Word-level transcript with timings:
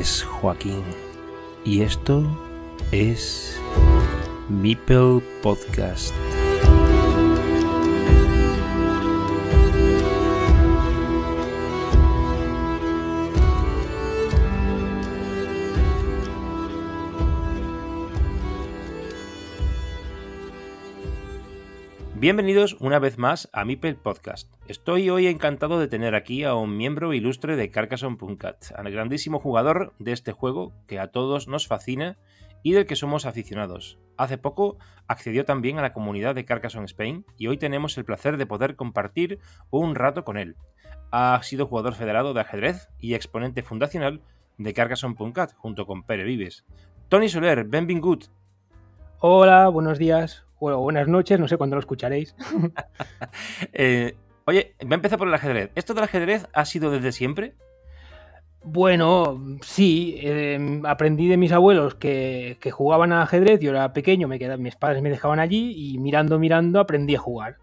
Es 0.00 0.22
Joaquín 0.22 0.82
y 1.62 1.82
esto 1.82 2.24
es 2.90 3.60
Meeple 4.48 5.20
Podcast. 5.42 6.14
Bienvenidos 22.20 22.76
una 22.80 22.98
vez 22.98 23.16
más 23.16 23.48
a 23.50 23.64
Mipel 23.64 23.96
Podcast. 23.96 24.52
Estoy 24.68 25.08
hoy 25.08 25.26
encantado 25.26 25.80
de 25.80 25.88
tener 25.88 26.14
aquí 26.14 26.44
a 26.44 26.54
un 26.54 26.76
miembro 26.76 27.14
ilustre 27.14 27.56
de 27.56 27.70
Carcassonne.cat, 27.70 28.62
al 28.76 28.90
grandísimo 28.90 29.40
jugador 29.40 29.94
de 29.98 30.12
este 30.12 30.32
juego 30.32 30.74
que 30.86 30.98
a 30.98 31.12
todos 31.12 31.48
nos 31.48 31.66
fascina 31.66 32.18
y 32.62 32.72
del 32.72 32.84
que 32.84 32.94
somos 32.94 33.24
aficionados. 33.24 33.98
Hace 34.18 34.36
poco 34.36 34.76
accedió 35.06 35.46
también 35.46 35.78
a 35.78 35.82
la 35.82 35.94
comunidad 35.94 36.34
de 36.34 36.44
Carcassonne 36.44 36.84
Spain 36.84 37.24
y 37.38 37.46
hoy 37.46 37.56
tenemos 37.56 37.96
el 37.96 38.04
placer 38.04 38.36
de 38.36 38.44
poder 38.44 38.76
compartir 38.76 39.38
un 39.70 39.94
rato 39.94 40.22
con 40.22 40.36
él. 40.36 40.56
Ha 41.10 41.42
sido 41.42 41.68
jugador 41.68 41.94
federado 41.94 42.34
de 42.34 42.42
ajedrez 42.42 42.90
y 42.98 43.14
exponente 43.14 43.62
fundacional 43.62 44.20
de 44.58 44.74
Carcassonne.cat 44.74 45.54
junto 45.54 45.86
con 45.86 46.02
Pere 46.02 46.24
Vives. 46.24 46.66
Tony 47.08 47.30
Soler, 47.30 47.64
benvingut. 47.64 48.26
Hola, 49.20 49.68
buenos 49.68 49.98
días. 49.98 50.44
Bueno, 50.60 50.78
buenas 50.80 51.08
noches, 51.08 51.40
no 51.40 51.48
sé 51.48 51.56
cuándo 51.56 51.76
lo 51.76 51.80
escucharéis. 51.80 52.36
eh, 53.72 54.14
oye, 54.44 54.74
voy 54.82 54.92
a 54.92 54.94
empezar 54.94 55.18
por 55.18 55.26
el 55.26 55.34
ajedrez. 55.34 55.70
¿Esto 55.74 55.94
del 55.94 56.04
ajedrez 56.04 56.46
ha 56.52 56.66
sido 56.66 56.90
desde 56.90 57.12
siempre? 57.12 57.54
Bueno, 58.62 59.58
sí, 59.62 60.16
eh, 60.20 60.82
aprendí 60.84 61.28
de 61.28 61.38
mis 61.38 61.52
abuelos 61.52 61.94
que, 61.94 62.58
que, 62.60 62.70
jugaban 62.70 63.10
al 63.10 63.22
ajedrez, 63.22 63.58
yo 63.60 63.70
era 63.70 63.94
pequeño, 63.94 64.28
me 64.28 64.38
quedaba, 64.38 64.58
mis 64.58 64.76
padres 64.76 65.00
me 65.02 65.08
dejaban 65.08 65.40
allí 65.40 65.72
y 65.94 65.98
mirando, 65.98 66.38
mirando 66.38 66.78
aprendí 66.78 67.14
a 67.14 67.20
jugar. 67.20 67.56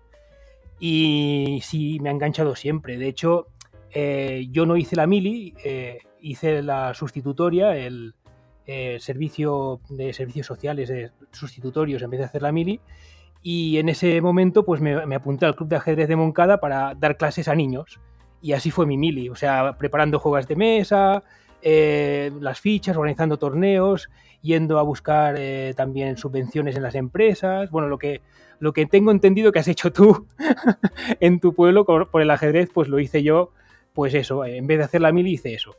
Y 0.80 1.60
sí, 1.64 2.00
me 2.00 2.10
ha 2.10 2.14
enganchado 2.14 2.56
siempre. 2.56 2.98
De 2.98 3.08
hecho, 3.08 3.48
eh, 3.92 4.48
yo 4.52 4.66
no 4.66 4.76
hice 4.76 4.96
la 4.96 5.06
mili, 5.06 5.54
eh, 5.64 6.00
hice 6.20 6.64
la 6.64 6.96
sustitutoria, 6.96 7.78
el, 7.78 8.16
eh, 8.68 8.98
servicio 9.00 9.80
de 9.90 10.14
servicios 10.14 10.46
sociales 10.46 10.90
de 10.90 11.12
sustitutorios 11.32 12.02
en 12.02 12.10
vez 12.10 12.20
de 12.20 12.26
hacer 12.26 12.42
la 12.42 12.52
mili. 12.52 12.80
Y 13.42 13.78
en 13.78 13.88
ese 13.90 14.20
momento, 14.22 14.66
pues 14.66 14.82
me, 14.82 15.06
me, 15.06 15.16
apunté 15.16 15.46
al 15.46 15.56
club 15.56 15.70
de 15.70 15.78
ajedrez 15.78 16.08
de 16.10 16.16
Moncada 16.16 16.60
para 16.60 16.94
dar 16.96 17.18
clases 17.18 17.48
a 17.48 17.56
niños. 17.56 18.00
Y 18.42 18.54
así 18.54 18.72
fue 18.72 18.86
mi 18.86 18.98
mili, 18.98 19.30
o 19.30 19.36
sea, 19.36 19.78
preparando 19.78 20.20
juegos 20.20 20.48
de 20.48 20.56
mesa, 20.56 21.24
eh, 21.62 22.32
las 22.40 22.60
fichas, 22.60 22.96
organizando 22.98 23.38
torneos, 23.38 24.10
yendo 24.42 24.80
a 24.80 24.84
buscar 24.84 25.36
eh, 25.38 25.74
también 25.76 26.18
subvenciones 26.18 26.76
en 26.76 26.84
las 26.84 26.96
empresas. 26.96 27.72
Bueno, 27.72 27.88
lo 27.88 27.98
que, 27.98 28.22
lo 28.60 28.74
que 28.74 28.86
tengo 28.86 29.12
entendido 29.12 29.52
que 29.52 29.60
has 29.60 29.68
hecho 29.68 29.92
tú 29.92 30.28
en 31.20 31.40
tu 31.40 31.54
pueblo 31.54 31.86
por 31.86 32.22
el 32.22 32.32
ajedrez, 32.32 32.70
pues 32.74 32.90
lo 32.90 33.00
hice 33.00 33.24
yo, 33.24 33.52
pues 33.94 34.14
eso, 34.14 34.46
en 34.46 34.68
vez 34.68 34.78
de 34.78 34.84
hacer 34.84 35.02
la 35.02 35.12
mili 35.12 35.32
hice 35.32 35.54
eso. 35.54 35.76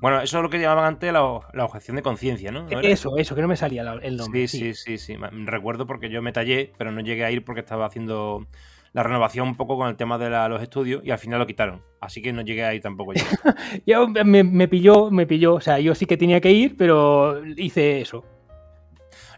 Bueno, 0.00 0.20
eso 0.20 0.38
es 0.38 0.42
lo 0.42 0.50
que 0.50 0.58
llamaban 0.58 0.84
antes 0.84 1.12
la, 1.12 1.40
la 1.52 1.64
objeción 1.64 1.96
de 1.96 2.02
conciencia, 2.02 2.50
¿no? 2.52 2.64
¿No 2.68 2.80
eso, 2.80 3.16
eso, 3.16 3.34
que 3.34 3.42
no 3.42 3.48
me 3.48 3.56
salía 3.56 3.82
el 4.02 4.16
nombre. 4.16 4.46
Sí, 4.46 4.74
sí, 4.74 4.74
sí, 4.74 4.98
sí, 4.98 5.16
Recuerdo 5.44 5.86
porque 5.86 6.10
yo 6.10 6.20
me 6.22 6.32
tallé, 6.32 6.72
pero 6.76 6.92
no 6.92 7.00
llegué 7.00 7.24
a 7.24 7.30
ir 7.30 7.44
porque 7.44 7.60
estaba 7.60 7.86
haciendo 7.86 8.46
la 8.92 9.02
renovación 9.02 9.48
un 9.48 9.56
poco 9.56 9.76
con 9.76 9.88
el 9.88 9.96
tema 9.96 10.18
de 10.18 10.30
la, 10.30 10.48
los 10.48 10.62
estudios 10.62 11.02
y 11.04 11.10
al 11.10 11.18
final 11.18 11.38
lo 11.38 11.46
quitaron. 11.46 11.82
Así 12.00 12.22
que 12.22 12.32
no 12.32 12.42
llegué 12.42 12.64
a 12.64 12.74
ir 12.74 12.82
tampoco 12.82 13.12
yo. 13.14 13.22
yo 13.86 14.08
me, 14.08 14.44
me 14.44 14.68
pilló, 14.68 15.10
me 15.10 15.26
pilló. 15.26 15.54
O 15.54 15.60
sea, 15.60 15.78
yo 15.78 15.94
sí 15.94 16.06
que 16.06 16.16
tenía 16.16 16.40
que 16.40 16.52
ir, 16.52 16.76
pero 16.76 17.42
hice 17.56 18.00
eso. 18.00 18.24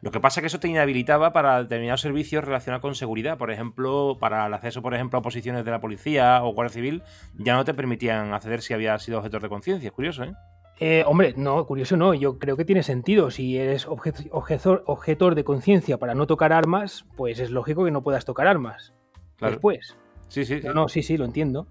Lo 0.00 0.10
que 0.10 0.20
pasa 0.20 0.40
es 0.40 0.42
que 0.42 0.46
eso 0.48 0.60
te 0.60 0.68
inhabilitaba 0.68 1.32
para 1.32 1.62
determinados 1.62 2.00
servicios 2.00 2.44
relacionados 2.44 2.82
con 2.82 2.94
seguridad. 2.94 3.38
Por 3.38 3.50
ejemplo, 3.50 4.16
para 4.20 4.46
el 4.46 4.54
acceso, 4.54 4.82
por 4.82 4.94
ejemplo, 4.94 5.18
a 5.18 5.22
posiciones 5.22 5.64
de 5.64 5.70
la 5.70 5.80
policía 5.80 6.42
o 6.44 6.52
Guardia 6.52 6.74
Civil, 6.74 7.02
ya 7.36 7.54
no 7.54 7.64
te 7.64 7.74
permitían 7.74 8.32
acceder 8.32 8.62
si 8.62 8.74
había 8.74 8.98
sido 8.98 9.18
objetor 9.18 9.42
de 9.42 9.48
conciencia. 9.48 9.86
Es 9.88 9.92
curioso, 9.92 10.24
¿eh? 10.24 10.32
Eh, 10.80 11.02
hombre, 11.06 11.34
no, 11.36 11.66
curioso 11.66 11.96
no, 11.96 12.14
yo 12.14 12.38
creo 12.38 12.56
que 12.56 12.64
tiene 12.64 12.84
sentido. 12.84 13.30
Si 13.30 13.56
eres 13.56 13.86
objetor, 13.86 14.84
objetor 14.86 15.34
de 15.34 15.42
conciencia 15.42 15.98
para 15.98 16.14
no 16.14 16.26
tocar 16.26 16.52
armas, 16.52 17.04
pues 17.16 17.40
es 17.40 17.50
lógico 17.50 17.84
que 17.84 17.90
no 17.90 18.02
puedas 18.02 18.24
tocar 18.24 18.46
armas. 18.46 18.92
Claro. 19.36 19.54
Después. 19.54 19.96
Sí, 20.28 20.44
sí, 20.44 20.58
Pero 20.60 20.74
no, 20.74 20.88
sí, 20.88 21.02
sí, 21.02 21.16
lo 21.16 21.24
entiendo. 21.24 21.66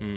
Mm. 0.00 0.16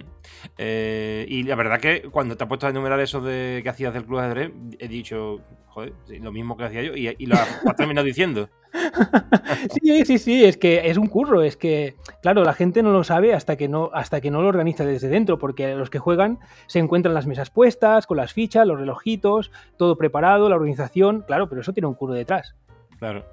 Eh, 0.58 1.26
y 1.30 1.44
la 1.44 1.56
verdad 1.56 1.80
que 1.80 2.04
cuando 2.10 2.36
te 2.36 2.44
has 2.44 2.48
puesto 2.48 2.68
a 2.68 2.70
enumerar 2.70 3.00
eso 3.00 3.22
de 3.22 3.62
que 3.64 3.70
hacías 3.70 3.94
del 3.94 4.06
club 4.06 4.20
de 4.20 4.26
ajedrez, 4.26 4.52
he 4.80 4.88
dicho, 4.88 5.42
joder, 5.68 5.94
lo 6.08 6.32
mismo 6.32 6.58
que 6.58 6.66
hacía 6.66 6.84
yo, 6.84 6.96
y, 6.96 7.16
y 7.18 7.26
lo 7.26 7.36
has, 7.36 7.62
has 7.66 7.76
terminado 7.76 8.06
diciendo. 8.06 8.50
sí, 9.82 10.06
sí, 10.06 10.18
sí, 10.18 10.46
es 10.46 10.58
que 10.58 10.90
es 10.90 10.98
un 10.98 11.08
curro, 11.08 11.42
es 11.42 11.58
que, 11.58 11.96
claro, 12.22 12.44
la 12.44 12.54
gente 12.54 12.84
no 12.84 12.92
lo 12.92 13.04
sabe 13.04 13.34
hasta 13.34 13.56
que 13.56 13.68
no, 13.68 13.90
hasta 13.94 14.22
que 14.22 14.32
no 14.32 14.42
lo 14.42 14.50
organiza 14.50 14.86
desde 14.86 15.10
dentro, 15.10 15.38
porque 15.38 15.76
los 15.76 15.90
que 15.90 16.00
juegan 16.00 16.40
se 16.68 16.80
encuentran 16.80 17.14
las 17.14 17.28
mesas 17.28 17.50
puestas, 17.50 18.08
con 18.08 18.18
las 18.18 18.34
fichas, 18.34 18.68
los 18.68 18.80
relojitos, 18.80 19.52
todo 19.78 19.98
preparado, 19.98 20.50
la 20.50 20.56
organización, 20.56 21.24
claro, 21.26 21.50
pero 21.50 21.62
eso 21.62 21.74
tiene 21.74 21.88
un 21.88 21.96
curro 21.96 22.14
detrás. 22.14 22.56
Claro. 23.00 23.26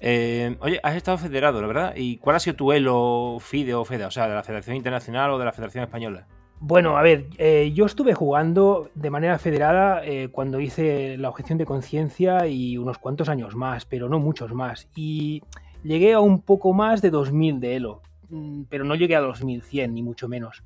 Eh, 0.00 0.56
oye, 0.60 0.80
has 0.82 0.96
estado 0.96 1.18
federado, 1.18 1.60
la 1.60 1.66
verdad. 1.66 1.94
¿Y 1.96 2.18
cuál 2.18 2.36
ha 2.36 2.40
sido 2.40 2.56
tu 2.56 2.72
elo 2.72 3.38
FIDE 3.40 3.74
o 3.74 3.84
FEDA? 3.84 4.06
O 4.06 4.10
sea, 4.10 4.28
de 4.28 4.34
la 4.34 4.42
Federación 4.42 4.76
Internacional 4.76 5.30
o 5.30 5.38
de 5.38 5.44
la 5.44 5.52
Federación 5.52 5.84
Española. 5.84 6.26
Bueno, 6.60 6.98
a 6.98 7.02
ver, 7.02 7.28
eh, 7.38 7.70
yo 7.72 7.86
estuve 7.86 8.14
jugando 8.14 8.90
de 8.94 9.10
manera 9.10 9.38
federada 9.38 10.04
eh, 10.04 10.28
cuando 10.32 10.58
hice 10.58 11.16
la 11.16 11.28
objeción 11.28 11.56
de 11.56 11.66
conciencia 11.66 12.48
y 12.48 12.76
unos 12.76 12.98
cuantos 12.98 13.28
años 13.28 13.54
más, 13.54 13.84
pero 13.84 14.08
no 14.08 14.18
muchos 14.18 14.52
más. 14.52 14.88
Y 14.96 15.42
llegué 15.84 16.14
a 16.14 16.20
un 16.20 16.42
poco 16.42 16.72
más 16.72 17.00
de 17.00 17.10
2000 17.10 17.60
de 17.60 17.76
elo, 17.76 18.02
mm, 18.30 18.62
pero 18.68 18.84
no 18.84 18.96
llegué 18.96 19.14
a 19.14 19.20
2100, 19.20 19.94
ni 19.94 20.02
mucho 20.02 20.28
menos. 20.28 20.64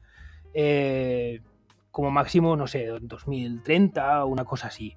Eh, 0.54 1.40
como 1.90 2.10
máximo, 2.10 2.56
no 2.56 2.66
sé, 2.66 2.86
2030 2.86 4.24
o 4.24 4.28
una 4.28 4.46
cosa 4.46 4.68
así. 4.68 4.96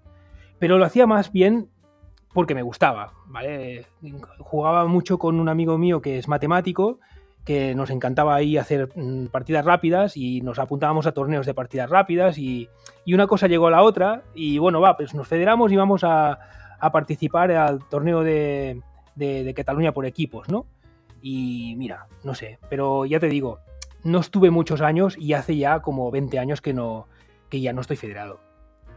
Pero 0.60 0.78
lo 0.78 0.86
hacía 0.86 1.06
más 1.06 1.34
bien 1.34 1.68
porque 2.36 2.54
me 2.54 2.64
gustaba, 2.64 3.14
¿vale? 3.28 3.86
Jugaba 4.40 4.86
mucho 4.88 5.18
con 5.18 5.40
un 5.40 5.48
amigo 5.48 5.78
mío 5.78 6.02
que 6.02 6.18
es 6.18 6.28
matemático, 6.28 7.00
que 7.46 7.74
nos 7.76 7.90
encantaba 7.92 8.36
ahí 8.36 8.58
hacer 8.58 8.90
mm, 8.94 9.28
partidas 9.28 9.64
rápidas 9.64 10.18
y 10.18 10.42
nos 10.42 10.60
apuntábamos 10.60 11.08
a 11.08 11.14
torneos 11.14 11.46
de 11.46 11.54
partidas 11.54 11.90
rápidas 11.90 12.38
y, 12.38 12.68
y, 13.06 13.14
una 13.14 13.26
cosa 13.26 13.48
llegó 13.48 13.68
a 13.68 13.72
la 13.72 13.84
otra 13.84 14.24
y 14.34 14.58
bueno, 14.58 14.82
va, 14.82 14.98
pues 14.98 15.14
nos 15.14 15.30
federamos 15.30 15.72
y 15.72 15.78
vamos 15.78 16.04
a, 16.04 16.40
a 16.78 16.92
participar 16.92 17.54
al 17.54 17.88
torneo 17.88 18.22
de, 18.22 18.82
de, 19.16 19.54
Cataluña 19.54 19.94
por 19.94 20.06
equipos, 20.06 20.50
¿no? 20.50 20.66
Y 21.22 21.76
mira, 21.78 22.08
no 22.26 22.36
sé, 22.36 22.60
pero 22.70 23.06
ya 23.06 23.22
te 23.22 23.30
digo, 23.30 23.60
no 24.04 24.20
estuve 24.20 24.50
muchos 24.52 24.82
años 24.82 25.16
y 25.18 25.32
hace 25.32 25.56
ya 25.56 25.80
como 25.80 26.12
20 26.12 26.38
años 26.38 26.60
que, 26.60 26.74
no, 26.74 27.08
que 27.50 27.62
ya 27.62 27.72
no 27.72 27.80
estoy 27.80 27.96
federado. 27.96 28.42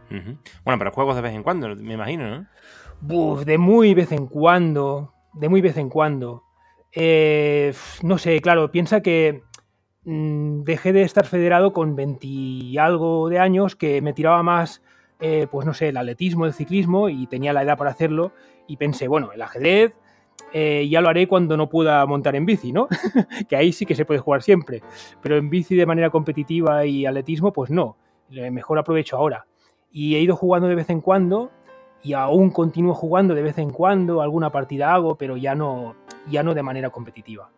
Bueno, 0.09 0.79
pero 0.79 0.91
juegos 0.91 1.15
de 1.15 1.21
vez 1.21 1.33
en 1.33 1.43
cuando, 1.43 1.73
me 1.75 1.93
imagino, 1.93 2.29
¿no? 2.29 2.47
De 3.01 3.57
muy 3.57 3.93
vez 3.93 4.11
en 4.11 4.27
cuando, 4.27 5.13
de 5.33 5.49
muy 5.49 5.61
vez 5.61 5.77
en 5.77 5.89
cuando. 5.89 6.43
Eh, 6.91 7.73
no 8.03 8.17
sé, 8.17 8.41
claro, 8.41 8.71
piensa 8.71 9.01
que 9.01 9.43
mmm, 10.03 10.63
dejé 10.63 10.91
de 10.91 11.03
estar 11.03 11.25
federado 11.25 11.71
con 11.71 11.95
20 11.95 12.27
y 12.27 12.77
algo 12.77 13.29
de 13.29 13.39
años, 13.39 13.75
que 13.75 14.01
me 14.01 14.13
tiraba 14.13 14.43
más, 14.43 14.81
eh, 15.19 15.47
pues 15.49 15.65
no 15.65 15.73
sé, 15.73 15.89
el 15.89 15.97
atletismo, 15.97 16.45
el 16.45 16.53
ciclismo, 16.53 17.09
y 17.09 17.25
tenía 17.27 17.53
la 17.53 17.63
edad 17.63 17.77
para 17.77 17.91
hacerlo, 17.91 18.33
y 18.67 18.77
pensé, 18.77 19.07
bueno, 19.07 19.31
el 19.31 19.41
ajedrez 19.41 19.95
eh, 20.53 20.87
ya 20.89 21.01
lo 21.01 21.09
haré 21.09 21.27
cuando 21.27 21.57
no 21.57 21.69
pueda 21.69 22.05
montar 22.05 22.35
en 22.35 22.45
bici, 22.45 22.71
¿no? 22.71 22.87
que 23.49 23.55
ahí 23.55 23.71
sí 23.71 23.85
que 23.85 23.95
se 23.95 24.05
puede 24.05 24.19
jugar 24.19 24.41
siempre, 24.41 24.83
pero 25.21 25.37
en 25.37 25.49
bici 25.49 25.75
de 25.75 25.85
manera 25.85 26.09
competitiva 26.09 26.85
y 26.85 27.05
atletismo, 27.05 27.53
pues 27.53 27.71
no, 27.71 27.97
mejor 28.51 28.77
aprovecho 28.77 29.17
ahora. 29.17 29.45
Y 29.91 30.15
he 30.15 30.19
ido 30.19 30.35
jugando 30.35 30.67
de 30.67 30.75
vez 30.75 30.89
en 30.89 31.01
cuando, 31.01 31.51
y 32.03 32.13
aún 32.13 32.49
continúo 32.51 32.93
jugando 32.93 33.35
de 33.35 33.41
vez 33.41 33.57
en 33.57 33.71
cuando, 33.71 34.21
alguna 34.21 34.51
partida 34.51 34.93
hago, 34.93 35.15
pero 35.15 35.37
ya 35.37 35.55
no, 35.55 35.95
ya 36.29 36.43
no 36.43 36.53
de 36.53 36.63
manera 36.63 36.89
competitiva. 36.89 37.49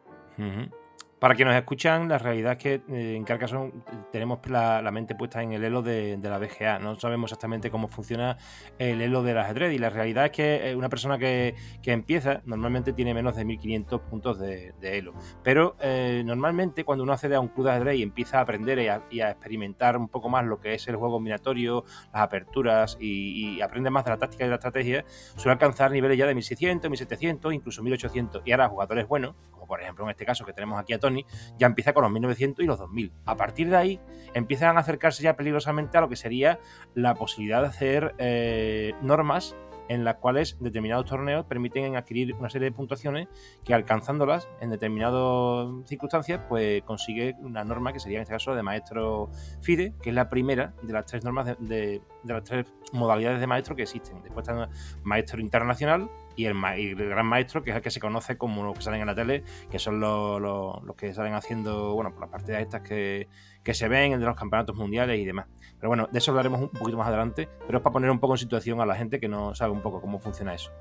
Para 1.21 1.35
quienes 1.35 1.53
nos 1.53 1.59
escuchan, 1.59 2.09
la 2.09 2.17
realidad 2.17 2.53
es 2.53 2.57
que 2.57 2.73
eh, 2.89 3.15
en 3.15 3.23
Carcassonne 3.25 3.71
tenemos 4.11 4.39
la, 4.47 4.81
mente 4.91 5.13
puesta 5.13 5.43
en 5.43 5.51
el 5.51 5.63
elo 5.63 5.83
de, 5.83 6.17
la 6.19 6.39
BGA. 6.39 6.79
No 6.79 6.99
sabemos 6.99 7.29
exactamente 7.29 7.69
cómo 7.69 7.87
funciona 7.89 8.39
el 8.79 9.01
elo 9.01 9.21
del 9.21 9.37
ajedrez. 9.37 9.71
Y 9.71 9.77
la 9.77 9.91
realidad 9.91 10.25
es 10.25 10.31
que 10.31 10.73
una 10.75 10.89
persona 10.89 11.19
que, 11.19 11.53
empieza 11.85 12.41
normalmente 12.45 12.91
tiene 12.91 13.13
menos 13.13 13.35
de 13.35 13.45
1500 13.45 14.01
puntos 14.01 14.39
de, 14.39 14.73
de 14.81 14.97
elo. 14.97 15.13
Pero 15.43 15.75
eh, 15.79 16.23
normalmente 16.25 16.83
cuando 16.83 17.03
uno 17.03 17.13
accede 17.13 17.35
a 17.35 17.39
un 17.39 17.49
club 17.49 17.67
de 17.67 17.73
ajedrez 17.73 17.99
y 17.99 18.01
empieza 18.01 18.39
a 18.39 18.41
aprender 18.41 18.79
y 19.11 19.19
a, 19.21 19.29
experimentar 19.29 19.97
un 19.97 20.07
poco 20.07 20.27
más 20.27 20.43
lo 20.43 20.59
que 20.59 20.73
es 20.73 20.87
el 20.87 20.95
juego 20.95 21.17
combinatorio, 21.17 21.85
las 22.11 22.23
aperturas 22.23 22.97
y, 22.99 23.57
y, 23.57 23.61
aprende 23.61 23.91
más 23.91 24.05
de 24.05 24.09
la 24.09 24.17
táctica 24.17 24.45
y 24.45 24.47
de 24.47 24.49
la 24.49 24.55
estrategia, 24.55 25.05
suele 25.35 25.51
alcanzar 25.51 25.91
niveles 25.91 26.17
ya 26.17 26.25
de 26.25 26.33
1600, 26.33 26.89
1700, 26.89 27.53
incluso 27.53 27.83
1800. 27.83 28.41
Y 28.43 28.53
ahora 28.53 28.69
jugadores 28.69 29.07
buenos, 29.07 29.35
por 29.71 29.81
ejemplo 29.81 30.03
en 30.03 30.11
este 30.11 30.25
caso 30.25 30.43
que 30.43 30.51
tenemos 30.51 30.77
aquí 30.77 30.91
a 30.91 30.99
Tony, 30.99 31.25
ya 31.57 31.65
empieza 31.65 31.93
con 31.93 32.03
los 32.03 32.11
1900 32.11 32.61
y 32.61 32.67
los 32.67 32.77
2000. 32.77 33.13
A 33.25 33.37
partir 33.37 33.69
de 33.69 33.77
ahí 33.77 34.01
empiezan 34.33 34.75
a 34.75 34.81
acercarse 34.81 35.23
ya 35.23 35.37
peligrosamente 35.37 35.97
a 35.97 36.01
lo 36.01 36.09
que 36.09 36.17
sería 36.17 36.59
la 36.93 37.15
posibilidad 37.15 37.61
de 37.61 37.67
hacer 37.69 38.13
eh, 38.17 38.91
normas 39.01 39.55
en 39.87 40.03
las 40.03 40.15
cuales 40.15 40.57
determinados 40.59 41.05
torneos 41.05 41.45
permiten 41.45 41.95
adquirir 41.95 42.33
una 42.35 42.49
serie 42.49 42.69
de 42.69 42.75
puntuaciones 42.75 43.29
que 43.63 43.73
alcanzándolas 43.73 44.49
en 44.59 44.71
determinadas 44.71 45.69
circunstancias, 45.85 46.41
pues 46.49 46.81
consigue 46.83 47.35
una 47.39 47.63
norma 47.63 47.93
que 47.93 48.01
sería 48.01 48.17
en 48.17 48.23
este 48.23 48.33
caso 48.33 48.53
de 48.53 48.63
maestro 48.63 49.29
FIDE, 49.61 49.93
que 50.01 50.09
es 50.09 50.15
la 50.15 50.29
primera 50.29 50.73
de 50.81 50.91
las 50.91 51.05
tres 51.05 51.23
normas 51.23 51.57
de, 51.59 52.01
las 52.25 52.43
tres 52.43 52.73
modalidades 52.91 53.39
de 53.39 53.47
maestro 53.47 53.75
que 53.75 53.83
existen. 53.83 54.21
Después 54.21 54.47
está 54.47 54.69
maestro 55.03 55.39
internacional, 55.41 56.09
y 56.35 56.45
el, 56.45 56.55
gran 56.95 57.25
maestro, 57.25 57.63
que 57.63 57.71
es 57.71 57.75
el 57.75 57.81
que 57.81 57.91
se 57.91 57.99
conoce 57.99 58.37
como 58.37 58.63
los 58.63 58.77
que 58.77 58.83
salen 58.83 59.01
en 59.01 59.07
la 59.07 59.15
tele, 59.15 59.43
que 59.69 59.79
son 59.79 59.99
los, 59.99 60.95
que 60.95 61.13
salen 61.13 61.33
haciendo, 61.33 61.93
bueno, 61.93 62.11
por 62.11 62.21
las 62.21 62.29
partidas 62.29 62.61
estas 62.61 62.81
que, 62.81 63.27
que 63.63 63.73
se 63.73 63.87
ven, 63.87 64.19
de 64.19 64.25
los 64.25 64.35
campeonatos 64.35 64.75
mundiales 64.75 65.19
y 65.19 65.25
demás. 65.25 65.47
Pero 65.77 65.89
bueno, 65.89 66.07
de 66.11 66.19
eso 66.19 66.31
hablaremos 66.31 66.61
un 66.61 66.69
poquito 66.69 66.97
más 66.97 67.07
adelante, 67.07 67.49
pero 67.65 67.79
es 67.79 67.83
para 67.83 67.93
poner 67.93 68.09
un 68.11 68.19
poco 68.19 68.35
en 68.35 68.39
situación 68.39 68.81
a 68.81 68.85
la 68.85 68.95
gente 68.95 69.19
que 69.19 69.27
no 69.27 69.55
sabe 69.55 69.71
un 69.71 69.81
poco 69.81 70.01
cómo 70.01 70.19
funciona 70.19 70.53
eso. 70.53 70.71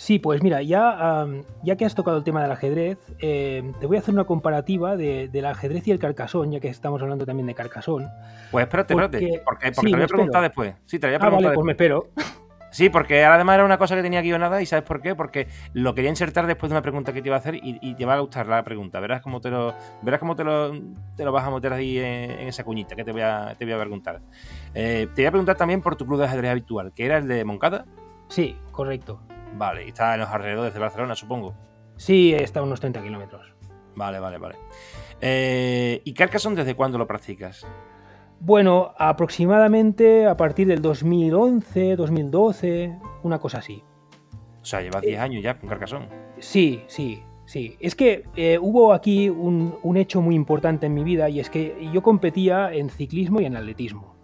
Sí, 0.00 0.18
pues 0.18 0.42
mira, 0.42 0.62
ya, 0.62 1.26
ya 1.62 1.76
que 1.76 1.84
has 1.84 1.94
tocado 1.94 2.16
el 2.16 2.24
tema 2.24 2.40
del 2.40 2.50
ajedrez, 2.50 2.96
eh, 3.18 3.70
te 3.80 3.86
voy 3.86 3.98
a 3.98 4.00
hacer 4.00 4.14
una 4.14 4.24
comparativa 4.24 4.96
de, 4.96 5.28
del 5.28 5.44
ajedrez 5.44 5.86
y 5.88 5.90
el 5.90 5.98
carcasón, 5.98 6.50
ya 6.52 6.58
que 6.58 6.68
estamos 6.68 7.02
hablando 7.02 7.26
también 7.26 7.46
de 7.46 7.54
carcasón. 7.54 8.08
Pues 8.50 8.64
espérate, 8.64 8.94
espérate, 8.94 9.42
porque, 9.44 9.70
te 9.70 9.80
voy 9.82 10.02
a 10.02 10.06
preguntar 10.06 10.42
después. 10.42 10.74
Sí, 10.86 10.98
te 10.98 11.06
voy 11.06 11.16
a 11.16 11.18
preguntar 11.18 11.44
ah, 11.44 11.48
vale, 11.48 11.54
pues 11.54 11.66
me 11.66 11.72
espero. 11.72 12.08
Sí, 12.70 12.88
porque 12.88 13.24
además 13.24 13.54
era 13.54 13.64
una 13.64 13.78
cosa 13.78 13.96
que 13.96 14.02
tenía 14.02 14.22
nada 14.38 14.62
y 14.62 14.66
¿sabes 14.66 14.84
por 14.84 15.02
qué? 15.02 15.14
Porque 15.14 15.48
lo 15.72 15.94
quería 15.94 16.10
insertar 16.10 16.46
después 16.46 16.70
de 16.70 16.74
una 16.74 16.82
pregunta 16.82 17.12
que 17.12 17.20
te 17.20 17.28
iba 17.28 17.36
a 17.36 17.40
hacer 17.40 17.56
y, 17.56 17.94
te 17.94 18.04
va 18.04 18.14
a 18.14 18.20
gustar 18.20 18.46
la 18.46 18.62
pregunta. 18.62 19.00
Verás 19.00 19.20
cómo 19.22 19.40
te 19.40 19.50
lo, 19.50 19.74
verás 20.02 20.20
cómo 20.20 20.36
te 20.36 20.44
lo, 20.44 20.72
te 21.16 21.24
lo 21.24 21.32
vas 21.32 21.44
a 21.44 21.50
meter 21.50 21.72
ahí 21.72 21.98
en, 21.98 22.48
esa 22.48 22.64
cuñita 22.64 22.94
que 22.94 23.04
te 23.04 23.12
voy 23.12 23.22
a, 23.22 23.54
te 23.58 23.64
voy 23.64 23.74
a 23.74 23.78
preguntar. 23.78 24.20
Eh, 24.74 25.08
te 25.14 25.22
voy 25.22 25.26
a 25.26 25.30
preguntar 25.30 25.56
también 25.56 25.82
por 25.82 25.96
tu 25.96 26.06
club 26.06 26.18
de 26.20 26.26
ajedrez 26.26 26.52
habitual, 26.52 26.92
que 26.94 27.06
era 27.06 27.18
el 27.18 27.26
de 27.26 27.44
Moncada. 27.44 27.86
Sí, 28.28 28.56
correcto. 28.70 29.20
Vale, 29.54 29.84
y 29.84 29.88
está 29.88 30.14
en 30.14 30.20
los 30.20 30.28
alrededores 30.28 30.72
de 30.72 30.80
Barcelona, 30.80 31.16
supongo. 31.16 31.54
Sí, 31.96 32.32
está 32.32 32.60
a 32.60 32.62
unos 32.62 32.80
30 32.80 33.02
kilómetros. 33.02 33.54
Vale, 33.96 34.20
vale, 34.20 34.38
vale. 34.38 34.56
Eh, 35.20 36.00
¿Y 36.04 36.14
Carcassonne 36.14 36.56
desde 36.56 36.74
cuándo 36.74 36.96
lo 36.96 37.06
practicas? 37.06 37.66
Bueno, 38.42 38.94
aproximadamente 38.96 40.26
a 40.26 40.34
partir 40.34 40.66
del 40.66 40.80
2011, 40.80 41.94
2012, 41.94 42.98
una 43.22 43.38
cosa 43.38 43.58
así. 43.58 43.84
O 44.62 44.64
sea, 44.64 44.80
llevas 44.80 45.02
10 45.02 45.20
años 45.20 45.42
ya 45.42 45.58
con 45.58 45.68
Carcassonne. 45.68 46.08
Sí, 46.38 46.82
sí, 46.86 47.22
sí. 47.44 47.76
Es 47.80 47.94
que 47.94 48.24
eh, 48.36 48.58
hubo 48.58 48.94
aquí 48.94 49.28
un, 49.28 49.94
hecho 49.94 50.22
muy 50.22 50.34
importante 50.34 50.86
en 50.86 50.94
mi 50.94 51.04
vida 51.04 51.28
y 51.28 51.38
es 51.38 51.50
que 51.50 51.90
yo 51.92 52.02
competía 52.02 52.72
en 52.72 52.88
ciclismo 52.88 53.42
y 53.42 53.44
en 53.44 53.56
atletismo. 53.56 54.16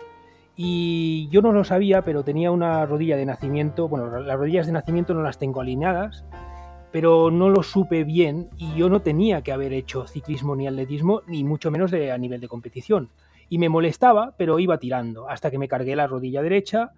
Y 0.56 1.28
yo 1.30 1.42
no 1.42 1.52
lo 1.52 1.64
sabía, 1.64 2.00
pero 2.00 2.24
tenía 2.24 2.50
una 2.50 2.86
rodilla 2.86 3.18
de 3.18 3.26
nacimiento, 3.26 3.86
bueno, 3.86 4.20
las 4.22 4.38
rodillas 4.38 4.64
de 4.64 4.72
nacimiento 4.72 5.12
no 5.12 5.22
las 5.22 5.38
tengo 5.38 5.60
alineadas, 5.60 6.24
pero 6.90 7.30
no 7.30 7.50
lo 7.50 7.62
supe 7.62 8.04
bien 8.04 8.48
y 8.56 8.74
yo 8.76 8.88
no 8.88 9.02
tenía 9.02 9.42
que 9.42 9.52
haber 9.52 9.74
hecho 9.74 10.06
ciclismo 10.06 10.56
ni 10.56 10.66
atletismo, 10.66 11.20
ni 11.26 11.44
mucho 11.44 11.70
menos 11.70 11.90
de, 11.90 12.12
a 12.12 12.16
nivel 12.16 12.40
de 12.40 12.48
competición 12.48 13.10
y 13.48 13.58
me 13.58 13.68
molestaba, 13.68 14.34
pero 14.36 14.58
iba 14.58 14.78
tirando, 14.78 15.28
hasta 15.28 15.50
que 15.50 15.58
me 15.58 15.68
cargué 15.68 15.96
la 15.96 16.06
rodilla 16.06 16.42
derecha 16.42 16.92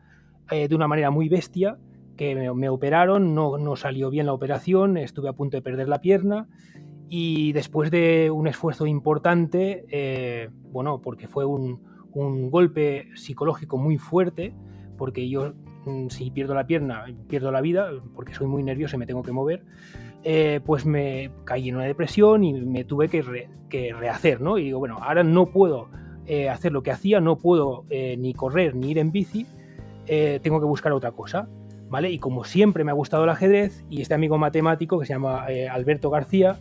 eh, 0.50 0.68
de 0.68 0.74
una 0.74 0.88
manera 0.88 1.10
muy 1.10 1.28
bestia, 1.28 1.78
que 2.16 2.34
me, 2.34 2.68
operaron, 2.68 3.34
no, 3.34 3.58
no, 3.58 3.76
salió 3.76 4.10
bien 4.10 4.26
la 4.26 4.32
operación, 4.32 4.96
estuve 4.96 5.28
a 5.28 5.34
punto 5.34 5.56
de 5.56 5.62
perder 5.62 5.88
la 5.88 6.00
pierna 6.00 6.48
y 7.08 7.52
después 7.52 7.90
de 7.90 8.30
un 8.30 8.48
esfuerzo 8.48 8.86
importante, 8.86 9.84
eh, 9.90 10.50
bueno, 10.72 11.00
porque 11.00 11.28
fue 11.28 11.44
un, 11.44 11.80
un, 12.12 12.50
golpe 12.50 13.08
psicológico 13.14 13.78
muy 13.78 13.98
fuerte, 13.98 14.52
porque 14.96 15.28
yo 15.28 15.54
mm, 15.86 16.08
si 16.08 16.30
pierdo 16.30 16.54
la 16.54 16.66
pierna, 16.66 17.04
pierdo 17.28 17.52
la 17.52 17.60
vida, 17.60 17.88
porque 18.14 18.34
soy 18.34 18.48
muy 18.48 18.64
nervioso 18.64 18.96
y 18.96 18.98
me 18.98 19.06
tengo 19.06 19.22
que 19.22 19.32
mover, 19.32 19.64
eh, 20.24 20.60
pues 20.64 20.84
me 20.84 21.30
caí 21.44 21.68
en 21.68 21.76
una 21.76 21.84
depresión 21.84 22.42
y 22.42 22.52
me 22.52 22.84
tuve 22.84 23.08
que, 23.08 23.22
rehacer, 23.94 24.40
¿no? 24.40 24.58
Y 24.58 24.64
digo, 24.64 24.78
bueno, 24.78 24.98
ahora 25.00 25.22
no 25.22 25.46
puedo 25.46 25.88
eh, 26.30 26.50
hacer 26.50 26.72
lo 26.72 26.82
que 26.82 26.90
hacía, 26.90 27.20
no 27.20 27.36
puedo 27.36 27.86
eh, 27.88 28.14
ni 28.18 28.34
correr 28.34 28.74
ni 28.74 28.90
ir 28.90 28.98
en 28.98 29.12
bici, 29.12 29.46
eh, 30.06 30.40
tengo 30.42 30.60
que 30.60 30.66
buscar 30.66 30.92
otra 30.92 31.12
cosa. 31.12 31.48
¿Vale? 31.88 32.10
Y 32.10 32.18
como 32.18 32.44
siempre 32.44 32.84
me 32.84 32.90
ha 32.90 32.94
gustado 32.94 33.24
el 33.24 33.30
ajedrez 33.30 33.82
y 33.88 34.02
este 34.02 34.12
amigo 34.12 34.36
matemático 34.36 35.00
que 35.00 35.06
se 35.06 35.14
llama 35.14 35.46
Alberto 35.70 36.10
García, 36.10 36.58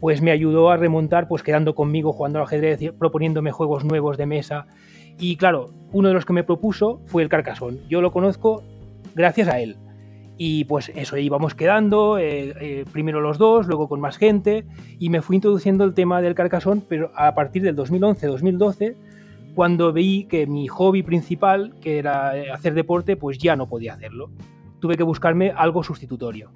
pues 0.00 0.22
me 0.22 0.30
ayudó 0.30 0.70
a 0.70 0.78
remontar, 0.78 1.28
pues 1.28 1.42
quedando 1.42 1.74
conmigo 1.74 2.14
jugando 2.14 2.38
al 2.38 2.46
ajedrez, 2.46 2.80
proponiéndome 2.98 3.52
juegos 3.52 3.84
nuevos 3.84 4.16
de 4.16 4.24
mesa. 4.24 4.68
Y 5.18 5.36
claro, 5.36 5.68
uno 5.92 6.08
de 6.08 6.14
los 6.14 6.24
que 6.24 6.32
me 6.32 6.44
propuso 6.44 7.02
fue 7.04 7.22
el 7.22 7.28
Carcassonne. 7.28 7.80
Yo 7.90 8.00
lo 8.00 8.10
conozco 8.10 8.62
gracias 9.14 9.48
a 9.48 9.60
él. 9.60 9.76
Y 10.38 10.64
pues 10.64 10.90
eso, 10.94 11.18
íbamos 11.18 11.54
quedando, 11.54 12.16
primero 12.90 13.20
los 13.20 13.36
dos, 13.36 13.66
luego 13.66 13.86
con 13.86 14.00
más 14.00 14.16
gente, 14.16 14.64
y 14.98 15.10
me 15.10 15.20
fui 15.20 15.36
introduciendo 15.36 15.84
el 15.84 15.92
tema 15.92 16.22
del 16.22 16.34
Carcassonne, 16.34 16.80
pero 16.88 17.10
a 17.14 17.34
partir 17.34 17.62
del 17.62 17.76
2011-2012, 17.76 18.94
cuando 19.54 19.92
vi 19.92 20.24
que 20.24 20.46
mi 20.46 20.68
hobby 20.68 21.02
principal, 21.02 21.74
que 21.80 21.98
era 21.98 22.36
eh, 22.36 22.50
hacer 22.50 22.74
deporte, 22.74 23.16
pues 23.16 23.38
ya 23.38 23.56
no 23.56 23.68
podía 23.68 23.94
hacerlo. 23.94 24.30
Tuve 24.80 24.96
que 24.96 25.02
buscarme 25.02 25.52
algo 25.54 25.82
sustitutorio. 25.82 26.50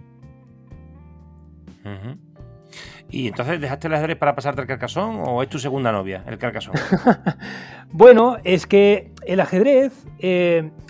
¿Y 3.10 3.28
entonces 3.28 3.60
dejaste 3.60 3.88
el 3.88 3.94
ajedrez 3.94 4.16
para 4.16 4.34
pasarte 4.34 4.62
al 4.62 4.66
Carcassonne 4.66 5.22
o 5.22 5.42
es 5.42 5.48
tu 5.48 5.58
segunda 5.58 5.92
novia, 5.92 6.24
el 6.26 6.38
Carcassonne? 6.38 6.80
bueno, 7.92 8.38
es 8.42 8.66
que 8.66 9.12
el 9.26 9.40
ajedrez, 9.40 10.06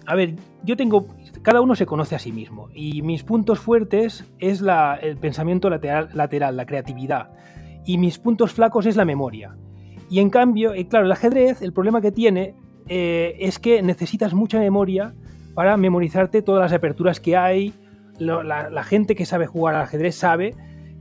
a 0.07 0.15
ver, 0.15 0.37
yo 0.63 0.77
tengo 0.77 1.09
cada 1.45 1.61
uno 1.61 1.75
se 1.75 1.85
conoce 1.85 2.15
a 2.15 2.19
sí 2.19 2.33
mismo 2.33 2.71
y 2.75 3.03
mis 3.03 3.23
puntos 3.23 3.61
fuertes 3.61 4.25
es 4.39 4.63
el 5.03 5.17
pensamiento 5.19 5.69
lateral, 5.69 6.09
lateral, 6.15 6.57
la 6.57 6.65
creatividad 6.65 7.33
y 7.85 7.99
mis 7.99 8.19
puntos 8.19 8.55
flacos 8.55 8.87
es 8.87 8.97
la 8.97 9.05
memoria. 9.05 9.55
Y 10.11 10.21
en 10.21 10.31
cambio, 10.31 10.75
eh, 10.75 10.87
claro, 10.87 11.07
el 11.07 11.13
ajedrez, 11.13 11.63
el 11.63 11.73
problema 11.73 12.01
que 12.01 12.13
tiene 12.13 12.55
eh, 12.89 13.37
es 13.41 13.59
que 13.59 13.83
necesitas 13.83 14.35
mucha 14.35 14.59
memoria 14.59 15.15
para 15.55 15.77
memorizarte 15.77 16.43
todas 16.43 16.63
las 16.63 16.73
aperturas 16.73 17.21
que 17.21 17.37
hay. 17.37 17.73
La, 18.19 18.85
gente 18.85 19.17
que 19.17 19.27
sabe 19.27 19.47
jugar 19.47 19.75
al 19.75 19.83
ajedrez 19.83 20.15
sabe 20.15 20.55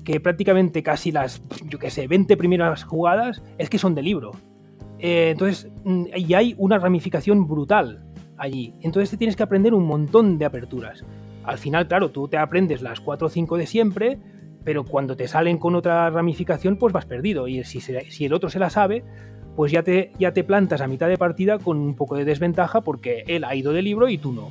que 0.03 0.19
prácticamente 0.19 0.81
casi 0.83 1.11
las, 1.11 1.41
yo 1.67 1.79
qué 1.79 1.89
sé, 1.89 2.07
20 2.07 2.35
primeras 2.37 2.83
jugadas 2.83 3.43
es 3.57 3.69
que 3.69 3.77
son 3.77 3.95
de 3.95 4.01
libro. 4.01 4.31
Eh, 4.99 5.29
entonces, 5.31 5.69
mm, 5.83 6.05
y 6.15 6.33
hay 6.33 6.55
una 6.57 6.79
ramificación 6.79 7.47
brutal 7.47 8.03
allí. 8.37 8.73
Entonces 8.81 9.11
te 9.11 9.17
tienes 9.17 9.35
que 9.35 9.43
aprender 9.43 9.73
un 9.73 9.85
montón 9.85 10.37
de 10.37 10.45
aperturas. 10.45 11.03
Al 11.43 11.57
final, 11.57 11.87
claro, 11.87 12.09
tú 12.09 12.27
te 12.27 12.37
aprendes 12.37 12.81
las 12.81 12.99
4 12.99 13.27
o 13.27 13.29
5 13.29 13.57
de 13.57 13.65
siempre, 13.67 14.19
pero 14.63 14.83
cuando 14.83 15.15
te 15.15 15.27
salen 15.27 15.57
con 15.57 15.75
otra 15.75 16.09
ramificación, 16.09 16.77
pues 16.77 16.93
vas 16.93 17.05
perdido. 17.05 17.47
Y 17.47 17.63
si, 17.63 18.25
el 18.25 18.33
otro 18.33 18.49
se 18.49 18.59
la 18.59 18.69
sabe, 18.69 19.03
pues 19.55 19.71
ya 19.71 19.83
te, 19.83 20.11
ya 20.19 20.33
te 20.33 20.43
plantas 20.43 20.81
a 20.81 20.87
mitad 20.87 21.07
de 21.07 21.17
partida 21.17 21.59
con 21.59 21.77
un 21.77 21.95
poco 21.95 22.15
de 22.15 22.25
desventaja 22.25 22.81
porque 22.81 23.23
él 23.27 23.43
ha 23.43 23.55
ido 23.55 23.73
de 23.73 23.81
libro 23.81 24.09
y 24.09 24.17
tú 24.17 24.31
no. 24.31 24.49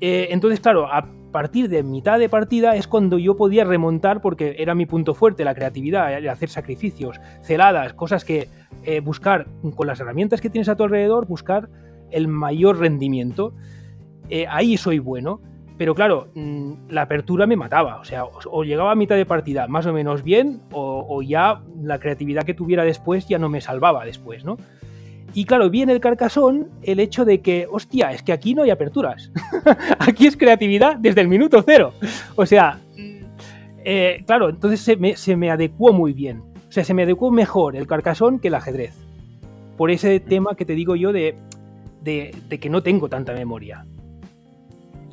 Eh, 0.00 0.28
entonces, 0.30 0.60
claro, 0.60 0.86
a 0.92 1.06
partir 1.32 1.68
de 1.68 1.82
mitad 1.82 2.18
de 2.18 2.28
partida 2.28 2.76
es 2.76 2.86
cuando 2.86 3.18
yo 3.18 3.36
podía 3.36 3.64
remontar 3.64 4.20
porque 4.20 4.56
era 4.58 4.74
mi 4.74 4.86
punto 4.86 5.14
fuerte, 5.14 5.44
la 5.44 5.54
creatividad, 5.54 6.26
hacer 6.26 6.48
sacrificios, 6.48 7.20
celadas, 7.42 7.92
cosas 7.92 8.24
que 8.24 8.48
eh, 8.84 9.00
buscar 9.00 9.46
con 9.76 9.86
las 9.86 10.00
herramientas 10.00 10.40
que 10.40 10.50
tienes 10.50 10.68
a 10.68 10.76
tu 10.76 10.84
alrededor, 10.84 11.26
buscar 11.26 11.68
el 12.10 12.28
mayor 12.28 12.78
rendimiento, 12.78 13.52
eh, 14.30 14.46
ahí 14.48 14.76
soy 14.76 14.98
bueno. 14.98 15.40
Pero 15.78 15.94
claro, 15.94 16.28
mm, 16.34 16.90
la 16.90 17.02
apertura 17.02 17.46
me 17.46 17.56
mataba. 17.56 18.00
O 18.00 18.04
sea, 18.04 18.24
o, 18.24 18.64
llegaba 18.64 18.92
a 18.92 18.94
mitad 18.94 19.16
de 19.16 19.24
partida 19.24 19.66
más 19.68 19.86
o 19.86 19.92
menos 19.92 20.22
bien, 20.22 20.60
o, 20.72 21.22
ya 21.22 21.62
la 21.82 21.98
creatividad 21.98 22.42
que 22.44 22.54
tuviera 22.54 22.84
después 22.84 23.26
ya 23.28 23.38
no 23.38 23.48
me 23.48 23.60
salvaba 23.60 24.04
después, 24.04 24.44
¿no? 24.44 24.58
Y 25.34 25.44
claro, 25.44 25.70
viene 25.70 25.92
el 25.92 26.00
carcasón 26.00 26.68
el 26.82 27.00
hecho 27.00 27.24
de 27.24 27.40
que, 27.40 27.68
hostia, 27.70 28.12
es 28.12 28.22
que 28.22 28.32
aquí 28.32 28.54
no 28.54 28.62
hay 28.62 28.70
aperturas. 28.70 29.30
aquí 29.98 30.26
es 30.26 30.36
creatividad 30.36 30.96
desde 30.96 31.20
el 31.20 31.28
minuto 31.28 31.62
cero. 31.64 31.92
O 32.34 32.44
sea, 32.44 32.80
eh, 33.84 34.24
claro, 34.26 34.48
entonces 34.48 34.80
se 34.80 34.96
me, 34.96 35.16
se 35.16 35.36
me 35.36 35.50
adecuó 35.50 35.92
muy 35.92 36.12
bien. 36.12 36.42
O 36.68 36.72
sea, 36.72 36.82
se 36.84 36.94
me 36.94 37.04
adecuó 37.04 37.30
mejor 37.30 37.76
el 37.76 37.86
carcasón 37.86 38.38
que 38.40 38.48
el 38.48 38.54
ajedrez. 38.54 38.94
Por 39.76 39.90
ese 39.90 40.18
tema 40.18 40.56
que 40.56 40.64
te 40.64 40.74
digo 40.74 40.96
yo 40.96 41.12
de 41.12 41.36
de, 42.02 42.58
que 42.60 42.70
no 42.70 42.82
tengo 42.82 43.08
tanta 43.08 43.32
memoria. 43.32 43.86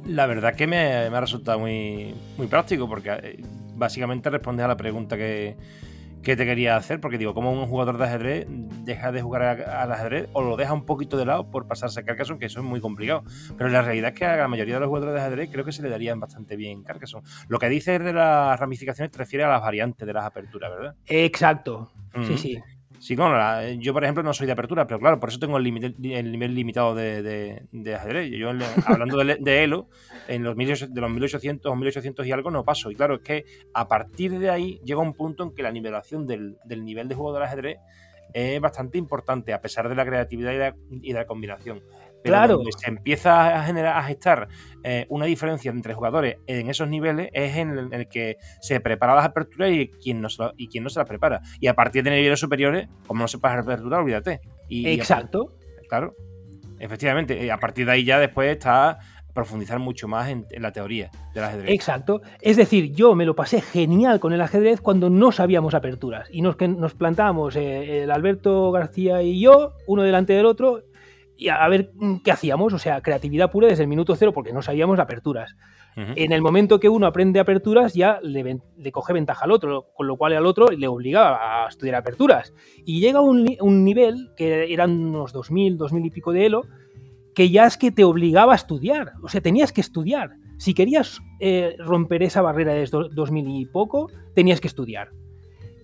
La 0.06 0.28
verdad 0.28 0.56
que 0.56 0.68
me, 0.68 0.94
ha 0.94 1.22
resultado 1.22 1.60
muy, 1.60 2.14
muy 2.38 2.48
práctico 2.48 2.88
porque 2.88 3.10
eh, 3.12 3.44
básicamente 3.76 4.30
responde 4.30 4.64
a 4.64 4.68
la 4.68 4.78
pregunta 4.78 5.18
que, 5.18 5.58
que 6.26 6.36
te 6.36 6.44
quería 6.44 6.76
hacer, 6.76 7.00
porque 7.00 7.20
digo, 7.20 7.34
como 7.34 7.52
un 7.52 7.68
jugador 7.68 7.98
de 8.00 8.04
ajedrez 8.04 8.48
deja 8.50 9.12
de 9.12 9.22
jugar 9.22 9.62
al 9.62 9.92
ajedrez 9.92 10.28
o 10.34 10.42
lo 10.42 10.58
deja 10.58 10.74
un 10.74 10.86
poquito 10.86 11.18
de 11.18 11.26
lado 11.26 11.50
por 11.52 11.68
pasarse 11.68 12.00
a 12.00 12.04
Carcassonne, 12.04 12.40
que 12.40 12.48
eso 12.48 12.60
es 12.60 12.66
muy 12.66 12.82
complicado. 12.82 13.24
Pero 13.58 13.70
la 13.70 13.84
realidad 13.84 14.12
es 14.12 14.20
que 14.20 14.26
a 14.26 14.36
la 14.36 14.48
mayoría 14.48 14.74
de 14.74 14.80
los 14.80 14.88
jugadores 14.88 15.14
de 15.14 15.22
ajedrez 15.22 15.50
creo 15.52 15.64
que 15.64 15.72
se 15.72 15.84
le 15.84 15.90
darían 15.90 16.20
bastante 16.20 16.56
bien 16.56 16.84
Carcassonne. 16.84 17.28
Lo 17.48 17.60
que 17.60 17.70
dices 17.70 18.04
de 18.04 18.12
las 18.12 18.60
ramificaciones 18.60 19.12
te 19.12 19.20
refiere 19.20 19.46
a 19.46 19.50
las 19.50 19.62
variantes 19.62 20.06
de 20.06 20.14
las 20.14 20.26
aperturas, 20.26 20.72
¿verdad? 20.72 20.96
Exacto. 21.06 21.92
Sí, 22.26 22.38
sí. 22.38 22.60
Sí, 23.06 23.16
no, 23.16 23.62
yo 23.74 23.94
por 23.94 24.04
ejemplo 24.04 24.24
no 24.24 24.34
soy 24.34 24.48
de 24.48 24.54
apertura, 24.54 24.88
pero 24.88 25.00
claro, 25.00 25.20
por 25.20 25.30
eso 25.30 25.38
tengo 25.38 25.58
el, 25.58 25.64
nivel 25.64 26.56
limitado 26.56 26.96
de, 26.96 27.62
ajedrez. 27.96 28.32
Yo 28.32 28.50
hablando 28.50 29.24
de, 29.24 29.64
Elo, 29.64 29.90
en 30.28 30.44
los 30.44 30.58
de 30.58 31.02
los 31.02 31.12
1800 31.12 31.72
o 31.72 31.76
1800 31.76 32.26
y 32.26 32.32
algo 32.32 32.50
no 32.50 32.66
paso. 32.66 32.90
Y 32.90 32.96
claro, 32.96 33.18
es 33.18 33.22
que 33.22 33.46
a 33.76 33.88
partir 33.88 34.40
de 34.40 34.50
ahí 34.50 34.82
llega 34.84 35.02
un 35.02 35.14
punto 35.14 35.44
en 35.44 35.54
que 35.54 35.62
la 35.62 35.72
nivelación 35.72 36.26
del, 36.26 36.58
nivel 36.68 37.08
de 37.08 37.14
juego 37.14 37.32
del 37.32 37.44
ajedrez 37.44 37.78
es 38.34 38.60
bastante 38.60 38.98
importante, 38.98 39.54
a 39.54 39.62
pesar 39.62 39.88
de 39.88 39.94
la 39.94 40.04
creatividad 40.04 40.74
y 40.90 41.14
de 41.14 41.20
la 41.20 41.28
combinación 41.28 41.84
claro. 42.30 42.58
donde 42.58 42.72
se 42.72 42.90
empieza 42.90 43.60
a 43.60 43.64
generar, 43.64 43.98
a 43.98 44.04
gestar 44.04 44.48
eh, 44.84 45.06
una 45.10 45.26
diferencia 45.26 45.72
entre 45.72 45.94
jugadores 45.94 46.38
en 46.48 46.70
esos 46.70 46.88
niveles 46.88 47.30
es 47.34 47.56
en 47.58 47.92
el, 47.92 48.08
que 48.08 48.38
se 48.62 48.80
prepara 48.80 49.16
las 49.16 49.26
aperturas 49.26 49.72
y 49.72 49.88
quien, 49.88 50.22
no 50.22 50.30
se 50.30 50.44
y 50.58 50.68
quien 50.68 50.84
no 50.84 50.90
se 50.90 51.00
las 51.00 51.08
prepara. 51.08 51.42
Y 51.60 51.68
a 51.68 51.74
partir 51.74 52.04
de 52.04 52.12
niveles 52.12 52.40
superiores, 52.40 52.88
como 53.08 53.22
no 53.22 53.28
sepas 53.28 53.58
apertura, 53.58 53.98
olvídate. 53.98 54.42
Y, 54.70 54.88
Exacto. 54.88 55.54
claro, 55.90 56.16
efectivamente. 56.80 57.52
A 57.52 57.60
partir 57.60 57.86
de 57.86 57.94
ahí 57.94 58.04
ya 58.04 58.20
después 58.20 58.52
está 58.52 59.00
profundizar 59.36 59.80
mucho 59.80 60.08
más 60.08 60.30
en, 60.30 60.46
la 60.58 60.72
teoría 60.72 61.12
del 61.34 61.44
ajedrez. 61.44 61.70
Exacto. 61.70 62.22
Es 62.42 62.56
decir, 62.56 62.94
yo 62.94 63.16
me 63.16 63.26
lo 63.26 63.36
pasé 63.36 63.62
genial 63.62 64.20
con 64.20 64.34
el 64.34 64.42
ajedrez 64.42 64.82
cuando 64.82 65.10
no 65.10 65.32
sabíamos 65.32 65.76
aperturas 65.76 66.30
y 66.32 66.42
nos, 66.42 66.56
nos 66.60 66.96
plantábamos 66.96 67.56
eh, 67.58 68.04
el 68.04 68.12
Alberto 68.12 68.72
García 68.72 69.22
y 69.22 69.42
yo, 69.42 69.74
uno 69.88 70.04
delante 70.04 70.34
del 70.34 70.46
otro, 70.46 70.84
y 71.38 71.50
a 71.50 71.68
ver 71.68 71.92
qué 72.24 72.32
hacíamos, 72.32 72.74
o 72.74 72.80
sea, 72.80 73.02
creatividad 73.02 73.52
pura 73.52 73.68
desde 73.68 73.84
el 73.84 73.90
minuto 73.90 74.16
cero 74.16 74.32
porque 74.34 74.54
no 74.54 74.62
sabíamos 74.62 75.00
aperturas. 75.00 75.56
En 75.98 76.34
el 76.34 76.42
momento 76.42 76.78
que 76.82 76.90
uno 76.90 77.08
aprende 77.08 77.40
aperturas 77.40 77.94
ya 77.94 78.20
le, 78.22 78.60
coge 78.92 79.14
ventaja 79.14 79.46
al 79.46 79.52
otro, 79.52 79.88
con 79.94 80.08
lo 80.08 80.18
cual 80.18 80.34
al 80.34 80.46
otro 80.46 80.68
le 80.68 80.90
obliga 80.90 81.64
a 81.64 81.70
estudiar 81.70 81.96
aperturas. 81.96 82.54
Y 82.86 83.00
llega 83.00 83.22
un, 83.22 83.56
un 83.62 83.86
nivel, 83.86 84.32
que 84.36 84.74
eran 84.74 84.92
unos 84.92 85.32
2000, 85.32 85.78
2000 85.78 86.06
y 86.06 86.10
pico 86.10 86.34
de 86.34 86.48
Elo, 86.48 86.64
que 87.34 87.50
ya 87.50 87.66
es 87.66 87.78
que 87.78 87.92
te 87.92 88.04
obligaba 88.04 88.54
a 88.54 88.56
estudiar, 88.56 89.14
o 89.22 89.30
sea, 89.30 89.42
tenías 89.42 89.72
que 89.72 89.82
estudiar. 89.82 90.32
Si 90.58 90.74
querías 90.74 91.22
eh, 91.40 91.76
romper 91.80 92.24
esa 92.24 92.42
barrera 92.42 92.74
de 92.74 92.86
2000 92.86 93.48
y 93.50 93.66
poco, 93.66 94.10
tenías 94.34 94.62
que 94.62 94.68
estudiar. 94.68 95.12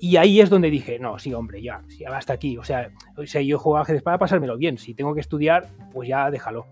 Y 0.04 0.18
ahí 0.18 0.42
es 0.42 0.50
donde 0.50 0.72
dije, 0.72 0.98
no, 0.98 1.20
sí, 1.20 1.32
hombre, 1.32 1.62
ya, 1.62 1.84
sí, 1.88 2.04
hasta 2.06 2.34
aquí. 2.34 2.58
O 2.58 2.64
sea, 2.64 2.90
o 3.16 3.26
sea, 3.28 3.40
yo 3.42 3.60
juego 3.60 3.78
ajedrez 3.78 4.02
para 4.02 4.18
pasármelo 4.18 4.58
bien. 4.58 4.80
Si 4.80 4.96
tengo 4.96 5.14
que 5.14 5.22
estudiar, 5.22 5.70
pues 5.94 6.10
ya 6.10 6.32
déjalo. 6.32 6.66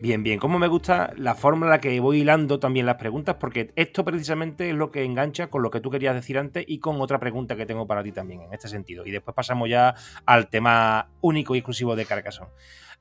Bien, 0.00 0.22
bien. 0.22 0.38
Como 0.38 0.58
me 0.58 0.66
gusta 0.66 1.12
la 1.18 1.34
forma 1.34 1.66
en 1.66 1.70
la 1.70 1.80
que 1.80 2.00
voy 2.00 2.22
hilando 2.22 2.58
también 2.58 2.86
las 2.86 2.96
preguntas, 2.96 3.36
porque 3.38 3.70
esto 3.76 4.02
precisamente 4.02 4.70
es 4.70 4.74
lo 4.74 4.90
que 4.90 5.04
engancha 5.04 5.48
con 5.48 5.62
lo 5.62 5.70
que 5.70 5.80
tú 5.80 5.90
querías 5.90 6.14
decir 6.14 6.38
antes 6.38 6.64
y 6.66 6.78
con 6.78 7.02
otra 7.02 7.20
pregunta 7.20 7.54
que 7.54 7.66
tengo 7.66 7.86
para 7.86 8.02
ti 8.02 8.12
también 8.12 8.40
en 8.40 8.54
este 8.54 8.68
sentido. 8.68 9.04
Y 9.04 9.10
después 9.10 9.34
pasamos 9.34 9.68
ya 9.68 9.94
al 10.24 10.48
tema 10.48 11.10
único 11.20 11.54
y 11.54 11.58
exclusivo 11.58 11.96
de 11.96 12.06
Carcassonne. 12.06 12.50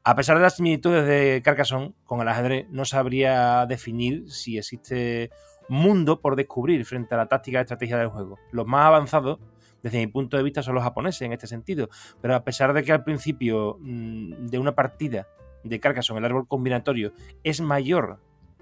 A 0.04 0.16
pesar 0.16 0.36
de 0.36 0.44
las 0.44 0.58
similitudes 0.58 1.06
de 1.08 1.42
Carcassonne 1.42 1.94
con 2.04 2.20
el 2.20 2.28
ajedrez, 2.28 2.68
no 2.70 2.84
sabría 2.84 3.66
definir 3.66 4.30
si 4.30 4.58
existe 4.58 5.32
mundo 5.70 6.22
por 6.22 6.36
descubrir 6.36 6.86
frente 6.86 7.16
a 7.16 7.18
la 7.18 7.28
táctica 7.28 7.60
y 7.60 7.62
estrategia 7.62 7.98
del 7.98 8.08
juego. 8.08 8.38
Los 8.52 8.66
más 8.66 8.86
avanzados, 8.86 9.40
desde 9.84 10.00
mi 10.00 10.08
punto 10.08 10.38
de 10.38 10.44
vista, 10.44 10.64
son 10.64 10.76
los 10.76 10.84
japoneses 10.84 11.22
en 11.22 11.34
este 11.34 11.48
sentido. 11.48 11.90
Pero 12.22 12.36
a 12.36 12.44
pesar 12.44 12.74
de 12.74 12.84
que 12.84 12.92
al 12.92 13.04
principio 13.04 13.78
mm, 13.80 14.48
de 14.48 14.60
una 14.60 14.76
partida 14.76 15.28
de 15.64 15.80
Carcassonne 15.80 16.20
el 16.20 16.26
árbol 16.26 16.48
combinatorio 16.48 17.14
es 17.44 17.60
mayor 17.62 18.22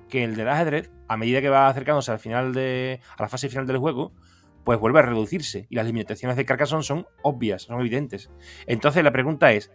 que 0.10 0.24
el 0.24 0.36
del 0.36 0.50
ajedrez, 0.50 0.92
a 1.08 1.18
medida 1.18 1.42
que 1.42 1.50
va 1.50 1.68
acercándose 1.68 2.12
al 2.12 2.20
final 2.20 2.54
de, 2.54 3.00
a 3.18 3.24
la 3.24 3.30
fase 3.30 3.50
final 3.50 3.68
del 3.68 3.78
juego, 3.78 4.14
pues 4.64 4.80
vuelve 4.80 5.00
a 5.00 5.04
reducirse. 5.04 5.68
Y 5.70 5.76
las 5.76 5.86
limitaciones 5.86 6.38
de 6.38 6.46
Carcassonne 6.46 6.84
son 6.84 7.08
obvias, 7.22 7.64
son 7.64 7.80
evidentes. 7.80 8.30
Entonces 8.68 9.04
la 9.04 9.12
pregunta 9.12 9.52
es, 9.54 9.72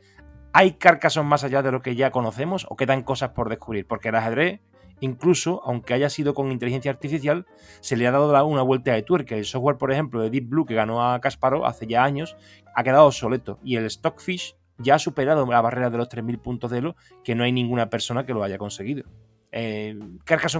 ¿hay 0.52 0.72
Carcassonne 0.72 1.28
más 1.28 1.44
allá 1.44 1.62
de 1.62 1.72
lo 1.72 1.82
que 1.82 1.96
ya 1.96 2.10
conocemos 2.10 2.66
o 2.68 2.76
quedan 2.76 3.02
cosas 3.02 3.30
por 3.30 3.48
descubrir? 3.48 3.86
Porque 3.86 4.08
el 4.08 4.14
ajedrez 4.14 4.60
Incluso, 5.00 5.62
aunque 5.64 5.94
haya 5.94 6.10
sido 6.10 6.34
con 6.34 6.50
inteligencia 6.50 6.90
artificial, 6.90 7.46
se 7.80 7.96
le 7.96 8.06
ha 8.06 8.10
dado 8.10 8.46
una 8.46 8.62
vuelta 8.62 8.92
de 8.92 9.02
tuerca. 9.02 9.36
El 9.36 9.44
software, 9.44 9.76
por 9.76 9.92
ejemplo, 9.92 10.20
de 10.20 10.30
Deep 10.30 10.48
Blue, 10.48 10.66
que 10.66 10.74
ganó 10.74 11.02
a 11.02 11.20
Kasparov 11.20 11.64
hace 11.64 11.86
ya 11.86 12.04
años, 12.04 12.36
ha 12.74 12.82
quedado 12.82 13.06
obsoleto. 13.06 13.58
Y 13.62 13.76
el 13.76 13.88
Stockfish 13.88 14.56
ya 14.78 14.96
ha 14.96 14.98
superado 14.98 15.46
la 15.46 15.60
barrera 15.60 15.90
de 15.90 15.98
los 15.98 16.08
3.000 16.08 16.40
puntos 16.40 16.70
de 16.70 16.78
Elo, 16.78 16.96
que 17.22 17.34
no 17.34 17.44
hay 17.44 17.52
ninguna 17.52 17.90
persona 17.90 18.26
que 18.26 18.34
lo 18.34 18.42
haya 18.42 18.58
conseguido. 18.58 19.04
Eh, 19.52 19.98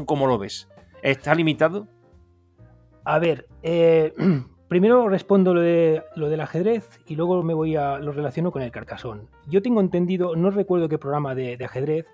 ¿cómo 0.07 0.27
lo 0.27 0.39
ves? 0.39 0.69
¿Está 1.03 1.35
limitado? 1.35 1.87
A 3.05 3.19
ver, 3.19 3.47
eh, 3.63 4.15
primero 4.69 5.09
respondo 5.09 5.55
lo, 5.55 5.61
de, 5.61 6.03
lo 6.17 6.29
del 6.29 6.41
ajedrez 6.41 7.01
y 7.07 7.17
luego 7.17 7.43
me 7.43 7.55
voy 7.55 7.77
a 7.77 7.99
lo 7.99 8.13
relaciono 8.13 8.53
con 8.53 8.63
el 8.63 8.71
Carcassonne. 8.71 9.23
Yo 9.47 9.63
tengo 9.63 9.81
entendido, 9.81 10.37
no 10.37 10.51
recuerdo 10.51 10.89
qué 10.89 10.99
programa 10.99 11.35
de 11.35 11.63
ajedrez, 11.65 12.07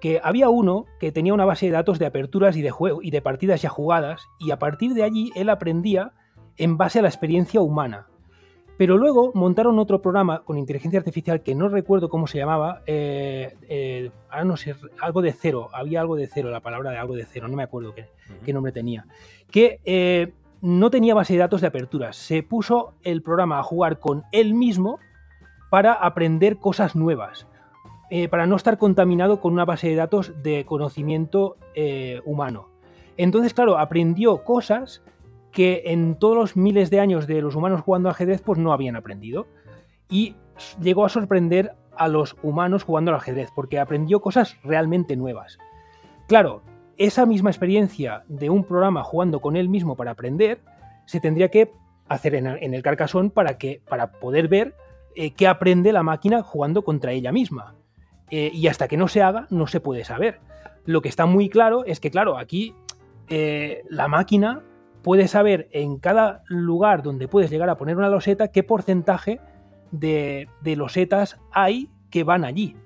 que 0.00 0.20
había 0.22 0.48
uno 0.48 0.86
que 1.00 1.12
tenía 1.12 1.34
una 1.34 1.44
base 1.44 1.66
de 1.66 1.72
datos 1.72 1.98
de 1.98 2.06
aperturas 2.06 2.56
y 2.56 2.62
de, 2.62 2.70
juego, 2.70 3.02
y 3.02 3.10
de 3.10 3.22
partidas 3.22 3.62
ya 3.62 3.68
jugadas, 3.68 4.26
y 4.38 4.50
a 4.50 4.58
partir 4.58 4.94
de 4.94 5.02
allí 5.02 5.30
él 5.34 5.48
aprendía 5.48 6.12
en 6.56 6.76
base 6.76 6.98
a 6.98 7.02
la 7.02 7.08
experiencia 7.08 7.60
humana. 7.60 8.06
Pero 8.78 8.98
luego 8.98 9.32
montaron 9.34 9.78
otro 9.78 10.02
programa 10.02 10.42
con 10.44 10.58
inteligencia 10.58 10.98
artificial 10.98 11.42
que 11.42 11.54
no 11.54 11.68
recuerdo 11.68 12.10
cómo 12.10 12.26
se 12.26 12.38
llamaba, 12.38 12.82
eh, 12.86 13.56
eh, 13.68 14.10
ahora 14.28 14.44
no 14.44 14.56
sé, 14.58 14.74
algo 15.00 15.22
de 15.22 15.32
cero, 15.32 15.70
había 15.72 16.02
algo 16.02 16.14
de 16.14 16.26
cero, 16.26 16.50
la 16.50 16.60
palabra 16.60 16.90
de 16.90 16.98
algo 16.98 17.14
de 17.14 17.24
cero, 17.24 17.48
no 17.48 17.56
me 17.56 17.62
acuerdo 17.62 17.94
qué, 17.94 18.52
nombre 18.52 18.72
tenía, 18.72 19.06
que 19.50 19.80
eh, 19.84 20.34
no 20.60 20.90
tenía 20.90 21.14
base 21.14 21.32
de 21.32 21.38
datos 21.38 21.62
de 21.62 21.68
aperturas, 21.68 22.16
se 22.16 22.42
puso 22.42 22.92
el 23.02 23.22
programa 23.22 23.58
a 23.58 23.62
jugar 23.62 23.98
con 23.98 24.24
él 24.30 24.52
mismo 24.52 24.98
para 25.70 25.94
aprender 25.94 26.58
cosas 26.58 26.94
nuevas. 26.94 27.46
Eh, 28.08 28.28
para 28.28 28.46
no 28.46 28.54
estar 28.54 28.78
contaminado 28.78 29.40
con 29.40 29.52
una 29.52 29.64
base 29.64 29.88
de 29.88 29.96
datos 29.96 30.32
de 30.42 30.64
conocimiento 30.64 31.56
eh, 31.74 32.20
humano. 32.24 32.68
Entonces, 33.16 33.52
claro, 33.52 33.78
aprendió 33.78 34.44
cosas 34.44 35.02
que 35.50 35.82
en 35.86 36.16
todos 36.16 36.36
los 36.36 36.56
miles 36.56 36.90
de 36.90 37.00
años 37.00 37.26
de 37.26 37.42
los 37.42 37.56
humanos 37.56 37.80
jugando 37.80 38.08
ajedrez, 38.08 38.42
pues 38.42 38.60
no 38.60 38.72
habían 38.72 38.94
aprendido. 38.94 39.48
Y 40.08 40.36
llegó 40.80 41.04
a 41.04 41.08
sorprender 41.08 41.72
a 41.96 42.06
los 42.06 42.36
humanos 42.42 42.84
jugando 42.84 43.10
al 43.10 43.16
ajedrez, 43.16 43.50
porque 43.54 43.80
aprendió 43.80 44.20
cosas 44.20 44.56
realmente 44.62 45.16
nuevas. 45.16 45.58
Claro, 46.28 46.62
esa 46.98 47.26
misma 47.26 47.50
experiencia 47.50 48.22
de 48.28 48.50
un 48.50 48.62
programa 48.62 49.02
jugando 49.02 49.40
con 49.40 49.56
él 49.56 49.68
mismo 49.68 49.96
para 49.96 50.12
aprender, 50.12 50.60
se 51.06 51.20
tendría 51.20 51.50
que 51.50 51.72
hacer 52.08 52.36
en, 52.36 52.46
el 52.46 52.82
carcasón 52.82 53.30
para, 53.30 53.58
que, 53.58 53.80
para 53.88 54.12
poder 54.12 54.46
ver 54.46 54.74
eh, 55.16 55.32
qué 55.32 55.48
aprende 55.48 55.92
la 55.92 56.04
máquina 56.04 56.42
jugando 56.42 56.82
contra 56.82 57.12
ella 57.12 57.32
misma. 57.32 57.74
Eh, 58.30 58.50
y 58.52 58.66
hasta 58.66 58.88
que 58.88 58.96
no 58.96 59.08
se 59.08 59.22
haga, 59.22 59.46
no 59.50 59.66
se 59.66 59.80
puede 59.80 60.04
saber. 60.04 60.40
Lo 60.84 61.02
que 61.02 61.08
está 61.08 61.26
muy 61.26 61.48
claro 61.48 61.84
es 61.84 62.00
que, 62.00 62.10
claro, 62.10 62.38
aquí 62.38 62.74
eh, 63.28 63.84
la 63.88 64.08
máquina 64.08 64.62
puede 65.02 65.28
saber 65.28 65.68
en 65.72 65.98
cada 65.98 66.42
lugar 66.48 67.02
donde 67.02 67.28
puedes 67.28 67.50
llegar 67.50 67.70
a 67.70 67.76
poner 67.76 67.96
una 67.96 68.08
loseta 68.08 68.48
qué 68.48 68.62
porcentaje 68.62 69.40
de, 69.92 70.48
de 70.62 70.76
losetas 70.76 71.38
hay 71.52 71.88
que 72.10 72.24
van 72.24 72.44
allí. 72.44 72.76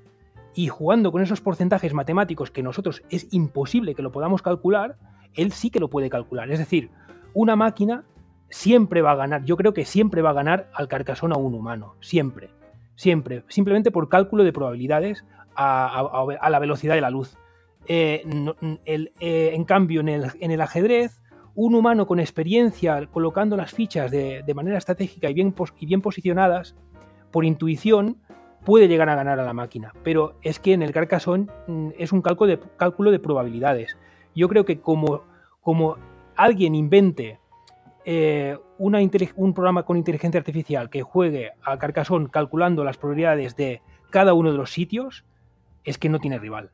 Y 0.54 0.68
jugando 0.68 1.12
con 1.12 1.22
esos 1.22 1.40
porcentajes 1.40 1.94
matemáticos 1.94 2.50
que 2.50 2.62
nosotros 2.62 3.02
es 3.08 3.32
imposible 3.32 3.94
que 3.94 4.02
lo 4.02 4.12
podamos 4.12 4.42
calcular, 4.42 4.96
él 5.34 5.52
sí 5.52 5.70
que 5.70 5.80
lo 5.80 5.88
puede 5.88 6.10
calcular. 6.10 6.50
Es 6.50 6.58
decir, 6.58 6.90
una 7.32 7.56
máquina 7.56 8.04
siempre 8.50 9.00
va 9.00 9.12
a 9.12 9.16
ganar, 9.16 9.44
yo 9.44 9.56
creo 9.56 9.72
que 9.72 9.84
siempre 9.84 10.22
va 10.22 10.30
a 10.30 10.34
ganar 10.34 10.68
al 10.74 10.88
carcasón 10.88 11.32
a 11.32 11.38
un 11.38 11.54
humano, 11.54 11.94
siempre 12.00 12.50
siempre, 13.00 13.44
simplemente 13.48 13.90
por 13.90 14.10
cálculo 14.10 14.44
de 14.44 14.52
probabilidades 14.52 15.24
a, 15.56 16.26
la 16.50 16.58
velocidad 16.58 16.94
de 16.94 17.00
la 17.00 17.08
luz. 17.08 17.34
Eh, 17.86 18.22
eh, 18.84 19.50
en 19.54 19.64
cambio, 19.64 20.02
en 20.02 20.08
el, 20.08 20.60
ajedrez, 20.60 21.22
un 21.54 21.74
humano 21.74 22.06
con 22.06 22.20
experiencia 22.20 23.06
colocando 23.06 23.56
las 23.56 23.72
fichas 23.72 24.10
de, 24.10 24.52
manera 24.54 24.76
estratégica 24.76 25.30
y 25.30 25.34
bien, 25.34 25.54
y 25.78 25.86
bien, 25.86 26.02
posicionadas, 26.02 26.76
por 27.30 27.46
intuición, 27.46 28.18
puede 28.66 28.86
llegar 28.86 29.08
a 29.08 29.14
ganar 29.14 29.40
a 29.40 29.44
la 29.44 29.54
máquina. 29.54 29.94
Pero 30.04 30.34
es 30.42 30.60
que 30.60 30.74
en 30.74 30.82
el 30.82 30.92
Carcassonne 30.92 31.46
es 31.96 32.12
un 32.12 32.20
cálculo 32.20 32.50
de, 32.50 32.60
cálculo 32.76 33.10
de 33.10 33.18
probabilidades. 33.18 33.96
Yo 34.34 34.46
creo 34.50 34.66
que 34.66 34.82
como, 34.82 35.22
como 35.62 35.96
alguien 36.36 36.74
invente 36.74 37.39
eh, 38.12 38.58
un 39.36 39.54
programa 39.54 39.84
con 39.84 39.96
inteligencia 39.96 40.40
artificial 40.40 40.90
que 40.90 41.02
juegue 41.02 41.52
a 41.62 41.78
Carcassonne 41.78 42.28
calculando 42.28 42.82
las 42.82 42.96
probabilidades 42.96 43.54
de 43.54 43.82
cada 44.10 44.34
uno 44.34 44.50
de 44.50 44.58
los 44.58 44.72
sitios, 44.72 45.24
es 45.84 45.96
que 45.96 46.08
no 46.08 46.18
tiene 46.18 46.40
rival. 46.40 46.72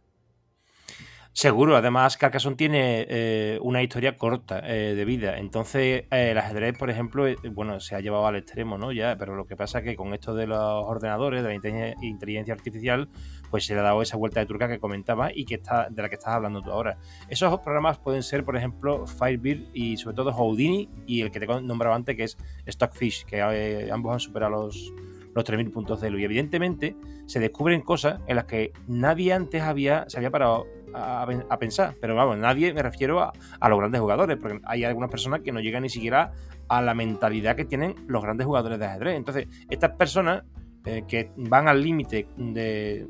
Seguro, 1.35 1.77
además 1.77 2.17
Carcassonne 2.17 2.57
tiene 2.57 3.05
eh, 3.11 3.59
una 3.61 3.83
historia 3.83 4.17
corta 4.17 4.61
eh, 4.65 4.95
de 4.95 5.05
vida. 5.05 5.37
Entonces, 5.37 6.05
el 6.11 6.39
ajedrez, 6.39 6.79
por 6.79 6.89
ejemplo, 6.89 7.27
bueno, 7.53 7.81
se 7.81 7.95
ha 7.95 8.01
llevado 8.01 8.27
al 8.27 8.37
extremo, 8.37 8.79
¿no? 8.79 8.91
Ya, 8.91 9.19
pero 9.19 9.37
lo 9.37 9.47
que 9.47 9.57
pasa 9.57 9.81
es 9.81 9.85
que 9.85 9.95
con 9.95 10.15
esto 10.15 10.35
de 10.35 10.47
los 10.47 10.59
ordenadores, 10.59 11.43
de 11.43 11.49
la 11.51 11.95
inteligencia 12.01 12.55
artificial, 12.55 13.11
pues 13.51 13.67
se 13.67 13.75
le 13.75 13.81
ha 13.81 13.83
dado 13.83 14.03
esa 14.03 14.17
vuelta 14.17 14.41
de 14.41 14.47
turca 14.47 14.69
que 14.69 14.79
comentaba 14.79 15.31
y 15.35 15.45
que 15.45 15.57
está, 15.57 15.89
de 15.91 16.03
la 16.03 16.09
que 16.09 16.17
estás 16.17 16.35
hablando 16.35 16.63
tú 16.63 16.71
ahora. 16.71 16.99
Esos 17.29 17.59
programas 17.61 17.99
pueden 17.99 18.23
ser, 18.23 18.45
por 18.45 18.57
ejemplo, 18.57 19.07
Firebird 19.07 19.69
y 19.73 19.97
sobre 19.97 20.17
todo 20.17 20.33
Houdini 20.33 20.89
y 21.07 21.23
el 21.23 21.31
que 21.31 21.41
te 21.41 21.47
nombraba 21.47 21.95
antes, 21.95 22.17
que 22.17 22.25
es 22.25 22.37
Stockfish, 22.67 23.25
que 23.25 23.91
ambos 23.91 24.13
han 24.13 24.21
superado 24.21 24.53
los, 24.53 24.93
los 25.35 25.45
3.000 25.45 25.73
puntos 25.73 26.01
de 26.01 26.09
elo. 26.09 26.19
Y 26.19 26.25
evidentemente 26.25 26.97
se 27.27 27.41
descubren 27.41 27.83
cosas 27.83 28.21
en 28.27 28.37
las 28.37 28.47
que 28.47 28.73
nadie 28.89 29.33
antes 29.33 29.63
había, 29.63 30.05
se 30.09 30.17
había 30.17 30.31
parado 30.31 30.67
a, 30.95 31.59
pensar. 31.59 31.95
Pero 32.01 32.15
vamos, 32.15 32.39
nadie 32.39 32.73
me 32.73 32.83
refiero 32.83 33.21
a, 33.21 33.33
los 33.69 33.79
grandes 33.79 34.01
jugadores, 34.01 34.37
porque 34.39 34.61
hay 34.65 34.85
algunas 34.85 35.11
personas 35.11 35.41
que 35.41 35.53
no 35.53 35.61
llegan 35.61 35.83
ni 35.83 35.91
siquiera 35.91 36.33
a 36.69 36.83
la 36.83 36.95
mentalidad 36.95 37.55
que 37.55 37.65
tienen 37.65 37.95
los 38.09 38.23
grandes 38.23 38.47
jugadores 38.47 38.79
de 38.79 38.87
ajedrez. 38.87 39.17
Entonces, 39.17 39.47
estas 39.71 39.93
personas 39.93 40.45
eh, 40.87 41.03
que 41.09 41.33
van 41.37 41.67
al 41.67 41.83
límite 41.83 42.29
de, 42.37 43.07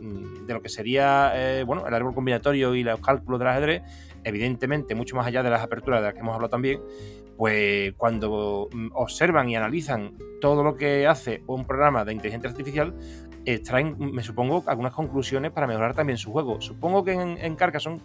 lo 0.48 0.62
que 0.62 0.70
sería 0.70 1.32
eh, 1.34 1.62
bueno, 1.62 1.86
el 1.86 1.92
árbol 1.92 2.14
combinatorio 2.14 2.74
y 2.74 2.82
los 2.82 2.98
cálculos 3.00 3.38
del 3.38 3.48
ajedrez, 3.48 3.82
evidentemente, 4.24 4.94
mucho 4.94 5.14
más 5.14 5.26
allá 5.26 5.42
de 5.42 5.50
las 5.50 5.62
aperturas 5.62 6.00
de 6.00 6.06
las 6.06 6.14
que 6.14 6.20
hemos 6.20 6.34
hablado 6.34 6.48
también, 6.48 6.80
pues 7.36 7.92
cuando 7.98 8.70
mm, 8.72 8.88
observan 8.94 9.50
y 9.50 9.56
analizan 9.56 10.16
todo 10.40 10.62
lo 10.62 10.76
que 10.76 11.06
hace 11.06 11.42
un 11.46 11.66
programa 11.66 12.04
de 12.06 12.14
inteligencia 12.14 12.48
artificial, 12.48 12.94
extraen, 13.44 13.96
me 13.98 14.22
supongo, 14.22 14.64
algunas 14.66 14.92
conclusiones 14.92 15.52
para 15.52 15.66
mejorar 15.66 15.94
también 15.94 16.16
su 16.16 16.32
juego. 16.32 16.60
Supongo 16.62 17.04
que 17.04 17.12
en, 17.12 17.56
Carcassonne, 17.56 18.00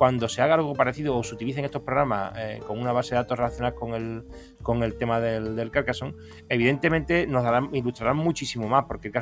cuando 0.00 0.30
se 0.30 0.40
haga 0.40 0.54
algo 0.54 0.72
parecido 0.72 1.14
o 1.14 1.22
se 1.22 1.34
utilicen 1.34 1.66
estos 1.66 1.82
programas 1.82 2.32
eh, 2.38 2.62
con 2.66 2.80
una 2.80 2.90
base 2.90 3.10
de 3.10 3.16
datos 3.16 3.36
relacionadas 3.36 3.78
con 3.78 3.92
el, 3.92 4.24
con 4.62 4.82
el 4.82 4.94
tema 4.96 5.20
del, 5.20 5.54
del 5.54 5.70
Carcassonne, 5.70 6.14
evidentemente 6.48 7.26
nos 7.26 7.44
darán, 7.44 7.68
ilustrarán 7.74 8.16
muchísimo 8.16 8.66
más, 8.66 8.86
porque 8.86 9.08
el 9.08 9.12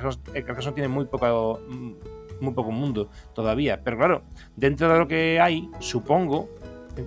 Carcassonne, 0.44 0.74
tiene 0.74 0.86
muy 0.86 1.06
poco, 1.06 1.58
mm, 1.68 1.92
muy 2.40 2.54
poco 2.54 2.70
mundo 2.70 3.10
todavía. 3.34 3.82
Pero 3.82 3.98
claro, 3.98 4.22
dentro 4.54 4.88
de 4.88 4.98
lo 5.00 5.08
que 5.08 5.40
hay, 5.40 5.68
supongo, 5.80 6.48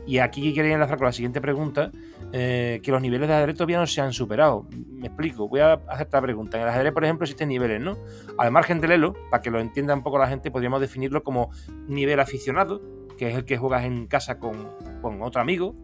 y 0.06 0.18
aquí 0.18 0.54
quería 0.54 0.74
enlazar 0.74 0.98
con 0.98 1.06
la 1.06 1.14
siguiente 1.14 1.40
pregunta, 1.40 1.92
eh, 2.34 2.82
que 2.84 2.92
los 2.92 3.02
niveles 3.02 3.30
de 3.30 3.36
ajedrez 3.36 3.56
todavía 3.56 3.80
no 3.80 3.88
se 3.88 4.02
han 4.02 4.12
superado. 4.12 4.68
Me 4.70 5.08
explico, 5.08 5.48
voy 5.48 5.62
a 5.62 5.76
hacer 5.88 6.08
esta 6.08 6.22
pregunta. 6.22 6.58
En 6.58 6.64
el 6.64 6.70
ajedrez, 6.70 6.92
por 6.92 7.06
ejemplo, 7.06 7.24
existen 7.24 7.48
niveles, 7.48 7.80
¿no? 7.80 7.98
Al 8.38 8.52
margen 8.52 8.82
del 8.82 8.92
elo, 8.92 9.16
para 9.30 9.42
que 9.42 9.50
lo 9.50 9.62
entienda 9.62 9.94
un 9.94 10.04
poco 10.04 10.18
la 10.18 10.28
gente, 10.28 10.52
podríamos 10.52 10.82
definirlo 10.82 11.24
como 11.24 11.52
nivel 11.88 12.20
aficionado, 12.20 12.82
que 13.22 13.30
es 13.30 13.36
el 13.36 13.46
que 13.46 13.56
juegas 13.56 13.84
en 13.84 14.08
casa 14.08 14.40
con, 14.40 14.68
con 15.00 15.22
otro 15.22 15.42
amigo, 15.42 15.76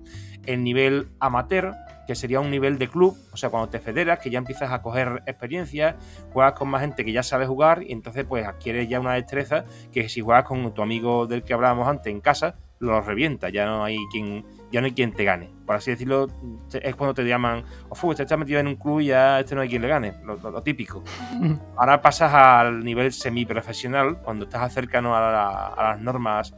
el 0.48 0.64
nivel 0.64 1.10
amateur, 1.20 1.76
que 2.08 2.16
sería 2.16 2.40
un 2.40 2.50
nivel 2.50 2.80
de 2.80 2.88
club, 2.88 3.16
o 3.32 3.38
sea, 3.38 3.52
cuando 3.52 3.70
te 3.70 3.78
federas, 3.78 4.18
que 4.18 4.32
ya 4.32 4.40
empiezas 4.40 4.72
a 4.72 4.82
coger 4.82 5.22
experiencia, 5.28 5.98
juegas 6.34 6.54
con 6.54 6.68
más 6.68 6.82
gente 6.82 7.06
que 7.06 7.12
ya 7.12 7.22
sabe 7.22 7.46
jugar 7.46 7.84
y 7.84 7.92
entonces 7.92 8.26
pues 8.28 8.44
adquieres 8.48 8.90
ya 8.90 9.00
una 9.00 9.14
destreza 9.14 9.66
que 9.92 10.10
si 10.10 10.22
juegas 10.22 10.46
con 10.46 10.74
tu 10.74 10.82
amigo 10.82 11.28
del 11.28 11.44
que 11.44 11.54
hablábamos 11.54 11.88
antes 11.88 12.12
en 12.12 12.22
casa, 12.22 12.56
lo 12.80 13.02
revienta, 13.02 13.50
ya 13.50 13.68
no 13.68 13.84
hay 13.84 13.98
quien 14.12 14.44
ya 14.72 14.82
no 14.82 14.86
hay 14.86 14.94
quien 14.94 15.14
te 15.14 15.24
gane. 15.24 15.50
Por 15.66 15.76
así 15.76 15.92
decirlo, 15.92 16.28
es 16.72 16.96
cuando 16.96 17.14
te 17.14 17.24
llaman, 17.24 17.64
oh, 17.90 18.08
usted 18.08 18.24
está 18.24 18.36
metido 18.36 18.60
en 18.60 18.68
un 18.68 18.76
club 18.76 19.00
y 19.02 19.08
ya 19.08 19.40
este 19.40 19.56
no 19.56 19.62
hay 19.62 19.70
quien 19.70 19.82
le 19.82 19.88
gane, 19.88 20.14
lo, 20.26 20.62
típico. 20.62 21.04
Ahora 21.78 22.02
pasas 22.02 22.34
al 22.34 22.84
nivel 22.84 23.12
semiprofesional, 23.14 24.22
cuando 24.22 24.46
estás 24.46 24.74
cercano 24.74 25.16
a, 25.16 25.74
las 25.78 26.02
normas 26.02 26.54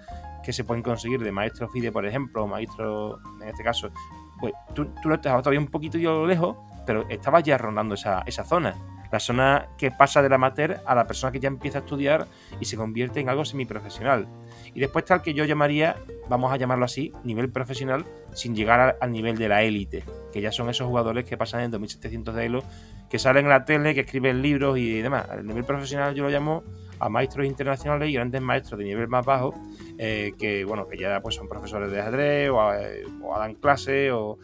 que 0.50 0.54
se 0.54 0.64
pueden 0.64 0.82
conseguir 0.82 1.22
de 1.22 1.32
maestro 1.32 1.70
FIDE, 1.70 1.92
por 1.92 2.08
ejemplo, 2.08 2.44
o 2.44 2.48
maestro, 2.48 3.20
en 3.40 3.50
este 3.50 3.64
caso, 3.64 3.92
pues 4.40 4.52
tú, 4.74 4.86
tú 5.00 5.08
lo 5.08 5.14
estás 5.14 5.32
todavía 5.44 5.60
un 5.60 5.68
poquito 5.68 6.26
lejos, 6.26 6.58
pero 6.88 7.08
estabas 7.08 7.44
ya 7.44 7.56
rondando 7.56 7.94
esa, 7.94 8.24
esa 8.26 8.44
zona. 8.44 8.74
La 9.12 9.20
zona 9.20 9.68
que 9.78 9.92
pasa 9.92 10.24
del 10.24 10.34
amateur 10.34 10.82
a 10.88 10.96
la 10.96 11.06
persona 11.06 11.32
que 11.32 11.40
ya 11.40 11.50
empieza 11.50 11.78
a 11.78 11.82
estudiar 11.82 12.26
y 12.60 12.66
se 12.66 12.78
convierte 12.78 13.20
en 13.20 13.30
algo 13.30 13.46
semiprofesional. 13.46 14.28
Y 14.74 14.80
después 14.80 15.06
el 15.12 15.22
que 15.22 15.36
yo 15.36 15.46
llamaría, 15.46 15.98
vamos 16.30 16.52
a 16.52 16.58
llamarlo 16.58 16.86
así, 16.86 17.14
nivel 17.24 17.52
profesional, 17.52 18.04
sin 18.34 18.56
llegar 18.56 18.98
al 19.00 19.12
nivel 19.12 19.38
de 19.38 19.50
la 19.50 19.62
élite, 19.62 20.04
que 20.34 20.42
ya 20.42 20.52
son 20.52 20.68
esos 20.72 20.88
jugadores 20.88 21.26
que 21.26 21.38
pasan 21.38 21.62
en 21.62 21.70
2700 21.70 22.34
de 22.34 22.46
Elo, 22.48 22.64
que 23.08 23.20
salen 23.20 23.46
en 23.46 23.50
la 23.50 23.66
tele, 23.66 23.94
que 23.94 24.02
escriben 24.02 24.42
libros 24.42 24.80
y 24.80 25.00
demás. 25.00 25.28
El 25.32 25.46
nivel 25.46 25.64
profesional 25.64 26.16
yo 26.16 26.24
lo 26.24 26.32
llamo 26.32 26.64
a 27.00 27.10
maestros 27.10 27.46
internacionales 27.46 28.10
y 28.10 28.14
grandes 28.14 28.42
maestros 28.42 28.78
de 28.80 28.86
nivel 28.86 29.08
más 29.08 29.26
bajo, 29.26 29.54
eh, 29.98 30.34
que 30.38 30.66
bueno, 30.66 30.88
que 30.88 30.98
ya 30.98 31.22
pues 31.22 31.36
son 31.36 31.48
profesores 31.48 31.92
de 31.92 32.00
ajedrez 32.00 32.50
o, 32.50 32.74
eh, 32.74 33.04
dan 33.38 33.56
clases 33.56 34.12
o, 34.14 34.38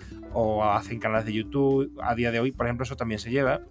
hacen 0.64 1.00
canales 1.00 1.26
de 1.26 1.34
YouTube. 1.34 1.98
A 2.02 2.14
día 2.14 2.32
de 2.32 2.40
hoy, 2.40 2.52
por 2.52 2.66
ejemplo, 2.66 2.84
eso 2.84 2.96
también 2.96 3.20
se 3.20 3.32
lleva. 3.32 3.62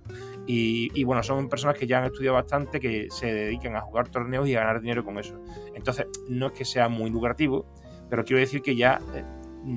Y, 0.47 1.05
bueno, 1.05 1.23
son 1.23 1.49
personas 1.49 1.77
que 1.77 1.87
ya 1.87 1.99
han 1.99 2.05
estudiado 2.05 2.35
bastante, 2.35 2.81
que 2.81 3.09
se 3.11 3.33
dedican 3.33 3.77
a 3.77 3.83
jugar 3.83 4.09
torneos 4.09 4.49
y 4.49 4.55
a 4.55 4.61
ganar 4.61 4.81
dinero 4.81 5.05
con 5.05 5.19
eso. 5.19 5.43
Entonces, 5.75 6.07
no 6.29 6.47
es 6.47 6.53
que 6.53 6.65
sea 6.65 6.89
muy 6.89 7.11
lucrativo, 7.11 7.67
pero 8.09 8.25
quiero 8.25 8.41
decir 8.41 8.63
que 8.63 8.77
ya, 8.77 9.01
eh, 9.15 9.25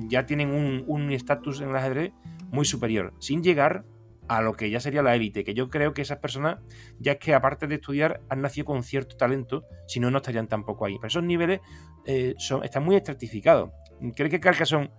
ya 0.08 0.24
tienen 0.24 0.50
un 0.50 1.12
estatus 1.12 1.60
en 1.60 1.70
el 1.70 1.76
ajedrez 1.76 2.12
muy 2.50 2.64
superior, 2.64 3.12
sin 3.18 3.42
llegar 3.42 3.84
a 4.28 4.42
lo 4.42 4.54
que 4.54 4.70
ya 4.70 4.80
sería 4.80 5.02
la 5.02 5.14
élite, 5.14 5.44
que 5.44 5.54
yo 5.54 5.70
creo 5.70 5.94
que 5.94 6.02
esas 6.02 6.18
personas, 6.18 6.58
ya 6.98 7.12
es 7.12 7.18
que 7.18 7.34
aparte 7.34 7.66
de 7.66 7.76
estudiar, 7.76 8.20
han 8.28 8.42
nacido 8.42 8.66
con 8.66 8.82
cierto 8.82 9.16
talento, 9.16 9.64
si 9.86 10.00
no, 10.00 10.10
no 10.10 10.18
estarían 10.18 10.48
tampoco 10.48 10.84
ahí. 10.84 10.96
Pero 10.96 11.08
esos 11.08 11.22
niveles 11.22 11.60
eh, 12.06 12.34
están 12.62 12.84
muy 12.84 12.96
estratificados. 12.96 13.70
¿Cree 14.14 14.30
que 14.30 14.40
Carcassonne 14.40 14.90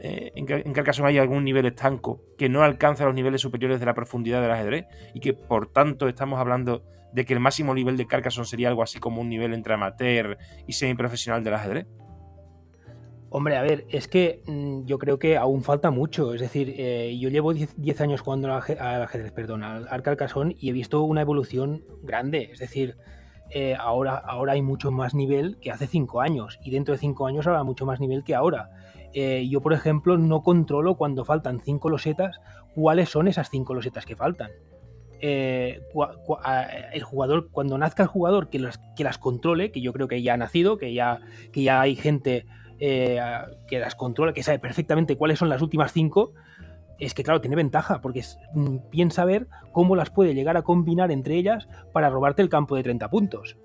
eh, 0.00 0.32
en, 0.34 0.46
en 0.50 1.04
hay 1.04 1.18
algún 1.18 1.44
nivel 1.44 1.66
estanco 1.66 2.24
que 2.36 2.48
no 2.48 2.62
alcanza 2.62 3.04
los 3.04 3.14
niveles 3.14 3.40
superiores 3.40 3.78
de 3.78 3.86
la 3.86 3.94
profundidad 3.94 4.42
del 4.42 4.50
ajedrez 4.50 4.86
y 5.14 5.20
que 5.20 5.32
por 5.32 5.70
tanto 5.72 6.08
estamos 6.08 6.40
hablando 6.40 6.82
de 7.12 7.24
que 7.24 7.34
el 7.34 7.40
máximo 7.40 7.72
nivel 7.72 7.96
de 7.96 8.06
Carcassonne 8.06 8.46
sería 8.46 8.68
algo 8.68 8.82
así 8.82 8.98
como 8.98 9.20
un 9.20 9.28
nivel 9.28 9.54
entre 9.54 9.74
amateur 9.74 10.38
y 10.66 10.72
semiprofesional 10.72 11.44
del 11.44 11.54
ajedrez? 11.54 11.86
Hombre, 13.34 13.56
a 13.56 13.62
ver, 13.62 13.86
es 13.88 14.08
que 14.08 14.42
mm, 14.46 14.84
yo 14.84 14.98
creo 14.98 15.18
que 15.18 15.38
aún 15.38 15.62
falta 15.62 15.90
mucho. 15.90 16.34
Es 16.34 16.42
decir, 16.42 16.74
eh, 16.76 17.16
yo 17.18 17.30
llevo 17.30 17.54
10 17.54 18.00
años 18.02 18.20
jugando 18.20 18.52
al 18.52 19.02
ajedrez, 19.02 19.32
perdón, 19.32 19.62
al, 19.62 19.88
y 20.58 20.68
he 20.68 20.72
visto 20.72 21.02
una 21.02 21.22
evolución 21.22 21.82
grande. 22.02 22.50
Es 22.52 22.58
decir, 22.58 22.98
eh, 23.48 23.74
ahora, 23.80 24.16
ahora 24.16 24.52
hay 24.52 24.60
mucho 24.60 24.90
más 24.90 25.14
nivel 25.14 25.56
que 25.62 25.70
hace 25.70 25.86
5 25.86 26.20
años 26.20 26.58
y 26.62 26.72
dentro 26.72 26.92
de 26.92 26.98
5 26.98 27.26
años 27.26 27.46
habrá 27.46 27.62
mucho 27.62 27.86
más 27.86 28.00
nivel 28.00 28.22
que 28.22 28.34
ahora. 28.34 28.68
Eh, 29.14 29.48
yo, 29.48 29.62
por 29.62 29.72
ejemplo, 29.72 30.18
no 30.18 30.42
controlo 30.42 30.96
cuando 30.96 31.24
faltan 31.24 31.60
cinco 31.60 31.88
losetas 31.88 32.38
cuáles 32.74 33.08
son 33.08 33.28
esas 33.28 33.48
cinco 33.48 33.72
losetas 33.72 34.04
que 34.04 34.14
faltan. 34.14 34.50
El 35.22 35.80
jugador, 37.02 37.48
cuando 37.50 37.78
nazca 37.78 38.02
el 38.02 38.08
jugador 38.10 38.50
que 38.50 38.58
las, 38.58 38.78
que 38.94 39.04
las 39.04 39.16
controle, 39.16 39.72
que 39.72 39.80
yo 39.80 39.94
creo 39.94 40.06
que 40.06 40.20
ya 40.20 40.34
ha 40.34 40.36
nacido, 40.36 40.76
que 40.76 40.92
ya, 40.92 41.20
que 41.50 41.62
ya 41.62 41.80
hay 41.80 41.96
gente 41.96 42.44
eh, 42.84 43.20
que 43.68 43.78
las 43.78 43.94
controla, 43.94 44.32
que 44.32 44.42
sabe 44.42 44.58
perfectamente 44.58 45.16
cuáles 45.16 45.38
son 45.38 45.48
las 45.48 45.62
últimas 45.62 45.92
cinco, 45.92 46.32
es 46.98 47.14
que 47.14 47.22
claro, 47.22 47.40
tiene 47.40 47.54
ventaja, 47.54 48.00
porque 48.00 48.18
es 48.18 48.40
mm, 48.54 48.78
bien 48.90 49.12
saber 49.12 49.46
cómo 49.70 49.94
las 49.94 50.10
puede 50.10 50.34
llegar 50.34 50.56
a 50.56 50.62
combinar 50.62 51.12
entre 51.12 51.36
ellas 51.36 51.68
para 51.92 52.10
robarte 52.10 52.42
el 52.42 52.48
campo 52.48 52.74
de 52.74 52.82
30 52.82 53.08
puntos. 53.08 53.56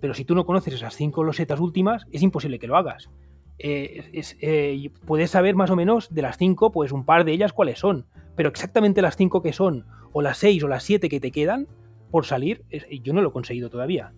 Pero 0.00 0.14
si 0.14 0.24
tú 0.24 0.36
no 0.36 0.46
conoces 0.46 0.74
esas 0.74 0.94
cinco 0.94 1.24
losetas 1.24 1.58
últimas, 1.58 2.06
es 2.12 2.22
imposible 2.22 2.60
que 2.60 2.68
lo 2.68 2.76
hagas. 2.76 3.10
Eh, 3.58 4.22
eh, 4.40 4.90
puedes 5.04 5.32
saber 5.32 5.56
más 5.56 5.70
o 5.70 5.76
menos 5.76 6.14
de 6.14 6.22
las 6.22 6.38
cinco, 6.38 6.70
pues 6.70 6.92
un 6.92 7.04
par 7.04 7.24
de 7.24 7.32
ellas 7.32 7.52
cuáles 7.52 7.80
son. 7.80 8.06
Pero 8.36 8.50
exactamente 8.50 9.02
las 9.02 9.16
cinco 9.16 9.42
que 9.42 9.52
son, 9.52 9.84
o 10.12 10.22
las 10.22 10.38
seis 10.38 10.62
o 10.62 10.68
las 10.68 10.84
siete 10.84 11.08
que 11.08 11.18
te 11.18 11.32
quedan 11.32 11.66
por 12.12 12.24
salir, 12.24 12.62
yo 13.02 13.12
no 13.14 13.20
lo 13.20 13.30
he 13.30 13.32
conseguido 13.32 13.68
todavía. 13.68 14.12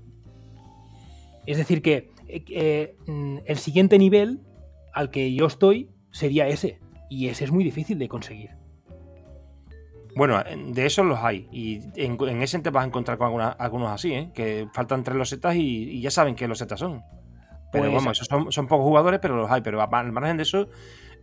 Es 1.47 1.57
decir, 1.57 1.81
que 1.81 2.11
eh, 2.33 2.97
mm, 3.07 3.39
el 3.45 3.59
siguiente 3.59 3.99
nivel 3.99 4.41
al 4.93 5.11
que 5.11 5.35
yo 5.35 5.47
estoy 5.47 5.91
sería 6.11 6.49
ese. 6.49 6.81
Y 7.09 7.29
ese 7.29 7.45
es 7.45 7.53
muy 7.53 7.65
difícil 7.65 7.99
de 7.99 8.09
conseguir. 8.09 8.51
Bueno, 10.15 10.43
de 10.43 10.87
esos 10.87 11.07
los 11.07 11.19
hay. 11.19 11.49
Y 11.51 11.81
en, 11.97 12.43
ese 12.43 12.59
te 12.61 12.71
vas 12.71 12.85
a 12.85 12.87
encontrar 12.87 13.19
con 13.19 13.41
algunos 13.41 13.91
así, 13.91 14.31
que 14.35 14.69
faltan 14.73 15.05
tres 15.05 15.17
losetas 15.17 15.57
y, 15.57 15.91
y 15.91 16.01
ya 16.01 16.11
saben 16.11 16.35
qué 16.35 16.47
losetas 16.49 16.81
son. 16.81 17.03
Pero 17.71 17.85
pues 17.85 17.95
vamos, 17.95 18.19
son, 18.19 18.53
son, 18.53 18.67
pocos 18.67 18.85
jugadores, 18.85 19.21
pero 19.21 19.37
los 19.37 19.51
hay. 19.51 19.63
Pero 19.63 19.81
al 19.81 20.13
margen 20.13 20.37
de 20.37 20.43
eso, 20.43 20.69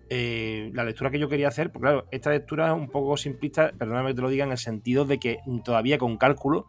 eh, 0.09 0.71
la 0.73 0.83
lectura 0.83 1.11
que 1.11 1.19
yo 1.19 1.29
quería 1.29 1.47
hacer, 1.47 1.71
pues 1.71 1.81
claro, 1.81 2.07
esta 2.11 2.31
lectura 2.31 2.67
es 2.67 2.73
un 2.73 2.89
poco 2.89 3.15
simplista, 3.17 3.71
perdóname 3.77 4.09
que 4.09 4.15
te 4.15 4.21
lo 4.21 4.29
diga, 4.29 4.45
en 4.45 4.51
el 4.51 4.57
sentido 4.57 5.05
de 5.05 5.19
que 5.19 5.39
todavía 5.63 5.97
con 5.97 6.17
cálculo 6.17 6.67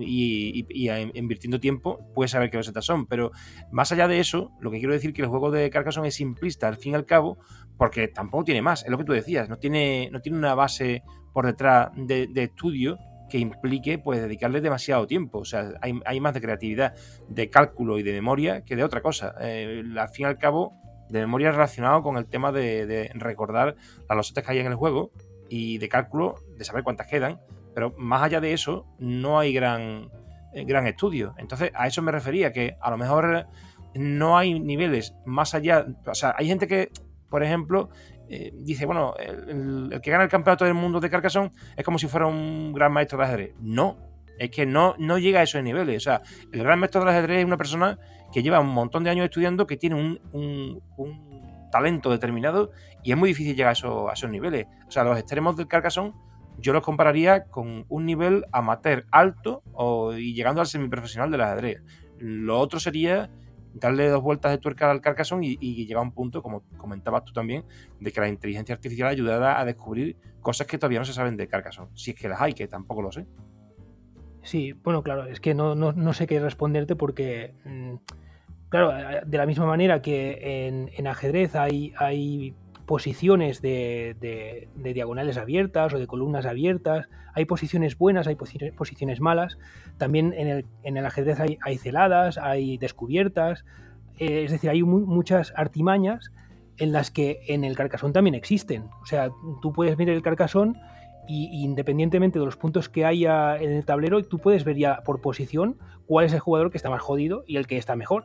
y, 0.00 0.66
invirtiendo 1.14 1.60
tiempo 1.60 2.00
puedes 2.14 2.30
saber 2.30 2.50
qué 2.50 2.56
losetas 2.56 2.84
son. 2.84 3.06
Pero 3.06 3.30
más 3.70 3.92
allá 3.92 4.08
de 4.08 4.20
eso, 4.20 4.52
lo 4.60 4.70
que 4.70 4.78
quiero 4.78 4.92
decir 4.92 5.10
es 5.10 5.16
que 5.16 5.22
el 5.22 5.28
juego 5.28 5.50
de 5.50 5.70
Carcassonne 5.70 6.08
es 6.08 6.14
simplista 6.14 6.68
al 6.68 6.76
fin 6.76 6.92
y 6.92 6.94
al 6.94 7.06
cabo, 7.06 7.38
porque 7.76 8.08
tampoco 8.08 8.44
tiene 8.44 8.62
más, 8.62 8.84
es 8.84 8.90
lo 8.90 8.98
que 8.98 9.04
tú 9.04 9.12
decías, 9.12 9.48
no 9.48 9.58
tiene, 9.58 10.08
no 10.10 10.20
tiene 10.20 10.38
una 10.38 10.54
base 10.54 11.02
por 11.32 11.46
detrás 11.46 11.90
de, 11.94 12.26
de 12.26 12.44
estudio 12.44 12.98
que 13.28 13.38
implique 13.38 13.98
pues 13.98 14.20
dedicarle 14.20 14.60
demasiado 14.60 15.06
tiempo. 15.06 15.38
O 15.38 15.44
sea, 15.44 15.74
hay, 15.80 16.20
más 16.20 16.34
de 16.34 16.40
creatividad, 16.40 16.94
de 17.28 17.50
cálculo 17.50 17.98
y 17.98 18.02
de 18.02 18.12
memoria 18.12 18.64
que 18.64 18.76
de 18.76 18.84
otra 18.84 19.02
cosa. 19.02 19.34
Eh, 19.40 19.84
al 19.96 20.08
fin 20.08 20.24
y 20.24 20.28
al 20.28 20.38
cabo, 20.38 20.72
de 21.08 21.20
memoria 21.20 21.52
relacionado 21.52 22.02
con 22.02 22.16
el 22.16 22.26
tema 22.26 22.52
de, 22.52 23.10
recordar 23.14 23.76
las 24.08 24.16
losetas 24.16 24.44
que 24.44 24.52
hay 24.52 24.58
en 24.58 24.66
el 24.66 24.74
juego 24.74 25.10
y 25.48 25.78
de 25.78 25.88
cálculo 25.88 26.36
de 26.56 26.64
saber 26.64 26.84
cuántas 26.84 27.06
quedan. 27.06 27.40
Pero 27.74 27.94
más 27.96 28.22
allá 28.22 28.40
de 28.40 28.52
eso, 28.52 28.86
no 28.98 29.38
hay 29.38 29.52
gran, 29.52 30.10
eh, 30.52 30.64
gran 30.64 30.86
estudio. 30.86 31.34
Entonces, 31.38 31.70
a 31.74 31.86
eso 31.86 32.02
me 32.02 32.12
refería, 32.12 32.52
que 32.52 32.76
a 32.80 32.90
lo 32.90 32.96
mejor 32.96 33.46
no 33.94 34.36
hay 34.36 34.58
niveles 34.58 35.14
más 35.24 35.54
allá. 35.54 35.86
O 36.06 36.14
sea, 36.14 36.34
hay 36.36 36.48
gente 36.48 36.66
que, 36.66 36.90
por 37.28 37.42
ejemplo, 37.42 37.90
eh, 38.28 38.52
dice, 38.54 38.84
bueno, 38.84 39.14
el, 39.16 40.00
que 40.02 40.10
gana 40.10 40.24
el 40.24 40.30
campeonato 40.30 40.64
del 40.64 40.74
mundo 40.74 41.00
de 41.00 41.08
Carcassonne 41.08 41.50
es 41.76 41.84
como 41.84 41.98
si 41.98 42.08
fuera 42.08 42.26
un 42.26 42.72
gran 42.72 42.92
maestro 42.92 43.18
de 43.18 43.24
ajedrez. 43.24 43.54
No, 43.60 43.96
es 44.38 44.50
que 44.50 44.66
no, 44.66 44.94
no 44.98 45.18
llega 45.18 45.40
a 45.40 45.42
esos 45.42 45.62
niveles. 45.62 45.96
O 45.96 46.00
sea, 46.00 46.22
el 46.52 46.62
gran 46.62 46.78
maestro 46.78 47.00
del 47.00 47.10
ajedrez 47.10 47.38
es 47.38 47.44
una 47.44 47.56
persona 47.56 47.98
que 48.32 48.42
lleva 48.42 48.60
un 48.60 48.68
montón 48.68 49.04
de 49.04 49.10
años 49.10 49.24
estudiando, 49.24 49.66
que 49.66 49.76
tiene 49.76 50.18
un, 50.32 50.82
talento 51.70 52.10
determinado 52.10 52.70
y 53.02 53.12
es 53.12 53.18
muy 53.18 53.28
difícil 53.28 53.54
llegar 53.54 53.70
a, 53.70 54.12
esos 54.12 54.30
niveles. 54.30 54.66
O 54.86 54.90
sea, 54.90 55.04
los 55.04 55.18
extremos 55.18 55.54
del 55.56 55.68
Carcassonne 55.68 56.14
yo 56.60 56.72
los 56.72 56.82
compararía 56.82 57.44
con 57.44 57.84
un 57.88 58.06
nivel 58.06 58.44
amateur 58.52 59.06
alto 59.10 59.62
o, 59.72 60.12
y 60.14 60.34
llegando 60.34 60.60
al 60.60 60.66
semiprofesional 60.66 61.30
del 61.30 61.40
ajedrez. 61.40 61.82
Lo 62.18 62.58
otro 62.58 62.80
sería 62.80 63.30
darle 63.74 64.08
dos 64.08 64.22
vueltas 64.22 64.50
de 64.50 64.58
tuerca 64.58 64.90
al 64.90 65.00
Carcassonne 65.00 65.56
y, 65.60 65.86
llegar 65.86 65.98
a 66.00 66.02
un 66.02 66.12
punto, 66.12 66.42
como 66.42 66.64
comentabas 66.76 67.24
tú 67.24 67.32
también, 67.32 67.64
de 68.00 68.10
que 68.10 68.20
la 68.20 68.28
inteligencia 68.28 68.74
artificial 68.74 69.08
ayudara 69.08 69.60
a 69.60 69.64
descubrir 69.64 70.16
cosas 70.40 70.66
que 70.66 70.78
todavía 70.78 70.98
no 70.98 71.04
se 71.04 71.12
saben 71.12 71.36
de 71.36 71.46
Carcassonne. 71.46 71.90
Si 71.94 72.10
es 72.10 72.16
que 72.16 72.28
las 72.28 72.40
hay, 72.40 72.54
que 72.54 72.66
tampoco 72.66 73.02
lo 73.02 73.12
sé. 73.12 73.26
Sí, 74.48 74.72
bueno, 74.72 75.02
claro, 75.02 75.26
es 75.26 75.40
que 75.40 75.52
no, 75.52 75.74
no, 75.74 76.12
sé 76.14 76.26
qué 76.26 76.40
responderte 76.40 76.96
porque, 76.96 77.52
mm, 77.66 77.96
claro, 78.70 78.94
de 79.26 79.36
la 79.36 79.44
misma 79.44 79.66
manera 79.66 80.00
que 80.00 80.66
en, 80.66 80.90
en 80.96 81.06
ajedrez 81.06 81.54
hay, 81.54 81.92
hay 81.98 82.54
posiciones 82.86 83.60
de, 83.60 84.16
diagonales 84.74 85.36
abiertas 85.36 85.92
o 85.92 85.98
de 85.98 86.06
columnas 86.06 86.46
abiertas, 86.46 87.10
hay 87.34 87.44
posiciones 87.44 87.98
buenas, 87.98 88.26
hay 88.26 88.36
posiciones 88.36 89.20
malas, 89.20 89.58
también 89.98 90.32
en 90.32 90.48
el, 90.48 90.64
en 90.82 90.96
el 90.96 91.04
ajedrez 91.04 91.40
hay, 91.40 91.76
celadas, 91.76 92.38
hay 92.38 92.78
descubiertas, 92.78 93.66
eh, 94.18 94.44
es 94.44 94.50
decir, 94.50 94.70
hay 94.70 94.82
muchas 94.82 95.52
artimañas 95.56 96.32
en 96.78 96.92
las 96.92 97.10
que 97.10 97.40
en 97.48 97.64
el 97.64 97.76
carcasón 97.76 98.14
también 98.14 98.34
existen. 98.34 98.84
O 99.02 99.04
sea, 99.04 99.28
tú 99.60 99.74
puedes 99.74 99.94
ver 99.98 100.08
el 100.08 100.22
carcasón 100.22 100.78
y 101.28 101.64
independientemente 101.64 102.38
de 102.38 102.44
los 102.44 102.56
puntos 102.56 102.88
que 102.88 103.04
haya 103.04 103.56
en 103.56 103.70
el 103.70 103.84
tablero, 103.84 104.22
tú 104.24 104.38
puedes 104.38 104.64
ver 104.64 104.76
ya 104.76 105.02
por 105.04 105.20
posición 105.20 105.76
cuál 106.06 106.24
es 106.24 106.32
el 106.32 106.40
jugador 106.40 106.70
que 106.70 106.78
está 106.78 106.90
más 106.90 107.02
jodido 107.02 107.44
y 107.46 107.56
el 107.56 107.66
que 107.66 107.76
está 107.76 107.96
mejor 107.96 108.24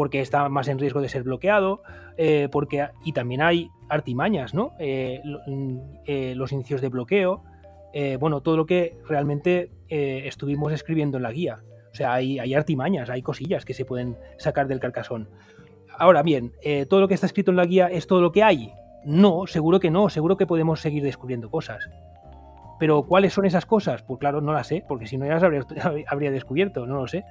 porque 0.00 0.22
está 0.22 0.48
más 0.48 0.66
en 0.68 0.78
riesgo 0.78 1.02
de 1.02 1.10
ser 1.10 1.24
bloqueado, 1.24 1.82
eh, 2.16 2.48
porque, 2.50 2.88
y 3.04 3.12
también 3.12 3.42
hay 3.42 3.68
artimañas, 3.90 4.54
¿no? 4.54 4.72
Eh, 4.78 5.20
mm, 5.46 5.78
eh, 6.06 6.32
los 6.36 6.52
inicios 6.52 6.80
de 6.80 6.88
bloqueo, 6.88 7.44
bueno, 8.18 8.40
todo 8.40 8.56
lo 8.56 8.64
que 8.64 8.96
realmente 9.06 9.70
estuvimos 9.88 10.72
escribiendo 10.72 11.18
en 11.18 11.24
la 11.24 11.32
guía. 11.32 11.58
O 11.92 11.94
sea, 11.94 12.14
hay, 12.14 12.38
hay, 12.38 12.54
artimañas, 12.54 13.10
hay 13.10 13.20
cosillas 13.20 13.66
que 13.66 13.74
se 13.74 13.84
pueden 13.84 14.16
sacar 14.38 14.68
del 14.68 14.80
carcasón. 14.80 15.28
Ahora 15.98 16.22
bien, 16.22 16.52
¿todo 16.88 17.00
lo 17.00 17.08
que 17.08 17.14
está 17.14 17.26
escrito 17.26 17.50
en 17.50 17.58
la 17.58 17.66
guía 17.66 17.88
es 17.88 18.06
todo 18.06 18.22
lo 18.22 18.32
que 18.32 18.42
hay? 18.42 18.72
No, 19.04 19.46
seguro 19.46 19.80
que 19.80 19.90
no, 19.90 20.08
seguro 20.08 20.38
que 20.38 20.46
podemos 20.46 20.80
seguir 20.80 21.02
descubriendo 21.02 21.50
cosas. 21.50 21.90
Pero 22.80 23.04
¿cuáles 23.04 23.32
son 23.32 23.46
esas 23.46 23.66
cosas? 23.66 24.02
Pues 24.02 24.18
claro, 24.18 24.40
no 24.40 24.52
las 24.52 24.66
sé, 24.66 24.84
porque 24.88 25.06
si 25.06 25.16
no 25.16 25.26
ya 25.26 25.34
las 25.34 25.42
habría, 25.44 25.64
habría 26.08 26.32
descubierto, 26.32 26.86
no 26.86 26.96
lo 26.96 27.06
sé. 27.06 27.24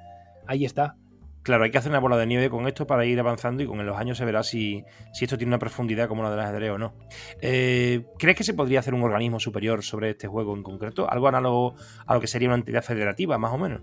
Ahí 0.47 0.63
está. 0.63 0.95
Claro, 1.41 1.63
hay 1.63 1.71
que 1.71 1.77
hacer 1.77 1.91
una 1.91 1.99
bola 1.99 2.17
de 2.17 2.27
nieve 2.27 2.49
con 2.49 2.67
esto 2.67 2.85
para 2.85 3.05
ir 3.05 3.19
avanzando 3.19 3.63
y 3.63 3.65
con 3.65 3.83
los 3.83 3.97
años 3.97 4.17
se 4.17 4.25
verá 4.25 4.43
si, 4.43 4.83
esto 5.19 5.37
tiene 5.37 5.49
una 5.49 5.59
profundidad 5.59 6.07
como 6.07 6.21
la 6.21 6.31
del 6.31 6.41
ajedrez 6.41 6.71
o 6.71 6.77
no. 6.77 6.93
Eh, 7.41 8.05
¿Crees 8.17 8.37
que 8.37 8.43
se 8.43 8.53
podría 8.53 8.79
hacer 8.79 8.93
un 8.93 9.03
organismo 9.03 9.39
superior 9.39 9.83
sobre 9.83 10.11
este 10.11 10.27
juego 10.27 10.55
en 10.55 10.63
concreto? 10.63 11.09
Algo 11.09 11.27
análogo 11.27 11.75
a 12.05 12.13
lo 12.13 12.21
que 12.21 12.27
sería 12.27 12.49
una 12.49 12.57
entidad 12.57 12.83
federativa, 12.83 13.37
más 13.37 13.53
o 13.53 13.57
menos. 13.57 13.81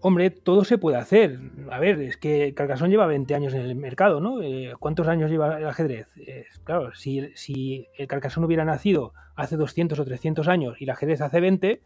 Hombre, 0.00 0.30
todo 0.30 0.64
se 0.64 0.78
puede 0.78 0.98
hacer. 0.98 1.40
A 1.70 1.78
ver, 1.78 2.00
es 2.00 2.16
que 2.16 2.54
Carcassonne 2.54 2.90
lleva 2.90 3.06
20 3.06 3.34
años 3.34 3.54
en 3.54 3.62
el 3.62 3.74
mercado, 3.74 4.20
¿no? 4.20 4.42
Eh, 4.42 4.74
¿Cuántos 4.78 5.08
años 5.08 5.30
lleva 5.30 5.58
el 5.58 5.66
ajedrez? 5.66 6.08
claro, 6.64 6.94
si, 6.94 7.30
si 7.34 7.88
el 7.96 8.06
Carcassonne 8.06 8.46
hubiera 8.46 8.64
nacido 8.64 9.14
hace 9.34 9.56
200 9.56 9.98
o 9.98 10.04
300 10.04 10.48
años 10.48 10.80
y 10.80 10.84
el 10.84 10.90
ajedrez 10.90 11.20
hace 11.22 11.40
20, 11.40 11.82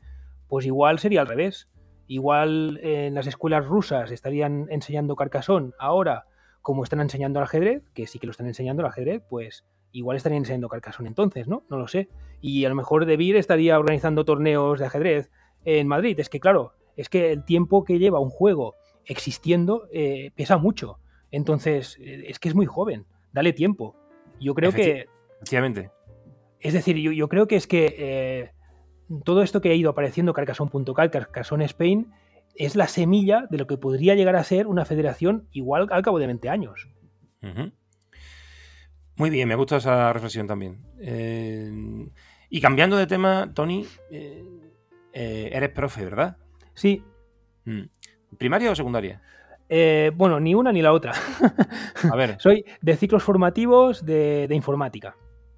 pues 0.48 0.66
igual 0.66 0.98
sería 0.98 1.22
al 1.22 1.28
revés. 1.28 1.68
Igual 2.08 2.80
en 2.82 3.14
las 3.14 3.26
escuelas 3.28 3.64
rusas 3.64 4.10
estarían 4.10 4.66
enseñando 4.70 5.14
Carcassonne 5.14 5.72
ahora 5.78 6.26
como 6.62 6.82
están 6.82 7.00
enseñando 7.00 7.38
al 7.38 7.44
ajedrez, 7.44 7.82
que 7.94 8.06
sí 8.06 8.18
que 8.18 8.26
lo 8.26 8.32
están 8.32 8.48
enseñando 8.48 8.82
al 8.82 8.88
ajedrez, 8.88 9.22
pues 9.28 9.64
igual 9.92 10.16
estarían 10.16 10.42
enseñando 10.42 10.68
Carcassonne 10.68 11.08
entonces, 11.08 11.48
¿no? 11.48 11.64
No 11.70 11.78
lo 11.78 11.88
sé. 11.88 12.08
Y 12.40 12.64
a 12.64 12.68
lo 12.68 12.74
mejor 12.74 13.06
De 13.06 13.38
estaría 13.38 13.78
organizando 13.78 14.24
torneos 14.24 14.78
de 14.78 14.86
ajedrez 14.86 15.30
en 15.64 15.86
Madrid. 15.86 16.18
Es 16.18 16.28
que 16.28 16.40
claro, 16.40 16.74
es 16.96 17.08
que 17.08 17.32
el 17.32 17.44
tiempo 17.44 17.84
que 17.84 17.98
lleva 17.98 18.20
un 18.20 18.30
juego 18.30 18.76
existiendo 19.04 19.88
eh, 19.92 20.30
pesa 20.34 20.58
mucho. 20.58 20.98
Entonces, 21.30 21.96
es 22.00 22.38
que 22.38 22.48
es 22.48 22.54
muy 22.54 22.66
joven. 22.66 23.06
Dale 23.32 23.52
tiempo. 23.52 23.96
Yo 24.40 24.54
creo 24.54 24.72
que... 24.72 25.06
Efectivamente. 25.36 25.90
Es 26.58 26.74
decir, 26.74 26.96
yo, 26.96 27.28
creo 27.28 27.46
que 27.46 27.56
es 27.56 27.66
que 27.66 27.94
eh, 27.98 28.50
todo 29.24 29.42
esto 29.42 29.60
que 29.60 29.70
ha 29.70 29.74
ido 29.74 29.90
apareciendo 29.90 30.32
Carcassonne.cal, 30.32 31.10
Carcassonne 31.10 31.64
Spain, 31.64 32.12
es 32.54 32.76
la 32.76 32.88
semilla 32.88 33.46
de 33.50 33.58
lo 33.58 33.66
que 33.66 33.78
podría 33.78 34.14
llegar 34.14 34.36
a 34.36 34.44
ser 34.44 34.66
una 34.66 34.84
federación 34.84 35.48
igual 35.52 35.88
al 35.90 36.02
cabo 36.02 36.18
de 36.18 36.26
20 36.26 36.48
años. 36.48 36.88
Muy 39.16 39.30
bien, 39.30 39.48
me 39.48 39.54
gusta 39.54 39.76
esa 39.76 40.12
reflexión 40.12 40.46
también. 40.46 40.82
Eh, 41.00 41.70
y 42.48 42.60
cambiando 42.60 42.96
de 42.96 43.06
tema, 43.06 43.52
Tony, 43.54 43.86
eh, 44.10 44.44
eh, 45.12 45.50
eres 45.52 45.70
profe, 45.70 46.04
¿verdad? 46.04 46.36
Sí. 46.80 47.04
Mm. 47.66 47.82
¿Primaria 48.38 48.70
o 48.70 48.74
secundaria? 48.74 49.20
bueno, 50.16 50.40
ni 50.40 50.54
una 50.54 50.72
ni 50.72 50.80
la 50.80 50.92
otra. 50.92 51.12
a 52.10 52.16
ver. 52.16 52.36
Soy 52.40 52.64
de 52.80 52.96
ciclos 52.96 53.22
formativos 53.22 54.04
de, 54.04 54.48
de 54.48 54.54
informática. 54.54 55.14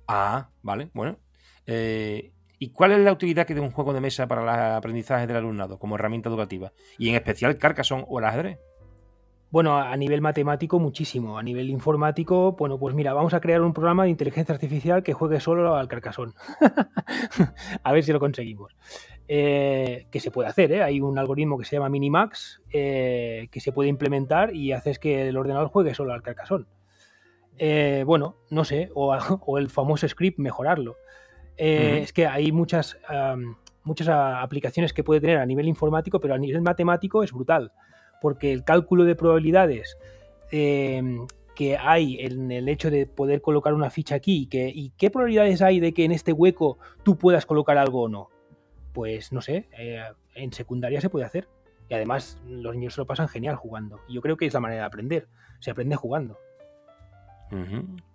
Ah, 0.08 0.50
vale, 0.62 0.90
bueno. 0.92 1.18
¿Y 1.64 2.70
cuál 2.70 2.92
es 2.92 2.98
la 2.98 3.12
utilidad 3.12 3.46
que 3.46 3.54
de 3.54 3.60
un 3.60 3.70
juego 3.70 3.92
de 3.92 4.00
mesa 4.00 4.26
para 4.26 4.42
el 4.42 4.48
aprendizaje 4.76 5.26
del 5.26 5.36
alumnado 5.36 5.78
como 5.78 5.94
herramienta 5.94 6.28
educativa? 6.28 6.72
Y 6.98 7.08
en 7.08 7.14
especial 7.14 7.56
Carcassonne 7.56 8.04
o 8.08 8.18
el 8.18 8.24
ajedrez. 8.24 8.58
Bueno, 9.52 9.76
a 9.76 9.94
nivel 9.98 10.22
matemático 10.22 10.78
muchísimo. 10.78 11.36
A 11.36 11.42
nivel 11.42 11.68
informático, 11.68 12.52
bueno, 12.52 12.78
pues 12.78 12.94
mira, 12.94 13.12
vamos 13.12 13.34
a 13.34 13.40
crear 13.40 13.60
un 13.60 13.74
programa 13.74 14.04
de 14.04 14.08
inteligencia 14.08 14.54
artificial 14.54 15.02
que 15.02 15.12
juegue 15.12 15.40
solo 15.40 15.76
al 15.76 15.88
Carcassonne. 15.88 16.32
a 17.82 17.92
ver 17.92 18.02
si 18.02 18.14
lo 18.14 18.18
conseguimos. 18.18 18.74
Eh, 19.28 20.06
que 20.10 20.20
se 20.20 20.30
puede 20.30 20.48
hacer, 20.48 20.72
¿eh? 20.72 20.82
Hay 20.82 21.02
un 21.02 21.18
algoritmo 21.18 21.58
que 21.58 21.66
se 21.66 21.76
llama 21.76 21.90
Minimax 21.90 22.62
eh, 22.72 23.48
que 23.52 23.60
se 23.60 23.72
puede 23.72 23.90
implementar 23.90 24.56
y 24.56 24.72
haces 24.72 24.98
que 24.98 25.28
el 25.28 25.36
ordenador 25.36 25.68
juegue 25.68 25.92
solo 25.92 26.14
al 26.14 26.22
Carcassonne. 26.22 26.64
Eh, 27.58 28.04
bueno, 28.06 28.36
no 28.48 28.64
sé, 28.64 28.88
o, 28.94 29.14
o 29.46 29.58
el 29.58 29.68
famoso 29.68 30.08
script 30.08 30.38
mejorarlo. 30.38 30.96
Es 31.58 32.14
que 32.14 32.26
hay 32.26 32.50
muchas, 32.50 32.98
muchas 33.84 34.08
aplicaciones 34.08 34.94
que 34.94 35.04
puede 35.04 35.20
tener 35.20 35.36
a 35.36 35.46
nivel 35.46 35.68
informático, 35.68 36.18
pero 36.18 36.34
a 36.34 36.38
nivel 36.38 36.62
matemático 36.62 37.22
es 37.22 37.30
brutal, 37.30 37.70
porque 38.22 38.52
el 38.52 38.64
cálculo 38.64 39.04
de 39.04 39.16
probabilidades 39.16 39.98
em, 40.50 41.26
que 41.54 41.76
hay 41.76 42.18
en 42.20 42.50
el 42.50 42.68
hecho 42.68 42.90
de 42.90 43.06
poder 43.06 43.42
colocar 43.42 43.74
una 43.74 43.90
ficha 43.90 44.14
aquí 44.14 44.46
que, 44.46 44.70
y 44.74 44.90
qué 44.96 45.10
probabilidades 45.10 45.60
hay 45.60 45.80
de 45.80 45.92
que 45.92 46.04
en 46.04 46.12
este 46.12 46.32
hueco 46.32 46.78
tú 47.02 47.18
puedas 47.18 47.44
colocar 47.44 47.76
algo 47.76 48.04
o 48.04 48.08
no. 48.08 48.30
Pues 48.94 49.32
no 49.32 49.42
sé, 49.42 49.68
eh, 49.76 50.02
en 50.34 50.52
secundaria 50.52 51.00
se 51.00 51.10
puede 51.10 51.26
hacer. 51.26 51.48
Y 51.88 51.94
además 51.94 52.38
los 52.46 52.74
niños 52.74 52.94
se 52.94 53.00
lo 53.00 53.06
pasan 53.06 53.28
genial 53.28 53.56
jugando. 53.56 54.00
Y 54.08 54.14
yo 54.14 54.22
creo 54.22 54.36
que 54.36 54.46
es 54.46 54.54
la 54.54 54.60
manera 54.60 54.82
de 54.82 54.86
aprender. 54.86 55.28
Se 55.60 55.70
aprende 55.70 55.96
jugando. 55.96 56.38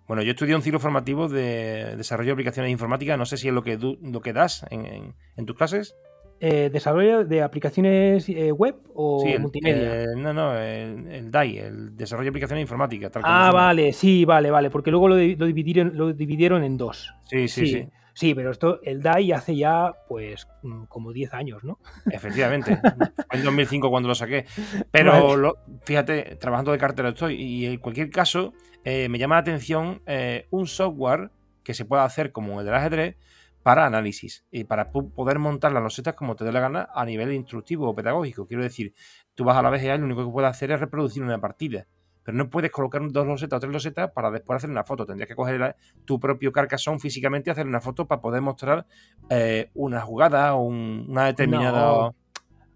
Bueno, 0.08 0.22
yo 0.22 0.32
estudié 0.32 0.56
un 0.56 0.62
ciclo 0.62 0.80
formativo 0.80 1.28
de 1.28 1.94
desarrollo 1.96 2.28
de 2.28 2.32
aplicaciones 2.32 2.72
informáticas. 2.72 3.16
No 3.16 3.26
sé 3.26 3.36
si 3.36 3.48
es 3.48 3.54
lo 3.54 3.62
que, 3.62 3.78
lo 3.78 4.20
que 4.20 4.32
das 4.32 4.66
en, 4.70 5.14
tus 5.46 5.56
clases. 5.56 5.94
Eh, 6.40 6.70
¿Desarrollo 6.72 7.24
de 7.24 7.42
aplicaciones 7.42 8.28
eh, 8.28 8.52
web 8.52 8.76
o 8.94 9.24
multimedia? 9.40 10.02
Eh, 10.02 10.06
no, 10.16 10.32
no, 10.32 10.56
el, 10.56 11.30
DAI, 11.30 11.58
el 11.58 11.96
desarrollo 11.96 12.26
de 12.26 12.30
aplicaciones 12.30 12.62
informáticas. 12.62 13.10
ah, 13.24 13.50
vale, 13.52 13.92
sí, 13.92 14.24
vale, 14.24 14.50
vale, 14.50 14.70
porque 14.70 14.90
luego 14.90 15.08
lo, 15.08 15.16
dividieron, 15.16 15.96
lo 15.96 16.12
dividieron 16.12 16.62
en 16.62 16.76
dos. 16.76 17.12
Sí, 17.24 17.48
sí, 17.48 17.66
sí. 17.66 17.88
sí. 18.14 18.34
pero 18.34 18.52
esto, 18.52 18.80
el 18.84 19.02
DAI 19.02 19.32
hace 19.32 19.56
ya, 19.56 19.92
pues, 20.08 20.46
mm, 20.62 20.84
como 20.84 21.12
10 21.12 21.34
años, 21.34 21.64
¿no? 21.64 21.80
Efectivamente. 22.08 22.78
en 23.32 23.44
2005 23.44 23.90
cuando 23.90 24.08
lo 24.08 24.14
saqué. 24.14 24.46
Pero, 24.92 25.56
fíjate, 25.82 26.36
trabajando 26.36 26.70
de 26.70 26.78
cartera 26.78 27.08
estoy. 27.08 27.34
Y 27.34 27.66
en 27.66 27.78
cualquier 27.78 28.10
caso, 28.10 28.52
eh, 28.84 29.08
me 29.08 29.18
llama 29.18 29.34
la 29.34 29.40
atención 29.40 30.02
eh, 30.06 30.46
un 30.50 30.68
software 30.68 31.30
que 31.64 31.74
se 31.74 31.84
pueda 31.84 32.04
hacer 32.04 32.32
como 32.32 32.60
el 32.60 32.66
del 32.66 32.74
ajedrez 32.74 33.16
para 33.62 33.86
análisis 33.86 34.44
y 34.50 34.64
para 34.64 34.90
poder 34.90 35.38
montar 35.38 35.72
las 35.72 35.82
losetas 35.82 36.14
como 36.14 36.36
te 36.36 36.44
dé 36.44 36.52
la 36.52 36.60
gana 36.60 36.88
a 36.94 37.04
nivel 37.04 37.32
instructivo 37.32 37.88
o 37.88 37.94
pedagógico. 37.94 38.46
Quiero 38.46 38.62
decir, 38.62 38.94
tú 39.34 39.44
vas 39.44 39.56
a 39.56 39.62
la 39.62 39.70
VGA 39.70 39.94
y 39.94 39.98
lo 39.98 40.04
único 40.06 40.24
que 40.24 40.32
puedes 40.32 40.50
hacer 40.50 40.70
es 40.70 40.80
reproducir 40.80 41.22
una 41.22 41.40
partida. 41.40 41.86
Pero 42.22 42.36
no 42.36 42.50
puedes 42.50 42.70
colocar 42.70 43.00
dos 43.10 43.26
losetas 43.26 43.56
o 43.56 43.60
tres 43.60 43.72
losetas 43.72 44.10
para 44.10 44.30
después 44.30 44.58
hacer 44.58 44.68
una 44.68 44.84
foto. 44.84 45.06
Tendrías 45.06 45.28
que 45.28 45.34
coger 45.34 45.76
tu 46.04 46.20
propio 46.20 46.52
carcasón 46.52 47.00
físicamente 47.00 47.48
y 47.48 47.52
hacer 47.52 47.66
una 47.66 47.80
foto 47.80 48.06
para 48.06 48.20
poder 48.20 48.42
mostrar 48.42 48.84
eh, 49.30 49.70
una 49.72 50.02
jugada 50.02 50.54
o 50.54 50.64
una 50.64 51.24
determinada. 51.24 52.12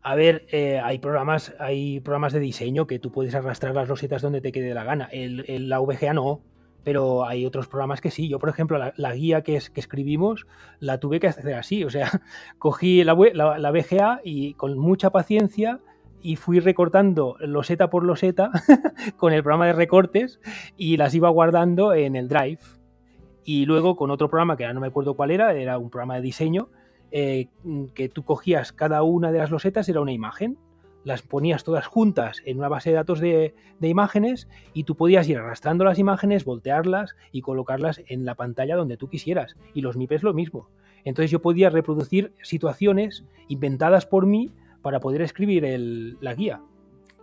A 0.04 0.14
ver, 0.16 0.46
eh, 0.50 0.80
hay 0.82 0.98
programas, 0.98 1.54
hay 1.60 2.00
programas 2.00 2.32
de 2.32 2.40
diseño 2.40 2.86
que 2.86 2.98
tú 2.98 3.12
puedes 3.12 3.34
arrastrar 3.34 3.74
las 3.74 3.88
losetas 3.88 4.20
donde 4.20 4.40
te 4.40 4.50
quede 4.50 4.74
la 4.74 4.84
gana. 4.84 5.08
El, 5.12 5.68
la 5.68 5.78
VGA 5.78 6.12
no, 6.12 6.40
pero 6.84 7.24
hay 7.26 7.46
otros 7.46 7.68
programas 7.68 8.00
que 8.00 8.10
sí. 8.10 8.28
Yo, 8.28 8.38
por 8.38 8.48
ejemplo, 8.48 8.78
la, 8.96 9.12
guía 9.14 9.42
que, 9.42 9.56
es, 9.56 9.70
que, 9.70 9.80
escribimos 9.80 10.46
la 10.80 10.98
tuve 10.98 11.20
que 11.20 11.28
hacer 11.28 11.54
así. 11.54 11.84
O 11.84 11.90
sea, 11.90 12.10
cogí 12.58 13.04
la, 13.04 13.14
la, 13.14 13.70
VGA 13.70 14.20
y 14.24 14.54
con 14.54 14.78
mucha 14.78 15.10
paciencia 15.10 15.80
y 16.22 16.36
fui 16.36 16.60
recortando 16.60 17.36
loseta 17.40 17.90
por 17.90 18.04
loseta 18.04 18.50
con 19.16 19.32
el 19.32 19.42
programa 19.42 19.66
de 19.66 19.72
recortes 19.72 20.40
y 20.76 20.96
las 20.96 21.14
iba 21.14 21.28
guardando 21.28 21.94
en 21.94 22.16
el 22.16 22.28
Drive. 22.28 22.60
Y 23.44 23.66
luego 23.66 23.96
con 23.96 24.10
otro 24.10 24.28
programa 24.28 24.56
que 24.56 24.64
ahora 24.64 24.74
no 24.74 24.80
me 24.80 24.86
acuerdo 24.86 25.14
cuál 25.14 25.32
era, 25.32 25.52
era 25.52 25.78
un 25.78 25.90
programa 25.90 26.14
de 26.16 26.22
diseño, 26.22 26.68
eh, 27.10 27.48
que 27.94 28.08
tú 28.08 28.24
cogías 28.24 28.72
cada 28.72 29.02
una 29.02 29.32
de 29.32 29.38
las 29.38 29.50
losetas, 29.50 29.88
era 29.88 30.00
una 30.00 30.12
imagen, 30.12 30.58
las 31.04 31.22
ponías 31.22 31.64
todas 31.64 31.86
juntas 31.86 32.42
en 32.44 32.58
una 32.58 32.68
base 32.68 32.90
de 32.90 32.96
datos 32.96 33.20
de, 33.20 33.54
imágenes 33.80 34.48
y 34.72 34.84
tú 34.84 34.96
podías 34.96 35.28
ir 35.28 35.38
arrastrando 35.38 35.84
las 35.84 35.98
imágenes, 35.98 36.44
voltearlas 36.44 37.16
y 37.32 37.42
colocarlas 37.42 38.00
en 38.06 38.24
la 38.24 38.34
pantalla 38.34 38.76
donde 38.76 38.96
tú 38.96 39.08
quisieras. 39.08 39.56
Y 39.74 39.80
los 39.80 39.96
MIPES 39.96 40.22
lo 40.22 40.34
mismo. 40.34 40.68
Entonces 41.04 41.30
yo 41.30 41.42
podía 41.42 41.70
reproducir 41.70 42.32
situaciones 42.42 43.24
inventadas 43.48 44.06
por 44.06 44.26
mí 44.26 44.50
para 44.82 45.00
poder 45.00 45.22
escribir 45.22 45.64
la 46.20 46.34
guía. 46.34 46.60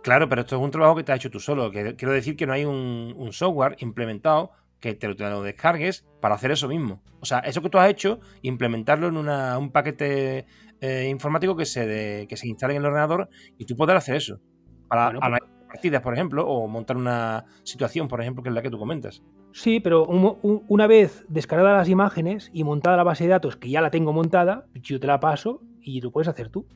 Claro, 0.02 0.28
pero 0.28 0.42
esto 0.42 0.56
es 0.56 0.62
un 0.62 0.70
trabajo 0.70 0.96
que 0.96 1.04
te 1.04 1.12
has 1.12 1.16
hecho 1.16 1.30
tú 1.30 1.40
solo. 1.40 1.70
quiero 1.70 2.12
decir 2.12 2.36
que 2.36 2.46
no 2.46 2.52
hay 2.52 2.64
un 2.64 3.32
software 3.32 3.76
implementado 3.80 4.52
que 4.80 4.94
te 4.94 5.08
lo, 5.08 5.42
descargues 5.42 6.04
para 6.20 6.34
hacer 6.34 6.50
eso 6.50 6.66
mismo. 6.66 7.02
O 7.20 7.26
sea, 7.26 7.40
eso 7.40 7.62
que 7.62 7.68
tú 7.68 7.78
has 7.78 7.90
hecho, 7.90 8.20
implementarlo 8.42 9.08
en 9.08 9.16
un 9.16 9.70
paquete 9.70 10.46
eh, 10.80 11.08
informático 11.08 11.56
que 11.56 11.66
se, 11.66 12.26
que 12.28 12.36
se 12.36 12.48
instale 12.48 12.74
en 12.74 12.82
el 12.82 12.86
ordenador 12.86 13.28
y 13.58 13.64
tú 13.64 13.76
poder 13.76 13.96
hacer 13.96 14.16
eso. 14.16 14.40
Para 14.88 15.12
pues 15.12 15.40
partidas, 15.70 16.02
por 16.02 16.14
ejemplo, 16.14 16.46
o 16.46 16.66
montar 16.66 16.96
una 16.96 17.44
situación, 17.62 18.08
por 18.08 18.20
ejemplo, 18.20 18.42
que 18.42 18.48
es 18.48 18.54
la 18.54 18.62
que 18.62 18.70
tú 18.70 18.78
comentas. 18.78 19.22
Sí, 19.52 19.80
pero 19.80 20.04
una 20.04 20.86
vez 20.86 21.24
descargadas 21.28 21.78
las 21.78 21.88
imágenes 21.88 22.50
y 22.52 22.64
montada 22.64 22.96
la 22.96 23.04
base 23.04 23.24
de 23.24 23.30
datos, 23.30 23.56
que 23.56 23.70
ya 23.70 23.80
la 23.80 23.90
tengo 23.90 24.12
montada, 24.12 24.66
yo 24.74 24.98
te 24.98 25.06
la 25.06 25.20
paso 25.20 25.62
y 25.80 26.00
lo 26.00 26.10
puedes 26.10 26.28
hacer 26.28 26.48
tú. 26.48 26.66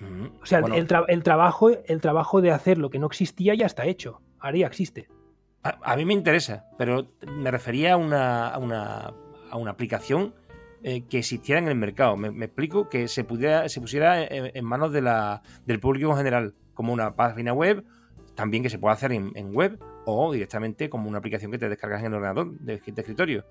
Mm, 0.00 0.40
o 0.42 0.46
sea, 0.46 0.60
el, 0.60 0.86
el, 1.08 1.22
trabajo, 1.22 1.70
el 1.70 2.00
trabajo 2.00 2.40
de 2.40 2.50
hacer 2.50 2.78
lo 2.78 2.88
que 2.90 2.98
no 2.98 3.06
existía 3.06 3.54
ya 3.54 3.66
está 3.66 3.86
hecho. 3.86 4.20
Ahora 4.38 4.58
ya 4.58 4.66
existe. 4.66 5.08
A, 5.62 5.96
mí 5.96 6.04
me 6.04 6.14
interesa, 6.14 6.66
pero 6.78 7.08
me 7.26 7.50
refería 7.50 7.94
a 7.94 7.96
una, 7.96 8.48
a 8.48 8.58
una, 8.58 9.12
a 9.50 9.56
una 9.56 9.70
aplicación 9.72 10.34
eh, 10.82 11.02
que 11.08 11.18
existiera 11.18 11.60
en 11.60 11.68
el 11.68 11.74
mercado. 11.74 12.16
Me, 12.16 12.44
explico 12.44 12.88
que 12.88 13.08
se, 13.08 13.24
pudiera, 13.24 13.68
se 13.68 13.80
pusiera 13.80 14.24
en, 14.24 14.64
manos 14.64 14.92
de 14.92 15.02
la, 15.02 15.42
del 15.66 15.80
público 15.80 16.10
en 16.10 16.16
general, 16.16 16.54
como 16.74 16.92
una 16.92 17.14
página 17.14 17.52
web, 17.52 17.84
también 18.34 18.62
que 18.62 18.70
se 18.70 18.78
pueda 18.78 18.94
hacer 18.94 19.12
en, 19.12 19.54
web 19.54 19.78
o 20.04 20.32
directamente 20.32 20.88
como 20.88 21.08
una 21.08 21.18
aplicación 21.18 21.50
que 21.50 21.58
te 21.58 21.68
descargas 21.68 22.00
en 22.00 22.06
el 22.06 22.14
ordenador 22.14 22.58
de, 22.58 22.74
escritorio. 22.74 23.44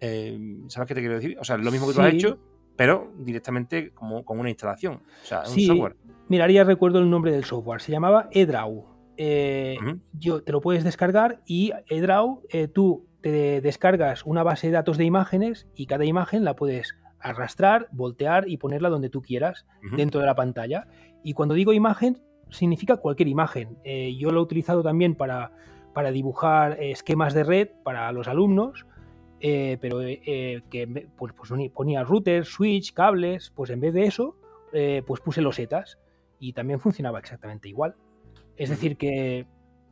Eh, 0.00 0.38
¿Sabes 0.68 0.86
qué 0.88 0.94
te 0.94 1.00
quiero 1.00 1.14
decir? 1.16 1.36
O 1.40 1.44
sea, 1.44 1.56
lo 1.56 1.70
mismo 1.70 1.88
que 1.88 1.94
tú 1.94 2.00
has 2.00 2.12
hecho, 2.12 2.38
pero 2.76 3.12
directamente 3.18 3.90
como, 3.90 4.24
como 4.24 4.40
una 4.40 4.50
instalación, 4.50 5.00
o 5.22 5.26
sea, 5.26 5.42
un 5.48 5.60
software. 5.60 5.96
Miraría, 6.28 6.62
recuerdo 6.64 6.98
el 6.98 7.08
nombre 7.08 7.32
del 7.32 7.44
software, 7.44 7.80
se 7.80 7.90
llamaba 7.90 8.28
eDraw 8.30 8.98
eh, 9.20 9.76
yo, 10.12 10.44
te 10.44 10.52
lo 10.52 10.60
puedes 10.60 10.84
descargar 10.84 11.42
y 11.44 11.72
EDRAW, 11.88 12.42
eh, 12.50 12.68
tú 12.68 13.07
te 13.20 13.60
descargas 13.60 14.24
una 14.24 14.42
base 14.42 14.68
de 14.68 14.74
datos 14.74 14.98
de 14.98 15.04
imágenes 15.04 15.66
y 15.74 15.86
cada 15.86 16.04
imagen 16.04 16.44
la 16.44 16.54
puedes 16.54 16.96
arrastrar, 17.20 17.88
voltear 17.90 18.48
y 18.48 18.58
ponerla 18.58 18.88
donde 18.88 19.10
tú 19.10 19.22
quieras 19.22 19.66
dentro 19.96 20.20
de 20.20 20.26
la 20.26 20.36
pantalla. 20.36 20.86
Y 21.22 21.32
cuando 21.32 21.54
digo 21.54 21.72
imagen, 21.72 22.22
significa 22.50 22.96
cualquier 22.96 23.28
imagen. 23.28 23.78
Eh, 23.84 24.16
yo 24.16 24.30
lo 24.30 24.40
he 24.40 24.42
utilizado 24.42 24.82
también 24.82 25.14
para, 25.14 25.52
para 25.94 26.12
dibujar 26.12 26.80
esquemas 26.80 27.34
de 27.34 27.44
red 27.44 27.68
para 27.82 28.10
los 28.12 28.28
alumnos, 28.28 28.86
pero 29.40 29.98
que 30.00 31.08
pues, 31.16 31.32
pues, 31.32 31.70
ponía 31.72 32.04
router, 32.04 32.44
switch, 32.44 32.92
cables, 32.92 33.52
pues 33.54 33.70
en 33.70 33.80
vez 33.80 33.94
de 33.94 34.04
eso, 34.04 34.36
pues 35.06 35.20
puse 35.20 35.40
losetas 35.40 35.98
y 36.38 36.52
también 36.52 36.80
funcionaba 36.80 37.18
exactamente 37.18 37.68
igual. 37.68 37.94
Es 38.56 38.70
decir, 38.70 38.96
que, 38.96 39.46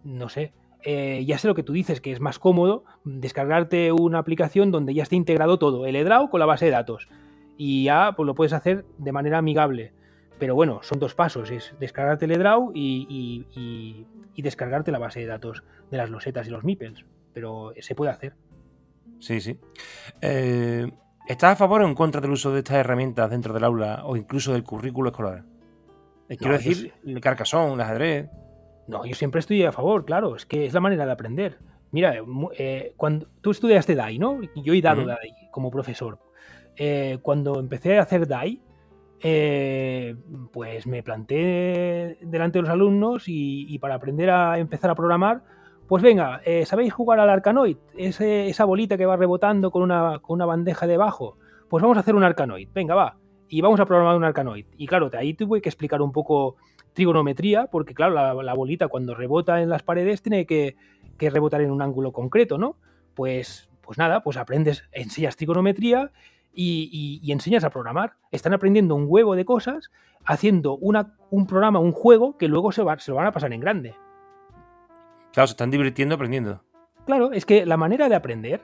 no 0.05 0.29
sé, 0.29 0.53
eh, 0.89 1.25
ya 1.27 1.37
sé 1.37 1.49
lo 1.49 1.57
que 1.57 1.65
tú 1.65 1.73
dices, 1.73 2.01
que 2.01 2.13
es 2.13 2.21
más 2.21 2.39
cómodo 2.39 2.85
descargarte 3.03 3.91
una 3.91 4.21
aplicación 4.21 4.71
donde 4.71 4.95
ya 4.95 5.03
esté 5.03 5.17
integrado 5.17 5.59
todo, 5.59 5.85
el 5.85 5.97
EDRAW 5.97 6.31
con 6.31 6.39
la 6.39 6.47
base 6.47 6.67
de 6.67 6.71
datos. 6.71 7.09
Y 7.57 7.83
ya 7.83 8.13
pues, 8.17 8.25
lo 8.25 8.37
puedes 8.37 8.53
hacer 8.53 8.85
de 8.97 9.11
manera 9.11 9.39
amigable. 9.39 9.93
Pero 10.39 10.55
bueno, 10.55 10.79
son 10.85 11.01
dos 11.01 11.17
pasos, 11.17 11.51
es 11.51 11.75
descargarte 11.81 12.27
el 12.27 12.31
EDRAW 12.31 12.71
y, 12.73 13.45
y, 13.53 14.43
descargarte 14.43 14.93
la 14.93 15.01
base 15.01 15.19
de 15.19 15.27
datos 15.27 15.65
de 15.91 15.97
las 15.97 16.09
losetas 16.09 16.47
y 16.47 16.51
los 16.51 16.63
MIPELs. 16.63 17.05
Pero 17.33 17.73
se 17.81 17.97
puede 17.97 18.13
hacer. 18.13 18.35
Sí, 19.19 19.41
sí. 19.41 19.59
Eh, 20.21 20.89
¿Estás 21.27 21.55
a 21.55 21.57
favor 21.57 21.83
o 21.83 21.89
en 21.89 21.97
contra 21.97 22.21
del 22.21 22.31
uso 22.31 22.53
de 22.53 22.59
estas 22.59 22.77
herramientas 22.77 23.29
dentro 23.29 23.53
del 23.53 23.65
aula 23.65 24.03
o 24.05 24.17
incluso 24.17 24.53
del 24.53 24.63
currículo 24.63 25.11
escolar? 25.11 25.43
Eh, 26.29 26.37
quiero 26.37 26.53
decir, 26.53 26.93
el 27.05 27.21
carcasón, 27.21 27.73
el 27.73 27.81
ajedrez. 27.81 28.29
No, 28.89 29.05
yo 29.05 29.15
siempre 29.15 29.41
estoy 29.41 29.65
a 29.65 29.73
favor, 29.73 30.05
claro, 30.05 30.37
es 30.37 30.47
que 30.47 30.67
es 30.67 30.75
la 30.75 30.81
manera 30.81 31.07
de 31.07 31.13
aprender. 31.13 31.59
Mira, 31.91 32.15
eh, 32.59 32.93
cuando 32.97 33.27
tú 33.41 33.51
estudiaste 33.51 33.95
DAI, 33.95 34.19
¿no? 34.19 34.41
Yo 34.55 34.75
he 34.75 34.83
dado 34.83 35.05
DAI 35.05 35.33
como 35.51 35.71
profesor. 35.71 36.19
Eh, 36.77 37.19
cuando 37.23 37.59
empecé 37.59 37.99
a 37.99 38.03
hacer 38.03 38.27
DAI, 38.29 38.61
eh, 39.21 40.15
pues 40.53 40.87
me 40.87 41.03
planté 41.03 42.19
delante 42.21 42.59
de 42.59 42.63
los 42.63 42.71
alumnos 42.71 43.25
y, 43.27 43.79
para 43.79 43.95
aprender 43.95 44.31
a 44.31 44.59
empezar 44.59 44.91
a 44.91 44.95
programar, 44.95 45.43
pues 45.89 46.03
venga, 46.03 46.41
¿sabéis 46.65 46.93
jugar 46.93 47.21
al 47.21 47.31
Arcanoid? 47.31 47.77
esa 47.97 48.65
bolita 48.65 48.97
que 48.97 49.07
va 49.07 49.17
rebotando 49.17 49.71
con 49.71 49.83
una, 49.83 50.19
con 50.19 50.35
una 50.35 50.47
bandeja 50.47 50.87
debajo. 50.87 51.39
Pues 51.69 51.81
vamos 51.83 51.97
a 51.97 52.01
hacer 52.01 52.15
un 52.15 52.25
Arcanoid, 52.25 52.69
venga, 52.75 52.95
va. 52.95 53.17
Y 53.49 53.61
vamos 53.61 53.79
a 53.79 53.87
programar 53.87 54.17
un 54.17 54.25
Arcanoid. 54.25 54.67
Y 54.77 54.87
claro, 54.87 55.11
ahí 55.17 55.35
tuve 55.35 55.61
que 55.63 55.69
explicar 55.69 56.03
un 56.03 56.13
poco 56.13 56.57
trigonometría, 56.97 57.67
porque 57.67 57.95
claro, 57.95 58.43
la, 58.43 58.55
bolita 58.55 58.89
cuando 58.89 59.15
rebota 59.15 59.63
en 59.63 59.69
las 59.69 59.85
paredes 59.85 60.23
tiene 60.23 60.47
que, 60.47 60.77
rebotar 61.21 61.61
en 61.61 61.71
un 61.71 61.83
ángulo 61.83 62.13
concreto, 62.13 62.59
¿no? 62.59 62.77
Pues, 63.15 63.71
pues 63.83 63.99
nada, 63.99 64.23
pues 64.25 64.37
aprendes, 64.37 64.83
enseñas 64.91 65.37
trigonometría 65.37 66.11
y, 66.53 67.31
enseñas 67.31 67.63
a 67.65 67.71
programar. 67.71 68.15
Están 68.33 68.55
aprendiendo 68.55 68.97
un 68.97 69.05
huevo 69.07 69.37
de 69.37 69.45
cosas, 69.45 69.91
haciendo 70.25 70.77
una, 70.79 71.15
un 71.31 71.47
programa, 71.47 71.79
un 71.79 71.93
juego 71.93 72.37
que 72.37 72.49
luego 72.49 72.73
se, 72.73 72.83
va, 72.83 72.99
se 72.99 73.13
lo 73.13 73.19
van 73.19 73.27
a 73.27 73.33
pasar 73.33 73.53
en 73.53 73.61
grande. 73.61 73.95
Claro, 75.33 75.47
se 75.47 75.53
están 75.53 75.71
divirtiendo 75.71 76.15
aprendiendo. 76.15 76.63
Claro, 77.05 77.31
es 77.33 77.45
que 77.45 77.67
la 77.67 77.77
manera 77.77 78.09
de 78.09 78.17
aprender 78.17 78.63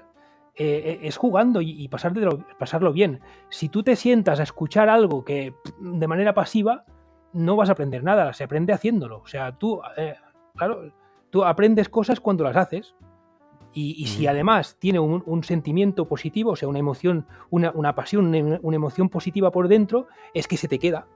eh, 0.56 1.00
es 1.02 1.18
jugando 1.18 1.60
y, 1.60 1.86
pasarlo 1.88 2.92
bien. 2.92 3.20
Si 3.50 3.68
tú 3.68 3.82
te 3.82 3.94
sientas 3.94 4.40
a 4.40 4.42
escuchar 4.42 4.88
algo 4.88 5.22
que 5.22 5.54
de 5.78 6.08
manera 6.08 6.32
pasiva, 6.32 6.84
no 7.32 7.56
vas 7.56 7.68
a 7.68 7.72
aprender 7.72 8.02
nada, 8.02 8.32
se 8.32 8.44
aprende 8.44 8.72
haciéndolo. 8.72 9.20
O 9.20 9.26
sea, 9.26 9.52
tú, 9.52 9.80
eh, 9.96 10.14
claro, 10.56 10.92
tú 11.30 11.44
aprendes 11.44 11.88
cosas 11.88 12.20
cuando 12.20 12.44
las 12.44 12.56
haces. 12.56 12.94
Y, 13.74 14.06
si 14.06 14.26
además 14.26 14.76
tiene 14.78 14.98
un, 14.98 15.44
sentimiento 15.44 16.06
positivo, 16.06 16.50
o 16.50 16.56
sea, 16.56 16.68
una 16.68 16.78
emoción, 16.78 17.26
una, 17.48 17.94
pasión, 17.94 18.26
una, 18.26 18.76
emoción 18.76 19.08
positiva 19.08 19.50
por 19.50 19.66
dentro, 19.66 20.08
es 20.34 20.46
que 20.46 20.58
se 20.58 20.68
te 20.68 20.78
queda. 20.78 21.06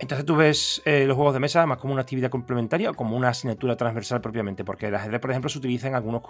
Entonces 0.00 0.24
tú 0.24 0.34
ves 0.34 0.80
eh, 0.86 1.04
los 1.04 1.14
juegos 1.14 1.34
de 1.34 1.40
mesa 1.40 1.66
más 1.66 1.76
como 1.76 1.92
una 1.92 2.00
actividad 2.00 2.30
complementaria 2.30 2.90
o 2.90 2.94
como 2.94 3.14
una 3.16 3.28
asignatura 3.28 3.76
transversal 3.76 4.22
propiamente, 4.22 4.64
porque 4.64 4.86
el 4.86 4.94
ajedrez, 4.94 5.20
por 5.20 5.30
ejemplo, 5.30 5.50
se 5.50 5.58
utiliza 5.58 5.88
en 5.88 5.94
algunos 5.94 6.22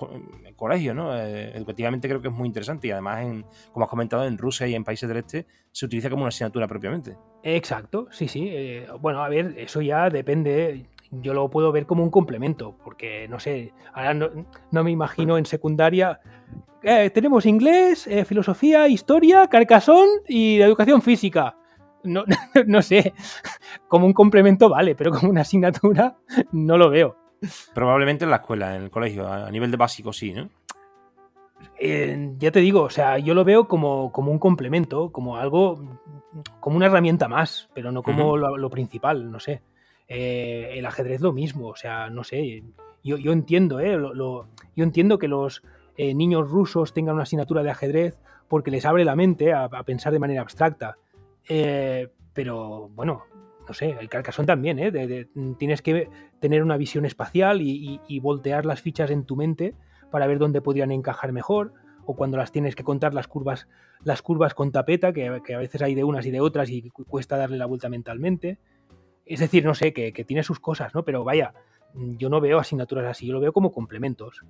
colegios, 0.57 0.97
¿no? 0.97 1.17
Eh, 1.17 1.57
educativamente 1.57 2.09
creo 2.09 2.21
que 2.21 2.29
es 2.29 2.35
muy 2.35 2.49
interesante 2.49 2.89
y 2.89 2.91
además, 2.91 3.23
en, 3.23 3.45
como 3.73 3.85
has 3.85 3.91
comentado, 3.91 4.27
en 4.27 4.39
Rusia 4.39 4.67
y 4.67 4.75
en 4.75 4.83
países 4.83 5.09
del 5.09 5.19
este 5.19 5.47
se 5.71 5.87
utiliza 5.87 6.11
como 6.11 6.23
una 6.23 6.31
asignatura 6.31 6.67
propiamente. 6.67 7.17
Exacto, 7.45 8.09
sí, 8.11 8.27
sí. 8.27 8.49
Eh, 8.51 8.89
bueno, 9.01 9.23
a 9.23 9.29
ver, 9.29 9.55
eso 9.57 9.81
ya 9.81 10.11
depende. 10.11 10.87
Yo 11.13 11.33
lo 11.33 11.49
puedo 11.49 11.71
ver 11.71 11.87
como 11.87 12.03
un 12.03 12.11
complemento, 12.11 12.77
porque 12.85 13.29
no 13.29 13.39
sé, 13.39 13.73
ahora 13.93 14.15
no, 14.15 14.85
me 14.85 14.91
imagino 14.91 15.39
en 15.39 15.47
secundaria. 15.47 16.21
tenemos 16.83 17.47
inglés, 17.47 18.09
filosofía, 18.27 18.89
historia, 18.89 19.47
carcasón 19.47 20.09
y 20.27 20.61
educación 20.61 21.03
física 21.03 21.57
no, 22.05 22.25
no 22.67 22.83
sé, 22.83 23.15
como 23.89 24.07
un 24.07 24.13
complemento 24.13 24.69
vale, 24.69 24.95
pero 24.95 25.11
como 25.11 25.31
una 25.31 25.43
asignatura 25.43 26.17
no 26.53 26.77
lo 26.77 26.91
veo. 26.91 27.17
Probablemente 27.75 28.25
en 28.25 28.31
la 28.31 28.37
escuela, 28.37 28.77
en 28.77 28.83
el 28.83 28.91
colegio, 28.91 29.27
a 29.27 29.51
nivel 29.51 29.71
de 29.71 29.77
básico 29.77 30.13
sí, 30.13 30.33
¿no? 30.33 30.49
ya 32.39 32.51
te 32.51 32.61
digo, 32.61 32.83
o 32.83 32.91
sea, 32.91 33.19
yo 33.19 33.35
lo 33.35 33.45
veo 33.45 33.67
como, 33.67 34.13
como 34.13 34.31
un 34.31 34.39
complemento, 34.39 35.11
como 35.13 35.37
algo, 35.37 35.99
como 36.59 36.77
una 36.77 36.87
herramienta 36.87 37.29
más, 37.29 37.71
pero 37.75 37.91
no 37.91 38.03
como 38.03 38.37
lo, 38.37 38.71
principal, 38.71 39.31
no 39.31 39.41
sé. 39.41 39.63
Eh, 40.09 40.73
el 40.75 40.85
ajedrez 40.87 41.21
lo 41.21 41.33
mismo, 41.33 41.69
o 41.69 41.77
sea, 41.77 42.11
no 42.11 42.25
sé. 42.25 42.65
Yo, 43.03 43.17
yo 43.17 43.33
entiendo, 43.33 43.81
¿eh? 43.81 43.97
Lo, 43.97 44.47
yo 44.77 44.85
entiendo 44.85 45.19
que 45.19 45.29
los 45.29 45.63
eh, 45.97 46.15
niños 46.15 46.51
rusos 46.51 46.93
tengan 46.93 47.15
una 47.15 47.23
asignatura 47.23 47.63
de 47.63 47.71
ajedrez 47.71 48.19
porque 48.49 48.71
les 48.71 48.85
abre 48.85 49.05
la 49.05 49.17
mente 49.17 49.53
a, 49.53 49.69
pensar 49.85 50.13
de 50.13 50.19
manera 50.19 50.43
abstracta. 50.43 50.99
Eh, 51.49 52.09
pero 52.33 52.89
bueno, 52.89 53.25
no 53.67 53.75
sé, 53.75 53.97
el 54.01 54.09
Carcassonne 54.09 54.47
también, 54.47 54.79
¿eh? 54.79 55.27
tienes 55.59 55.83
que 55.83 56.09
tener 56.41 56.63
una 56.63 56.77
visión 56.77 57.05
espacial 57.05 57.61
y, 57.61 58.21
voltear 58.21 58.67
las 58.67 58.81
fichas 58.81 59.11
en 59.11 59.25
tu 59.25 59.37
mente 59.37 59.75
para 60.11 60.27
ver 60.27 60.39
dónde 60.39 60.61
podrían 60.61 60.91
encajar 60.91 61.33
mejor, 61.33 61.73
o 62.05 62.17
cuando 62.17 62.37
las 62.37 62.51
tienes 62.51 62.75
que 62.75 62.83
contar 62.83 63.15
las 63.15 63.29
curvas, 63.29 63.69
las 64.03 64.23
curvas 64.23 64.55
con 64.55 64.73
tapeta, 64.73 65.13
que, 65.13 65.29
a 65.29 65.59
veces 65.59 65.83
hay 65.83 65.95
de 65.95 66.03
unas 66.03 66.27
y 66.27 66.31
de 66.31 66.41
otras 66.41 66.69
y 66.71 66.91
cuesta 66.91 67.37
darle 67.37 67.59
la 67.59 67.67
vuelta 67.67 67.89
mentalmente. 67.89 68.59
Es 69.25 69.39
decir, 69.39 69.65
no 69.65 69.75
sé, 69.75 69.93
que, 69.93 70.13
tiene 70.25 70.43
sus 70.43 70.59
cosas, 70.59 70.93
¿no? 70.93 71.05
Pero 71.05 71.23
vaya, 71.23 71.55
yo 71.95 72.29
no 72.29 72.41
veo 72.41 72.59
asignaturas 72.59 73.07
así, 73.07 73.27
yo 73.27 73.35
lo 73.35 73.41
veo 73.41 73.53
como 73.53 73.71
complementos. 73.71 74.43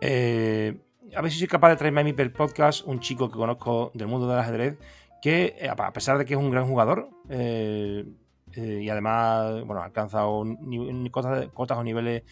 Eh, 0.00 0.76
a 1.14 1.22
ver 1.22 1.32
si 1.32 1.38
soy 1.38 1.48
capaz 1.48 1.70
de 1.70 1.76
traerme 1.76 2.02
a 2.02 2.04
mi 2.04 2.12
podcast 2.12 2.86
un 2.86 3.00
chico 3.00 3.30
que 3.30 3.38
conozco 3.38 3.90
del 3.94 4.06
mundo 4.06 4.28
del 4.28 4.38
ajedrez 4.38 4.78
que, 5.22 5.56
eh, 5.58 5.68
a 5.68 5.92
pesar 5.92 6.18
de 6.18 6.24
que 6.24 6.34
es 6.34 6.40
un 6.40 6.50
gran 6.50 6.66
jugador 6.66 7.10
eh, 7.28 8.04
y 8.54 8.88
además 8.88 9.64
bueno, 9.64 9.82
ha 9.82 9.86
alcanzado 9.86 10.44
cotas, 11.10 11.78
o 11.78 11.84
niveles 11.84 12.22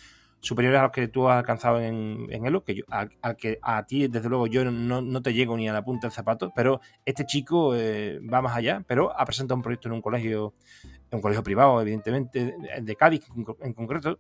superiores 0.41 0.81
a 0.81 0.85
los 0.85 0.93
que 0.93 1.09
tú 1.09 1.29
has 1.29 1.39
alcanzado 1.39 1.81
en, 1.81 2.27
en 2.31 2.47
Elo, 2.47 2.65
que 2.65 2.77
yo, 2.77 2.85
al, 2.89 3.11
que 3.37 3.59
a 3.61 3.85
ti, 3.85 4.09
desde 4.09 4.29
luego, 4.29 4.47
yo 4.47 4.65
no, 4.65 5.23
te 5.23 5.35
llego 5.35 5.57
ni 5.57 5.69
a 5.69 5.73
la 5.73 5.85
punta 5.85 6.07
del 6.07 6.13
zapato, 6.13 6.53
pero 6.55 6.81
este 7.05 7.27
chico 7.27 7.71
va 7.71 8.41
más 8.41 8.57
allá, 8.57 8.83
pero 8.87 9.19
ha 9.19 9.25
presentado 9.27 9.57
un 9.57 9.63
proyecto 9.63 9.89
en 9.89 9.95
un 9.95 10.03
colegio, 10.03 10.55
en 10.83 11.17
un 11.17 11.21
colegio 11.21 11.43
privado, 11.43 11.81
evidentemente, 11.83 12.55
de 12.81 12.97
Cádiz 12.97 13.27
en 13.61 13.75
concreto, 13.75 14.13
eh, 14.13 14.17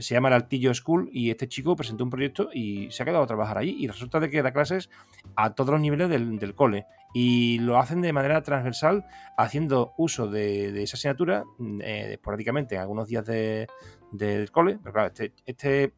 se 0.00 0.14
llama 0.14 0.28
el 0.28 0.34
Altillo 0.34 0.72
School 0.74 1.08
y 1.12 1.30
este 1.30 1.48
chico 1.48 1.76
presentó 1.76 2.04
un 2.04 2.10
proyecto 2.10 2.48
y 2.52 2.90
se 2.90 3.02
ha 3.02 3.06
quedado 3.06 3.24
a 3.24 3.26
trabajar 3.26 3.58
allí 3.58 3.76
y 3.78 3.86
resulta 3.86 4.20
de 4.20 4.30
que 4.30 4.42
da 4.42 4.52
clases 4.52 4.90
a 5.34 5.54
todos 5.54 5.70
los 5.70 5.80
niveles 5.80 6.08
del, 6.08 6.54
cole 6.54 6.86
y 7.14 7.58
lo 7.58 7.78
hacen 7.78 8.00
de 8.00 8.12
manera 8.12 8.42
transversal 8.42 9.04
haciendo 9.36 9.94
uso 9.96 10.28
de, 10.28 10.82
esa 10.82 10.96
asignatura 10.96 11.44
mm, 11.58 11.80
eh, 11.82 12.12
esporádicamente 12.14 12.74
en 12.74 12.80
algunos 12.80 13.08
días 13.08 13.24
del 13.26 14.50
cole, 14.50 14.78
pero 14.82 14.92
claro, 14.92 15.08
este, 15.08 15.32
este 15.44 15.92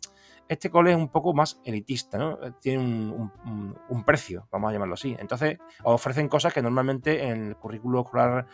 este 0.49 0.71
cole 0.71 0.93
es 0.93 0.97
un 0.97 1.09
poco 1.09 1.35
más 1.35 1.61
elitista, 1.65 2.17
¿no? 2.19 2.39
Tiene 2.61 2.79
un, 2.79 4.05
precio, 4.05 4.49
vamos 4.51 4.71
a 4.71 4.73
llamarlo 4.73 4.95
así. 4.95 5.15
Entonces, 5.19 5.59
ofrecen 5.85 6.29
cosas 6.29 6.55
que 6.55 6.63
normalmente 6.63 7.25
en 7.29 7.49
el 7.49 7.57
currículo 7.57 8.01
escolar 8.01 8.47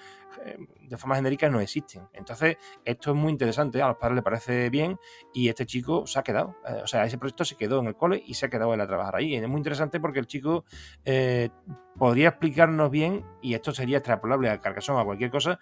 eh, 0.44 0.58
de 0.88 0.96
forma 0.96 1.14
genérica 1.16 1.48
no 1.48 1.60
existen. 1.60 2.02
Entonces, 2.12 2.56
esto 2.84 3.10
es 3.12 3.16
muy 3.16 3.30
interesante, 3.30 3.80
a 3.80 3.88
los 3.88 3.96
padres 3.96 4.16
les 4.16 4.24
parece 4.24 4.70
bien 4.70 4.98
y 5.32 5.48
este 5.48 5.66
chico 5.66 6.06
se 6.06 6.18
ha 6.18 6.22
quedado. 6.22 6.56
Eh, 6.66 6.80
o 6.82 6.86
sea, 6.86 7.04
ese 7.04 7.18
proyecto 7.18 7.44
se 7.44 7.56
quedó 7.56 7.80
en 7.80 7.86
el 7.86 7.94
cole 7.94 8.22
y 8.26 8.34
se 8.34 8.46
ha 8.46 8.50
quedado 8.50 8.74
él 8.74 8.80
a 8.80 8.86
trabajar 8.86 9.16
ahí. 9.16 9.36
Es 9.36 9.48
muy 9.48 9.58
interesante 9.58 10.00
porque 10.00 10.18
el 10.18 10.26
chico 10.26 10.64
eh, 11.04 11.50
podría 11.96 12.30
explicarnos 12.30 12.90
bien, 12.90 13.24
y 13.40 13.54
esto 13.54 13.72
sería 13.72 13.98
extrapolable 13.98 14.50
a 14.50 14.58
Carcassonne, 14.58 15.00
a 15.00 15.04
cualquier 15.04 15.30
cosa, 15.30 15.60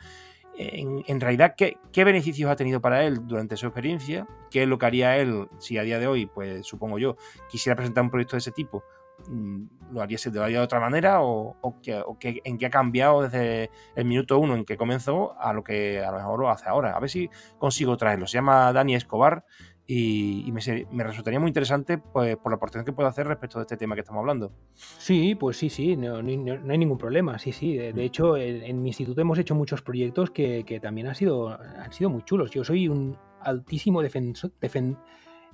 en, 0.56 1.20
realidad 1.20 1.54
¿qué, 1.56 2.04
beneficios 2.04 2.50
ha 2.50 2.56
tenido 2.56 2.80
para 2.80 3.04
él 3.04 3.26
durante 3.26 3.56
su 3.56 3.66
experiencia, 3.66 4.26
qué 4.50 4.62
es 4.62 4.68
lo 4.68 4.78
que 4.78 4.86
haría 4.86 5.16
él 5.16 5.48
si 5.58 5.78
a 5.78 5.82
día 5.82 5.98
de 5.98 6.06
hoy, 6.06 6.26
pues 6.26 6.66
supongo 6.66 6.98
yo, 6.98 7.16
quisiera 7.48 7.76
presentar 7.76 8.04
un 8.04 8.10
proyecto 8.10 8.36
de 8.36 8.40
ese 8.40 8.52
tipo, 8.52 8.84
mm, 9.28 9.64
lo 9.92 10.02
haría, 10.02 10.18
lo 10.32 10.42
haría 10.42 10.58
de 10.58 10.64
otra 10.64 10.80
manera 10.80 11.22
o, 11.22 11.56
en 11.84 12.58
qué 12.58 12.66
ha 12.66 12.70
cambiado 12.70 13.22
desde 13.22 13.70
el 13.94 14.04
minuto 14.04 14.38
uno 14.38 14.54
en 14.54 14.64
que 14.64 14.76
comenzó 14.76 15.38
a 15.40 15.52
lo 15.52 15.64
que 15.64 16.04
a 16.04 16.10
lo 16.10 16.18
mejor 16.18 16.40
lo 16.40 16.50
hace 16.50 16.68
ahora. 16.68 16.96
A 16.96 17.00
ver 17.00 17.10
si 17.10 17.30
consigo 17.58 17.96
traerlo. 17.96 18.26
Se 18.26 18.34
llama 18.34 18.72
Dani 18.72 18.94
Escobar 18.94 19.44
y, 19.86 20.52
me, 20.52 21.04
resultaría 21.04 21.40
muy 21.40 21.48
interesante 21.48 21.98
pues, 21.98 22.36
por 22.36 22.52
la 22.52 22.56
aportación 22.56 22.84
que 22.84 22.92
puede 22.92 23.08
hacer 23.08 23.26
respecto 23.26 23.58
de 23.58 23.62
este 23.62 23.76
tema 23.76 23.94
que 23.94 24.00
estamos 24.00 24.20
hablando. 24.20 24.52
Sí, 24.74 25.34
pues 25.34 25.56
sí, 25.56 25.68
sí, 25.68 25.96
no, 25.96 26.16
hay 26.16 26.78
ningún 26.78 26.98
problema, 26.98 27.38
sí, 27.38 27.52
sí. 27.52 27.76
De, 27.76 27.92
mm. 27.92 27.98
hecho, 27.98 28.36
en, 28.36 28.82
mi 28.82 28.90
instituto 28.90 29.20
hemos 29.20 29.38
hecho 29.38 29.54
muchos 29.54 29.82
proyectos 29.82 30.30
que, 30.30 30.80
también 30.80 31.08
han 31.08 31.14
sido, 31.14 31.48
han 31.48 31.92
sido 31.92 32.10
muy 32.10 32.22
chulos. 32.22 32.50
Yo 32.50 32.64
soy 32.64 32.88
un 32.88 33.18
altísimo 33.40 34.02
defensor... 34.02 34.52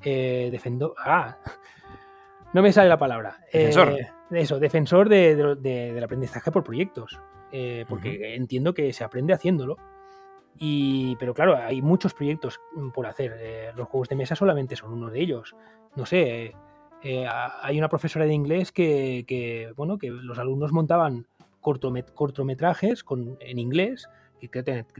Eh, 0.04 0.48
defendo, 0.52 0.94
ah, 1.04 1.38
no 2.54 2.62
me 2.62 2.72
sale 2.72 2.88
la 2.88 2.98
palabra. 2.98 3.38
Defensor. 3.52 3.92
Eh, 3.92 4.08
eso, 4.30 4.60
defensor 4.60 5.08
del 5.08 6.04
aprendizaje 6.04 6.52
por 6.52 6.62
proyectos. 6.62 7.18
Eh, 7.50 7.86
porque 7.88 8.34
entiendo 8.34 8.74
que 8.74 8.92
se 8.92 9.02
aprende 9.02 9.32
haciéndolo 9.32 9.76
pero 11.18 11.34
claro, 11.34 11.56
hay 11.56 11.82
muchos 11.82 12.14
proyectos 12.14 12.60
mm, 12.74 12.90
por 12.90 13.06
hacer. 13.06 13.36
Eh, 13.38 13.72
los 13.76 13.88
juegos 13.88 14.08
de 14.08 14.16
mesa 14.16 14.34
solamente 14.34 14.76
son 14.76 14.92
uno 14.92 15.10
de 15.10 15.20
ellos. 15.20 15.54
No 15.94 16.06
sé, 16.06 16.54
eh, 17.02 17.26
hay 17.62 17.78
una 17.78 17.88
profesora 17.88 18.24
de 18.24 18.34
inglés 18.34 18.72
que, 18.72 19.72
bueno, 19.76 19.98
que 19.98 20.10
los 20.10 20.38
alumnos 20.38 20.72
montaban 20.72 21.26
cortometrajes 21.60 23.04
con, 23.04 23.36
en 23.40 23.58
inglés 23.58 24.08
que, 24.40 24.48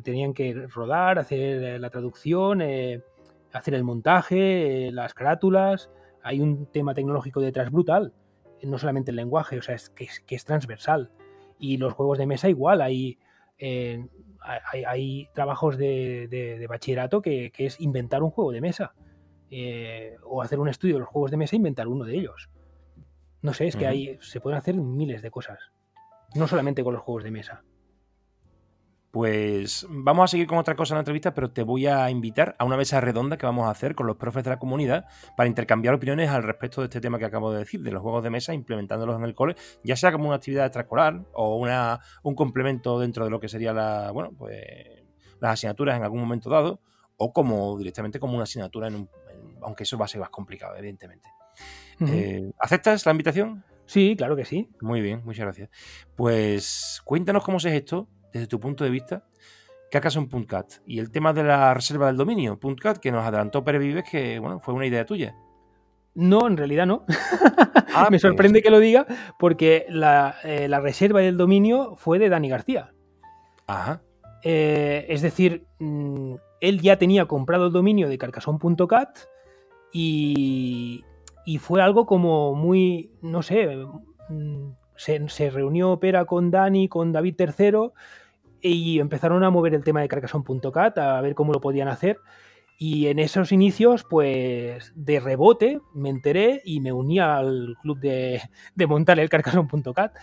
tenían 0.03 0.35
que 0.35 0.67
rodar, 0.67 1.19
hacer 1.19 1.63
eh, 1.63 1.79
la 1.79 1.91
traducción, 1.91 2.61
hacer 2.61 3.75
el 3.75 3.85
montaje, 3.85 4.91
las 4.93 5.15
carátulas. 5.15 5.91
Hay 6.23 6.41
un 6.41 6.67
tema 6.67 6.95
tecnológico 6.95 7.41
detrás 7.41 7.71
brutal, 7.71 8.13
no 8.63 8.79
solamente 8.79 9.13
el 9.13 9.17
lenguaje, 9.17 9.59
o 9.59 9.63
sea, 9.63 9.77
es 9.77 9.91
que, 9.91 10.09
es, 10.29 10.45
transversal. 10.45 11.11
Y 11.59 11.77
los 11.77 11.95
juegos 11.95 12.19
de 12.19 12.27
mesa 12.27 12.49
igual, 12.49 12.81
hay 12.81 13.19
hay, 14.73 15.29
trabajos 15.35 15.77
de, 15.77 16.67
bachillerato 16.69 17.23
que, 17.23 17.53
es 17.57 17.81
inventar 17.81 18.23
un 18.23 18.31
juego 18.31 18.53
de 18.53 18.61
mesa. 18.61 18.95
Eh, 19.51 20.17
o 20.25 20.43
hacer 20.43 20.59
un 20.59 20.69
estudio 20.69 20.97
de 20.97 21.01
los 21.01 21.09
juegos 21.09 21.31
de 21.31 21.39
mesa 21.39 21.57
e 21.57 21.59
inventar 21.59 21.89
uno 21.89 22.05
de 22.05 22.15
ellos. 22.15 22.51
No 23.41 23.55
sé, 23.55 23.67
es 23.67 23.77
que 23.77 23.87
hay, 23.87 24.19
se 24.21 24.41
pueden 24.41 24.59
hacer 24.59 24.75
miles 24.75 25.23
de 25.23 25.31
cosas. 25.31 25.59
No 26.35 26.47
solamente 26.47 26.85
con 26.85 26.93
los 26.93 27.03
juegos 27.03 27.25
de 27.25 27.31
mesa. 27.31 27.65
Pues 29.19 29.85
vamos 29.91 30.23
a 30.23 30.29
seguir 30.29 30.47
con 30.47 30.59
otra 30.59 30.77
cosa 30.77 30.95
en 30.95 30.99
la 30.99 31.01
entrevista, 31.01 31.35
pero 31.35 31.51
te 31.51 31.65
voy 31.65 31.89
a 31.89 32.09
invitar 32.09 32.55
a 32.57 32.65
una 32.65 32.77
mesa 32.77 33.01
redonda 33.01 33.37
que 33.37 33.47
vamos 33.47 33.67
a 33.67 33.71
hacer 33.71 33.97
con 33.97 34.07
los 34.07 34.15
profes 34.15 34.45
de 34.45 34.51
la 34.51 34.61
comunidad 34.61 35.07
para 35.37 35.49
intercambiar 35.49 35.93
opiniones 35.93 36.31
al 36.31 36.45
respecto 36.45 36.83
de 36.83 36.85
este 36.85 37.01
tema 37.01 37.19
que 37.19 37.25
acabo 37.25 37.51
de 37.51 37.59
decir, 37.59 37.83
de 37.83 37.91
los 37.91 38.01
juegos 38.01 38.23
de 38.23 38.31
mesa, 38.31 38.55
implementándolos 38.55 39.17
en 39.17 39.25
el 39.25 39.35
cole, 39.35 39.57
ya 39.83 39.97
sea 39.97 40.13
como 40.13 40.27
una 40.27 40.37
actividad 40.37 40.67
extraescolar 40.67 41.21
o 41.33 41.57
una, 41.57 41.99
un 42.23 42.37
complemento 42.37 43.01
dentro 43.01 43.25
de 43.25 43.31
lo 43.33 43.41
que 43.41 43.49
sería 43.49 43.73
la, 43.73 44.13
bueno, 44.13 44.31
pues, 44.39 44.63
las 45.41 45.55
asignaturas 45.55 45.97
en 45.97 46.05
algún 46.05 46.21
momento 46.21 46.49
dado, 46.49 46.81
o 47.17 47.33
como 47.33 47.77
directamente 47.77 48.21
como 48.21 48.35
una 48.35 48.45
asignatura, 48.45 48.87
en 48.87 48.95
un, 48.95 49.11
aunque 49.63 49.83
eso 49.83 49.99
va 49.99 50.05
a 50.05 50.09
ser 50.09 50.21
más 50.21 50.31
complicado, 50.31 50.77
evidentemente. 50.77 51.29
Eh, 52.07 52.53
¿Aceptas 52.61 53.05
la 53.05 53.11
invitación? 53.11 53.65
Sí, 53.85 54.15
claro 54.17 54.37
que 54.37 54.45
sí. 54.45 54.69
Muy 54.81 55.01
bien, 55.01 55.23
muchas 55.25 55.47
gracias. 55.47 55.71
Pues 56.15 57.01
cuéntanos 57.05 57.43
cómo 57.43 57.59
es 57.59 57.65
esto 57.65 58.07
desde 58.33 58.47
tu 58.47 58.61
punto 58.61 58.85
de 58.85 58.91
vista, 58.91 59.25
¿qué 59.91 59.99
acaso 59.99 60.21
en 60.21 60.45
.cat? 60.45 60.73
Y 60.87 60.99
el 60.99 61.11
tema 61.11 61.33
de 61.33 61.45
la 61.45 61.75
reserva 61.75 62.07
del 62.07 62.17
dominio, 62.17 62.59
.cat, 62.81 62.99
que 62.99 63.13
nos 63.13 63.25
adelantó 63.25 63.65
Pérez 63.65 63.81
Vives, 63.81 64.05
que 64.11 64.39
bueno, 64.39 64.61
fue 64.61 64.75
una 64.75 64.87
idea 64.87 65.05
tuya. 65.07 65.35
No, 66.15 66.47
en 66.47 66.57
realidad 66.57 66.87
no. 66.87 67.05
Ah, 67.95 68.05
Me 68.11 68.11
pues. 68.11 68.23
sorprende 68.23 68.63
que 68.63 68.71
lo 68.71 68.81
diga, 68.81 69.07
porque 69.39 69.87
la, 69.89 70.35
eh, 70.43 70.69
reserva 70.81 71.21
del 71.21 71.37
dominio 71.37 71.95
fue 71.97 72.19
de 72.19 72.29
Dani 72.29 72.49
García. 72.49 72.93
Ajá. 73.67 74.03
Eh, 74.43 75.07
es 75.09 75.23
decir, 75.23 75.67
mm, 75.79 76.35
él 76.61 76.81
ya 76.81 76.97
tenía 76.97 77.27
comprado 77.27 77.67
el 77.67 77.73
dominio 77.73 78.09
de 78.09 78.19
carcasón.cat 78.19 79.19
y, 79.93 81.05
y 81.45 81.59
fue 81.59 81.83
algo 81.83 82.07
como 82.07 82.55
muy, 82.55 83.13
no 83.23 83.43
sé, 83.43 83.87
se, 84.99 85.51
reunió 85.51 85.99
Pera 86.01 86.25
con 86.25 86.51
Dani, 86.51 86.89
con 86.89 87.13
David 87.13 87.37
III 87.39 87.91
y 88.61 88.99
empezaron 88.99 89.45
a 89.45 89.51
mover 89.51 89.75
el 89.75 89.85
tema 89.85 90.01
de 90.01 90.09
Carcassonne.cat 90.09 90.99
a 90.99 91.21
ver 91.21 91.35
cómo 91.35 91.53
lo 91.53 91.61
podían 91.61 91.89
hacer. 91.89 92.19
Y 92.81 93.07
en 93.07 93.19
esos 93.19 93.51
inicios, 93.51 94.05
pues 94.09 94.93
de 94.95 95.21
rebote 95.21 95.81
me 95.95 96.11
enteré 96.11 96.63
y 96.65 96.81
me 96.81 96.93
uní 96.93 97.19
al 97.19 97.77
club 97.83 97.99
de, 97.99 98.41
montar 98.89 99.19
el 99.19 99.29
Carcassonne.cat. 99.29 100.15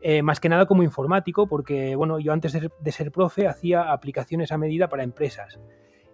Eh, 0.00 0.22
más 0.22 0.40
que 0.40 0.48
nada 0.48 0.66
como 0.66 0.82
informático, 0.82 1.46
porque 1.46 1.94
bueno, 1.94 2.18
yo 2.18 2.32
antes 2.32 2.52
de, 2.52 2.70
de, 2.80 2.92
ser 2.92 3.12
profe 3.12 3.46
hacía 3.46 3.92
aplicaciones 3.92 4.50
a 4.50 4.58
medida 4.58 4.88
para 4.88 5.04
empresas. 5.04 5.60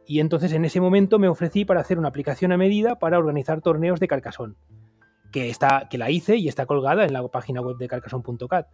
Y 0.07 0.21
entonces 0.21 0.53
en 0.53 0.65
ese 0.67 0.81
momento 0.81 1.19
me 1.19 1.29
ofrecí 1.29 1.65
para 1.65 1.81
hacer 1.81 1.99
una 1.99 2.09
aplicación 2.09 2.53
a 2.53 2.59
medida 2.59 2.99
para 2.99 3.19
organizar 3.19 3.63
torneos 3.63 3.99
de 4.01 4.09
Carcassonne 4.09 4.57
que, 5.33 5.51
está, 5.51 5.89
que 5.89 5.99
la 5.99 6.11
hice 6.11 6.37
y 6.37 6.49
está 6.49 6.67
colgada 6.67 7.05
en 7.05 7.13
la 7.13 7.27
página 7.29 7.61
web 7.61 7.77
de 7.77 7.89
carcassonne.cat. 7.89 8.69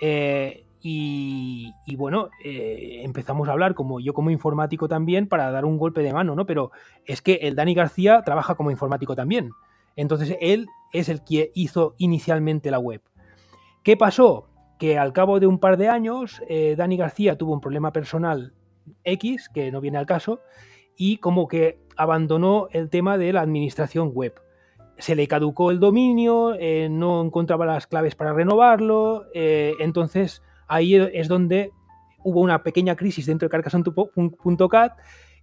Eh, 0.00 0.64
y, 0.80 1.72
bueno, 1.96 2.30
eh, 2.44 3.00
empezamos 3.02 3.48
a 3.48 3.52
hablar 3.52 3.74
como 3.74 3.98
yo 4.00 4.14
como 4.14 4.30
informático 4.30 4.88
también 4.88 5.26
para 5.26 5.50
dar 5.50 5.64
un 5.64 5.76
golpe 5.76 6.02
de 6.02 6.12
mano, 6.12 6.34
¿no? 6.34 6.46
Pero 6.46 6.70
es 7.04 7.20
que 7.20 7.34
el 7.42 7.56
Dani 7.56 7.74
García 7.74 8.22
trabaja 8.24 8.54
como 8.54 8.70
informático 8.70 9.16
también. 9.16 9.50
Entonces 9.96 10.36
él 10.40 10.68
es 10.92 11.08
el 11.08 11.24
que 11.24 11.50
hizo 11.54 11.94
inicialmente 11.98 12.70
la 12.70 12.78
web. 12.78 13.02
¿Qué 13.82 13.96
pasó? 13.96 14.48
Que 14.78 14.98
al 14.98 15.12
cabo 15.12 15.40
de 15.40 15.48
un 15.48 15.58
par 15.58 15.76
de 15.76 15.88
años, 15.88 16.40
eh, 16.48 16.76
Dani 16.76 16.96
García 16.96 17.36
tuvo 17.36 17.52
un 17.52 17.60
problema 17.60 17.92
personal 17.92 18.52
X, 19.02 19.48
que 19.48 19.72
no 19.72 19.80
viene 19.80 19.98
al 19.98 20.06
caso, 20.06 20.40
y 20.96 21.18
como 21.18 21.48
que 21.48 21.80
abandonó 21.96 22.68
el 22.70 22.88
tema 22.88 23.18
de 23.18 23.32
la 23.32 23.40
administración 23.40 24.12
web. 24.14 24.34
Se 24.98 25.14
le 25.14 25.28
caducó 25.28 25.70
el 25.70 25.80
dominio, 25.80 26.54
eh, 26.54 26.88
no 26.90 27.22
encontraba 27.22 27.66
las 27.66 27.86
claves 27.86 28.14
para 28.14 28.32
renovarlo, 28.32 29.26
eh, 29.34 29.74
entonces 29.80 30.42
ahí 30.66 30.96
es 30.96 31.28
donde 31.28 31.72
hubo 32.24 32.40
una 32.40 32.62
pequeña 32.62 32.96
crisis 32.96 33.26
dentro 33.26 33.46
de 33.46 33.50
Carcassonne.cat 33.50 34.98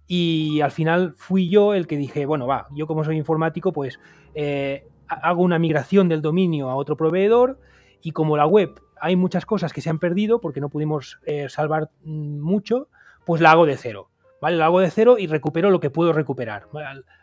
y 0.06 0.60
al 0.60 0.70
final 0.70 1.14
fui 1.16 1.48
yo 1.48 1.74
el 1.74 1.86
que 1.86 1.96
dije, 1.96 2.26
bueno, 2.26 2.46
va, 2.46 2.66
yo 2.74 2.86
como 2.86 3.02
soy 3.02 3.16
informático, 3.16 3.72
pues 3.72 3.98
eh, 4.34 4.86
hago 5.08 5.42
una 5.42 5.58
migración 5.58 6.08
del 6.08 6.22
dominio 6.22 6.68
a 6.68 6.76
otro 6.76 6.96
proveedor 6.96 7.58
y 8.02 8.12
como 8.12 8.36
la 8.36 8.46
web 8.46 8.80
hay 9.00 9.16
muchas 9.16 9.46
cosas 9.46 9.72
que 9.72 9.80
se 9.80 9.90
han 9.90 9.98
perdido 9.98 10.40
porque 10.40 10.60
no 10.60 10.68
pudimos 10.68 11.18
salvar 11.48 11.90
mm, 12.04 12.40
mucho, 12.40 12.88
pues 13.24 13.40
la 13.40 13.52
hago 13.52 13.66
de 13.66 13.76
cero. 13.76 14.10
¿Vale? 14.40 14.56
La 14.56 14.66
hago 14.66 14.80
de 14.80 14.90
cero 14.90 15.16
y 15.18 15.26
recupero 15.26 15.70
lo 15.70 15.80
que 15.80 15.90
puedo 15.90 16.12
recuperar, 16.12 16.68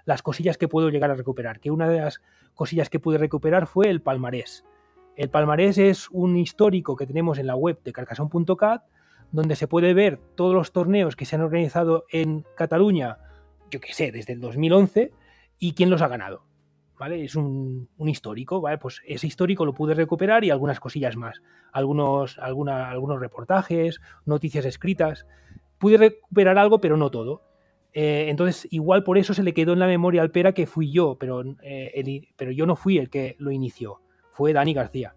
las 0.06 0.22
cosillas 0.22 0.58
que 0.58 0.68
puedo 0.68 0.90
llegar 0.90 1.12
a 1.12 1.16
recuperar. 1.16 1.60
Que 1.60 1.72
una 1.72 1.88
de 1.88 2.02
las 2.02 2.22
cosillas 2.56 2.90
que 2.90 3.00
pude 3.00 3.18
recuperar 3.18 3.68
fue 3.68 3.90
el 3.90 4.02
palmarés. 4.02 4.66
El 5.16 5.30
palmarés 5.30 5.78
es 5.78 6.10
un 6.10 6.38
histórico 6.38 6.96
que 6.96 7.06
tenemos 7.06 7.38
en 7.38 7.48
la 7.48 7.56
web 7.56 7.80
de 7.84 7.94
carcassonne.cat 7.94 8.84
donde 9.34 9.56
se 9.56 9.68
puede 9.68 9.94
ver 9.94 10.20
todos 10.36 10.54
los 10.54 10.72
torneos 10.72 11.16
que 11.16 11.26
se 11.26 11.36
han 11.36 11.42
organizado 11.42 12.06
en 12.10 12.46
Cataluña, 12.56 13.18
yo 13.72 13.82
qué 13.82 13.92
sé, 13.92 14.12
desde 14.12 14.34
el 14.34 14.40
2011, 14.40 15.12
y 15.60 15.74
quién 15.74 15.90
los 15.90 16.02
ha 16.02 16.08
ganado. 16.08 16.46
¿Vale? 17.00 17.24
Es 17.24 17.36
un, 17.36 17.90
histórico, 17.98 18.62
¿vale? 18.62 18.78
Pues 18.78 19.02
ese 19.06 19.26
histórico 19.26 19.66
lo 19.66 19.74
pude 19.74 19.96
recuperar 19.96 20.44
y 20.44 20.52
algunas 20.52 20.80
cosillas 20.80 21.18
más. 21.18 21.42
Algunos, 21.72 22.38
algunos 22.38 23.20
reportajes, 23.20 24.00
noticias 24.26 24.66
escritas. 24.66 25.26
Pude 25.84 25.98
recuperar 25.98 26.58
algo, 26.58 26.80
pero 26.80 26.96
no 26.96 27.12
todo. 27.12 27.42
Eh, 27.92 28.28
entonces, 28.30 28.70
igual 28.72 29.04
por 29.04 29.18
eso 29.18 29.34
se 29.34 29.44
le 29.44 29.54
quedó 29.54 29.74
en 29.74 29.80
la 29.80 29.86
memoria 29.86 30.22
al 30.22 30.32
Pera 30.32 30.54
que 30.54 30.66
fui 30.66 30.90
yo, 30.94 31.18
pero, 31.20 31.44
eh, 31.62 32.32
pero 32.38 32.52
yo 32.52 32.66
no 32.66 32.78
fui 32.78 33.00
el 33.00 33.10
que 33.10 33.36
lo 33.38 33.52
inició. 33.52 34.00
Fue 34.32 34.54
Dani 34.54 34.74
García. 34.74 35.14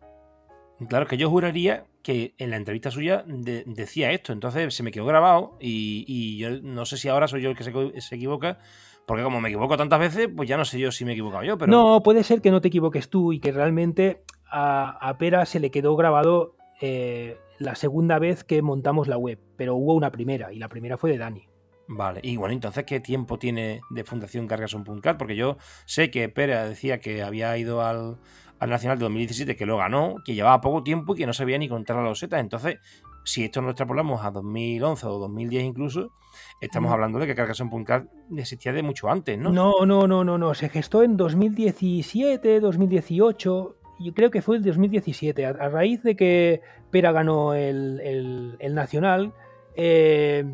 Claro, 0.89 1.07
que 1.07 1.19
yo 1.19 1.31
juraría 1.31 1.85
que 2.03 2.35
en 2.39 2.51
la 2.51 2.57
entrevista 2.57 2.91
suya 2.91 3.25
decía 3.27 4.11
esto, 4.11 4.33
entonces 4.33 4.75
se 4.75 4.83
me 4.83 4.91
quedó 4.91 5.07
grabado 5.07 5.57
y, 5.61 6.37
yo 6.37 6.61
no 6.63 6.85
sé 6.85 6.97
si 6.97 7.09
ahora 7.09 7.29
soy 7.29 7.43
yo 7.43 7.51
el 7.51 7.57
que 7.57 7.63
se, 7.63 8.17
equivoca, 8.17 8.59
porque 9.07 9.23
como 9.23 9.41
me 9.41 9.51
equivoco 9.51 9.77
tantas 9.77 10.01
veces, 10.01 10.29
pues 10.35 10.49
ya 10.49 10.57
no 10.57 10.65
sé 10.65 10.81
yo 10.81 10.91
si 10.91 11.05
me 11.05 11.13
he 11.13 11.15
equivocado 11.15 11.45
yo. 11.45 11.57
Pero... 11.57 11.71
No, 11.71 12.03
puede 12.03 12.25
ser 12.25 12.41
que 12.41 12.51
no 12.51 12.61
te 12.61 12.67
equivoques 12.67 13.09
tú 13.09 13.33
y 13.33 13.39
que 13.39 13.53
realmente 13.53 14.25
a, 14.51 15.15
Pera 15.19 15.47
se 15.47 15.61
le 15.61 15.71
quedó 15.71 15.95
grabado 15.95 16.56
eh, 16.81 17.39
la 17.59 17.75
segunda 17.75 18.19
vez 18.19 18.45
que 18.45 18.63
montamos 18.63 19.09
la 19.09 19.19
web, 19.19 19.39
pero 19.57 19.75
hubo 19.77 19.95
una 19.95 20.11
primera 20.11 20.53
y 20.53 20.59
la 20.59 20.69
primera 20.69 20.97
fue 20.97 21.11
de 21.11 21.19
Dani. 21.19 21.49
Vale, 21.89 22.21
y 22.23 22.37
bueno, 22.37 22.53
entonces, 22.53 22.85
¿qué 22.85 22.99
tiempo 22.99 23.39
tiene 23.39 23.81
de 23.91 24.05
Fundación 24.05 24.49
Cargason.cat? 24.49 25.17
Porque 25.17 25.37
yo 25.37 25.57
sé 25.85 26.11
que 26.11 26.29
Pera 26.29 26.65
decía 26.65 26.99
que 26.99 27.23
había 27.23 27.57
ido 27.57 27.81
al, 27.81 28.19
al 28.59 28.71
Nacional 28.71 28.99
de 28.99 29.05
2017, 29.05 29.57
que 29.57 29.67
lo 29.67 29.77
ganó, 29.77 30.17
que 30.25 30.35
llevaba 30.35 30.61
poco 30.61 30.83
tiempo 30.83 31.15
y 31.15 31.19
que 31.19 31.27
no 31.27 31.33
sabía 31.33 31.59
ni 31.59 31.69
contar 31.69 31.97
la 31.97 32.03
loseta. 32.03 32.41
Entonces, 32.41 32.79
si 33.25 33.45
esto 33.45 33.61
lo 33.61 33.71
extrapolamos 33.71 34.25
a 34.25 34.31
2011 34.31 35.07
o 35.07 35.19
2010 35.19 35.65
incluso, 35.65 36.13
estamos 36.61 36.93
hablando 36.93 37.19
de 37.19 37.27
que 37.27 37.35
Carcassonne.cat 37.35 38.07
existía 38.37 38.73
de 38.73 38.83
mucho 38.83 39.09
antes, 39.09 39.39
¿no? 39.39 39.51
No, 39.51 39.87
no, 39.87 40.07
no, 40.07 40.25
no, 40.25 40.39
no. 40.39 40.55
Se 40.55 40.69
gestó 40.69 41.03
en 41.03 41.17
2017, 41.17 42.61
2018. 42.61 43.77
Yo 43.99 44.13
creo 44.13 44.31
que 44.31 44.43
fue 44.43 44.57
el 44.57 44.63
2017. 44.63 45.47
A, 45.47 45.53
raíz 45.69 46.03
de 46.03 46.17
que 46.17 46.61
Pera 46.91 47.13
ganó 47.13 47.55
el, 47.55 48.57
Nacional, 48.71 49.33
eh, 49.75 50.45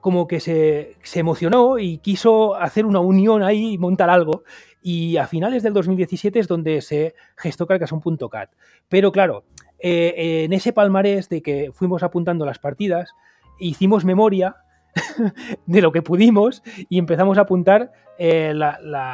como 0.00 0.26
que 0.26 0.40
se, 0.40 0.96
se 1.02 1.20
emocionó 1.20 1.78
y 1.78 1.98
quiso 1.98 2.54
hacer 2.54 2.86
una 2.86 3.00
unión 3.00 3.42
ahí 3.42 3.74
y 3.74 3.78
montar 3.78 4.10
algo 4.10 4.44
y 4.82 5.16
a 5.18 5.26
finales 5.26 5.62
del 5.62 5.74
2017 5.74 6.38
es 6.38 6.48
donde 6.48 6.80
se 6.80 7.14
gestó 7.36 7.66
Carcassonne.cat. 7.66 8.50
Pero 8.88 9.12
claro, 9.12 9.44
eh, 9.78 10.44
en 10.44 10.52
ese 10.52 10.72
palmarés 10.72 11.28
de 11.28 11.42
que 11.42 11.70
fuimos 11.72 12.02
apuntando 12.02 12.46
las 12.46 12.58
partidas, 12.58 13.10
hicimos 13.58 14.04
memoria 14.04 14.56
de 15.66 15.82
lo 15.82 15.92
que 15.92 16.02
pudimos 16.02 16.62
y 16.88 16.98
empezamos 16.98 17.38
a 17.38 17.42
apuntar 17.42 17.92
eh, 18.18 18.52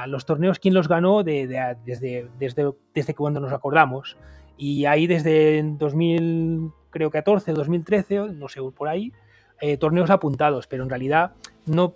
los 0.07 0.27
torneos, 0.27 0.59
quién 0.59 0.75
los 0.75 0.89
ganó 0.89 1.23
desde, 1.23 1.77
desde, 1.85 2.75
desde 2.95 3.15
cuando 3.15 3.41
nos 3.41 3.53
acordamos. 3.53 4.17
Y 4.57 4.87
ahí 4.87 5.07
desde 5.07 5.63
2014, 5.63 7.53
2013, 7.53 8.19
no 8.35 8.49
sé, 8.49 8.61
por 8.75 8.89
ahí, 8.89 9.13
eh, 9.61 9.77
torneos 9.77 10.11
apuntados, 10.11 10.67
pero 10.67 10.83
en 10.83 10.89
realidad 10.89 11.33
no, 11.67 11.95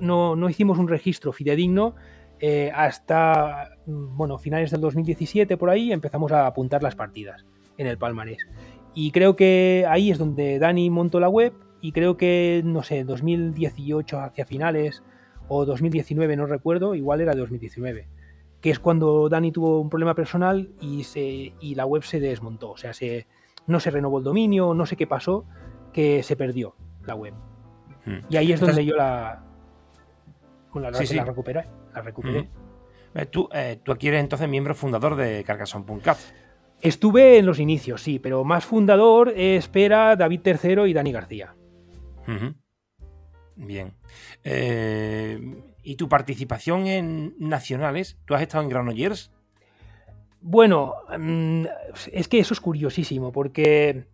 no, 0.00 0.36
no 0.36 0.48
hicimos 0.48 0.78
un 0.78 0.88
registro 0.88 1.32
fidedigno 1.32 1.94
eh, 2.40 2.70
hasta 2.72 3.70
bueno, 3.86 4.38
finales 4.38 4.70
del 4.70 4.80
2017 4.80 5.56
por 5.56 5.70
ahí 5.70 5.92
empezamos 5.92 6.30
a 6.30 6.46
apuntar 6.46 6.84
las 6.84 6.94
partidas 6.94 7.44
en 7.76 7.86
el 7.86 7.98
palmarés. 7.98 8.46
Y 8.94 9.10
creo 9.10 9.36
que 9.36 9.84
ahí 9.88 10.10
es 10.10 10.18
donde 10.18 10.58
Dani 10.58 10.88
montó 10.90 11.20
la 11.20 11.28
web 11.28 11.52
y 11.80 11.92
creo 11.92 12.16
que, 12.16 12.62
no 12.64 12.82
sé, 12.82 13.04
2018 13.04 14.20
hacia 14.20 14.44
finales 14.44 15.02
o 15.48 15.64
2019, 15.64 16.36
no 16.36 16.46
recuerdo, 16.46 16.94
igual 16.94 17.20
era 17.20 17.34
2019, 17.34 18.08
que 18.60 18.70
es 18.70 18.78
cuando 18.78 19.28
Dani 19.28 19.52
tuvo 19.52 19.80
un 19.80 19.88
problema 19.88 20.14
personal 20.14 20.70
y, 20.80 21.04
se, 21.04 21.52
y 21.60 21.74
la 21.74 21.86
web 21.86 22.02
se 22.02 22.20
desmontó, 22.20 22.70
o 22.70 22.76
sea, 22.76 22.92
se, 22.92 23.26
no 23.66 23.80
se 23.80 23.90
renovó 23.90 24.18
el 24.18 24.24
dominio, 24.24 24.74
no 24.74 24.86
sé 24.86 24.96
qué 24.96 25.06
pasó, 25.06 25.44
que 25.92 26.22
se 26.22 26.36
perdió 26.36 26.74
la 27.06 27.14
web. 27.14 27.34
Hmm. 28.04 28.18
Y 28.28 28.36
ahí 28.36 28.52
es 28.52 28.60
donde 28.60 28.84
yo 28.84 28.96
la, 28.96 29.42
bueno, 30.72 30.90
la, 30.90 31.00
la 31.00 31.24
recuperé 31.24 31.66
recuperé. 32.02 32.48
Eh, 33.14 33.26
tú, 33.26 33.48
eh, 33.52 33.80
tú 33.82 33.92
aquí 33.92 34.08
eres 34.08 34.20
entonces 34.20 34.48
miembro 34.48 34.74
fundador 34.74 35.16
de 35.16 35.44
Carcassonne.cat. 35.44 36.18
Estuve 36.80 37.38
en 37.38 37.46
los 37.46 37.58
inicios, 37.58 38.02
sí, 38.02 38.18
pero 38.18 38.44
más 38.44 38.64
fundador 38.64 39.30
espera 39.30 40.14
David 40.14 40.40
III 40.44 40.82
y 40.88 40.92
Dani 40.92 41.12
García. 41.12 41.54
Bien. 43.56 43.92
Eh, 44.44 45.62
¿Y 45.82 45.96
tu 45.96 46.08
participación 46.08 46.86
en 46.86 47.34
nacionales? 47.38 48.18
¿Tú 48.24 48.34
has 48.34 48.42
estado 48.42 48.62
en 48.62 48.70
Granollers? 48.70 49.32
Bueno, 50.40 50.94
mm, 51.18 51.64
es 52.12 52.28
que 52.28 52.38
eso 52.38 52.54
es 52.54 52.60
curiosísimo, 52.60 53.32
porque 53.32 54.04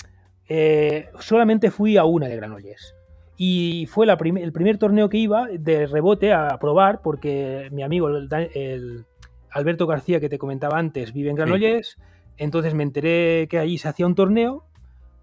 solamente 1.18 1.70
fui 1.70 1.96
a 1.96 2.04
una 2.04 2.28
de 2.28 2.36
Granollers. 2.36 2.94
Y 3.36 3.86
fue 3.90 4.06
la 4.06 4.14
el 4.14 4.52
primer 4.52 4.78
torneo 4.78 5.08
que 5.08 5.18
iba 5.18 5.48
de 5.48 5.86
rebote 5.86 6.32
a 6.32 6.56
probar, 6.58 7.02
porque 7.02 7.68
mi 7.72 7.82
amigo 7.82 8.08
el, 8.08 9.04
Alberto 9.50 9.86
García, 9.86 10.20
que 10.20 10.28
te 10.28 10.38
comentaba 10.38 10.78
antes, 10.78 11.12
vive 11.12 11.30
en 11.30 11.36
Granollers. 11.36 11.98
Entonces 12.36 12.74
me 12.74 12.82
enteré 12.82 13.46
que 13.48 13.58
allí 13.58 13.78
se 13.78 13.88
hacía 13.88 14.06
un 14.06 14.14
torneo. 14.14 14.64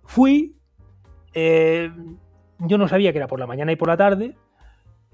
Fui. 0.03 0.55
Eh, 1.33 1.91
yo 2.67 2.77
no 2.77 2.87
sabía 2.87 3.11
que 3.11 3.17
era 3.17 3.27
por 3.27 3.39
la 3.39 3.47
mañana 3.47 3.71
y 3.71 3.75
por 3.75 3.87
la 3.87 3.97
tarde. 3.97 4.35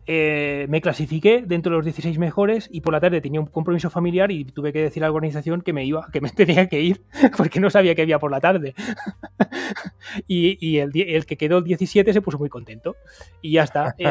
Eh, 0.10 0.68
me 0.70 0.80
clasifiqué 0.80 1.44
dentro 1.46 1.70
de 1.70 1.80
los 1.80 1.86
16 1.86 2.18
mejores 2.18 2.70
y 2.72 2.80
por 2.80 2.94
la 2.94 3.02
tarde 3.02 3.20
tenía 3.20 3.42
un 3.42 3.48
compromiso 3.48 3.90
familiar 3.90 4.32
y 4.32 4.46
tuve 4.46 4.72
que 4.72 4.82
decir 4.82 5.04
a 5.04 5.08
la 5.08 5.12
organización 5.12 5.62
que 5.62 5.74
me 5.74 5.84
iba, 5.84 6.08
que 6.14 6.22
me 6.22 6.30
tenía 6.36 6.68
que 6.70 6.80
ir, 6.80 7.04
porque 7.36 7.60
no 7.60 7.70
sabía 7.70 7.94
que 7.94 8.04
había 8.04 8.18
por 8.18 8.32
la 8.32 8.40
tarde. 8.40 8.74
y, 10.28 10.78
el, 10.78 11.26
que 11.26 11.36
quedó 11.36 11.58
el 11.58 11.66
17 11.66 12.14
se 12.14 12.22
puso 12.22 12.38
muy 12.38 12.48
contento. 12.48 12.96
Y 13.42 13.52
ya 13.54 13.64
está. 13.64 13.96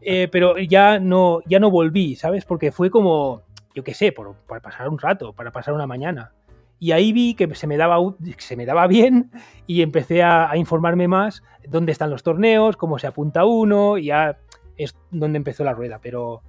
Eh, 0.00 0.28
pero 0.30 0.58
ya 0.58 0.98
no, 0.98 1.40
ya 1.46 1.58
no 1.58 1.70
volví, 1.70 2.16
¿sabes? 2.16 2.44
Porque 2.44 2.72
fue 2.72 2.90
como, 2.90 3.42
yo 3.74 3.82
qué 3.82 3.94
sé, 3.94 4.12
por, 4.12 4.34
para 4.46 4.60
pasar 4.60 4.88
un 4.88 4.98
rato, 4.98 5.32
para 5.32 5.50
pasar 5.50 5.72
una 5.72 5.86
mañana. 5.86 6.32
Y 6.78 6.92
ahí 6.92 7.12
vi 7.12 7.34
que 7.34 7.52
se 7.54 7.66
me 7.66 7.76
daba, 7.76 7.98
se 8.38 8.56
me 8.56 8.66
daba 8.66 8.86
bien 8.86 9.30
y 9.66 9.82
empecé 9.82 10.22
a, 10.22 10.50
a 10.50 10.56
informarme 10.56 11.08
más 11.08 11.42
dónde 11.66 11.92
están 11.92 12.10
los 12.10 12.22
torneos, 12.22 12.76
cómo 12.76 12.98
se 12.98 13.06
apunta 13.06 13.44
uno, 13.44 13.98
y 13.98 14.06
ya 14.06 14.38
es 14.76 14.96
donde 15.10 15.36
empezó 15.36 15.62
la 15.64 15.72
rueda, 15.72 16.00
pero 16.02 16.42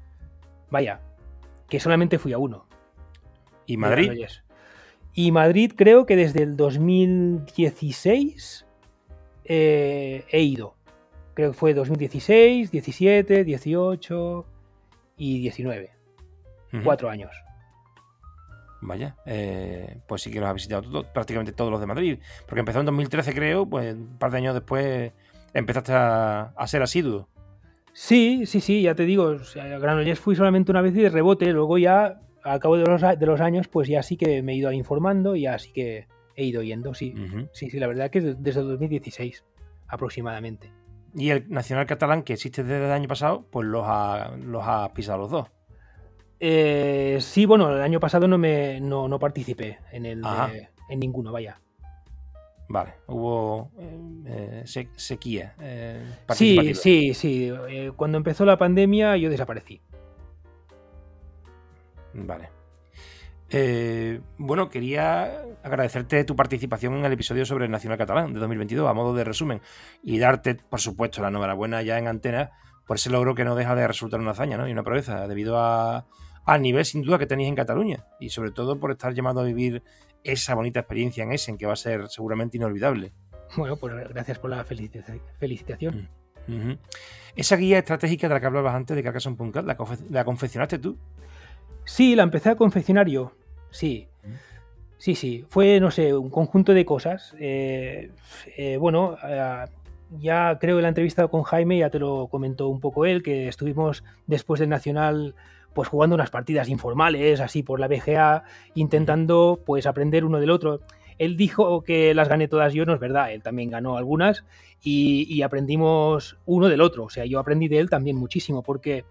vaya, 0.69 1.01
que 1.69 1.79
solamente 1.79 2.19
fui 2.19 2.33
a 2.33 2.37
uno. 2.37 2.67
¿Y 3.65 3.77
Madrid? 3.77 4.25
Y 5.13 5.31
Madrid 5.31 5.71
creo 5.75 6.05
que 6.05 6.15
desde 6.15 6.43
el 6.43 6.55
2016 6.57 8.67
eh, 9.45 10.23
he 10.29 10.41
ido. 10.41 10.75
Creo 11.33 11.51
que 11.51 11.57
fue 11.57 11.73
2016, 11.73 12.69
17, 12.71 13.43
18 13.43 14.45
y 15.17 15.39
19. 15.39 15.91
Cuatro 16.83 17.09
años. 17.09 17.31
Vaya, 18.87 19.15
eh, 19.25 19.97
pues 20.07 20.21
sí 20.21 20.31
que 20.31 20.39
los 20.39 20.49
ha 20.49 20.53
visitado 20.53 21.11
prácticamente 21.11 21.51
todos 21.51 21.71
los 21.71 21.79
de 21.79 21.87
Madrid. 21.87 22.19
Porque 22.45 22.59
empezó 22.59 22.79
en 22.79 22.85
2013, 22.85 23.33
creo, 23.33 23.65
pues 23.65 23.95
un 23.95 24.17
par 24.17 24.31
de 24.31 24.37
años 24.37 24.53
después 24.53 25.11
empezaste 25.53 25.93
a, 25.93 26.53
a 26.55 26.67
ser 26.67 26.81
asiduo. 26.81 27.27
Sí, 27.93 28.45
sí, 28.45 28.59
sí, 28.59 28.81
ya 28.81 28.93
te 28.93 29.05
digo, 29.05 29.23
o 29.23 29.79
Granollers 29.79 30.19
fui 30.19 30.35
solamente 30.35 30.69
una 30.69 30.81
vez 30.81 30.93
y 30.97 31.01
de 31.01 31.09
rebote, 31.09 31.51
luego 31.53 31.77
ya 31.77 32.19
al 32.43 32.59
cabo 32.59 32.77
de 32.77 32.85
los, 32.85 33.01
de 33.01 33.25
los 33.25 33.39
años, 33.39 33.69
pues 33.69 33.87
ya 33.87 34.03
sí 34.03 34.17
que 34.17 34.43
me 34.43 34.51
he 34.51 34.55
ido 34.55 34.71
informando 34.73 35.35
y 35.35 35.45
así 35.45 35.71
que 35.71 36.07
he 36.35 36.43
ido 36.43 36.61
yendo, 36.61 36.93
sí. 36.93 37.15
Sí, 37.53 37.69
sí, 37.69 37.79
la 37.79 37.87
verdad 37.87 38.11
que 38.11 38.19
desde 38.19 38.61
2016 38.61 39.45
aproximadamente. 39.87 40.71
Y 41.15 41.29
el 41.29 41.49
Nacional 41.49 41.85
Catalán, 41.85 42.23
que 42.23 42.33
existe 42.33 42.63
desde 42.63 42.85
el 42.85 42.91
año 42.91 43.07
pasado, 43.07 43.47
pues 43.49 43.65
los 43.65 43.85
ha, 43.87 44.35
los 44.43 44.63
ha 44.65 44.93
pisado 44.93 45.19
los 45.19 45.31
dos. 45.31 45.47
Eh, 46.39 47.17
sí, 47.21 47.45
bueno, 47.45 47.73
el 47.73 47.81
año 47.81 47.99
pasado 47.99 48.27
no 48.27 48.37
me 48.37 48.79
no, 48.81 49.07
no 49.07 49.19
participé 49.19 49.79
en 49.91 50.05
el 50.05 50.21
en 50.89 50.99
ninguno, 50.99 51.31
vaya. 51.31 51.59
Vale, 52.67 52.95
hubo 53.07 53.71
eh, 54.25 54.63
sequía. 54.95 55.53
Eh, 55.59 56.03
sí, 56.29 56.73
sí, 56.73 57.13
sí. 57.13 57.51
Eh, 57.69 57.91
cuando 57.95 58.17
empezó 58.17 58.43
la 58.45 58.57
pandemia 58.57 59.17
yo 59.17 59.29
desaparecí. 59.29 59.81
Vale. 62.13 62.49
bueno, 64.37 64.69
quería 64.69 65.43
agradecerte 65.63 66.23
tu 66.23 66.35
participación 66.35 66.95
en 66.95 67.05
el 67.05 67.13
episodio 67.13 67.45
sobre 67.45 67.65
el 67.65 67.71
Nacional 67.71 67.97
Catalán 67.97 68.33
de 68.33 68.39
2022, 68.39 68.89
a 68.89 68.93
modo 68.93 69.13
de 69.13 69.23
resumen, 69.23 69.61
y 70.01 70.17
darte, 70.17 70.55
por 70.55 70.79
supuesto, 70.79 71.21
la 71.21 71.27
enhorabuena 71.27 71.81
ya 71.81 71.99
en 71.99 72.07
antena 72.07 72.51
por 72.87 72.97
ese 72.97 73.09
logro 73.09 73.35
que 73.35 73.43
no 73.43 73.55
deja 73.55 73.75
de 73.75 73.87
resultar 73.87 74.19
una 74.19 74.31
hazaña 74.31 74.57
¿no? 74.57 74.67
y 74.67 74.71
una 74.71 74.83
proeza, 74.83 75.27
debido 75.27 75.59
a, 75.59 76.05
al 76.45 76.61
nivel 76.61 76.85
sin 76.85 77.01
duda 77.01 77.17
que 77.17 77.25
tenéis 77.25 77.49
en 77.49 77.55
Cataluña, 77.55 78.05
y 78.19 78.29
sobre 78.29 78.51
todo 78.51 78.79
por 78.79 78.91
estar 78.91 79.13
llamado 79.13 79.41
a 79.41 79.43
vivir 79.43 79.83
esa 80.23 80.55
bonita 80.55 80.79
experiencia 80.79 81.23
en 81.23 81.31
Essen, 81.31 81.57
que 81.57 81.65
va 81.65 81.73
a 81.73 81.77
ser 81.77 82.07
seguramente 82.07 82.57
inolvidable. 82.57 83.11
Bueno, 83.57 83.77
pues 83.77 83.93
gracias 84.09 84.39
por 84.39 84.49
la 84.49 84.63
felicitación. 84.63 86.09
Mm, 86.47 86.73
esa 87.35 87.55
guía 87.55 87.79
estratégica 87.79 88.27
de 88.27 88.33
la 88.33 88.39
que 88.39 88.45
hablabas 88.45 88.75
antes 88.75 88.95
de 88.95 89.03
Carcassonne.cat, 89.03 89.65
¿la, 89.65 89.77
¿la 90.09 90.25
confeccionaste 90.25 90.79
tú? 90.79 90.97
Sí, 91.85 92.15
la 92.15 92.23
empecé 92.23 92.49
a 92.49 92.55
confeccionar 92.55 93.07
yo. 93.07 93.31
Sí. 93.69 94.07
Mm. 94.23 94.55
Sí, 94.97 95.15
sí. 95.15 95.45
Fue, 95.49 95.79
no 95.79 95.91
sé, 95.91 96.15
un 96.15 96.29
conjunto 96.29 96.73
de 96.73 96.85
cosas. 96.85 97.35
Eh, 97.39 98.11
eh, 98.57 98.77
bueno, 98.77 99.17
eh, 99.23 99.65
ya 100.11 100.57
creo 100.59 100.77
que 100.77 100.81
la 100.81 100.89
entrevista 100.89 101.27
con 101.27 101.43
Jaime 101.43 101.79
ya 101.79 101.89
te 101.89 101.99
lo 101.99 102.27
comentó 102.27 102.67
un 102.67 102.79
poco 102.79 103.05
él, 103.05 103.23
que 103.23 103.47
estuvimos 103.47 104.03
después 104.27 104.59
del 104.59 104.69
Nacional 104.69 105.35
pues 105.73 105.89
jugando 105.89 106.15
unas 106.15 106.29
partidas 106.29 106.69
informales, 106.69 107.41
así 107.41 107.61
por 107.61 107.81
la 107.81 107.89
BGA, 107.89 108.43
intentando 108.75 109.59
pues 109.65 109.85
aprender 109.85 110.23
uno 110.23 110.39
del 110.39 110.49
otro. 110.49 110.79
Él 111.19 111.35
dijo 111.35 111.83
que 111.83 112.13
las 112.13 112.29
gané 112.29 112.47
todas 112.47 112.73
yo, 112.73 112.85
no 112.85 112.93
es 112.93 112.99
verdad, 112.99 113.33
él 113.33 113.43
también 113.43 113.69
ganó 113.69 113.97
algunas 113.97 114.45
y, 114.81 115.41
aprendimos 115.41 116.37
uno 116.45 116.69
del 116.69 116.81
otro, 116.81 117.05
o 117.05 117.09
sea, 117.09 117.25
yo 117.25 117.39
aprendí 117.39 117.67
de 117.67 117.79
él 117.79 117.89
también 117.89 118.15
muchísimo, 118.15 118.63
porque 118.63 119.03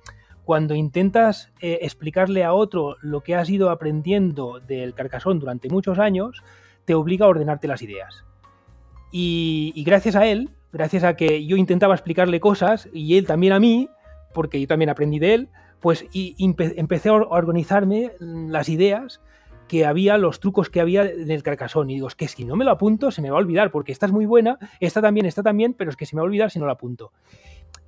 cuando 0.45 0.74
intentas 0.74 1.53
eh, 1.61 1.80
explicarle 1.82 2.45
a 2.45 2.55
otro 2.55 2.97
lo 3.03 3.20
que 3.20 3.34
has 3.34 3.51
ido 3.51 3.70
aprendiendo 3.70 4.61
del 4.61 4.95
carcasón 4.95 5.40
durante 5.40 5.68
muchos 5.68 5.99
años, 5.99 6.42
te 6.86 6.95
obliga 6.95 7.26
a 7.26 7.28
ordenarte 7.28 7.68
las 7.68 7.82
ideas. 7.82 8.24
y 9.11 9.82
gracias 9.84 10.16
a 10.16 10.26
él, 10.26 10.51
gracias 10.75 11.05
a 11.05 11.14
que 11.14 11.47
yo 11.47 11.57
intentaba 11.57 11.95
explicarle 11.95 12.41
cosas 12.41 12.89
y 12.93 13.16
él 13.16 13.27
también 13.27 13.53
a 13.53 13.61
mí, 13.61 13.89
porque 14.35 14.61
yo 14.61 14.66
también 14.66 14.91
aprendí 14.91 15.18
de 15.18 15.35
él, 15.35 15.49
pues 15.81 16.05
y 16.12 16.35
empecé 16.39 17.09
a 17.09 17.14
organizarme 17.14 18.12
las 18.18 18.68
ideas 18.68 19.20
que 19.68 19.87
había, 19.87 20.18
los 20.18 20.41
trucos 20.41 20.68
que 20.68 20.81
había 20.81 21.05
en 21.05 21.31
el 21.31 21.43
carcasón. 21.43 21.91
Y 21.91 21.95
digo, 21.95 22.09
es 22.09 22.14
que 22.14 22.29
si 22.29 22.45
no 22.45 22.57
me 22.57 22.64
lo 22.64 22.72
apunto, 22.72 23.11
se 23.11 23.22
me 23.22 23.31
va 23.31 23.37
a 23.37 23.41
olvidar, 23.41 23.70
porque 23.70 23.93
esta 23.93 24.07
es 24.07 24.12
muy 24.12 24.27
buena, 24.27 24.59
esta 24.81 25.01
también, 25.01 25.27
esta 25.27 25.43
también, 25.43 25.75
pero 25.75 25.91
es 25.91 25.97
que 25.97 26.07
se 26.07 26.16
me 26.16 26.20
va 26.20 26.25
a 26.25 26.27
olvidar 26.27 26.51
si 26.51 26.59
no 26.59 26.66
la 26.66 26.72
apunto. 26.72 27.12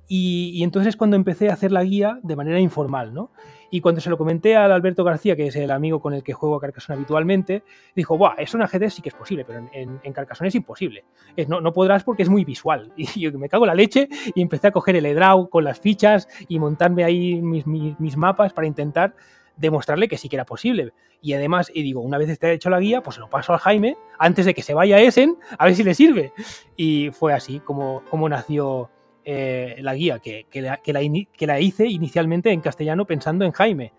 Y, 0.09 0.63
entonces 0.63 0.89
es 0.89 0.97
cuando 0.97 1.17
empecé 1.17 1.49
a 1.49 1.53
hacer 1.53 1.71
la 1.71 1.83
guía 1.83 2.19
de 2.23 2.35
manera 2.35 2.59
informal, 2.59 3.13
¿no? 3.13 3.31
Y 3.69 3.81
cuando 3.81 3.99
se 3.99 4.09
lo 4.09 4.17
comenté 4.17 4.55
al 4.55 4.71
Alberto 4.71 5.03
García, 5.03 5.35
que 5.35 5.47
es 5.47 5.55
el 5.57 5.71
amigo 5.71 5.99
con 5.99 6.13
el 6.13 6.23
que 6.23 6.31
juego 6.31 6.55
a 6.55 6.61
Carcassonne 6.61 6.95
habitualmente, 6.95 7.63
dijo, 7.93 8.17
Buah, 8.17 8.35
eso 8.37 8.55
en 8.55 8.63
ajedrez 8.63 8.93
sí 8.93 9.01
que 9.01 9.09
es 9.09 9.15
posible, 9.15 9.43
pero 9.43 9.67
en, 9.73 9.99
en, 10.01 10.13
Carcassonne 10.13 10.47
es 10.47 10.55
imposible. 10.55 11.03
No, 11.49 11.73
podrás 11.73 12.05
porque 12.05 12.23
es 12.23 12.29
muy 12.29 12.45
visual. 12.45 12.93
Y 12.97 13.19
yo 13.19 13.37
me 13.37 13.49
cago 13.49 13.65
en 13.65 13.67
la 13.67 13.75
leche 13.75 14.07
y 14.33 14.41
empecé 14.41 14.67
a 14.67 14.71
coger 14.71 14.95
el 14.95 15.05
EDRAW 15.05 15.49
con 15.49 15.65
las 15.65 15.79
fichas 15.79 16.29
y 16.47 16.59
montarme 16.59 17.03
ahí 17.03 17.41
mis, 17.41 17.67
mis, 17.67 18.15
mapas 18.15 18.53
para 18.53 18.67
intentar 18.67 19.15
demostrarle 19.57 20.07
que 20.07 20.17
sí 20.17 20.29
que 20.29 20.37
era 20.37 20.45
posible. 20.45 20.93
Y 21.21 21.33
además, 21.33 21.69
y 21.73 21.83
digo, 21.83 21.99
una 21.99 22.17
vez 22.17 22.29
esté 22.29 22.53
hecho 22.53 22.69
la 22.69 22.79
guía, 22.79 23.01
pues 23.01 23.15
se 23.15 23.19
lo 23.19 23.29
paso 23.29 23.51
al 23.51 23.59
Jaime 23.59 23.97
antes 24.17 24.45
de 24.45 24.53
que 24.53 24.61
se 24.61 24.73
vaya 24.73 24.97
a 24.97 25.01
Essen, 25.01 25.35
a 25.57 25.65
ver 25.65 25.75
si 25.75 25.83
le 25.83 25.93
sirve. 25.93 26.31
Y 26.77 27.09
fue 27.11 27.33
así 27.33 27.59
como, 27.59 28.03
como 28.09 28.29
nació 28.29 28.89
eh, 29.29 29.75
la 29.81 29.93
guía, 29.93 30.19
que, 30.19 30.45
la, 30.53 30.77
que, 30.77 30.93
la, 30.93 31.59
hice 31.59 31.85
inicialmente 31.85 32.49
en 32.49 32.61
castellano 32.61 33.03
pensando 33.03 33.43
en 33.43 33.51
Jaime. 33.51 33.91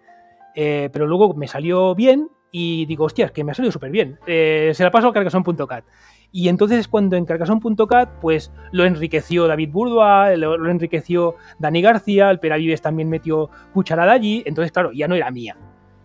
Eh, 0.54 0.88
pero 0.90 1.06
luego 1.06 1.34
me 1.34 1.46
salió 1.46 1.94
bien 1.94 2.30
y 2.50 2.86
digo, 2.86 3.04
hostias, 3.04 3.30
que 3.30 3.44
me 3.44 3.52
ha 3.52 3.54
salido 3.54 3.70
súper 3.70 3.90
bien. 3.90 4.18
Eh, 4.26 4.72
se 4.72 4.82
la 4.84 4.90
paso 4.90 5.08
a 5.08 5.12
carcason.cat. 5.12 5.84
Y 6.32 6.48
entonces 6.48 6.88
cuando 6.88 7.16
en 7.16 7.26
carcason.cat, 7.26 8.08
pues 8.22 8.50
lo 8.72 8.86
enriqueció 8.86 9.46
David 9.46 9.68
Bourdois, 9.70 10.38
lo, 10.38 10.70
enriqueció 10.70 11.34
Dani 11.58 11.82
García, 11.82 12.30
el 12.30 12.40
Peravives 12.40 12.80
también 12.80 13.10
metió 13.10 13.50
cucharada 13.74 14.12
allí, 14.12 14.42
entonces 14.46 14.72
claro, 14.72 14.92
ya 14.92 15.08
no 15.08 15.14
era 15.14 15.30
mía. 15.30 15.58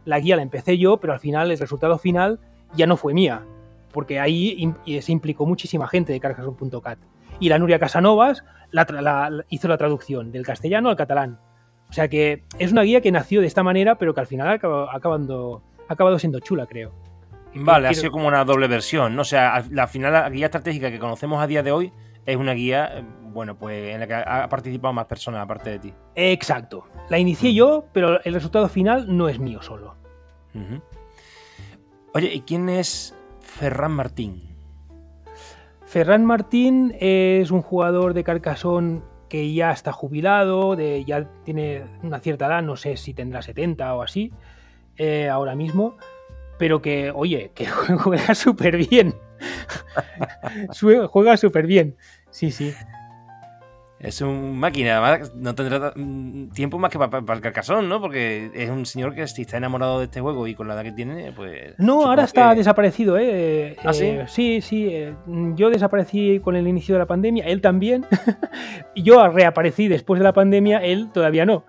La 0.04 0.20
guía 0.20 0.36
la 0.36 0.42
empecé 0.42 0.78
yo, 0.78 0.98
pero 0.98 1.14
al 1.14 1.22
final 1.22 1.50
el 1.50 1.58
resultado 1.58 1.98
final 1.98 2.42
ya 2.76 2.88
no 2.88 2.98
fue 2.98 3.14
mía, 3.14 3.46
porque 3.94 4.20
ahí 4.20 4.70
se 5.00 5.14
implicó 5.14 5.46
muchísima 5.46 5.88
gente 5.88 6.12
de 6.12 6.20
carcason.cat 6.20 7.00
y 7.40 7.50
la 7.50 7.60
Nuria 7.60 7.80
Casanovas 7.80 8.44
hizo 9.50 9.68
la 9.68 9.78
traducción 9.78 10.32
del 10.32 10.46
castellano 10.46 10.90
al 10.90 10.96
catalán. 10.96 11.40
O 11.90 11.94
sea 11.94 12.08
que 12.08 12.44
es 12.58 12.72
una 12.72 12.82
guía 12.82 13.02
que 13.02 13.12
nació 13.12 13.42
de 13.42 13.48
esta 13.48 13.62
manera, 13.64 13.96
pero 13.96 14.14
que 14.14 14.20
al 14.20 14.28
final 14.28 14.48
ha 14.48 14.54
acabado, 14.54 14.90
ha 15.88 15.94
acabado 15.94 16.18
siendo 16.18 16.40
chula, 16.40 16.66
creo. 16.66 16.92
Vale, 17.56 17.88
ha 17.88 17.94
sido 17.94 18.12
como 18.12 18.28
una 18.28 18.44
doble 18.44 18.68
versión, 18.68 19.16
¿no? 19.16 19.22
O 19.22 19.26
sea, 19.26 19.64
la 19.70 19.86
final 19.88 20.14
la 20.14 20.30
guía 20.30 20.48
estratégica 20.48 20.90
que 20.90 20.98
conocemos 20.98 21.42
a 21.42 21.46
día 21.46 21.62
de 21.62 21.72
hoy 21.72 21.92
es 22.26 22.36
una 22.36 22.54
guía, 22.54 23.06
bueno, 23.22 23.58
pues 23.60 23.94
en 23.94 24.00
la 24.00 24.08
que 24.08 24.14
ha 24.16 24.50
participado 24.50 24.94
más 24.94 25.06
personas 25.06 25.42
aparte 25.44 25.70
de 25.70 25.80
ti. 25.80 25.94
Exacto. 26.16 26.88
La 27.10 27.20
inicié 27.20 27.54
yo, 27.54 27.86
pero 27.94 28.24
el 28.24 28.34
resultado 28.34 28.68
final 28.70 29.06
no 29.16 29.30
es 29.30 29.38
mío 29.40 29.62
solo. 29.62 29.96
Oye, 32.16 32.34
¿y 32.34 32.42
quién 32.42 32.70
es 32.70 33.16
Ferran 33.40 33.92
Martín? 33.92 34.53
Ferran 35.94 36.26
Martín 36.26 36.96
es 37.00 37.52
un 37.52 37.62
jugador 37.62 38.16
de 38.16 38.24
Carcassonne 38.24 39.04
que 39.30 39.54
ya 39.54 39.70
está 39.70 39.92
jubilado, 39.92 40.76
de, 40.76 41.06
ya 41.06 41.30
tiene 41.44 41.84
una 42.02 42.20
cierta 42.20 42.48
edad, 42.48 42.64
no 42.64 42.78
sé 42.78 42.98
si 42.98 43.14
tendrá 43.14 43.44
70 43.44 43.94
o 43.94 44.02
así, 44.02 44.34
eh, 44.98 45.30
ahora 45.30 45.54
mismo, 45.54 45.96
pero 46.58 46.82
que, 46.82 47.12
oye, 47.12 47.52
que 47.54 47.68
juega 48.00 48.34
súper 48.34 48.78
bien. 48.78 49.14
juega 51.12 51.38
súper 51.38 51.68
bien, 51.68 51.96
sí, 52.32 52.50
sí. 52.50 52.74
Es 54.04 54.20
un 54.20 54.60
máquina, 54.60 54.98
además 54.98 55.34
no 55.34 55.56
tendrá 55.56 55.94
mm, 55.96 56.50
tiempo 56.50 56.78
más 56.78 56.92
que 56.92 57.00
para, 57.00 57.20
el 57.20 57.42
carcasón, 57.42 57.88
¿no? 57.88 58.02
Porque 58.02 58.52
es 58.54 58.70
un 58.70 58.86
señor 58.86 59.16
que 59.16 59.26
si 59.28 59.44
está 59.44 59.56
enamorado 59.56 60.00
de 60.00 60.06
este 60.06 60.20
juego 60.20 60.46
y 60.46 60.56
con 60.56 60.68
la 60.68 60.74
edad 60.74 60.84
que 60.84 60.92
tiene, 60.92 61.32
pues... 61.32 61.74
No, 61.78 62.06
ahora 62.06 62.26
está 62.26 62.54
desaparecido, 62.54 63.18
¿eh? 63.18 63.78
¿Ah, 63.82 63.94
sí? 63.94 64.08
Eh, 64.08 64.26
sí, 64.28 64.60
sí. 64.60 64.88
Eh, 64.92 65.16
yo 65.56 65.70
desaparecí 65.70 66.42
con 66.42 66.58
el 66.58 66.68
inicio 66.68 66.96
de 66.96 67.00
la 67.00 67.06
pandemia, 67.06 67.46
él 67.46 67.62
también. 67.62 68.06
yo 68.98 69.26
reaparecí 69.30 69.88
después 69.88 70.20
de 70.20 70.26
la 70.26 70.34
pandemia, 70.34 70.80
él 70.80 71.10
todavía 71.14 71.46
no. 71.46 71.64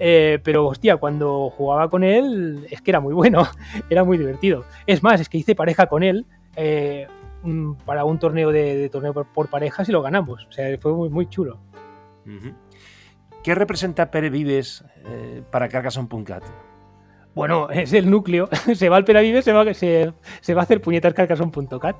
Eh, 0.00 0.38
pero, 0.42 0.66
hostia, 0.66 0.96
cuando 0.96 1.50
jugaba 1.50 1.90
con 1.90 2.02
él, 2.02 2.66
es 2.70 2.80
que 2.80 2.92
era 2.92 3.00
muy 3.00 3.12
bueno, 3.12 3.46
era 3.90 4.04
muy 4.04 4.16
divertido. 4.16 4.64
Es 4.86 5.02
más, 5.02 5.20
es 5.20 5.28
que 5.28 5.36
hice 5.36 5.54
pareja 5.54 5.86
con 5.86 6.02
él 6.02 6.24
para 7.84 8.06
un 8.06 8.18
torneo 8.18 8.50
de, 8.52 8.88
torneo 8.88 9.12
por, 9.12 9.48
parejas 9.50 9.86
y 9.90 9.92
lo 9.92 10.00
ganamos. 10.00 10.46
O 10.48 10.52
sea, 10.52 10.74
fue 10.78 10.94
muy, 10.94 11.10
muy 11.10 11.28
chulo. 11.28 11.58
¿Qué 13.42 13.54
representa 13.54 14.10
Pere 14.10 14.30
Vives 14.30 14.84
eh, 15.06 15.42
para 15.50 15.68
Carcassonne.cat? 15.68 16.44
Bueno, 17.34 17.68
es 17.70 17.92
el 17.92 18.10
núcleo. 18.10 18.48
se 18.74 18.88
va 18.88 18.96
al 18.96 19.04
Pere 19.04 19.22
Vives, 19.22 19.44
se 19.44 19.52
va, 19.52 19.72
se, 19.74 20.12
va 20.54 20.60
a 20.60 20.62
hacer 20.62 20.80
puñetas 20.80 21.14
Carcassonne.cat. 21.14 21.96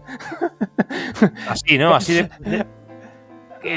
Así, 1.48 1.78
¿no? 1.78 1.94
Así 1.94 2.14
de, 2.14 2.66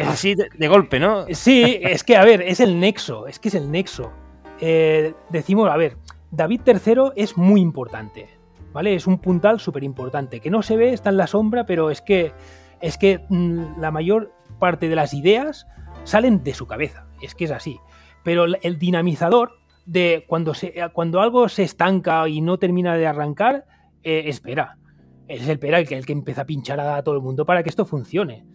así 0.04 0.36
de, 0.36 0.68
golpe, 0.68 1.00
¿no? 1.00 1.26
Sí, 1.32 1.80
es 1.82 2.04
que, 2.04 2.18
a 2.18 2.24
ver, 2.24 2.42
es 2.42 2.60
el 2.60 2.80
nexo. 2.80 3.28
Es 3.28 3.40
que 3.40 3.50
es 3.50 3.56
el 3.56 3.72
nexo. 3.72 4.12
Eh, 4.60 5.14
decimos, 5.30 5.70
a 5.70 5.78
ver, 5.78 5.98
David 6.32 6.62
III 6.66 7.12
es 7.16 7.38
muy 7.38 7.62
importante. 7.62 8.30
¿Vale? 8.74 8.94
Es 8.94 9.08
un 9.08 9.20
puntal 9.20 9.60
súper 9.60 9.84
importante. 9.84 10.40
Que 10.40 10.50
no 10.50 10.62
se 10.62 10.76
ve, 10.76 10.94
está 10.94 11.10
en 11.10 11.18
la 11.18 11.28
sombra, 11.28 11.66
pero 11.66 11.90
es 11.90 12.02
que, 12.02 12.34
es 12.82 12.98
que 12.98 13.26
mm, 13.30 13.80
la 13.80 13.92
mayor 13.92 14.34
parte 14.60 14.90
de 14.90 14.96
las 14.96 15.14
ideas 15.14 15.68
salen 16.08 16.44
de 16.44 16.54
su 16.54 16.66
cabeza. 16.66 17.08
Es 17.22 17.36
que 17.36 17.46
es 17.46 17.52
así. 17.52 17.80
Pero 18.24 18.46
el 18.46 18.80
dinamizador 18.80 19.60
de 19.88 20.26
cuando, 20.28 20.54
se, 20.54 20.74
cuando 20.94 21.22
algo 21.22 21.50
se 21.50 21.64
estanca 21.64 22.28
y 22.28 22.42
no 22.42 22.60
termina 22.60 22.96
de 22.96 23.08
arrancar, 23.08 23.66
eh, 24.04 24.24
espera. 24.28 24.78
Es 25.28 25.48
el 25.48 25.60
pera 25.60 25.80
el 25.80 25.88
que, 25.88 25.98
el 25.98 26.06
que 26.06 26.14
empieza 26.14 26.42
a 26.42 26.46
pinchar 26.46 26.80
a 26.80 27.02
todo 27.04 27.16
el 27.16 27.22
mundo 27.22 27.46
para 27.46 27.64
que 27.64 27.70
esto 27.70 27.86
funcione. 27.86 28.46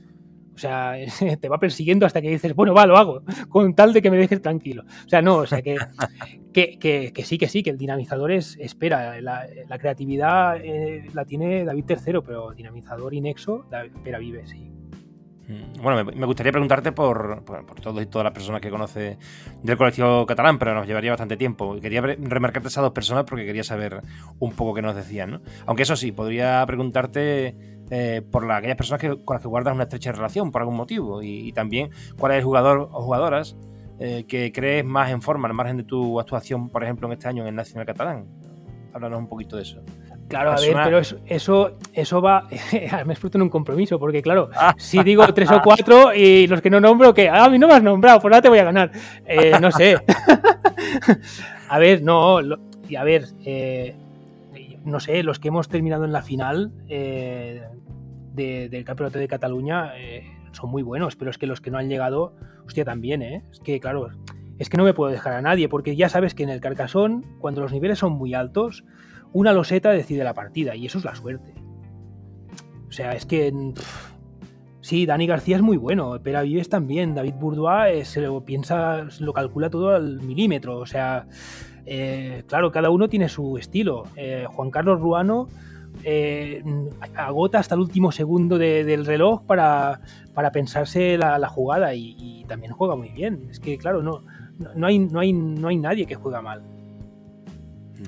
O 0.54 0.58
sea, 0.58 0.94
te 1.40 1.48
va 1.48 1.58
persiguiendo 1.58 2.04
hasta 2.04 2.20
que 2.20 2.28
dices, 2.28 2.54
bueno, 2.54 2.74
va, 2.74 2.86
lo 2.86 2.96
hago, 2.96 3.22
con 3.48 3.74
tal 3.74 3.92
de 3.94 4.02
que 4.02 4.10
me 4.10 4.18
dejes 4.18 4.42
tranquilo. 4.42 4.84
O 5.06 5.08
sea, 5.08 5.22
no, 5.22 5.36
o 5.36 5.46
sea, 5.46 5.62
que, 5.62 5.76
que, 6.52 7.24
sí, 7.24 7.38
que 7.38 7.48
sí, 7.48 7.62
que 7.62 7.70
el 7.70 7.78
dinamizador 7.78 8.30
es, 8.30 8.58
espera, 8.60 9.20
la, 9.20 9.78
creatividad 9.78 10.58
eh, 10.62 11.06
la 11.14 11.24
tiene 11.24 11.64
David 11.64 11.84
III, 11.88 12.20
pero 12.24 12.52
dinamizador 12.52 13.14
y 13.14 13.22
Nexo, 13.22 13.64
espera, 13.94 14.18
vive, 14.18 14.46
sí. 14.46 14.70
Mm, 15.48 15.82
bueno, 15.82 16.04
me 16.04 16.26
gustaría 16.26 16.52
preguntarte 16.52 16.92
por, 16.92 17.42
por, 17.44 17.80
todos 17.80 18.02
y 18.02 18.06
todas 18.06 18.24
las 18.24 18.32
personas 18.32 18.60
que 18.60 18.70
conoce 18.70 19.18
del 19.62 19.76
colectivo 19.76 20.24
catalán, 20.24 20.58
pero 20.58 20.74
nos 20.74 20.86
llevaría 20.86 21.10
bastante 21.10 21.36
tiempo. 21.36 21.78
Quería 21.80 22.00
remarcarte 22.00 22.68
esas 22.68 22.82
dos 22.82 22.92
personas 22.92 23.24
porque 23.24 23.44
quería 23.44 23.64
saber 23.64 24.02
un 24.38 24.52
poco 24.52 24.74
qué 24.74 24.82
nos 24.82 24.94
decían, 24.94 25.30
¿no? 25.30 25.40
Aunque 25.66 25.82
eso 25.82 25.96
sí, 25.96 26.12
podría 26.12 26.64
preguntarte 26.66 27.56
eh, 27.90 28.22
por 28.30 28.50
aquellas 28.50 28.76
personas 28.76 29.00
que, 29.00 29.08
con 29.24 29.34
las 29.34 29.42
que 29.42 29.48
guardas 29.48 29.74
una 29.74 29.84
estrecha 29.84 30.12
relación 30.12 30.52
por 30.52 30.62
algún 30.62 30.76
motivo 30.76 31.22
y, 31.22 31.52
también 31.52 31.90
cuál 32.18 32.32
es 32.32 32.38
el 32.38 32.44
jugador 32.44 32.88
o 32.92 33.02
jugadoras 33.02 33.56
eh, 33.98 34.24
que 34.26 34.52
crees 34.52 34.84
más 34.84 35.10
en 35.10 35.22
forma, 35.22 35.48
al 35.48 35.54
margen 35.54 35.76
de 35.76 35.84
tu 35.84 36.18
actuación, 36.18 36.70
por 36.70 36.84
ejemplo, 36.84 37.06
en 37.08 37.12
este 37.12 37.28
año 37.28 37.42
en 37.42 37.48
el 37.48 37.54
Nacional 37.54 37.86
Catalán. 37.86 38.26
Háblanos 38.94 39.18
un 39.18 39.28
poquito 39.28 39.56
de 39.56 39.62
eso. 39.62 39.82
Claro, 40.28 40.52
a 40.52 40.56
ver, 40.56 40.76
pero 40.84 40.98
eso, 40.98 41.76
eso, 41.92 42.22
va. 42.22 42.48
me 43.06 43.12
explota 43.12 43.38
en 43.38 43.42
un 43.42 43.50
compromiso, 43.50 43.98
porque 43.98 44.22
claro, 44.22 44.48
ah. 44.54 44.74
si 44.78 45.02
digo 45.02 45.26
tres 45.34 45.50
o 45.50 45.60
cuatro 45.62 46.14
y 46.14 46.46
los 46.46 46.62
que 46.62 46.70
no 46.70 46.80
nombro, 46.80 47.12
que 47.12 47.28
ah, 47.28 47.44
a 47.44 47.50
mí 47.50 47.58
no 47.58 47.68
me 47.68 47.74
has 47.74 47.82
nombrado, 47.82 48.20
pues 48.20 48.30
nada 48.30 48.42
te 48.42 48.48
voy 48.48 48.58
a 48.58 48.64
ganar. 48.64 48.90
Eh, 49.26 49.52
no 49.60 49.70
sé. 49.70 49.98
a 51.68 51.78
ver, 51.78 52.02
no. 52.02 52.38
y 52.88 52.96
a 52.96 53.04
ver, 53.04 53.26
eh, 53.44 53.94
no 54.84 55.00
sé, 55.00 55.22
los 55.22 55.38
que 55.38 55.48
hemos 55.48 55.68
terminado 55.68 56.04
en 56.04 56.12
la 56.12 56.22
final 56.22 56.72
eh, 56.88 57.62
del 58.32 58.84
Campeonato 58.84 59.18
de 59.18 59.28
Cataluña 59.28 59.92
son 60.52 60.70
muy 60.70 60.82
buenos, 60.82 61.16
pero 61.16 61.30
es 61.30 61.38
que 61.38 61.46
los 61.46 61.60
que 61.60 61.70
no 61.70 61.78
han 61.78 61.88
llegado, 61.88 62.34
hostia, 62.66 62.84
también, 62.84 63.22
¿eh? 63.22 63.44
Es 63.50 63.60
que, 63.60 63.80
claro, 63.80 64.10
es 64.58 64.68
que 64.68 64.76
no 64.76 64.84
me 64.84 64.94
puedo 64.94 65.10
dejar 65.10 65.34
a 65.34 65.42
nadie, 65.42 65.68
porque 65.68 65.96
ya 65.96 66.08
sabes 66.08 66.34
que 66.34 66.42
en 66.42 66.48
el 66.48 66.60
Carcasón, 66.60 67.24
cuando 67.38 67.60
los 67.60 67.72
niveles 67.72 67.98
son 67.98 68.12
muy 68.12 68.34
altos, 68.34 68.84
una 69.32 69.52
loseta 69.52 69.90
decide 69.90 70.24
la 70.24 70.34
partida 70.34 70.74
y 70.76 70.86
eso 70.86 70.98
es 70.98 71.04
la 71.04 71.14
suerte. 71.14 71.54
O 72.88 72.92
sea, 72.92 73.12
es 73.12 73.26
que... 73.26 73.52
sí, 74.80 75.06
Dani 75.06 75.26
García 75.26 75.56
es 75.56 75.62
muy 75.62 75.76
bueno, 75.76 76.20
Pera 76.22 76.42
Vives 76.42 76.68
también, 76.68 77.14
David 77.14 77.34
Bourdois 77.40 78.06
se 78.06 78.20
lo 78.20 78.44
piensa, 78.44 79.10
se 79.10 79.24
lo 79.24 79.32
calcula 79.32 79.70
todo 79.70 79.90
al 79.90 80.20
milímetro, 80.20 80.78
o 80.78 80.86
sea, 80.86 81.26
eh, 81.86 82.44
claro, 82.46 82.70
cada 82.70 82.90
uno 82.90 83.08
tiene 83.08 83.28
su 83.28 83.56
estilo. 83.58 84.04
Eh, 84.16 84.46
Juan 84.48 84.70
Carlos 84.70 85.00
Ruano 85.00 85.48
eh, 86.04 86.62
agota 87.14 87.58
hasta 87.58 87.74
el 87.74 87.80
último 87.80 88.12
segundo 88.12 88.58
del 88.58 89.04
reloj 89.04 89.42
para, 89.42 90.00
para 90.34 90.52
pensarse 90.52 91.18
la, 91.18 91.48
jugada 91.48 91.94
y, 91.94 92.44
también 92.48 92.72
juega 92.72 92.96
muy 92.96 93.08
bien. 93.10 93.48
Es 93.50 93.60
que, 93.60 93.78
claro, 93.78 94.02
no, 94.02 94.22
no, 94.76 94.86
hay, 94.86 94.98
no, 94.98 95.20
hay, 95.20 95.32
no 95.32 95.68
hay 95.68 95.76
nadie 95.76 96.06
que 96.06 96.14
juega 96.14 96.42
mal. 96.42 96.62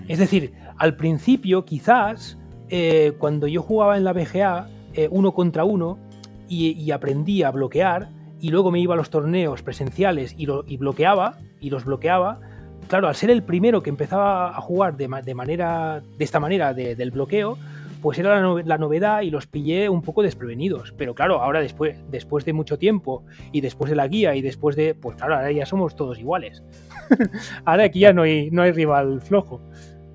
Es 0.09 0.19
decir, 0.19 0.53
al 0.77 0.97
principio, 0.97 1.65
quizás, 1.65 2.39
eh, 2.69 3.13
cuando 3.19 3.47
yo 3.47 3.63
jugaba 3.63 3.97
en 3.97 4.05
la 4.05 4.13
BGA, 4.13 4.69
eh, 4.95 5.09
uno 5.11 5.33
contra 5.33 5.65
uno, 5.65 5.99
y, 6.47 6.91
aprendí 6.93 7.43
a 7.43 7.51
bloquear, 7.51 8.11
y 8.41 8.51
luego 8.51 8.71
me 8.71 8.79
iba 8.79 8.95
a 8.95 8.97
los 8.97 9.11
torneos 9.11 9.63
presenciales 9.63 10.35
y, 10.37 10.47
lo, 10.47 10.63
bloqueaba, 10.63 11.39
y 11.61 11.71
los 11.71 11.85
bloqueaba, 11.85 12.41
claro, 12.87 13.09
al 13.09 13.15
ser 13.15 13.31
el 13.31 13.43
primero 13.43 13.83
que 13.83 13.91
empezaba 13.91 14.57
a 14.57 14.61
jugar 14.61 14.97
de, 14.97 15.09
manera, 15.09 16.03
de 16.19 16.25
esta 16.25 16.39
manera 16.39 16.75
del 16.75 17.11
bloqueo, 17.11 17.59
pues 18.05 18.19
era 18.19 18.39
la, 18.39 18.77
novedad 18.77 19.23
y 19.23 19.31
los 19.31 19.47
pillé 19.47 19.89
un 19.89 20.03
poco 20.03 20.23
desprevenidos. 20.23 20.93
Pero 20.99 21.15
claro, 21.15 21.41
ahora 21.41 21.61
después, 21.61 21.97
después 22.11 22.45
de 22.45 22.53
mucho 22.53 22.79
tiempo 22.79 23.25
y 23.51 23.63
después 23.63 23.89
de 23.89 23.97
la 23.97 24.07
guía 24.07 24.35
y 24.35 24.43
después 24.43 24.77
de, 24.77 24.95
pues 24.95 25.17
claro, 25.17 25.37
ahora 25.37 25.51
ya 25.51 25.65
somos 25.65 25.97
todos 25.97 26.19
iguales. 26.19 26.63
ahora 27.65 27.85
aquí 27.85 28.01
ya 28.01 28.13
no 28.13 28.23
hay, 28.25 28.51
no 28.51 28.61
hay 28.61 28.73
rival 28.73 29.23
flojo. 29.23 29.63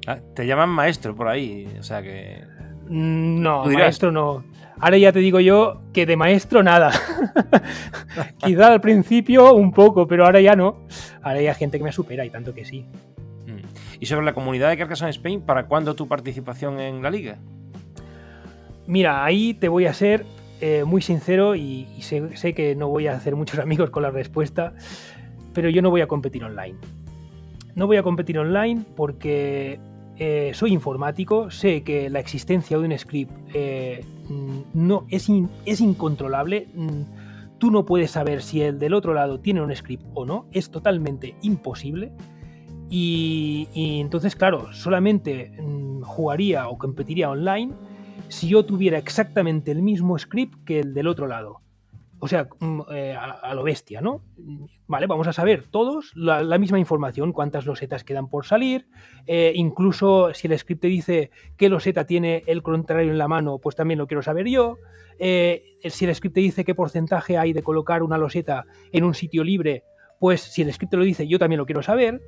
Ah, 0.08 0.20
te 0.36 0.48
llaman 0.48 0.70
maestro 0.70 1.16
por 1.16 1.28
ahí, 1.28 1.68
o 1.80 1.84
sea 1.84 2.02
que. 2.02 2.44
Mm, 2.88 3.42
no, 3.42 3.66
maestro 3.66 4.12
no. 4.12 4.44
Ahora 4.80 4.98
ya 4.98 5.12
te 5.12 5.20
digo 5.20 5.42
yo 5.42 5.82
que 5.94 6.06
de 6.06 6.16
maestro 6.16 6.64
nada. 6.64 6.92
Quizá 8.38 8.72
al 8.72 8.82
principio 8.82 9.54
un 9.54 9.72
poco, 9.72 10.08
pero 10.08 10.26
ahora 10.26 10.40
ya 10.40 10.56
no. 10.56 10.86
Ahora 11.22 11.40
hay 11.40 11.54
gente 11.54 11.78
que 11.78 11.84
me 11.84 11.92
supera 11.92 12.26
y 12.26 12.30
tanto 12.30 12.54
que 12.54 12.64
sí. 12.64 12.86
Mm. 13.46 13.60
¿Y 14.00 14.06
sobre 14.06 14.26
la 14.26 14.34
comunidad 14.34 14.70
de 14.70 14.78
Carcassonne 14.78 15.12
Spain, 15.12 15.42
para 15.42 15.66
cuándo 15.66 15.96
tu 15.96 16.08
participación 16.08 16.80
en 16.80 17.04
la 17.04 17.10
liga? 17.10 17.38
Mira, 18.88 19.26
ahí 19.26 19.54
te 19.54 19.68
voy 19.68 19.86
a 19.86 19.94
ser 19.94 20.26
eh, 20.62 20.86
muy 20.86 21.02
sincero 21.02 21.56
y, 21.56 21.86
sé, 22.00 22.38
sé, 22.38 22.54
que 22.54 22.74
no 22.76 22.88
voy 22.88 23.08
a 23.08 23.14
hacer 23.14 23.36
muchos 23.36 23.60
amigos 23.60 23.90
con 23.90 24.04
la 24.04 24.12
respuesta, 24.12 24.74
pero 25.54 25.70
yo 25.70 25.82
no 25.82 25.90
voy 25.90 26.02
a 26.02 26.08
competir 26.08 26.46
online. 26.46 26.78
No 27.76 27.86
voy 27.86 27.98
a 27.98 28.04
competir 28.04 28.40
online 28.40 28.84
porque 28.96 29.80
eh, 30.20 30.52
soy 30.54 30.74
informático, 30.74 31.50
sé 31.50 31.82
que 31.82 32.10
la 32.10 32.20
existencia 32.20 32.78
de 32.78 32.86
un 32.86 32.98
script 32.98 33.32
eh, 33.54 34.04
no, 34.74 35.06
es, 35.10 35.30
es 35.66 35.80
incontrolable. 35.80 36.68
Mm, 36.76 37.58
tú 37.58 37.72
no 37.72 37.86
puedes 37.86 38.12
saber 38.12 38.42
si 38.42 38.62
el 38.62 38.80
del 38.80 38.94
otro 38.94 39.14
lado 39.14 39.40
tiene 39.40 39.62
un 39.62 39.74
script 39.74 40.04
o 40.14 40.26
no. 40.26 40.48
Es 40.52 40.72
totalmente 40.72 41.36
imposible. 41.42 42.12
Y, 42.90 43.70
entonces, 43.74 44.36
claro, 44.36 44.74
solamente 44.74 45.52
mm, 45.58 46.02
jugaría 46.02 46.68
o 46.68 46.78
competiría 46.78 47.30
online 47.30 47.72
si 48.28 48.50
yo 48.50 48.66
tuviera 48.66 48.98
exactamente 48.98 49.72
el 49.72 49.82
mismo 49.82 50.20
script 50.20 50.66
que 50.66 50.82
el 50.82 50.94
del 50.94 51.08
otro 51.08 51.28
lado. 51.28 51.62
O 52.22 52.28
sea, 52.28 52.50
mm, 52.60 52.82
eh, 52.92 53.16
a, 53.16 53.54
lo 53.54 53.64
bestia, 53.64 54.02
¿no? 54.02 54.22
Vale, 54.88 55.08
vamos 55.08 55.28
a 55.28 55.34
saber 55.34 55.66
todos 55.72 56.12
la, 56.16 56.58
misma 56.58 56.78
información, 56.78 57.32
cuántas 57.32 57.66
losetas 57.66 58.04
quedan 58.04 58.30
por 58.30 58.46
salir, 58.46 58.88
eh, 59.26 59.54
incluso 59.56 60.34
si 60.34 60.48
el 60.48 60.58
script 60.58 60.82
te 60.82 60.88
dice 60.88 61.32
qué 61.56 61.70
loseta 61.70 62.06
tiene 62.06 62.44
el 62.48 62.62
contrario 62.62 63.12
en 63.12 63.18
la 63.18 63.28
mano, 63.28 63.60
pues 63.60 63.76
también 63.76 64.00
lo 64.00 64.08
quiero 64.08 64.22
saber 64.22 64.48
yo. 64.48 64.78
Eh, 65.18 65.78
si 65.86 66.06
el 66.06 66.16
script 66.16 66.36
te 66.36 66.42
dice 66.42 66.66
qué 66.66 66.76
porcentaje 66.76 67.38
hay 67.38 67.54
de 67.54 67.64
colocar 67.64 68.04
una 68.04 68.18
loseta 68.18 68.66
en 68.92 69.04
un 69.06 69.14
sitio 69.14 69.44
libre, 69.44 69.84
pues 70.20 70.42
si 70.42 70.62
el 70.62 70.74
script 70.74 70.92
te 70.92 70.98
lo 70.98 71.04
dice, 71.04 71.28
yo 71.28 71.40
también 71.40 71.60
lo 71.60 71.66
quiero 71.66 71.82
saber. 71.82 72.22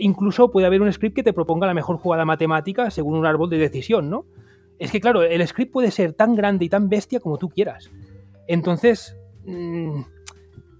incluso 0.00 0.50
puede 0.50 0.66
haber 0.66 0.82
un 0.82 0.92
script 0.92 1.16
que 1.16 1.22
te 1.22 1.32
proponga 1.32 1.66
la 1.66 1.74
mejor 1.74 1.98
jugada 1.98 2.24
matemática 2.24 2.90
según 2.90 3.16
un 3.16 3.26
árbol 3.26 3.50
de 3.50 3.58
decisión, 3.58 4.10
¿no? 4.10 4.24
Es 4.78 4.90
que 4.90 5.00
claro, 5.00 5.22
el 5.22 5.46
script 5.46 5.72
puede 5.72 5.90
ser 5.90 6.14
tan 6.14 6.34
grande 6.34 6.64
y 6.64 6.68
tan 6.68 6.88
bestia 6.88 7.20
como 7.20 7.38
tú 7.38 7.48
quieras. 7.48 7.90
Entonces, 8.46 9.16
mm, 9.46 10.02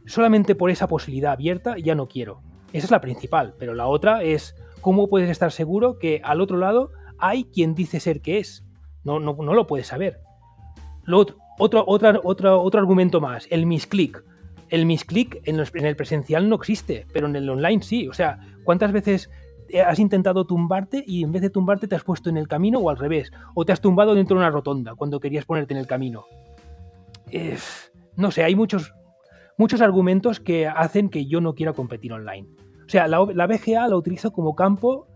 solamente 0.07 0.55
por 0.55 0.71
esa 0.71 0.89
posibilidad 0.89 1.33
abierta 1.33 1.77
ya 1.79 1.95
no 1.95 2.09
quiero. 2.09 2.43
Esa 2.73 2.87
es 2.87 2.91
la 2.91 3.01
principal, 3.01 3.55
pero 3.59 3.75
la 3.75 3.87
otra 3.87 4.23
es 4.23 4.55
cómo 4.81 5.09
puedes 5.09 5.31
estar 5.31 5.53
seguro 5.53 5.99
que 5.99 6.21
al 6.25 6.41
otro 6.41 6.59
lado 6.59 6.91
hay 7.19 7.45
quien 7.45 7.75
dice 7.75 8.01
ser 8.01 8.21
que 8.21 8.39
es. 8.39 8.65
No, 9.05 9.21
no, 9.21 9.35
no 9.35 9.55
lo 9.55 9.67
puedes 9.67 9.87
saber. 9.87 10.21
otro, 11.11 11.37
otro, 11.59 12.21
otro, 12.25 12.63
otro 12.63 12.81
argumento 12.81 13.21
más, 13.21 13.47
el 13.51 13.67
misclick. 13.67 14.25
El 14.71 14.87
misclick 14.87 15.41
en, 15.45 15.61
en 15.61 15.87
el 15.87 15.97
presencial 15.97 16.49
no 16.49 16.57
existe, 16.57 17.07
pero 17.13 17.27
en 17.27 17.37
el 17.37 17.49
online 17.49 17.83
sí. 17.83 18.09
O 18.09 18.13
sea, 18.13 18.41
¿cuántas 18.65 18.93
veces 18.93 19.31
has 19.87 19.99
intentado 19.99 20.47
tumbarte 20.47 21.05
y 21.07 21.23
en 21.23 21.33
vez 21.33 21.43
de 21.43 21.51
tumbarte 21.51 21.87
te 21.87 21.95
has 21.95 22.03
puesto 22.03 22.29
en 22.29 22.37
el 22.37 22.49
camino 22.49 22.81
o 22.81 22.91
al 22.91 22.97
revés? 22.97 23.31
O 23.55 23.65
te 23.65 23.73
has 23.73 23.81
tumbado 23.81 24.15
dentro 24.15 24.37
de 24.37 24.41
una 24.41 24.51
rotonda 24.51 24.95
cuando 24.95 25.21
querías 25.21 25.45
ponerte 25.45 25.75
en 25.75 25.81
el 25.81 25.87
camino 25.87 26.25
no 28.17 28.31
sé, 28.31 28.45
hay 28.45 28.55
muchos, 28.55 28.95
muchos 29.59 29.81
argumentos 29.81 30.41
que 30.41 30.67
hacen 30.67 31.09
que 31.09 31.27
yo 31.27 31.41
no 31.41 31.55
quiera 31.55 31.73
competir 31.73 32.13
online. 32.13 32.49
O 32.87 32.89
sea, 32.89 33.09
la, 33.09 33.19
BGA 33.21 33.89
la 33.89 33.97
utilizo 33.97 34.33
como 34.33 34.55
campo 34.55 35.09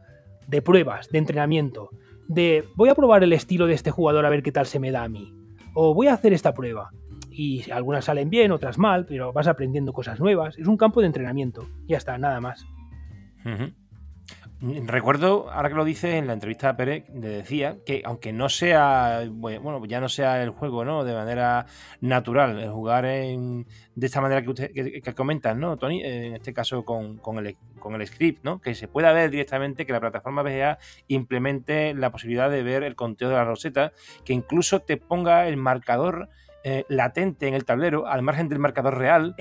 de 0.47 0.63
pruebas, 0.63 1.09
de 1.11 1.19
entrenamiento, 1.19 1.91
de 2.29 2.65
voy 2.77 2.89
a 2.89 2.95
probar 2.95 3.23
el 3.23 3.33
estilo 3.33 3.67
de 3.67 3.75
este 3.75 3.91
jugador 3.91 4.25
a 4.25 4.31
ver 4.31 4.43
qué 4.43 4.53
tal 4.53 4.67
se 4.67 4.81
me 4.81 4.91
da 4.91 5.05
a 5.05 5.09
mí, 5.09 5.33
o 5.75 5.95
voy 5.95 6.07
a 6.07 6.15
hacer 6.15 6.33
esta 6.33 6.55
prueba. 6.55 6.91
Y 7.31 7.71
algunas 7.71 8.07
salen 8.07 8.31
bien, 8.31 8.51
otras 8.51 8.79
mal, 8.79 9.07
pero 9.07 9.33
vas 9.33 9.47
aprendiendo 9.47 9.93
cosas 9.93 10.19
nuevas. 10.19 10.59
Es 10.59 10.67
un 10.67 10.77
campo 10.77 11.01
de 11.01 11.07
entrenamiento. 11.07 11.69
Ya 11.87 11.97
está, 11.97 12.19
nada 12.19 12.41
más. 12.41 12.67
Recuerdo, 14.61 15.49
ahora 15.53 15.69
que 15.69 15.77
lo 15.77 15.85
dice, 15.85 16.17
en 16.17 16.27
la 16.27 16.33
entrevista 16.33 16.71
a 16.71 16.77
Pérez, 16.77 17.05
le 17.15 17.29
decía 17.29 17.77
que 17.87 18.03
aunque 18.05 18.33
no 18.33 18.49
sea, 18.49 19.23
bueno, 19.31 19.85
ya 19.87 20.01
no 20.01 20.09
sea 20.09 20.43
el 20.43 20.51
juego, 20.51 20.85
¿no? 20.85 21.05
De 21.05 21.15
manera 21.15 21.67
natural, 22.01 22.69
jugar 22.69 23.05
en, 23.05 23.69
de 23.95 24.07
esta 24.07 24.21
manera 24.21 24.43
que 24.43 24.51
usted 24.51 24.73
que, 24.73 25.15
comentas, 25.15 25.57
¿no, 25.57 25.77
Tony? 25.77 26.03
En 26.03 26.35
este 26.35 26.53
caso 26.53 26.85
con, 26.85 27.21
el, 27.39 27.57
con 27.79 27.95
el 27.95 28.07
script, 28.09 28.45
¿no? 28.45 28.61
Que 28.61 28.75
se 28.75 28.89
pueda 28.89 29.13
ver 29.13 29.31
directamente 29.31 29.87
que 29.87 29.93
la 29.93 30.01
plataforma 30.01 30.43
VGA 30.43 30.79
implemente 31.07 31.95
la 31.95 32.11
posibilidad 32.11 32.51
de 32.51 32.65
ver 32.65 32.83
el 32.83 32.97
conteo 32.97 33.29
de 33.29 33.37
la 33.37 33.45
roseta, 33.45 33.93
que 34.25 34.33
incluso 34.33 34.81
te 34.81 34.97
ponga 34.97 35.47
el 35.47 35.57
marcador 35.57 36.31
eh, 36.71 36.85
latente 36.91 37.49
en 37.49 37.55
el 37.55 37.65
tablero, 37.65 38.07
al 38.07 38.21
margen 38.21 38.51
del 38.51 38.59
marcador 38.59 38.99
real, 38.99 39.35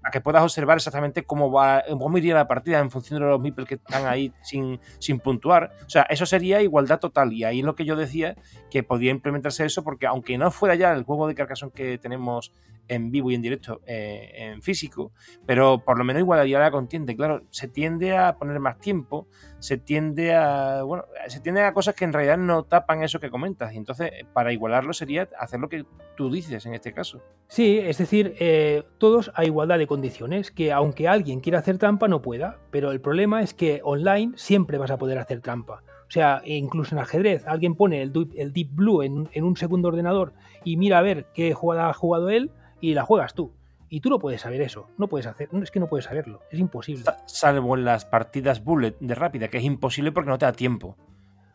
Para, 0.00 0.12
que 0.12 0.20
puedas 0.20 0.40
observar 0.40 0.76
exactamente 0.76 1.24
cómo 1.24 1.50
va 1.50 1.82
cómo 1.88 2.16
iría 2.16 2.36
la 2.36 2.46
partida 2.46 2.78
en 2.78 2.92
función 2.92 3.18
de 3.18 3.26
los 3.26 3.40
meeples 3.40 3.66
que 3.66 3.74
están 3.74 4.06
ahí 4.06 4.32
sin, 4.42 4.78
sin 5.00 5.18
puntuar. 5.18 5.72
O 5.84 5.90
sea, 5.90 6.02
eso 6.02 6.26
sería 6.26 6.62
igualdad 6.62 7.00
total. 7.00 7.32
Y 7.32 7.42
ahí 7.42 7.58
es 7.58 7.64
lo 7.64 7.74
que 7.74 7.84
yo 7.84 7.96
decía, 7.96 8.36
que 8.70 8.84
podía 8.84 9.10
implementarse 9.10 9.64
eso, 9.64 9.82
porque 9.82 10.06
aunque 10.06 10.38
no 10.38 10.52
fuera 10.52 10.76
ya 10.76 10.92
el 10.92 11.02
juego 11.02 11.26
de 11.26 11.34
Carcassonne 11.34 11.72
que 11.72 11.98
tenemos 11.98 12.52
en 12.88 13.10
vivo 13.10 13.30
y 13.30 13.34
en 13.34 13.42
directo 13.42 13.80
eh, 13.86 14.32
en 14.34 14.62
físico, 14.62 15.12
pero 15.46 15.84
por 15.84 15.98
lo 15.98 16.04
menos 16.04 16.20
igualaría 16.20 16.58
la 16.58 16.70
contienda. 16.70 17.14
Claro, 17.14 17.42
se 17.50 17.68
tiende 17.68 18.16
a 18.16 18.36
poner 18.36 18.58
más 18.60 18.78
tiempo, 18.78 19.28
se 19.58 19.78
tiende 19.78 20.34
a, 20.34 20.82
bueno, 20.82 21.04
se 21.28 21.40
tiende 21.40 21.62
a 21.62 21.72
cosas 21.72 21.94
que 21.94 22.04
en 22.04 22.12
realidad 22.12 22.38
no 22.38 22.64
tapan 22.64 23.02
eso 23.02 23.20
que 23.20 23.30
comentas. 23.30 23.72
Y 23.72 23.76
entonces, 23.76 24.10
para 24.32 24.52
igualarlo 24.52 24.92
sería 24.92 25.28
hacer 25.38 25.60
lo 25.60 25.68
que 25.68 25.84
tú 26.16 26.30
dices 26.30 26.66
en 26.66 26.74
este 26.74 26.92
caso. 26.92 27.22
Sí, 27.46 27.78
es 27.78 27.98
decir, 27.98 28.34
eh, 28.38 28.82
todos 28.98 29.30
a 29.34 29.44
igualdad 29.44 29.78
de 29.78 29.86
condiciones, 29.86 30.50
que 30.50 30.72
aunque 30.72 31.08
alguien 31.08 31.40
quiera 31.40 31.60
hacer 31.60 31.78
trampa 31.78 32.08
no 32.08 32.22
pueda, 32.22 32.58
pero 32.70 32.90
el 32.90 33.00
problema 33.00 33.42
es 33.42 33.54
que 33.54 33.80
online 33.84 34.32
siempre 34.36 34.78
vas 34.78 34.90
a 34.90 34.98
poder 34.98 35.18
hacer 35.18 35.40
trampa. 35.40 35.82
O 36.08 36.10
sea, 36.10 36.40
incluso 36.46 36.94
en 36.94 37.00
ajedrez, 37.00 37.46
alguien 37.46 37.74
pone 37.74 38.00
el, 38.00 38.12
Deep 38.12 38.68
Blue 38.72 39.02
en, 39.02 39.28
un 39.44 39.56
segundo 39.56 39.88
ordenador 39.88 40.32
y 40.64 40.78
mira 40.78 40.98
a 40.98 41.02
ver 41.02 41.26
qué 41.34 41.52
jugada 41.52 41.90
ha 41.90 41.92
jugado 41.92 42.30
él 42.30 42.50
y 42.80 42.94
la 42.94 43.04
juegas 43.04 43.34
tú. 43.34 43.52
Y 43.90 44.00
tú 44.00 44.10
no 44.10 44.18
puedes 44.18 44.42
saber 44.42 44.60
eso, 44.60 44.88
no 44.98 45.08
puedes 45.08 45.26
hacer, 45.26 45.48
es 45.62 45.70
que 45.70 45.80
no 45.80 45.88
puedes 45.88 46.04
saberlo, 46.04 46.40
es 46.50 46.58
imposible. 46.58 47.04
Salvo 47.24 47.74
en 47.74 47.84
las 47.84 48.04
partidas 48.04 48.62
bullet 48.62 48.96
de 49.00 49.14
rápida, 49.14 49.48
que 49.48 49.58
es 49.58 49.64
imposible 49.64 50.12
porque 50.12 50.28
no 50.28 50.38
te 50.38 50.44
da 50.44 50.52
tiempo. 50.52 50.96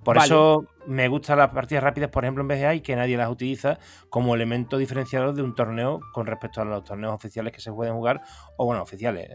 Por 0.03 0.17
eso 0.17 0.65
me 0.85 1.07
gustan 1.07 1.37
las 1.37 1.51
partidas 1.51 1.83
rápidas, 1.83 2.09
por 2.09 2.25
ejemplo, 2.25 2.41
en 2.41 2.47
BGA 2.49 2.75
y 2.75 2.81
que 2.81 2.95
nadie 2.95 3.15
las 3.15 3.29
utiliza 3.29 3.79
como 4.09 4.35
elemento 4.35 4.77
diferenciador 4.77 5.33
de 5.33 5.43
un 5.43 5.55
torneo 5.55 6.01
con 6.11 6.25
respecto 6.25 6.61
a 6.61 6.65
los 6.65 6.83
torneos 6.83 7.13
oficiales 7.13 7.53
que 7.53 7.61
se 7.61 7.71
pueden 7.71 7.93
jugar, 7.93 8.21
o 8.57 8.65
bueno, 8.65 8.81
oficiales, 8.81 9.29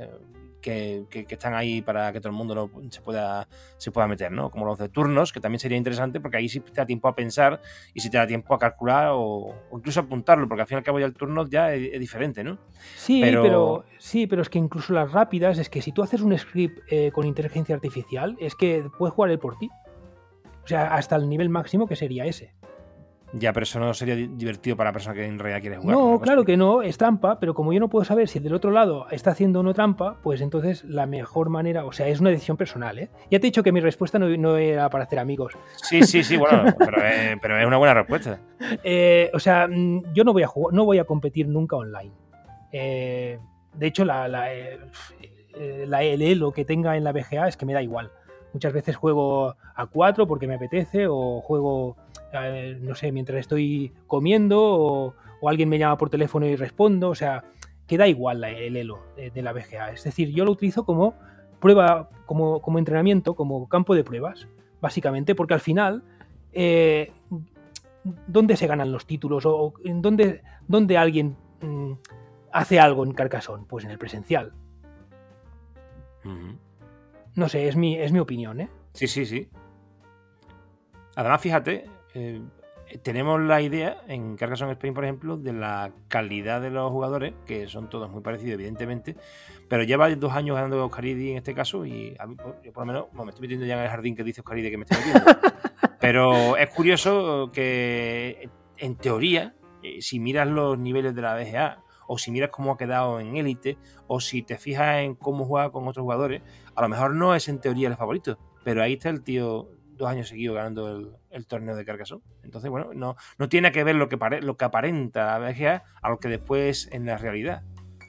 eh, 0.64 1.04
que, 1.08 1.26
están 1.28 1.54
ahí 1.54 1.82
para 1.82 2.12
que 2.12 2.20
todo 2.20 2.30
el 2.30 2.36
mundo 2.36 2.70
se, 2.90 3.00
pueda, 3.00 3.48
se 3.76 3.90
pueda 3.90 4.06
meter, 4.06 4.32
¿no? 4.32 4.50
Como 4.50 4.66
los 4.66 4.78
de 4.78 4.88
turnos, 4.88 5.32
que 5.32 5.40
también 5.40 5.60
sería 5.60 5.78
interesante 5.78 6.20
porque 6.20 6.36
ahí 6.36 6.48
sí 6.48 6.60
te 6.60 6.72
da 6.72 6.86
tiempo 6.86 7.08
a 7.08 7.14
pensar 7.14 7.60
y 7.94 8.00
sí 8.00 8.10
te 8.10 8.18
da 8.18 8.26
tiempo 8.26 8.54
a 8.54 8.58
calcular 8.58 9.10
o, 9.12 9.54
incluso 9.72 10.00
apuntarlo, 10.00 10.48
porque 10.48 10.62
al 10.62 10.66
fin 10.66 10.76
y 10.76 10.78
al 10.78 10.84
cabo 10.84 10.98
ya 10.98 11.06
el 11.06 11.14
turno 11.14 11.46
ya 11.46 11.74
es, 11.74 11.98
diferente, 11.98 12.44
¿no? 12.44 12.58
Sí 12.96 13.20
pero... 13.22 13.84
sí, 13.98 14.26
pero 14.26 14.42
es 14.42 14.48
que 14.48 14.58
incluso 14.58 14.92
las 14.92 15.12
rápidas, 15.12 15.58
es 15.58 15.68
que 15.70 15.82
si 15.82 15.92
tú 15.92 16.02
haces 16.02 16.20
un 16.20 16.36
script 16.36 16.80
eh, 16.90 17.10
con 17.12 17.26
inteligencia 17.26 17.74
artificial, 17.74 18.36
es 18.40 18.54
que 18.54 18.84
puedes 18.98 19.14
jugar 19.14 19.30
él 19.30 19.38
por 19.38 19.58
ti. 19.58 19.70
O 20.64 20.68
sea, 20.68 20.94
hasta 20.94 21.16
el 21.16 21.28
nivel 21.28 21.48
máximo 21.48 21.86
que 21.86 21.96
sería 21.96 22.26
ese. 22.26 22.52
Ya, 23.32 23.52
pero 23.52 23.64
eso 23.64 23.78
no 23.78 23.92
sería 23.92 24.14
divertido 24.14 24.76
para 24.76 24.88
la 24.88 24.92
persona 24.92 25.14
que 25.14 25.26
en 25.26 25.38
realidad 25.38 25.60
quiere 25.60 25.76
jugar. 25.76 25.96
No, 25.96 26.20
claro 26.20 26.44
que 26.44 26.56
no, 26.56 26.82
es 26.82 26.96
trampa, 26.96 27.38
pero 27.38 27.54
como 27.54 27.72
yo 27.72 27.80
no 27.80 27.88
puedo 27.88 28.04
saber 28.04 28.28
si 28.28 28.38
del 28.38 28.54
otro 28.54 28.70
lado 28.70 29.06
está 29.10 29.32
haciendo 29.32 29.60
o 29.60 29.62
no 29.62 29.74
trampa, 29.74 30.16
pues 30.22 30.40
entonces 30.40 30.84
la 30.84 31.06
mejor 31.06 31.50
manera, 31.50 31.84
o 31.84 31.92
sea, 31.92 32.08
es 32.08 32.20
una 32.20 32.30
decisión 32.30 32.56
personal, 32.56 32.98
¿eh? 32.98 33.10
Ya 33.30 33.38
te 33.38 33.46
he 33.46 33.50
dicho 33.50 33.62
que 33.62 33.72
mi 33.72 33.80
respuesta 33.80 34.18
no, 34.18 34.56
era 34.56 34.88
para 34.88 35.04
hacer 35.04 35.18
amigos. 35.18 35.52
Sí, 35.76 36.02
sí, 36.02 36.22
sí, 36.22 36.36
bueno, 36.36 36.74
pero, 36.78 37.58
es 37.58 37.66
una 37.66 37.76
buena 37.76 37.94
respuesta. 37.94 38.40
Eh, 38.82 39.30
o 39.34 39.38
sea, 39.38 39.68
mm, 39.68 40.14
yo 40.14 40.24
no 40.24 40.32
voy 40.32 40.42
a 40.42 40.48
jugar, 40.48 40.74
no 40.74 40.86
voy 40.86 40.98
a 40.98 41.04
competir 41.04 41.48
nunca 41.48 41.76
online. 41.76 42.12
Eh, 42.72 43.38
de 43.74 43.86
hecho, 43.86 44.04
la, 44.06 44.26
la, 44.26 44.54
eh, 44.54 44.78
la, 45.86 46.02
el 46.02 46.22
elo 46.22 46.52
que 46.52 46.64
tenga 46.64 46.96
en 46.96 47.04
la 47.04 47.12
BGA 47.12 47.48
es 47.48 47.56
que 47.58 47.66
me 47.66 47.74
da 47.74 47.82
igual. 47.82 48.10
Muchas 48.54 48.72
veces 48.72 48.96
juego 48.96 49.54
a 49.74 49.86
4 49.86 50.26
porque 50.26 50.46
me 50.46 50.54
apetece 50.54 51.06
o 51.06 51.40
juego 51.42 51.96
no 52.80 52.94
sé, 52.94 53.12
mientras 53.12 53.40
estoy 53.40 53.92
comiendo 54.06 54.60
o, 54.60 55.14
alguien 55.46 55.68
me 55.68 55.78
llama 55.78 55.96
por 55.96 56.10
teléfono 56.10 56.46
y 56.46 56.56
respondo, 56.56 57.10
o 57.10 57.14
sea, 57.14 57.44
queda 57.86 58.08
igual 58.08 58.42
el 58.44 58.76
elo 58.76 59.00
de, 59.16 59.42
la 59.42 59.52
BGA. 59.52 59.92
Es 59.92 60.04
decir, 60.04 60.30
yo 60.30 60.44
lo 60.44 60.52
utilizo 60.52 60.84
como 60.84 61.14
prueba, 61.60 62.10
como, 62.26 62.60
como 62.60 62.78
entrenamiento, 62.78 63.34
como 63.34 63.68
campo 63.68 63.94
de 63.94 64.04
pruebas, 64.04 64.48
básicamente, 64.80 65.34
porque 65.34 65.54
al 65.54 65.60
final, 65.60 66.02
eh, 66.52 67.12
¿dónde 68.26 68.56
se 68.56 68.66
ganan 68.66 68.92
los 68.92 69.06
títulos? 69.06 69.46
¿O 69.46 69.74
en 69.84 70.02
dónde, 70.02 70.42
dónde 70.66 70.98
alguien 70.98 71.36
mm, 71.62 71.92
hace 72.52 72.80
algo 72.80 73.04
en 73.04 73.12
Carcassonne? 73.12 73.64
Pues 73.68 73.84
en 73.84 73.90
el 73.90 73.98
presencial. 73.98 74.52
No 77.34 77.48
sé, 77.48 77.68
es 77.68 77.76
mi, 77.76 77.96
es 77.96 78.12
mi 78.12 78.18
opinión, 78.18 78.60
¿eh? 78.60 78.68
Sí, 78.92 79.06
sí, 79.06 79.24
sí. 79.24 79.48
Además, 81.14 81.40
fíjate, 81.40 81.84
eh, 82.18 82.98
tenemos 83.02 83.40
la 83.40 83.60
idea 83.60 84.02
en 84.08 84.36
Carcassonne 84.36 84.72
Spain, 84.72 84.94
por 84.94 85.04
ejemplo, 85.04 85.36
de 85.36 85.52
la 85.52 85.92
calidad 86.08 86.60
de 86.60 86.70
los 86.70 86.90
jugadores, 86.90 87.34
que 87.46 87.68
son 87.68 87.90
todos 87.90 88.10
muy 88.10 88.22
parecidos, 88.22 88.54
evidentemente, 88.54 89.16
pero 89.68 89.82
lleva 89.82 90.08
dos 90.14 90.32
años 90.32 90.56
ganando 90.56 90.84
Oscaridi 90.84 91.32
en 91.32 91.36
este 91.38 91.54
caso 91.54 91.84
y 91.84 92.16
a 92.18 92.26
mí, 92.26 92.36
yo 92.64 92.72
por 92.72 92.86
lo 92.86 92.92
menos 92.92 93.12
me 93.12 93.30
estoy 93.30 93.42
metiendo 93.42 93.66
ya 93.66 93.76
en 93.76 93.82
el 93.82 93.88
jardín 93.88 94.16
que 94.16 94.24
dice 94.24 94.40
Oscaridi 94.40 94.70
que 94.70 94.78
me 94.78 94.84
estoy 94.84 94.98
metiendo. 95.04 95.38
pero 96.00 96.56
es 96.56 96.70
curioso 96.70 97.50
que, 97.52 98.48
en 98.78 98.96
teoría, 98.96 99.54
eh, 99.82 100.00
si 100.00 100.18
miras 100.18 100.48
los 100.48 100.78
niveles 100.78 101.14
de 101.14 101.22
la 101.22 101.34
BGA, 101.34 101.84
o 102.06 102.16
si 102.16 102.30
miras 102.30 102.48
cómo 102.48 102.72
ha 102.72 102.78
quedado 102.78 103.20
en 103.20 103.36
élite, 103.36 103.76
o 104.06 104.18
si 104.18 104.42
te 104.42 104.56
fijas 104.56 105.00
en 105.00 105.14
cómo 105.14 105.44
juega 105.44 105.70
con 105.70 105.86
otros 105.86 106.04
jugadores, 106.04 106.40
a 106.74 106.80
lo 106.80 106.88
mejor 106.88 107.14
no 107.14 107.34
es 107.34 107.48
en 107.48 107.60
teoría 107.60 107.88
el 107.88 107.96
favorito, 107.96 108.38
pero 108.64 108.82
ahí 108.82 108.94
está 108.94 109.10
el 109.10 109.22
tío 109.22 109.68
dos 109.98 110.08
años 110.08 110.28
seguidos 110.28 110.56
ganando 110.56 111.18
el, 111.30 111.46
torneo 111.46 111.76
de 111.76 111.84
Carcassonne. 111.84 112.22
Entonces, 112.42 112.70
bueno, 112.70 112.94
no, 112.94 113.16
no 113.36 113.48
tiene 113.48 113.72
que 113.72 113.84
ver 113.84 113.96
lo 113.96 114.08
que, 114.08 114.16
lo 114.40 114.56
que 114.56 114.64
aparenta 114.64 115.38
la 115.38 115.50
BGA 115.50 115.84
a 116.00 116.08
lo 116.08 116.18
que 116.18 116.28
después 116.28 116.88
en 116.92 117.04
la 117.04 117.18
realidad. 117.18 117.62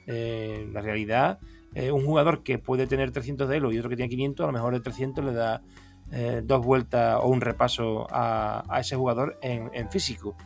Eh, 0.06 0.68
la 0.72 0.80
realidad, 0.80 1.38
eh, 1.74 1.92
un 1.92 2.04
jugador 2.04 2.42
que 2.42 2.58
puede 2.58 2.86
tener 2.86 3.10
300 3.10 3.48
de 3.48 3.58
elo 3.58 3.72
y 3.72 3.78
otro 3.78 3.90
que 3.90 3.96
tiene 3.96 4.08
500, 4.08 4.44
a 4.44 4.46
lo 4.46 4.52
mejor 4.52 4.72
de 4.72 4.80
300 4.80 5.24
le 5.24 5.32
da 5.32 5.62
eh, 6.10 6.40
dos 6.42 6.64
vueltas 6.64 7.18
o 7.20 7.28
un 7.28 7.40
repaso 7.40 8.06
a, 8.10 8.64
ese 8.80 8.96
jugador 8.96 9.38
en, 9.42 9.90
físico. 9.90 10.36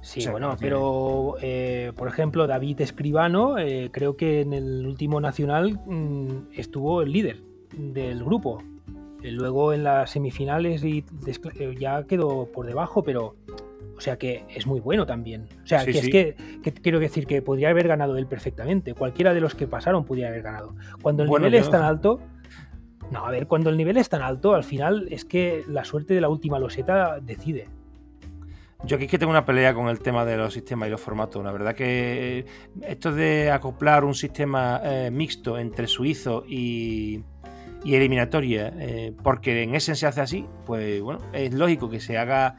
Sí, 0.00 0.26
bueno, 0.28 0.56
pero 0.60 1.36
por 1.96 2.08
ejemplo, 2.08 2.46
David 2.46 2.80
Escribano, 2.80 3.56
creo 3.90 4.16
que 4.16 4.42
en 4.42 4.52
el 4.52 4.86
último 4.86 5.20
nacional 5.20 5.80
mm, 5.86 6.52
estuvo 6.54 7.02
el 7.02 7.12
líder 7.12 7.42
del 7.76 8.22
grupo. 8.24 8.62
Eh, 9.22 9.32
luego 9.32 9.72
en 9.72 9.84
las 9.84 10.10
semifinales 10.10 10.84
y 10.84 11.04
eh, 11.26 11.74
ya 11.78 12.04
quedó 12.04 12.46
por 12.52 12.66
debajo, 12.66 13.02
pero 13.02 13.34
o 13.96 14.00
sea 14.00 14.16
que 14.16 14.44
es 14.48 14.66
muy 14.66 14.80
bueno 14.80 15.06
también. 15.06 15.48
O 15.64 15.66
sea, 15.66 15.84
que 15.84 15.98
es 15.98 16.08
que, 16.08 16.36
quiero 16.82 17.00
decir 17.00 17.26
que 17.26 17.42
podría 17.42 17.70
haber 17.70 17.88
ganado 17.88 18.16
él 18.16 18.26
perfectamente. 18.26 18.94
Cualquiera 18.94 19.34
de 19.34 19.40
los 19.40 19.56
que 19.56 19.66
pasaron 19.66 20.04
podría 20.04 20.28
haber 20.28 20.42
ganado. 20.42 20.76
Cuando 21.02 21.24
el 21.24 21.30
nivel 21.30 21.54
es 21.54 21.68
tan 21.68 21.82
alto. 21.82 22.20
No, 23.10 23.26
a 23.26 23.30
ver, 23.30 23.46
cuando 23.46 23.70
el 23.70 23.76
nivel 23.76 23.96
es 23.96 24.08
tan 24.08 24.22
alto, 24.22 24.54
al 24.54 24.64
final 24.64 25.08
es 25.10 25.24
que 25.24 25.64
la 25.66 25.84
suerte 25.84 26.14
de 26.14 26.20
la 26.20 26.28
última 26.28 26.58
loseta 26.58 27.18
decide. 27.20 27.68
Yo 28.84 28.96
aquí 28.96 29.06
es 29.06 29.10
que 29.10 29.18
tengo 29.18 29.30
una 29.30 29.44
pelea 29.44 29.74
con 29.74 29.88
el 29.88 29.98
tema 29.98 30.24
de 30.24 30.36
los 30.36 30.52
sistemas 30.52 30.86
y 30.88 30.90
los 30.92 31.00
formatos. 31.00 31.42
La 31.42 31.50
verdad 31.50 31.74
que 31.74 32.46
esto 32.82 33.12
de 33.12 33.50
acoplar 33.50 34.04
un 34.04 34.14
sistema 34.14 34.80
eh, 34.84 35.10
mixto 35.10 35.58
entre 35.58 35.88
suizo 35.88 36.44
y, 36.46 37.24
y 37.84 37.94
eliminatoria, 37.94 38.72
eh, 38.78 39.14
porque 39.22 39.62
en 39.62 39.74
Essence 39.74 40.00
se 40.00 40.06
hace 40.06 40.20
así, 40.20 40.46
pues 40.66 41.00
bueno, 41.00 41.20
es 41.32 41.52
lógico 41.52 41.88
que 41.88 42.00
se 42.00 42.18
haga 42.18 42.56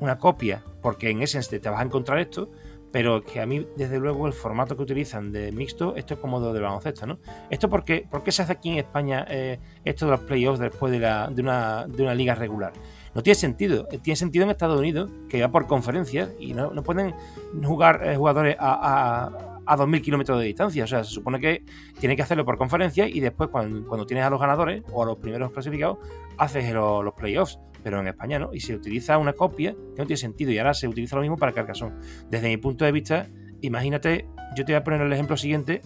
una 0.00 0.18
copia, 0.18 0.62
porque 0.80 1.10
en 1.10 1.22
Essence 1.22 1.58
te 1.58 1.68
vas 1.68 1.80
a 1.80 1.84
encontrar 1.84 2.18
esto, 2.18 2.50
pero 2.92 3.24
que 3.24 3.40
a 3.40 3.46
mí, 3.46 3.66
desde 3.76 3.98
luego, 3.98 4.26
el 4.26 4.34
formato 4.34 4.76
que 4.76 4.82
utilizan 4.82 5.32
de 5.32 5.50
mixto, 5.50 5.96
esto 5.96 6.14
es 6.14 6.20
como 6.20 6.40
de 6.52 6.60
baloncesto, 6.60 7.06
¿no? 7.06 7.18
Esto 7.48 7.70
¿por 7.70 7.84
qué 7.84 8.06
se 8.28 8.42
hace 8.42 8.52
aquí 8.52 8.70
en 8.70 8.78
España 8.78 9.24
eh, 9.28 9.58
esto 9.84 10.04
de 10.04 10.12
los 10.12 10.20
playoffs 10.20 10.58
después 10.58 10.92
de, 10.92 10.98
la, 10.98 11.28
de, 11.28 11.40
una, 11.40 11.86
de 11.86 12.02
una 12.02 12.14
liga 12.14 12.34
regular? 12.34 12.74
No 13.14 13.22
tiene 13.22 13.34
sentido. 13.34 13.86
Tiene 14.02 14.16
sentido 14.16 14.44
en 14.44 14.50
Estados 14.50 14.78
Unidos, 14.78 15.10
que 15.30 15.40
va 15.40 15.50
por 15.50 15.66
conferencias 15.66 16.30
y 16.38 16.52
no, 16.52 16.70
no 16.72 16.82
pueden 16.82 17.14
jugar 17.62 18.06
eh, 18.06 18.16
jugadores 18.16 18.56
a 18.58 19.51
a 19.66 19.76
2.000 19.76 20.00
kilómetros 20.02 20.38
de 20.38 20.46
distancia. 20.46 20.84
O 20.84 20.86
sea, 20.86 21.04
se 21.04 21.10
supone 21.10 21.40
que 21.40 21.64
tiene 21.98 22.16
que 22.16 22.22
hacerlo 22.22 22.44
por 22.44 22.58
conferencia 22.58 23.06
y 23.06 23.20
después 23.20 23.50
cuando, 23.50 24.06
tienes 24.06 24.24
a 24.24 24.30
los 24.30 24.40
ganadores 24.40 24.82
o 24.92 25.02
a 25.02 25.06
los 25.06 25.18
primeros 25.18 25.52
clasificados, 25.52 25.98
haces 26.38 26.72
los, 26.72 27.14
playoffs. 27.14 27.58
Pero 27.82 28.00
en 28.00 28.08
España 28.08 28.38
no. 28.38 28.54
Y 28.54 28.60
se 28.60 28.74
utiliza 28.74 29.18
una 29.18 29.32
copia 29.32 29.72
que 29.72 30.02
no 30.02 30.06
tiene 30.06 30.16
sentido. 30.16 30.52
Y 30.52 30.58
ahora 30.58 30.74
se 30.74 30.86
utiliza 30.86 31.16
lo 31.16 31.22
mismo 31.22 31.36
para 31.36 31.52
Carcassonne. 31.52 31.96
Desde 32.30 32.48
mi 32.48 32.56
punto 32.56 32.84
de 32.84 32.92
vista, 32.92 33.28
imagínate, 33.60 34.28
yo 34.56 34.64
te 34.64 34.72
voy 34.72 34.80
a 34.80 34.84
poner 34.84 35.00
el 35.00 35.12
ejemplo 35.12 35.36
siguiente 35.36 35.82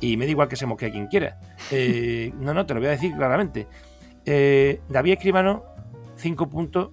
y 0.00 0.16
me 0.16 0.26
da 0.26 0.30
igual 0.30 0.48
que 0.48 0.56
se 0.56 0.66
mosquee 0.66 0.88
a 0.88 0.92
quien 0.92 1.06
quiera. 1.06 1.38
Eh, 1.70 2.32
no, 2.38 2.52
no, 2.52 2.66
te 2.66 2.74
lo 2.74 2.80
voy 2.80 2.88
a 2.88 2.92
decir 2.92 3.14
claramente. 3.14 3.66
Eh, 4.26 4.80
David 4.88 5.12
Escribano, 5.12 5.64
5 6.16 6.48
puntos 6.50 6.90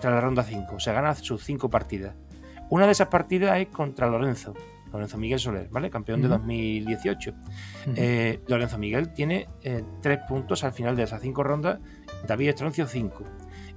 tras 0.00 0.12
la 0.12 0.20
ronda 0.20 0.42
5. 0.42 0.76
O 0.76 0.80
sea, 0.80 0.92
gana 0.92 1.14
sus 1.14 1.42
5 1.44 1.70
partidas. 1.70 2.14
Una 2.70 2.86
de 2.86 2.92
esas 2.92 3.08
partidas 3.08 3.58
es 3.58 3.68
contra 3.68 4.08
Lorenzo. 4.08 4.54
Lorenzo 4.92 5.18
Miguel 5.18 5.38
Soler, 5.38 5.68
¿vale? 5.70 5.90
Campeón 5.90 6.22
de 6.22 6.28
2018. 6.28 7.34
Eh, 7.94 8.40
Lorenzo 8.46 8.78
Miguel 8.78 9.12
tiene 9.12 9.48
eh, 9.62 9.84
tres 10.02 10.18
puntos 10.28 10.64
al 10.64 10.72
final 10.72 10.96
de 10.96 11.04
esas 11.04 11.20
cinco 11.20 11.42
rondas, 11.42 11.78
David 12.26 12.50
Estroncio 12.50 12.86
cinco. 12.86 13.24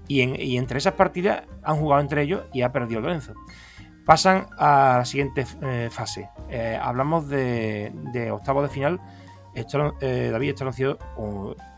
Y, 0.08 0.58
entre 0.58 0.80
esas 0.80 0.94
partidas 0.94 1.44
han 1.64 1.78
jugado 1.78 2.02
entre 2.02 2.24
ellos 2.24 2.44
y 2.52 2.62
ha 2.62 2.72
perdido 2.72 3.02
Lorenzo. 3.02 3.34
Pasan 4.06 4.48
a 4.58 4.98
la 4.98 5.06
siguiente 5.06 5.46
eh, 5.62 5.90
fase. 5.92 6.30
hablamos 6.82 7.30
de, 7.30 8.30
octavo 8.32 8.62
de 8.62 8.70
final. 8.70 9.00
David 9.56 10.50
Estroncio 10.50 10.98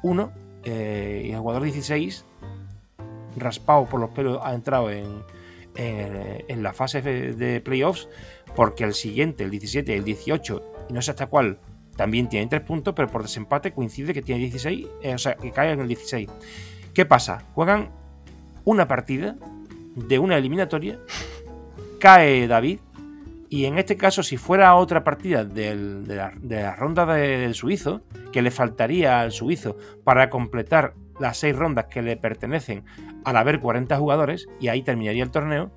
1 0.02 0.32
y 0.66 1.32
el 1.32 1.38
jugador 1.38 1.62
16, 1.62 2.26
raspado 3.36 3.86
por 3.86 4.00
los 4.00 4.10
pelos, 4.12 4.40
ha 4.42 4.56
entrado 4.56 4.90
en, 4.90 5.24
en 5.76 6.64
la 6.64 6.74
fase 6.74 7.02
de 7.02 7.62
playoffs 7.62 8.08
porque 8.56 8.84
el 8.84 8.94
siguiente, 8.94 9.44
el 9.44 9.52
17, 9.52 9.96
el 9.96 10.04
18, 10.04 10.64
y 10.90 10.94
no 10.94 11.02
sé 11.02 11.12
hasta 11.12 11.28
cuál, 11.28 11.60
también 11.96 12.30
tiene 12.30 12.48
3 12.48 12.62
puntos, 12.62 12.94
pero 12.96 13.08
por 13.08 13.24
desempate 13.24 13.72
coincide 13.72 14.14
que 14.14 14.22
tiene 14.22 14.42
16, 14.42 14.88
eh, 15.02 15.14
o 15.14 15.18
sea, 15.18 15.36
que 15.36 15.52
cae 15.52 15.72
en 15.72 15.80
el 15.80 15.88
16. 15.88 16.30
¿Qué 16.94 17.06
pasa? 17.06 17.44
Juegan 17.54 17.90
una 18.64 18.88
partida 18.88 19.36
de 19.96 20.20
una 20.20 20.38
eliminatoria, 20.38 21.00
cae 22.00 22.48
David, 22.48 22.80
y 23.50 23.66
en 23.66 23.78
este 23.78 23.96
caso, 23.96 24.24
si 24.24 24.38
fuera 24.38 24.76
otra 24.76 25.04
partida 25.04 25.46
de, 25.46 25.76
la, 26.08 26.76
ronda 26.76 27.06
del 27.06 27.54
suizo, 27.54 28.02
que 28.34 28.42
le 28.42 28.52
faltaría 28.52 29.22
al 29.22 29.32
suizo 29.32 29.78
para 30.04 30.30
completar 30.30 30.94
las 31.20 31.38
seis 31.38 31.56
rondas 31.56 31.86
que 31.86 32.02
le 32.02 32.18
pertenecen 32.18 32.84
al 33.24 33.38
haber 33.38 33.60
40 33.60 33.96
jugadores, 33.98 34.48
y 34.60 34.68
ahí 34.68 34.82
terminaría 34.82 35.24
el 35.24 35.32
torneo, 35.32 35.72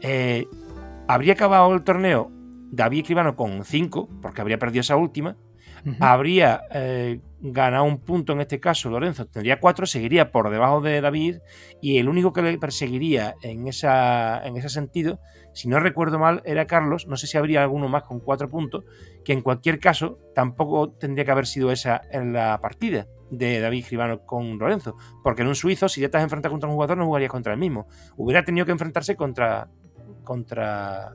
eh, 0.00 0.46
habría 1.08 1.32
acabado 1.32 1.74
el 1.74 1.82
torneo 1.82 2.30
David 2.70 3.00
Escribano 3.00 3.34
con 3.34 3.64
5, 3.64 4.08
porque 4.22 4.40
habría 4.40 4.58
perdido 4.58 4.82
esa 4.82 4.96
última, 4.96 5.36
habría 6.00 6.62
eh, 6.70 7.20
ganado 7.40 7.84
un 7.84 7.98
punto 8.00 8.32
en 8.32 8.40
este 8.40 8.60
caso 8.60 8.90
Lorenzo, 8.90 9.26
tendría 9.26 9.58
4, 9.58 9.86
seguiría 9.86 10.30
por 10.30 10.50
debajo 10.50 10.80
de 10.80 11.00
David, 11.00 11.38
y 11.80 11.98
el 11.98 12.08
único 12.08 12.32
que 12.32 12.42
le 12.42 12.58
perseguiría 12.58 13.36
en, 13.42 13.68
esa, 13.68 14.46
en 14.46 14.56
ese 14.56 14.68
sentido, 14.68 15.18
si 15.54 15.68
no 15.68 15.80
recuerdo 15.80 16.18
mal, 16.18 16.42
era 16.44 16.66
Carlos, 16.66 17.06
no 17.06 17.16
sé 17.16 17.26
si 17.26 17.38
habría 17.38 17.62
alguno 17.62 17.88
más 17.88 18.02
con 18.02 18.20
4 18.20 18.50
puntos, 18.50 18.84
que 19.24 19.32
en 19.32 19.40
cualquier 19.40 19.80
caso 19.80 20.18
tampoco 20.34 20.90
tendría 20.90 21.24
que 21.24 21.30
haber 21.30 21.46
sido 21.46 21.72
esa 21.72 22.02
en 22.10 22.34
la 22.34 22.60
partida 22.60 23.06
de 23.30 23.60
David 23.60 23.80
Escribano 23.80 24.26
con 24.26 24.58
Lorenzo, 24.58 24.96
porque 25.22 25.42
en 25.42 25.48
un 25.48 25.54
suizo, 25.54 25.88
si 25.88 26.00
ya 26.00 26.06
estás 26.06 26.22
enfrentado 26.22 26.52
contra 26.52 26.68
un 26.68 26.74
jugador, 26.74 26.98
no 26.98 27.06
jugarías 27.06 27.30
contra 27.30 27.54
el 27.54 27.58
mismo, 27.58 27.86
hubiera 28.16 28.44
tenido 28.44 28.66
que 28.66 28.72
enfrentarse 28.72 29.16
contra 29.16 29.70
contra, 30.28 31.14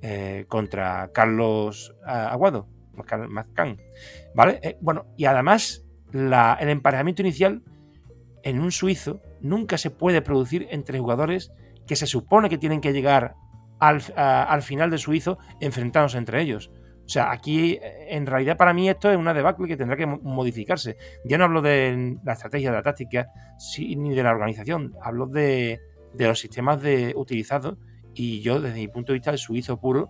eh, 0.00 0.46
contra 0.48 1.10
Carlos 1.12 1.94
eh, 2.06 2.10
Aguado, 2.10 2.66
Mazcán. 3.28 3.76
¿Vale? 4.34 4.60
Eh, 4.62 4.78
bueno, 4.80 5.04
y 5.18 5.26
además 5.26 5.84
el 6.10 6.68
emparejamiento 6.70 7.20
inicial 7.20 7.62
en 8.42 8.60
un 8.60 8.72
suizo 8.72 9.20
nunca 9.42 9.76
se 9.76 9.90
puede 9.90 10.22
producir 10.22 10.68
entre 10.70 10.98
jugadores 10.98 11.52
que 11.86 11.96
se 11.96 12.06
supone 12.06 12.48
que 12.48 12.56
tienen 12.56 12.80
que 12.80 12.94
llegar 12.94 13.34
al, 13.78 14.00
al 14.16 14.62
final 14.62 14.88
del 14.88 15.00
suizo 15.00 15.36
enfrentándose 15.60 16.16
entre 16.16 16.40
ellos. 16.40 16.70
O 17.04 17.08
sea, 17.08 17.30
aquí 17.30 17.78
en 17.82 18.24
realidad 18.24 18.56
para 18.56 18.72
mí 18.72 18.88
esto 18.88 19.10
es 19.10 19.18
una 19.18 19.34
debacle 19.34 19.68
que 19.68 19.76
tendrá 19.76 19.98
que 19.98 20.06
modificarse. 20.06 20.96
Ya 21.26 21.36
no 21.36 21.44
hablo 21.44 21.60
de 21.60 22.16
la 22.24 22.32
estrategia, 22.32 22.70
de 22.70 22.76
la 22.76 22.82
táctica, 22.82 23.26
ni 23.78 24.14
de 24.14 24.22
la 24.22 24.30
organización, 24.30 24.94
hablo 25.02 25.26
de, 25.26 25.78
de 26.14 26.26
los 26.26 26.40
sistemas 26.40 26.80
de, 26.80 27.12
utilizados 27.14 27.76
y 28.16 28.40
yo, 28.40 28.60
desde 28.60 28.78
mi 28.78 28.88
punto 28.88 29.12
de 29.12 29.18
vista, 29.18 29.30
el 29.30 29.38
suizo 29.38 29.78
puro, 29.78 30.08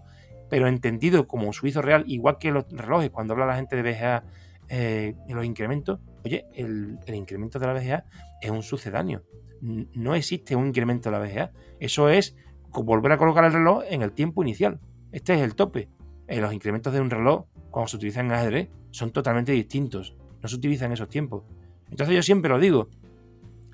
pero 0.48 0.68
entendido 0.68 1.26
como 1.26 1.52
suizo 1.52 1.82
real, 1.82 2.04
igual 2.06 2.38
que 2.38 2.52
los 2.52 2.64
relojes, 2.70 3.10
cuando 3.10 3.34
habla 3.34 3.46
la 3.46 3.56
gente 3.56 3.74
de 3.76 3.82
BGA 3.82 4.24
eh, 4.68 5.14
los 5.28 5.44
incrementos, 5.44 6.00
oye, 6.24 6.46
el, 6.54 6.98
incremento 7.08 7.58
de 7.58 7.66
la 7.66 7.72
BGA 7.72 8.04
es 8.40 8.50
un 8.50 8.62
sucedáneo. 8.62 9.24
No 9.60 10.14
existe 10.14 10.54
un 10.54 10.68
incremento 10.68 11.10
de 11.10 11.18
la 11.18 11.24
BGA. 11.24 11.52
Eso 11.80 12.08
es 12.08 12.36
volver 12.72 13.12
a 13.12 13.18
colocar 13.18 13.44
el 13.44 13.52
reloj 13.52 13.82
en 13.88 14.02
el 14.02 14.12
tiempo 14.12 14.42
inicial. 14.42 14.80
Este 15.10 15.34
es 15.34 15.40
el 15.40 15.54
tope. 15.54 15.88
Eh, 16.28 16.40
los 16.40 16.52
incrementos 16.52 16.92
de 16.92 17.00
un 17.00 17.10
reloj, 17.10 17.46
cuando 17.70 17.88
se 17.88 17.96
utilizan 17.96 18.26
en 18.26 18.32
ajedrez, 18.32 18.68
son 18.90 19.10
totalmente 19.10 19.52
distintos. 19.52 20.16
No 20.42 20.48
se 20.48 20.56
utilizan 20.56 20.92
esos 20.92 21.08
tiempos. 21.08 21.42
Entonces 21.90 22.14
yo 22.14 22.22
siempre 22.22 22.50
lo 22.50 22.58
digo. 22.58 22.88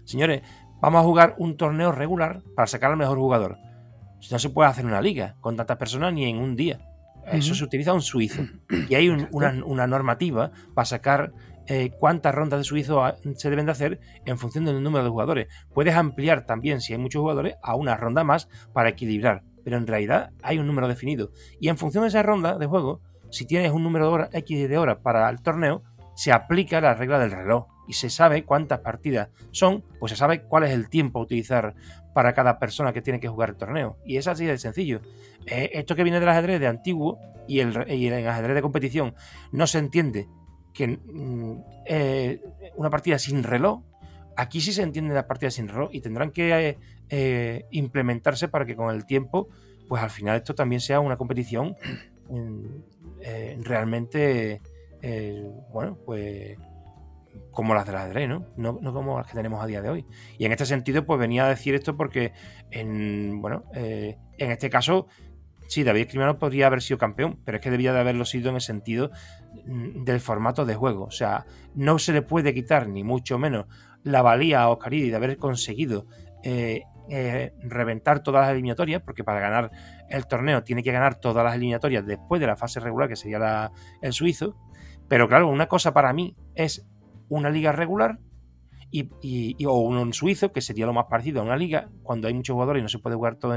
Señores, 0.05 0.43
vamos 0.80 1.01
a 1.01 1.05
jugar 1.05 1.35
un 1.39 1.57
torneo 1.57 1.93
regular 1.93 2.43
para 2.55 2.66
sacar 2.66 2.93
al 2.93 2.97
mejor 2.97 3.18
jugador 3.18 3.59
no 4.31 4.39
se 4.39 4.51
puede 4.51 4.70
hacer 4.70 4.87
una 4.87 5.01
liga 5.01 5.37
con 5.41 5.57
tantas 5.57 5.77
personas 5.77 6.12
ni 6.12 6.29
en 6.29 6.39
un 6.39 6.57
día. 6.57 6.81
Eso 7.31 7.55
se 7.55 7.64
utiliza 7.64 7.93
un 7.93 8.03
suizo. 8.03 8.43
Y 8.89 8.95
hay 8.95 9.09
una, 9.09 9.87
normativa 9.87 10.51
para 10.75 10.85
sacar 10.85 11.33
eh, 11.66 11.91
cuántas 11.99 12.35
rondas 12.35 12.61
de 12.61 12.64
suizo 12.64 13.03
se 13.37 13.51
deben 13.51 13.66
de 13.66 13.73
hacer 13.73 14.01
en 14.27 14.39
función 14.39 14.64
del 14.64 14.83
número 14.83 15.05
de 15.05 15.11
jugadores. 15.11 15.49
Puedes 15.73 15.95
ampliar 15.95 16.45
también, 16.47 16.81
si 16.81 16.93
hay 16.93 16.99
muchos 16.99 17.20
jugadores, 17.20 17.55
a 17.62 17.77
una 17.77 17.97
ronda 17.97 18.25
más 18.25 18.49
para 18.73 18.89
equilibrar. 18.89 19.45
Pero 19.64 19.77
en 19.77 19.87
realidad 19.87 20.31
hay 20.43 20.59
un 20.59 20.66
número 20.66 20.89
definido. 20.89 21.31
Y 21.61 21.68
en 21.68 21.79
función 21.79 22.03
de 22.03 22.09
esa 22.09 22.23
ronda 22.23 22.59
de 22.59 22.66
juego, 22.66 23.01
si 23.31 23.47
tienes 23.47 23.70
un 23.70 23.83
número 23.83 24.07
de 24.07 24.12
horas, 24.12 24.29
X 24.33 24.68
de 24.68 24.79
horas 24.79 24.99
para 25.03 25.29
el 25.31 25.41
torneo, 25.41 25.83
se 26.14 26.33
aplica 26.33 26.81
la 26.81 26.95
regla 26.95 27.18
del 27.18 27.31
reloj 27.31 27.66
y 27.89 27.95
se 27.95 28.11
sabe 28.11 28.45
cuántas 28.45 28.81
partidas 28.81 29.31
son, 29.51 29.85
pues 29.99 30.11
se 30.11 30.16
sabe 30.16 30.43
cuál 30.43 30.64
es 30.64 30.70
el 30.70 30.89
tiempo 30.89 31.18
a 31.18 31.23
utilizar 31.23 31.75
para 32.12 32.34
cada 32.34 32.58
persona 32.58 32.92
que 32.92 33.02
tiene 33.02 33.20
que 33.20 33.28
jugar 33.28 33.50
el 33.50 33.56
torneo. 33.56 33.96
Y 34.04 34.16
es 34.16 34.26
así 34.26 34.44
de 34.44 34.58
sencillo. 34.58 35.00
Eh, 35.46 35.70
esto 35.74 35.96
que 35.96 36.02
viene 36.02 36.20
del 36.20 36.28
ajedrez 36.28 36.60
de 36.60 36.66
antiguo 36.66 37.18
y 37.48 37.60
el, 37.60 37.76
ajedrez 37.76 38.54
de 38.54 38.62
competición 38.62 39.14
no 39.50 39.66
se 39.66 39.78
entiende 39.78 40.28
que 40.72 40.88
mm, 40.88 41.58
eh, 41.86 42.40
una 42.76 42.90
partida 42.90 43.18
sin 43.18 43.42
reloj, 43.42 43.82
aquí 44.36 44.60
sí 44.60 44.72
se 44.72 44.82
entiende 44.82 45.14
la 45.14 45.26
partida 45.26 45.50
sin 45.50 45.68
reloj 45.68 45.90
y 45.92 46.00
tendrán 46.00 46.30
que 46.30 46.78
eh, 47.08 47.66
implementarse 47.70 48.48
para 48.48 48.64
que 48.64 48.76
con 48.76 48.94
el 48.94 49.04
tiempo, 49.04 49.48
pues 49.88 50.02
al 50.02 50.10
final 50.10 50.36
esto 50.36 50.54
también 50.54 50.80
sea 50.80 51.00
una 51.00 51.16
competición 51.16 51.76
mm, 52.28 53.62
realmente, 53.62 54.60
bueno, 55.72 55.98
pues 56.04 56.56
como 57.53 57.74
las 57.74 57.86
del 57.86 57.96
ajedrez, 57.96 58.28
¿no? 58.28 58.46
¿no? 58.57 58.92
como 58.92 59.18
las 59.18 59.26
que 59.26 59.34
tenemos 59.34 59.62
a 59.62 59.66
día 59.66 59.82
de 59.82 59.90
hoy. 59.90 60.07
Y 60.38 60.46
en 60.46 60.53
este 60.53 60.66
sentido, 60.66 61.05
pues 61.05 61.20
venía 61.20 61.44
a 61.44 61.48
decir 61.48 61.74
esto 61.74 61.96
porque, 61.96 62.32
en, 62.70 63.40
bueno, 63.40 63.64
eh, 63.74 64.16
en 64.38 64.50
este 64.50 64.70
caso, 64.70 65.07
sí, 65.68 65.84
David 65.84 66.03
Escribano 66.03 66.38
podría 66.38 66.66
haber 66.66 66.82
sido 66.82 66.98
campeón, 66.98 67.38
pero 67.44 67.59
es 67.59 67.62
que 67.62 67.70
debía 67.70 67.92
de 67.92 68.00
haberlo 68.00 68.24
sido 68.24 68.48
en 68.48 68.57
el 68.57 68.61
sentido 68.61 69.11
mm, 69.66 70.05
del 70.05 70.20
formato 70.20 70.64
de 70.64 70.74
juego. 70.74 71.05
O 71.05 71.11
sea, 71.11 71.46
no 71.74 71.98
se 71.98 72.12
le 72.12 72.22
puede 72.22 72.55
quitar, 72.55 72.88
ni 72.88 73.05
mucho 73.05 73.38
menos, 73.38 73.66
la 74.03 74.22
valía 74.22 74.62
a 74.62 74.68
Oscaridi 74.70 75.11
de 75.11 75.16
haber 75.16 75.36
conseguido 75.36 76.07
eh, 76.42 76.82
eh, 77.09 77.53
reventar 77.62 78.22
todas 78.22 78.42
las 78.42 78.53
eliminatorias, 78.53 79.03
porque 79.03 79.24
para 79.24 79.40
ganar 79.40 79.70
el 80.09 80.26
torneo 80.26 80.62
tiene 80.62 80.82
que 80.82 80.92
ganar 80.92 81.16
todas 81.16 81.44
las 81.44 81.55
eliminatorias 81.55 82.07
después 82.07 82.40
de 82.40 82.46
la 82.46 82.57
fase 82.57 82.80
regular, 82.80 83.09
que 83.09 83.16
sería 83.16 83.70
el 84.00 84.12
suizo. 84.12 84.57
Pero 85.09 85.28
claro, 85.28 85.48
una 85.48 85.66
cosa 85.66 85.92
para 85.92 86.12
mí 86.12 86.36
es 86.55 86.86
una 87.29 87.51
liga 87.51 87.73
regular 87.73 88.18
y, 88.93 89.64
o 89.64 89.79
un 89.81 90.12
suizo, 90.12 90.53
que 90.53 90.61
sería 90.61 90.87
lo 90.87 90.93
más 90.93 91.07
parecido 91.07 91.41
a 91.41 91.45
una 91.45 91.57
liga, 91.57 91.89
cuando 92.03 92.29
hay 92.29 92.35
muchos 92.35 92.55
jugadores 92.55 92.81
y 92.81 92.83
no 92.83 92.89
se 92.89 92.99
puede 92.99 93.16
jugar 93.16 93.37
todo 93.37 93.57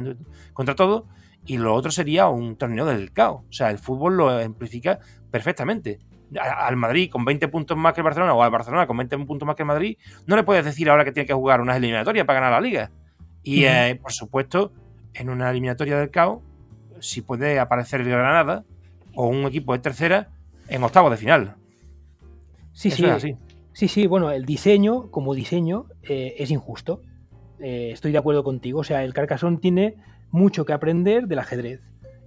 contra 0.54 0.76
todo, 0.76 1.08
y 1.46 1.58
lo 1.58 1.74
otro 1.74 1.92
sería 1.92 2.28
un 2.28 2.56
torneo 2.56 2.86
del 2.86 3.12
caos. 3.12 3.44
O 3.50 3.54
sea, 3.54 3.70
el 3.70 3.78
fútbol 3.78 4.18
lo 4.18 4.30
amplifica 4.30 5.00
perfectamente. 5.30 6.00
al 6.40 6.76
Madrid 6.78 7.10
con 7.12 7.24
20 7.24 7.48
puntos 7.50 7.78
más 7.78 7.94
que 7.94 8.00
el 8.00 8.06
Barcelona 8.06 8.34
o 8.34 8.42
al 8.42 8.50
Barcelona 8.50 8.88
con 8.88 8.98
20 8.98 9.18
puntos 9.20 9.46
más 9.46 9.56
que 9.56 9.64
el 9.64 9.68
Madrid, 9.68 9.98
no 10.26 10.36
le 10.36 10.44
puedes 10.44 10.66
decir 10.66 10.90
ahora 10.90 11.04
que 11.04 11.12
tiene 11.12 11.28
que 11.28 11.34
jugar 11.34 11.62
unas 11.62 11.78
eliminatorias 11.78 12.26
para 12.26 12.40
ganar 12.40 12.54
la 12.54 12.68
liga. 12.68 12.92
Y 13.44 13.66
eh, 13.66 14.00
por 14.02 14.12
supuesto, 14.12 14.72
en 15.14 15.30
una 15.30 15.52
eliminatoria 15.52 16.00
del 16.00 16.10
caos, 16.10 16.42
si 17.00 17.22
puede 17.22 17.60
aparecer 17.60 18.02
el 18.02 18.10
Granada 18.10 18.64
o 19.14 19.28
un 19.28 19.46
equipo 19.46 19.74
de 19.74 19.80
tercera 19.80 20.30
en 20.68 20.84
octavo 20.84 21.10
de 21.10 21.18
final. 21.18 21.56
Sí, 22.74 22.90
sí, 22.90 23.06
así. 23.06 23.38
Sí, 23.76 23.90
sí, 23.90 24.08
bueno, 24.08 24.32
el 24.32 24.46
diseño, 24.46 25.12
como 25.12 25.36
diseño, 25.36 25.88
eh, 26.04 26.36
es 26.38 26.50
injusto. 26.50 27.02
Eh, 27.60 27.90
estoy 27.92 28.14
de 28.14 28.18
acuerdo 28.18 28.42
contigo. 28.42 28.80
O 28.80 28.84
sea, 28.86 29.04
el 29.04 29.14
Carcassonne 29.14 29.58
tiene 29.58 29.98
mucho 30.32 30.64
que 30.64 30.72
aprender 30.72 31.28
del 31.28 31.40
ajedrez. 31.40 31.82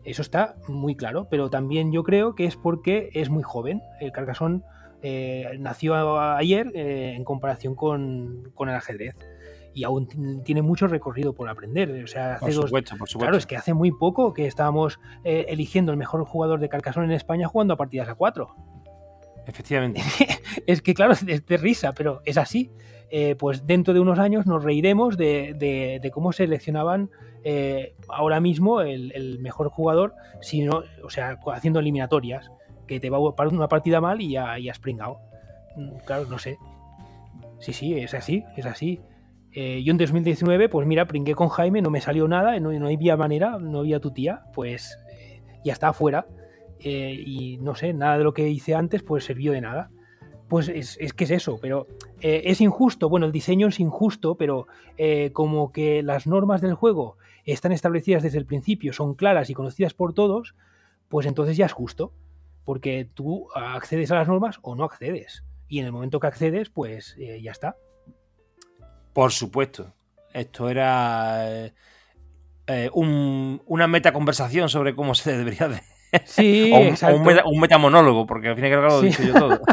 Eso 0.04 0.20
está 0.20 0.56
muy 0.68 0.94
claro, 0.94 1.26
pero 1.30 1.48
también 1.48 1.90
yo 1.90 2.02
creo 2.02 2.34
que 2.34 2.44
es 2.44 2.56
porque 2.56 3.08
es 3.14 3.30
muy 3.30 3.42
joven. 3.42 3.80
El 3.98 4.12
Carcassonne 4.12 4.60
eh, 5.00 5.56
nació 5.58 6.20
ayer 6.20 6.70
en 6.74 7.24
comparación 7.24 7.74
con, 7.74 8.52
el 8.60 8.68
ajedrez 8.68 9.16
y 9.72 9.84
aún 9.84 10.42
tiene 10.44 10.60
mucho 10.60 10.86
recorrido 10.86 11.32
por 11.32 11.48
aprender. 11.48 11.90
O 12.04 12.06
sea, 12.08 12.34
hace 12.34 12.44
por 12.44 12.66
supuesto, 12.66 12.96
por 12.98 13.08
supuesto. 13.08 13.18
Claro, 13.20 13.38
es 13.38 13.46
que 13.46 13.56
hace 13.56 13.72
muy 13.72 13.90
poco 13.90 14.34
que 14.34 14.46
estábamos 14.46 15.00
eligiendo 15.24 15.92
el 15.92 15.98
mejor 15.98 16.26
jugador 16.26 16.60
de 16.60 16.68
Carcassonne 16.68 17.06
en 17.06 17.12
España 17.12 17.48
jugando 17.48 17.72
a 17.72 17.78
partidas 17.78 18.10
a 18.10 18.16
cuatro. 18.16 18.54
Efectivamente. 19.48 20.02
es 20.66 20.82
que, 20.82 20.94
claro, 20.94 21.12
es 21.26 21.46
de 21.46 21.56
risa, 21.56 21.92
pero 21.94 22.20
es 22.24 22.36
así. 22.36 22.70
Eh, 23.10 23.36
pues 23.36 23.66
dentro 23.66 23.94
de 23.94 24.00
unos 24.00 24.18
años 24.18 24.46
nos 24.46 24.62
reiremos 24.62 25.16
de, 25.16 26.10
cómo 26.12 26.32
seleccionaban 26.32 27.10
eh, 27.42 27.94
ahora 28.06 28.38
mismo 28.38 28.82
el, 28.82 29.38
mejor 29.40 29.70
jugador, 29.70 30.14
sino, 30.42 30.84
o 31.02 31.08
sea, 31.08 31.38
haciendo 31.52 31.80
eliminatorias, 31.80 32.50
que 32.86 33.00
te 33.00 33.08
va 33.08 33.16
a 33.16 33.34
parar 33.34 33.54
una 33.54 33.68
partida 33.68 34.02
mal 34.02 34.20
y 34.20 34.32
ya, 34.32 34.56
has 34.70 34.78
pringado. 34.78 35.20
Mm, 35.76 35.96
claro, 36.04 36.26
no 36.26 36.38
sé. 36.38 36.58
Sí, 37.60 37.72
sí, 37.72 37.94
es 37.94 38.12
así, 38.12 38.44
es 38.56 38.66
así. 38.66 39.00
Eh, 39.52 39.82
yo 39.82 39.92
en 39.92 39.98
2019, 39.98 40.68
pues 40.68 40.86
mira, 40.86 41.06
pringué 41.06 41.34
con 41.34 41.48
Jaime, 41.48 41.80
no 41.80 41.88
me 41.88 42.02
salió 42.02 42.28
nada, 42.28 42.60
no, 42.60 42.70
no 42.72 42.86
había 42.86 43.16
manera, 43.16 43.58
no 43.58 43.80
había 43.80 44.00
tu 44.00 44.10
tía, 44.10 44.42
pues 44.52 44.98
ya 45.64 45.72
está 45.72 45.88
afuera. 45.88 46.26
Eh, 46.80 47.22
y 47.24 47.58
no 47.58 47.74
sé, 47.74 47.92
nada 47.92 48.18
de 48.18 48.24
lo 48.24 48.34
que 48.34 48.48
hice 48.48 48.74
antes 48.74 49.02
pues 49.02 49.24
sirvió 49.24 49.52
de 49.52 49.60
nada. 49.60 49.90
Pues 50.48 50.68
es, 50.68 50.96
que 51.12 51.24
es 51.24 51.30
eso, 51.30 51.58
pero 51.60 51.86
eh, 52.22 52.42
es 52.46 52.62
injusto, 52.62 53.10
bueno, 53.10 53.26
el 53.26 53.32
diseño 53.32 53.68
es 53.68 53.80
injusto, 53.80 54.36
pero 54.36 54.66
eh, 54.96 55.30
como 55.32 55.72
que 55.72 56.02
las 56.02 56.26
normas 56.26 56.62
del 56.62 56.72
juego 56.72 57.18
están 57.44 57.72
establecidas 57.72 58.22
desde 58.22 58.38
el 58.38 58.46
principio, 58.46 58.94
son 58.94 59.14
claras 59.14 59.50
y 59.50 59.54
conocidas 59.54 59.92
por 59.92 60.14
todos, 60.14 60.54
pues 61.08 61.26
entonces 61.26 61.58
ya 61.58 61.66
es 61.66 61.72
justo, 61.72 62.14
porque 62.64 63.06
tú 63.12 63.48
accedes 63.54 64.10
a 64.10 64.14
las 64.14 64.28
normas 64.28 64.58
o 64.62 64.74
no 64.74 64.84
accedes. 64.84 65.44
Y 65.68 65.80
en 65.80 65.86
el 65.86 65.92
momento 65.92 66.18
que 66.18 66.28
accedes, 66.28 66.70
pues 66.70 67.14
eh, 67.18 67.42
ya 67.42 67.52
está. 67.52 67.76
Por 69.12 69.32
supuesto. 69.32 69.92
Esto 70.32 70.70
era 70.70 71.72
una 72.94 73.86
meta 73.86 74.12
conversación 74.14 74.70
sobre 74.70 74.94
cómo 74.94 75.14
se 75.14 75.32
debería 75.36 75.68
de... 75.68 75.82
Sí, 76.24 76.72
un, 77.02 77.40
un, 77.44 77.60
metamonólogo, 77.60 78.26
porque 78.26 78.48
al 78.48 78.54
fin 78.54 78.64
y 78.64 78.68
al 78.68 78.72
cabo 78.74 78.88
lo 78.88 79.02
he 79.02 79.06
dicho 79.06 79.22
yo 79.22 79.34
todo. 79.34 79.60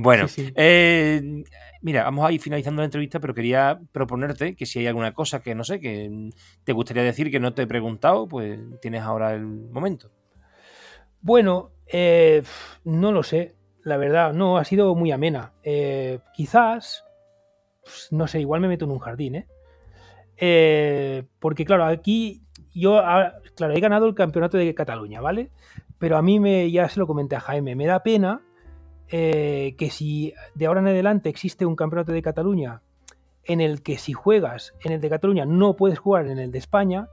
Bueno, 0.00 0.26
eh, 0.36 1.42
mira, 1.82 2.04
vamos 2.04 2.24
a 2.24 2.30
ir 2.30 2.40
finalizando 2.40 2.82
la 2.82 2.84
entrevista, 2.84 3.18
pero 3.18 3.34
quería 3.34 3.80
proponerte 3.90 4.54
que 4.54 4.64
si 4.64 4.78
hay 4.78 4.86
alguna 4.86 5.12
cosa 5.12 5.42
que 5.42 5.56
no 5.56 5.64
sé, 5.64 5.80
que 5.80 6.30
te 6.62 6.72
gustaría 6.72 7.02
decir 7.02 7.32
que 7.32 7.40
no 7.40 7.52
te 7.52 7.62
he 7.62 7.66
preguntado, 7.66 8.28
pues 8.28 8.60
tienes 8.80 9.02
ahora 9.02 9.34
el 9.34 9.44
momento. 9.44 10.12
Bueno, 11.20 11.72
eh, 11.88 12.44
no 12.84 13.10
lo 13.10 13.24
sé, 13.24 13.56
la 13.82 13.96
verdad, 13.96 14.32
no, 14.34 14.56
ha 14.56 14.64
sido 14.64 14.94
muy 14.94 15.10
amena. 15.10 15.52
Eh, 15.64 16.20
quizás, 16.32 17.04
pues, 17.82 18.06
no 18.12 18.28
sé, 18.28 18.38
igual 18.38 18.60
me 18.60 18.68
meto 18.68 18.84
en 18.84 18.92
un 18.92 19.00
jardín, 19.00 19.44
¿eh? 20.36 21.24
porque 21.40 21.64
claro, 21.64 21.86
aquí 21.86 22.46
yo, 22.78 23.02
claro, 23.56 23.74
he 23.74 23.80
ganado 23.80 24.06
el 24.06 24.14
campeonato 24.14 24.56
de 24.56 24.74
Cataluña, 24.74 25.20
¿vale? 25.20 25.50
Pero 25.98 26.16
a 26.16 26.22
mí 26.22 26.40
me, 26.40 26.70
ya 26.70 26.88
se 26.88 27.00
lo 27.00 27.06
comenté 27.06 27.36
a 27.36 27.40
Jaime, 27.40 27.74
me 27.74 27.86
da 27.86 28.02
pena 28.02 28.42
eh, 29.10 29.74
que 29.78 29.90
si 29.90 30.34
de 30.54 30.66
ahora 30.66 30.80
en 30.80 30.88
adelante 30.88 31.30
existe 31.30 31.64
un 31.64 31.76
campeonato 31.76 32.12
de 32.12 32.20
Cataluña 32.20 32.82
en 33.44 33.62
el 33.62 33.82
que 33.82 33.96
si 33.96 34.12
juegas 34.12 34.74
en 34.84 34.92
el 34.92 35.00
de 35.00 35.08
Cataluña 35.08 35.46
no 35.46 35.76
puedes 35.76 35.98
jugar 35.98 36.26
en 36.26 36.38
el 36.38 36.52
de 36.52 36.58
España, 36.58 37.08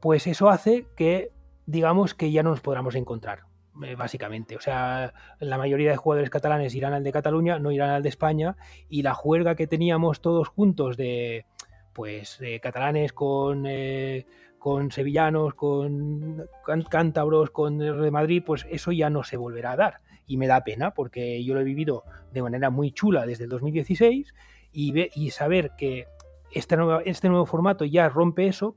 pues 0.00 0.28
eso 0.28 0.48
hace 0.48 0.86
que 0.96 1.32
digamos 1.66 2.14
que 2.14 2.30
ya 2.30 2.44
no 2.44 2.50
nos 2.50 2.60
podamos 2.60 2.94
encontrar, 2.94 3.40
eh, 3.82 3.96
básicamente. 3.96 4.56
O 4.56 4.60
sea, 4.60 5.12
la 5.40 5.58
mayoría 5.58 5.90
de 5.90 5.96
jugadores 5.96 6.30
catalanes 6.30 6.76
irán 6.76 6.92
al 6.92 7.02
de 7.02 7.10
Cataluña, 7.10 7.58
no 7.58 7.72
irán 7.72 7.90
al 7.90 8.04
de 8.04 8.08
España, 8.08 8.56
y 8.88 9.02
la 9.02 9.14
juerga 9.14 9.56
que 9.56 9.66
teníamos 9.66 10.20
todos 10.20 10.46
juntos 10.46 10.96
de 10.96 11.44
pues 11.92 12.38
catalanes 12.62 13.14
con 13.14 13.64
eh, 13.66 14.26
con 14.58 14.90
sevillanos, 14.90 15.54
con 15.54 16.48
cántabros, 16.90 17.50
con 17.50 17.80
el 17.80 18.00
de 18.00 18.10
Madrid, 18.10 18.42
pues 18.44 18.66
eso 18.70 18.92
ya 18.92 19.10
no 19.10 19.22
se 19.22 19.36
volverá 19.36 19.72
a 19.72 19.76
dar 19.76 20.00
y 20.26 20.36
me 20.36 20.46
da 20.46 20.64
pena 20.64 20.92
porque 20.92 21.42
yo 21.44 21.54
lo 21.54 21.60
he 21.60 21.64
vivido 21.64 22.04
de 22.32 22.42
manera 22.42 22.70
muy 22.70 22.90
chula 22.90 23.26
desde 23.26 23.44
el 23.44 23.50
2016 23.50 24.34
y, 24.72 25.08
y 25.14 25.30
saber 25.30 25.72
que 25.78 26.06
este 26.50 26.76
nuevo, 26.76 27.00
este 27.04 27.28
nuevo 27.28 27.46
formato 27.46 27.84
ya 27.84 28.08
rompe 28.08 28.46
eso 28.48 28.76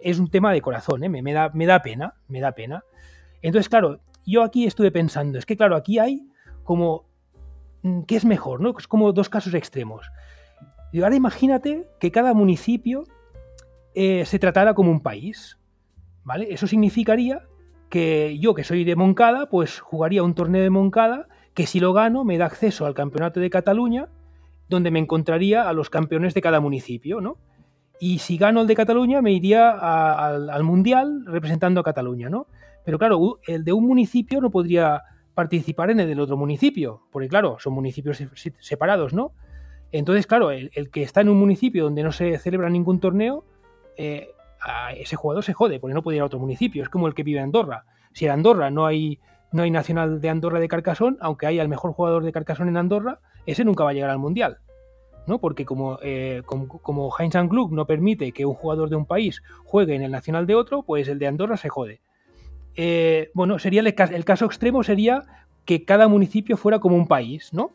es 0.00 0.18
un 0.18 0.28
tema 0.28 0.52
de 0.52 0.60
corazón, 0.60 1.02
¿eh? 1.04 1.08
me, 1.08 1.32
da, 1.32 1.50
me 1.52 1.66
da 1.66 1.82
pena, 1.82 2.14
me 2.28 2.40
da 2.40 2.52
pena. 2.52 2.84
Entonces, 3.42 3.68
claro, 3.68 4.00
yo 4.26 4.42
aquí 4.42 4.66
estuve 4.66 4.90
pensando, 4.90 5.38
es 5.38 5.46
que 5.46 5.56
claro, 5.56 5.76
aquí 5.76 5.98
hay 5.98 6.28
como, 6.62 7.06
mm, 7.82 8.02
¿qué 8.02 8.16
es 8.16 8.24
mejor? 8.24 8.60
¿no? 8.60 8.74
Es 8.78 8.86
como 8.86 9.12
dos 9.12 9.28
casos 9.28 9.54
extremos. 9.54 10.10
Y 10.92 11.02
ahora 11.02 11.16
imagínate 11.16 11.88
que 12.00 12.10
cada 12.10 12.32
municipio 12.32 13.04
eh, 13.94 14.24
se 14.24 14.38
tratara 14.38 14.74
como 14.74 14.90
un 14.90 15.00
país, 15.00 15.58
¿vale? 16.24 16.52
Eso 16.52 16.66
significaría 16.66 17.42
que 17.88 18.38
yo, 18.38 18.54
que 18.54 18.64
soy 18.64 18.84
de 18.84 18.96
Moncada, 18.96 19.48
pues 19.48 19.80
jugaría 19.80 20.22
un 20.22 20.34
torneo 20.34 20.62
de 20.62 20.70
Moncada 20.70 21.28
que 21.54 21.66
si 21.66 21.80
lo 21.80 21.92
gano 21.92 22.24
me 22.24 22.38
da 22.38 22.46
acceso 22.46 22.86
al 22.86 22.94
campeonato 22.94 23.40
de 23.40 23.50
Cataluña, 23.50 24.08
donde 24.68 24.90
me 24.90 24.98
encontraría 24.98 25.68
a 25.68 25.72
los 25.72 25.90
campeones 25.90 26.34
de 26.34 26.42
cada 26.42 26.60
municipio, 26.60 27.20
¿no? 27.20 27.38
Y 28.00 28.18
si 28.18 28.36
gano 28.36 28.60
el 28.60 28.66
de 28.68 28.76
Cataluña 28.76 29.22
me 29.22 29.32
iría 29.32 29.70
al 29.70 30.62
Mundial 30.62 31.24
representando 31.26 31.80
a 31.80 31.84
Cataluña, 31.84 32.28
¿no? 32.28 32.46
Pero 32.84 32.98
claro, 32.98 33.40
el 33.46 33.64
de 33.64 33.72
un 33.72 33.86
municipio 33.86 34.40
no 34.40 34.50
podría 34.50 35.02
participar 35.34 35.90
en 35.90 36.00
el 36.00 36.08
del 36.08 36.20
otro 36.20 36.36
municipio, 36.36 37.02
porque 37.10 37.28
claro, 37.28 37.56
son 37.58 37.72
municipios 37.72 38.22
separados, 38.60 39.12
¿no? 39.12 39.32
Entonces, 39.92 40.26
claro, 40.26 40.50
el, 40.50 40.70
que 40.90 41.02
está 41.02 41.20
en 41.20 41.28
un 41.28 41.38
municipio 41.38 41.84
donde 41.84 42.02
no 42.02 42.12
se 42.12 42.38
celebra 42.38 42.68
ningún 42.70 43.00
torneo, 43.00 43.44
eh, 43.98 44.30
ese 44.96 45.16
jugador 45.16 45.44
se 45.44 45.52
jode, 45.52 45.80
porque 45.80 45.94
no 45.94 46.02
puede 46.02 46.16
ir 46.16 46.22
a 46.22 46.26
otro 46.26 46.38
municipio. 46.38 46.82
Es 46.82 46.88
como 46.88 47.06
el 47.06 47.14
que 47.14 47.22
vive 47.22 47.38
en 47.38 47.44
Andorra. 47.44 47.84
Si 48.12 48.24
en 48.24 48.32
Andorra 48.32 48.70
no 48.70 48.86
hay, 48.86 49.18
no 49.52 49.62
hay 49.62 49.70
nacional 49.70 50.20
de 50.20 50.28
Andorra 50.28 50.60
de 50.60 50.68
Carcasón, 50.68 51.18
aunque 51.20 51.46
haya 51.46 51.62
el 51.62 51.68
mejor 51.68 51.92
jugador 51.92 52.24
de 52.24 52.32
Carcasón 52.32 52.68
en 52.68 52.76
Andorra, 52.76 53.20
ese 53.46 53.64
nunca 53.64 53.84
va 53.84 53.90
a 53.90 53.92
llegar 53.92 54.10
al 54.10 54.18
Mundial. 54.18 54.58
¿no? 55.26 55.38
Porque 55.40 55.66
como, 55.66 55.98
eh, 56.02 56.42
como, 56.44 57.14
Heinz 57.18 57.34
Klug 57.50 57.72
no 57.72 57.86
permite 57.86 58.32
que 58.32 58.46
un 58.46 58.54
jugador 58.54 58.88
de 58.88 58.96
un 58.96 59.04
país 59.04 59.42
juegue 59.64 59.94
en 59.94 60.02
el 60.02 60.10
nacional 60.10 60.46
de 60.46 60.54
otro, 60.54 60.82
pues 60.82 61.06
el 61.08 61.18
de 61.18 61.26
Andorra 61.26 61.56
se 61.56 61.68
jode. 61.68 62.00
Eh, 62.76 63.30
bueno, 63.34 63.58
sería 63.58 63.80
el, 63.80 63.86
el, 63.86 64.24
caso 64.24 64.46
extremo 64.46 64.82
sería 64.82 65.24
que 65.66 65.84
cada 65.84 66.08
municipio 66.08 66.56
fuera 66.56 66.78
como 66.78 66.96
un 66.96 67.06
país, 67.06 67.52
¿no? 67.52 67.72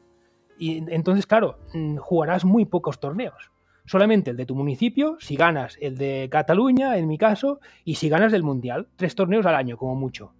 Y 0.57 0.83
entonces, 0.91 1.27
claro, 1.27 1.59
mm, 1.73 1.97
jugarás 1.97 2.43
muy 2.43 2.65
pocos 2.65 2.99
torneos 2.99 3.52
solamente 3.85 4.31
el 4.31 4.37
de 4.37 4.45
tu 4.45 4.55
municipio, 4.55 5.17
si 5.19 5.35
ganas 5.35 5.77
el 5.81 5.97
de 5.97 6.27
Cataluña, 6.31 6.97
en 6.97 7.07
mi 7.07 7.17
caso, 7.17 7.59
y 7.83 7.95
si 7.95 8.09
ganas 8.09 8.31
del 8.31 8.43
Mundial, 8.43 8.87
tres 8.95 9.15
torneos 9.15 9.45
al 9.45 9.55
año, 9.55 9.77
como 9.77 9.95
mucho. 9.95 10.33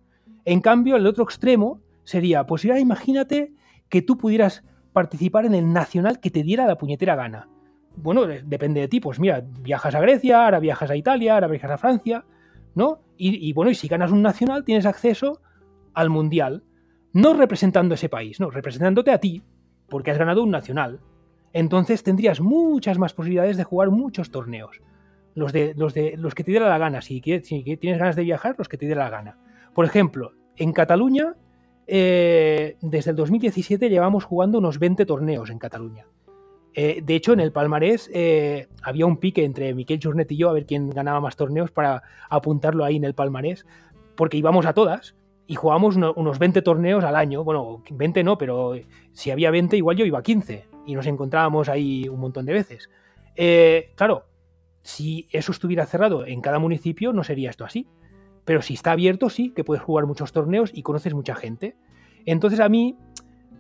En 0.45 0.61
cambio, 0.61 0.95
el 0.95 1.07
otro 1.07 1.23
extremo 1.23 1.79
sería, 2.03 2.45
pues 2.45 2.63
ya 2.63 2.79
imagínate 2.79 3.53
que 3.89 4.01
tú 4.01 4.17
pudieras 4.17 4.63
participar 4.91 5.45
en 5.45 5.55
el 5.55 5.71
nacional 5.71 6.19
que 6.19 6.31
te 6.31 6.43
diera 6.43 6.67
la 6.67 6.77
puñetera 6.77 7.15
gana. 7.15 7.47
Bueno, 7.95 8.25
depende 8.25 8.81
de 8.81 8.87
ti, 8.87 8.99
pues 8.99 9.19
mira, 9.19 9.43
viajas 9.61 9.93
a 9.95 10.01
Grecia, 10.01 10.45
ahora 10.45 10.59
viajas 10.59 10.89
a 10.89 10.95
Italia, 10.95 11.35
ahora 11.35 11.47
viajas 11.47 11.71
a 11.71 11.77
Francia, 11.77 12.25
¿no? 12.75 12.99
Y, 13.17 13.47
y 13.47 13.53
bueno, 13.53 13.71
y 13.71 13.75
si 13.75 13.87
ganas 13.87 14.11
un 14.11 14.21
nacional 14.21 14.63
tienes 14.63 14.85
acceso 14.85 15.41
al 15.93 16.09
Mundial, 16.09 16.63
no 17.11 17.35
representando 17.35 17.93
ese 17.93 18.09
país, 18.09 18.39
no, 18.39 18.49
representándote 18.49 19.11
a 19.11 19.19
ti, 19.19 19.43
porque 19.89 20.09
has 20.09 20.17
ganado 20.17 20.41
un 20.41 20.49
nacional 20.49 20.99
entonces 21.53 22.03
tendrías 22.03 22.41
muchas 22.41 22.97
más 22.97 23.13
posibilidades 23.13 23.57
de 23.57 23.63
jugar 23.63 23.91
muchos 23.91 24.31
torneos. 24.31 24.81
Los, 25.35 25.53
de, 25.53 25.73
los, 25.75 25.93
de, 25.93 26.15
los 26.17 26.35
que 26.35 26.43
te 26.43 26.51
diera 26.51 26.67
la 26.67 26.77
gana, 26.77 27.01
si, 27.01 27.21
tienes 27.21 27.97
ganas 27.97 28.15
de 28.15 28.23
viajar, 28.23 28.55
los 28.57 28.67
que 28.67 28.77
te 28.77 28.85
diera 28.85 29.03
la 29.03 29.09
gana. 29.09 29.37
Por 29.73 29.85
ejemplo, 29.85 30.33
en 30.57 30.73
Cataluña, 30.73 31.35
eh, 31.87 32.77
desde 32.81 33.11
el 33.11 33.17
2017 33.17 33.89
llevamos 33.89 34.25
jugando 34.25 34.57
unos 34.57 34.77
20 34.79 35.05
torneos 35.05 35.49
en 35.49 35.59
Cataluña. 35.59 36.05
Eh, 36.75 37.01
de 37.03 37.15
hecho, 37.15 37.33
en 37.33 37.39
el 37.39 37.51
palmarés 37.51 38.09
eh, 38.13 38.67
había 38.81 39.05
un 39.05 39.17
pique 39.17 39.45
entre 39.45 39.73
Miquel 39.73 39.99
Jornet 40.01 40.31
y 40.31 40.37
yo 40.37 40.49
a 40.49 40.53
ver 40.53 40.65
quién 40.65 40.89
ganaba 40.89 41.21
más 41.21 41.35
torneos 41.35 41.71
para 41.71 42.01
apuntarlo 42.29 42.83
ahí 42.83 42.95
en 42.95 43.03
el 43.03 43.13
palmarés, 43.13 43.65
porque 44.15 44.37
íbamos 44.37 44.65
a 44.65 44.73
todas 44.73 45.15
y 45.45 45.55
jugábamos 45.55 45.95
unos 45.95 46.39
20 46.39 46.61
torneos 46.61 47.03
al 47.03 47.15
año. 47.15 47.43
Bueno, 47.43 47.83
20 47.89 48.23
no, 48.23 48.37
pero 48.37 48.75
si 49.11 49.31
había 49.31 49.51
20, 49.51 49.77
igual 49.77 49.97
yo 49.97 50.05
iba 50.05 50.19
a 50.19 50.23
15 50.23 50.65
y 50.85 50.95
nos 50.95 51.05
encontrábamos 51.05 51.69
ahí 51.69 52.07
un 52.07 52.19
montón 52.19 52.45
de 52.45 52.53
veces. 52.53 52.89
Eh, 53.35 53.91
claro, 53.95 54.25
si 54.81 55.27
eso 55.31 55.51
estuviera 55.51 55.85
cerrado 55.85 56.25
en 56.25 56.41
cada 56.41 56.59
municipio, 56.59 57.13
no 57.13 57.23
sería 57.23 57.49
esto 57.49 57.65
así. 57.65 57.87
Pero 58.45 58.61
si 58.61 58.73
está 58.73 58.91
abierto, 58.91 59.29
sí, 59.29 59.51
que 59.51 59.63
puedes 59.63 59.83
jugar 59.83 60.05
muchos 60.05 60.31
torneos 60.31 60.71
y 60.73 60.83
conoces 60.83 61.13
mucha 61.13 61.35
gente. 61.35 61.75
Entonces 62.25 62.59
a 62.59 62.69
mí 62.69 62.97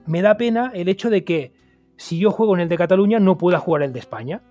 me 0.05 0.21
da 0.21 0.37
pena 0.37 0.71
el 0.73 0.89
hecho 0.89 1.09
de 1.09 1.23
que 1.23 1.53
si 1.95 2.17
yo 2.17 2.31
juego 2.31 2.55
en 2.55 2.61
el 2.61 2.69
de 2.69 2.77
Cataluña 2.77 3.19
no 3.19 3.37
pueda 3.37 3.59
jugar 3.59 3.83
el 3.83 3.93
de 3.93 3.99
España. 3.99 4.41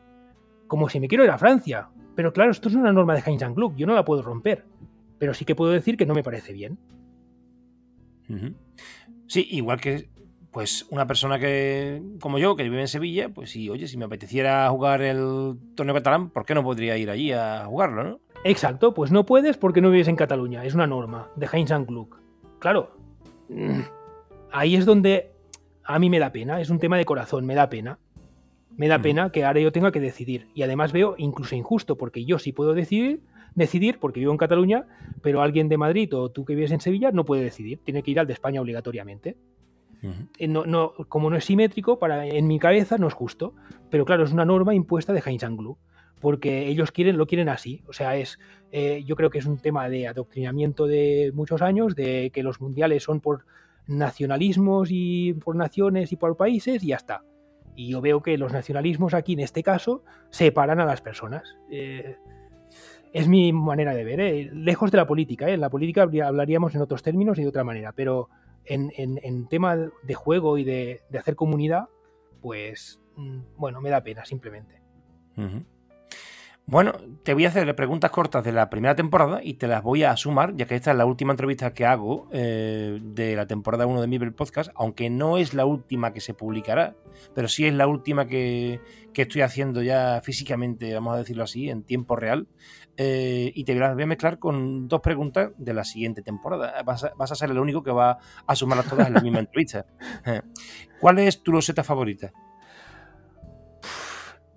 Como 0.66 0.89
si 0.89 1.01
me 1.01 1.09
quiero 1.09 1.24
ir 1.24 1.30
a 1.30 1.39
Francia. 1.39 1.91
Pero 2.14 2.33
claro, 2.33 2.51
esto 2.51 2.68
es 2.68 2.74
una 2.74 2.93
norma 2.93 3.14
de 3.14 3.22
Heinz 3.24 3.43
Club, 3.55 3.74
yo 3.76 3.87
no 3.87 3.95
la 3.95 4.05
puedo 4.05 4.22
romper. 4.22 4.64
Pero 5.18 5.35
sí 5.35 5.45
que 5.45 5.55
puedo 5.55 5.72
decir 5.72 5.97
que 5.97 6.07
no 6.07 6.14
me 6.14 6.22
parece 6.22 6.53
bien. 6.53 6.78
Sí, 9.26 9.46
igual 9.50 9.80
que 9.80 10.08
pues 10.50 10.86
una 10.90 11.06
persona 11.06 11.38
que 11.38 12.02
como 12.20 12.38
yo, 12.38 12.56
que 12.56 12.64
vive 12.64 12.80
en 12.80 12.88
Sevilla, 12.88 13.30
pues 13.30 13.50
sí, 13.50 13.70
oye, 13.70 13.86
si 13.86 13.96
me 13.96 14.04
apeteciera 14.04 14.68
jugar 14.68 15.00
el 15.00 15.56
torneo 15.74 15.94
catalán, 15.94 16.28
¿por 16.28 16.44
qué 16.44 16.54
no 16.54 16.62
podría 16.62 16.96
ir 16.98 17.08
allí 17.08 17.32
a 17.32 17.64
jugarlo, 17.64 18.04
no? 18.04 18.20
Exacto, 18.44 18.92
pues 18.92 19.10
no 19.10 19.24
puedes 19.24 19.56
porque 19.56 19.80
no 19.80 19.90
vives 19.90 20.08
en 20.08 20.16
Cataluña, 20.16 20.64
es 20.64 20.74
una 20.74 20.86
norma 20.86 21.30
de 21.36 21.48
Heinz 21.50 21.72
Klug. 21.86 22.18
Claro, 22.58 22.94
ahí 24.50 24.76
es 24.76 24.84
donde 24.84 25.30
a 25.84 25.98
mí 25.98 26.10
me 26.10 26.18
da 26.18 26.32
pena, 26.32 26.60
es 26.60 26.70
un 26.70 26.78
tema 26.78 26.98
de 26.98 27.04
corazón, 27.04 27.46
me 27.46 27.54
da 27.54 27.68
pena. 27.68 27.98
Me 28.76 28.88
da 28.88 29.00
pena 29.00 29.30
que 29.30 29.44
ahora 29.44 29.60
yo 29.60 29.70
tenga 29.70 29.92
que 29.92 30.00
decidir. 30.00 30.48
Y 30.54 30.62
además 30.62 30.92
veo 30.92 31.14
incluso 31.18 31.54
injusto, 31.54 31.98
porque 31.98 32.24
yo 32.24 32.38
sí 32.38 32.52
puedo 32.52 32.72
decidir, 32.72 33.20
decidir 33.55 33.98
porque 33.98 34.20
vivo 34.20 34.32
en 34.32 34.38
Cataluña, 34.38 34.86
pero 35.22 35.42
alguien 35.42 35.68
de 35.68 35.78
Madrid 35.78 36.14
o 36.14 36.30
tú 36.30 36.44
que 36.44 36.55
vives 36.55 36.72
en 36.72 36.80
Sevilla 36.80 37.11
no 37.12 37.24
puede 37.24 37.42
decidir, 37.42 37.80
tiene 37.84 38.03
que 38.03 38.11
ir 38.11 38.20
al 38.20 38.26
de 38.26 38.32
España 38.32 38.61
obligatoriamente. 38.61 39.36
Eh, 40.38 40.48
no, 40.48 40.66
no, 40.66 40.94
como 41.09 41.30
no 41.30 41.36
es 41.36 41.44
simétrico, 41.44 41.98
para, 41.98 42.26
en 42.26 42.48
mi 42.48 42.59
cabeza 42.59 42.98
no 42.98 43.07
es 43.07 43.14
justo, 43.14 43.55
pero 43.88 44.05
claro, 44.05 44.24
es 44.24 44.32
una 44.32 44.44
norma 44.44 44.74
impuesta 44.74 45.12
de 45.12 45.22
Heinz 45.24 45.44
Anglu, 45.44 45.78
porque 46.20 46.68
ellos 46.68 46.90
quieren, 46.90 47.16
lo 47.16 47.26
quieren 47.26 47.48
así. 47.48 47.82
O 47.86 47.92
sea, 47.92 48.16
es, 48.16 48.38
eh, 48.72 49.05
yo 49.07 49.16
creo 49.16 49.30
que 49.30 49.38
es 49.38 49.46
un 49.46 49.59
tema 49.59 49.88
de 49.88 50.09
adoctrinamiento 50.09 50.86
de 50.86 51.30
muchos 51.34 51.62
años, 51.62 51.94
de 51.94 52.30
que 52.32 52.42
los 52.42 52.61
mundiales 52.61 53.05
son 53.05 53.20
por 53.20 53.44
nacionalismos 53.86 54.88
y 54.90 55.34
por 55.34 55.57
naciones 55.57 56.12
y 56.12 56.16
por 56.16 56.36
países 56.36 56.82
y 56.82 56.88
ya 56.88 56.96
está. 56.96 57.22
Y 57.74 57.90
yo 57.90 58.00
veo 58.00 58.22
que 58.22 58.36
los 58.38 58.53
nacionalismos 58.53 59.14
aquí 59.14 59.32
en 59.32 59.40
este 59.40 59.62
caso 59.62 60.05
separan 60.30 60.80
a 60.80 60.84
las 60.84 61.00
personas. 61.00 61.57
Eh, 61.70 62.16
es 63.12 63.28
mi 63.28 63.52
manera 63.52 63.94
de 63.94 64.04
ver, 64.04 64.20
¿eh? 64.20 64.50
lejos 64.52 64.90
de 64.90 64.96
la 64.96 65.06
política. 65.06 65.48
¿eh? 65.48 65.54
En 65.54 65.60
la 65.60 65.70
política 65.70 66.02
hablaríamos 66.02 66.74
en 66.74 66.80
otros 66.80 67.02
términos 67.02 67.38
y 67.38 67.42
de 67.42 67.48
otra 67.48 67.64
manera, 67.64 67.92
pero 67.92 68.28
en, 68.64 68.90
en, 68.96 69.48
tema 69.48 69.76
de 69.76 70.14
juego 70.14 70.56
y 70.56 70.64
de, 70.64 71.02
de, 71.10 71.18
hacer 71.18 71.34
comunidad, 71.34 71.88
pues 72.40 73.00
mm, 73.16 73.40
bueno, 73.56 73.80
me 73.80 73.90
da 73.90 74.02
pena 74.02 74.24
simplemente. 74.24 74.80
Bueno, 76.64 76.92
te 77.24 77.34
voy 77.34 77.44
a 77.44 77.48
hacer 77.48 77.74
preguntas 77.74 78.12
cortas 78.12 78.44
de 78.44 78.52
la 78.52 78.70
primera 78.70 78.94
temporada 78.94 79.40
y 79.42 79.54
te 79.54 79.66
las 79.66 79.82
voy 79.82 80.04
a 80.04 80.16
sumar, 80.16 80.54
ya 80.54 80.64
que 80.64 80.76
esta 80.76 80.92
es 80.92 80.96
la 80.96 81.04
última 81.04 81.32
entrevista 81.32 81.74
que 81.74 81.84
hago 81.84 82.28
eh, 82.32 83.00
de 83.02 83.34
la 83.34 83.46
temporada 83.46 83.86
1 83.86 84.00
de 84.00 84.06
mi 84.06 84.18
Podcast, 84.30 84.70
aunque 84.76 85.10
no 85.10 85.38
es 85.38 85.54
la 85.54 85.66
última 85.66 86.12
que 86.12 86.20
se 86.20 86.34
publicará, 86.34 86.94
pero 87.34 87.48
sí 87.48 87.66
es 87.66 87.74
la 87.74 87.88
última 87.88 88.28
que, 88.28 88.80
estoy 89.12 89.42
haciendo 89.42 89.82
ya 89.82 90.20
físicamente, 90.22 90.94
vamos 90.94 91.14
a 91.14 91.18
decirlo 91.18 91.42
así, 91.42 91.68
en 91.68 91.82
tiempo 91.82 92.14
real. 92.14 92.46
Eh, 92.96 93.50
y 93.54 93.64
te 93.64 93.74
voy 93.74 94.02
a 94.02 94.06
mezclar 94.06 94.38
con 94.38 94.86
dos 94.86 95.00
preguntas 95.00 95.50
de 95.58 95.74
la 95.74 95.82
siguiente 95.82 96.22
temporada. 96.22 96.80
Vas 96.84 97.02
a, 97.04 97.34
ser 97.34 97.50
el 97.50 97.58
único 97.58 97.82
que 97.82 97.90
va 97.90 98.18
a 98.46 98.54
sumarlas 98.54 98.88
todas 98.88 99.08
en 99.08 99.14
la 99.14 99.20
misma 99.20 99.40
entrevista. 99.40 99.84
¿Cuál 101.00 101.18
es 101.18 101.42
tu 101.42 101.52
loseta 101.52 101.82
favorita? 101.82 102.32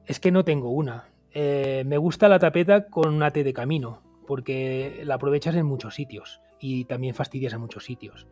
Es 0.06 0.20
que 0.20 0.32
no 0.32 0.45
tengo 0.45 0.70
una 0.70 1.14
eh, 1.38 1.84
me 1.86 1.98
gusta 1.98 2.30
la 2.30 2.40
tapeta 2.40 2.88
con 2.88 3.14
una 3.14 3.30
T 3.30 3.44
de 3.44 3.52
camino, 3.52 4.02
porque 4.26 5.02
la 5.04 5.16
aprovechas 5.16 5.54
en 5.56 5.66
muchos 5.66 5.94
sitios 5.94 6.40
y 6.62 6.86
también 6.86 7.14
fastidias 7.14 7.52
en 7.52 7.60
muchos 7.60 7.84
sitios. 7.84 8.26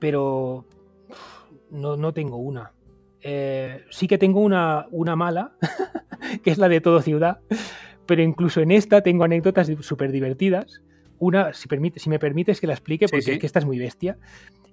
Pero 0.00 0.66
no, 1.70 2.12
tengo 2.12 2.38
una. 2.38 2.72
Eh, 3.20 3.84
sí 3.90 4.08
que 4.08 4.18
tengo 4.18 4.40
una, 4.40 4.86
una 4.90 5.14
mala, 5.14 5.52
que 6.42 6.50
es 6.50 6.58
la 6.58 6.68
de 6.68 6.80
todo 6.80 7.00
ciudad, 7.00 7.38
pero 8.06 8.22
incluso 8.22 8.60
en 8.60 8.72
esta 8.72 9.02
tengo 9.02 9.22
anécdotas 9.22 9.70
súper 9.82 10.10
divertidas. 10.10 10.82
Una, 11.20 11.54
si, 11.54 11.68
permite, 11.68 12.00
si 12.00 12.10
me 12.10 12.18
permites 12.18 12.60
que 12.60 12.66
la 12.66 12.72
explique, 12.72 13.06
porque 13.06 13.34
es 13.34 13.38
que 13.38 13.46
esta 13.46 13.60
es 13.60 13.64
muy 13.64 13.78
bestia. 13.78 14.18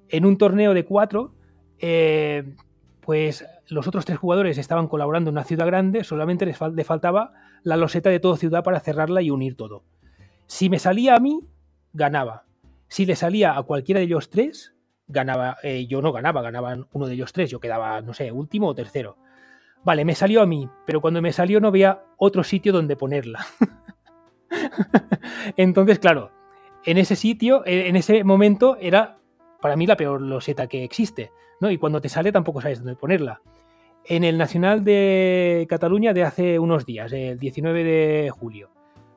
En 0.10 0.26
un 0.26 0.40
torneo 0.40 0.74
de 0.74 0.86
cuatro, 0.86 1.36
eh, 1.78 2.56
pues 3.06 3.46
los 3.68 3.88
otros 3.88 4.06
tres 4.06 4.18
jugadores 4.18 4.58
estaban 4.58 4.88
colaborando 4.88 5.30
en 5.30 5.36
una 5.36 5.44
ciudad 5.44 5.66
grande, 5.66 6.04
solamente 6.04 6.46
les, 6.46 6.58
faltaba 6.58 7.34
la 7.64 7.78
loseta 7.78 8.10
de 8.10 8.20
toda 8.20 8.38
ciudad 8.38 8.64
para 8.64 8.80
cerrarla 8.80 9.22
y 9.22 9.30
unir 9.30 9.56
todo. 9.56 9.84
Si 10.48 10.70
me 10.70 10.80
salía 10.80 11.16
a 11.16 11.20
mí, 11.20 11.42
ganaba. 11.92 12.46
Si 12.88 13.06
le 13.06 13.16
salía 13.16 13.58
a 13.58 13.64
cualquiera 13.64 14.00
de 14.00 14.06
ellos 14.06 14.30
tres, 14.30 14.74
ganaba. 15.08 15.58
Eh, 15.64 15.86
yo 15.88 16.02
no 16.02 16.12
ganaba, 16.12 16.42
ganaban 16.42 16.88
uno 16.94 17.08
de 17.08 17.16
ellos 17.16 17.34
tres, 17.34 17.50
yo 17.50 17.60
quedaba, 17.60 18.02
no 18.02 18.14
sé, 18.14 18.32
último 18.32 18.68
o 18.68 18.76
tercero. 18.76 19.18
Vale, 19.84 20.06
me 20.06 20.16
salió 20.16 20.42
a 20.42 20.46
mí, 20.46 20.70
pero 20.86 21.02
cuando 21.02 21.22
me 21.22 21.34
salió 21.34 21.60
no 21.60 21.68
había 21.68 22.04
otro 22.18 22.44
sitio 22.44 22.72
donde 22.72 22.96
ponerla. 22.96 23.46
Entonces, 25.58 26.00
claro, 26.00 26.32
en 26.86 26.98
ese 26.98 27.18
sitio, 27.18 27.64
en 27.66 27.98
ese 27.98 28.24
momento, 28.24 28.78
era 28.80 29.18
para 29.62 29.76
mí 29.76 29.88
la 29.88 29.98
peor 29.98 30.22
loseta 30.22 30.68
que 30.68 30.84
existe, 30.84 31.32
Y 31.72 31.78
cuando 31.78 32.02
te 32.02 32.10
sale 32.10 32.32
tampoco 32.32 32.62
sabes 32.62 32.80
dónde 32.80 32.96
ponerla. 32.96 33.42
En 34.06 34.24
el 34.24 34.38
Nacional 34.38 34.84
de 34.84 35.66
Cataluña 35.70 36.14
de 36.14 36.24
hace 36.24 36.60
unos 36.60 36.86
días, 36.86 37.12
el 37.14 37.40
19 37.40 37.84
de 37.84 38.30
julio, 38.32 38.70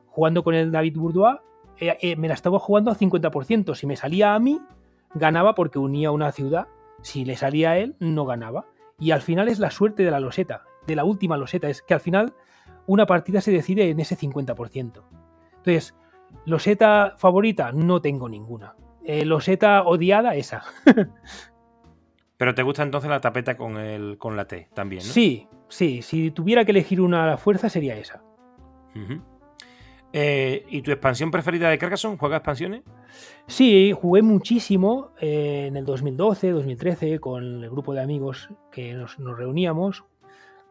jugando 0.07 0.43
con 0.43 0.55
el 0.55 0.71
David 0.71 0.97
Bourdois, 0.97 1.39
eh, 1.79 1.97
eh, 2.01 2.15
me 2.15 2.27
la 2.27 2.33
estaba 2.33 2.59
jugando 2.59 2.89
al 2.89 2.97
50%. 2.97 3.75
Si 3.75 3.85
me 3.85 3.95
salía 3.95 4.33
a 4.33 4.39
mí, 4.39 4.61
ganaba 5.13 5.55
porque 5.55 5.79
unía 5.79 6.11
una 6.11 6.31
ciudad. 6.31 6.67
Si 7.01 7.25
le 7.25 7.35
salía 7.35 7.71
a 7.71 7.77
él, 7.77 7.95
no 7.99 8.25
ganaba. 8.25 8.65
Y 8.99 9.11
al 9.11 9.21
final 9.21 9.47
es 9.47 9.59
la 9.59 9.69
suerte 9.69 10.03
de 10.03 10.11
la 10.11 10.19
loseta, 10.19 10.63
de 10.87 10.95
la 10.95 11.03
última 11.03 11.37
loseta, 11.37 11.69
es 11.69 11.81
que 11.81 11.93
al 11.93 11.99
final 11.99 12.33
una 12.87 13.05
partida 13.05 13.41
se 13.41 13.51
decide 13.51 13.89
en 13.89 13.99
ese 13.99 14.17
50%. 14.17 15.03
Entonces, 15.57 15.95
loseta 16.45 17.13
favorita, 17.17 17.71
no 17.71 18.01
tengo 18.01 18.27
ninguna. 18.27 18.75
Eh, 19.03 19.25
loseta 19.25 19.83
odiada, 19.83 20.35
esa. 20.35 20.63
Pero 22.37 22.53
te 22.53 22.61
gusta 22.61 22.83
entonces 22.83 23.09
la 23.09 23.19
tapeta 23.19 23.57
con, 23.57 23.77
el, 23.77 24.17
con 24.17 24.37
la 24.37 24.45
T 24.45 24.69
también, 24.73 25.03
¿no? 25.05 25.11
Sí, 25.11 25.47
sí. 25.67 26.01
Si 26.03 26.31
tuviera 26.31 26.63
que 26.65 26.71
elegir 26.71 27.01
una 27.01 27.37
fuerza 27.37 27.67
sería 27.69 27.97
esa. 27.97 28.23
Eh, 30.13 30.65
¿Y 30.69 30.81
tu 30.81 30.91
expansión 30.91 31.31
preferida 31.31 31.69
de 31.69 31.77
Carcassonne? 31.77 32.17
¿Juegas 32.17 32.37
expansiones? 32.37 32.83
Sí, 33.47 33.91
jugué 33.91 34.21
muchísimo 34.21 35.11
eh, 35.19 35.65
en 35.67 35.77
el 35.77 35.85
2012, 35.85 36.51
2013 36.51 37.19
con 37.19 37.63
el 37.63 37.69
grupo 37.69 37.93
de 37.93 38.01
amigos 38.01 38.49
que 38.71 38.93
nos, 38.93 39.17
reuníamos. 39.17 40.05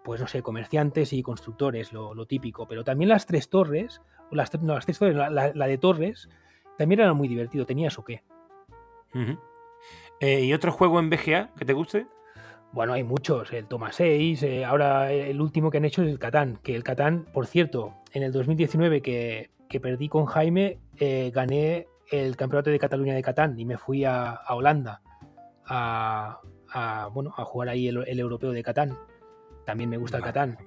Pues 0.04 0.20
no 0.20 0.28
sé, 0.28 0.40
comerciantes 0.42 1.12
y 1.12 1.22
constructores, 1.22 1.92
lo, 1.92 2.26
típico. 2.26 2.68
Pero 2.68 2.84
también 2.84 3.08
las 3.08 3.26
tres 3.26 3.50
torres, 3.50 4.00
las, 4.30 4.54
no, 4.62 4.74
las 4.74 4.86
tres 4.86 5.00
torres, 5.00 5.16
la 5.16 5.66
de 5.66 5.78
torres, 5.78 6.28
también 6.78 7.00
era 7.00 7.12
muy 7.12 7.26
divertido. 7.26 7.66
¿Tenías 7.66 7.98
o 7.98 8.04
qué? 8.04 8.22
Eh, 10.20 10.44
¿Y 10.44 10.52
otro 10.52 10.72
juego 10.72 10.98
en 10.98 11.10
BGA 11.10 11.50
que 11.58 11.64
te 11.64 11.72
guste? 11.72 12.06
Bueno, 12.72 12.92
hay 12.92 13.04
muchos. 13.04 13.52
El 13.52 13.66
Toma 13.66 13.92
6. 13.92 14.42
Eh, 14.42 14.64
ahora 14.64 15.12
el 15.12 15.40
último 15.40 15.70
que 15.70 15.78
han 15.78 15.84
hecho 15.84 16.02
es 16.02 16.08
el 16.08 16.18
Catán. 16.18 16.58
Que 16.62 16.74
el 16.74 16.84
Catán, 16.84 17.26
por 17.32 17.46
cierto, 17.46 17.94
en 18.12 18.22
el 18.22 18.32
2019 18.32 19.02
que, 19.02 19.50
perdí 19.80 20.08
con 20.08 20.26
Jaime, 20.26 20.78
eh, 20.98 21.30
gané 21.34 21.86
el 22.10 22.36
campeonato 22.36 22.70
de 22.70 22.78
Cataluña 22.78 23.14
de 23.14 23.22
Catán 23.22 23.58
y 23.58 23.64
me 23.64 23.76
fui 23.76 24.04
a, 24.04 24.40
Holanda 24.48 25.02
a, 25.66 26.40
bueno, 27.12 27.34
a 27.36 27.44
jugar 27.44 27.68
ahí 27.68 27.88
el, 27.88 28.18
europeo 28.20 28.52
de 28.52 28.62
Catán. 28.62 28.96
También 29.64 29.90
me 29.90 29.96
gusta 29.96 30.18
el 30.18 30.22
Catán. 30.22 30.58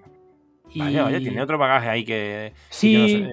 Vaya, 0.76 1.04
vaya, 1.04 1.18
tiene 1.18 1.42
otro 1.42 1.58
bagaje 1.58 1.90
ahí 1.90 2.06
que, 2.06 2.54
sí, 2.70 3.28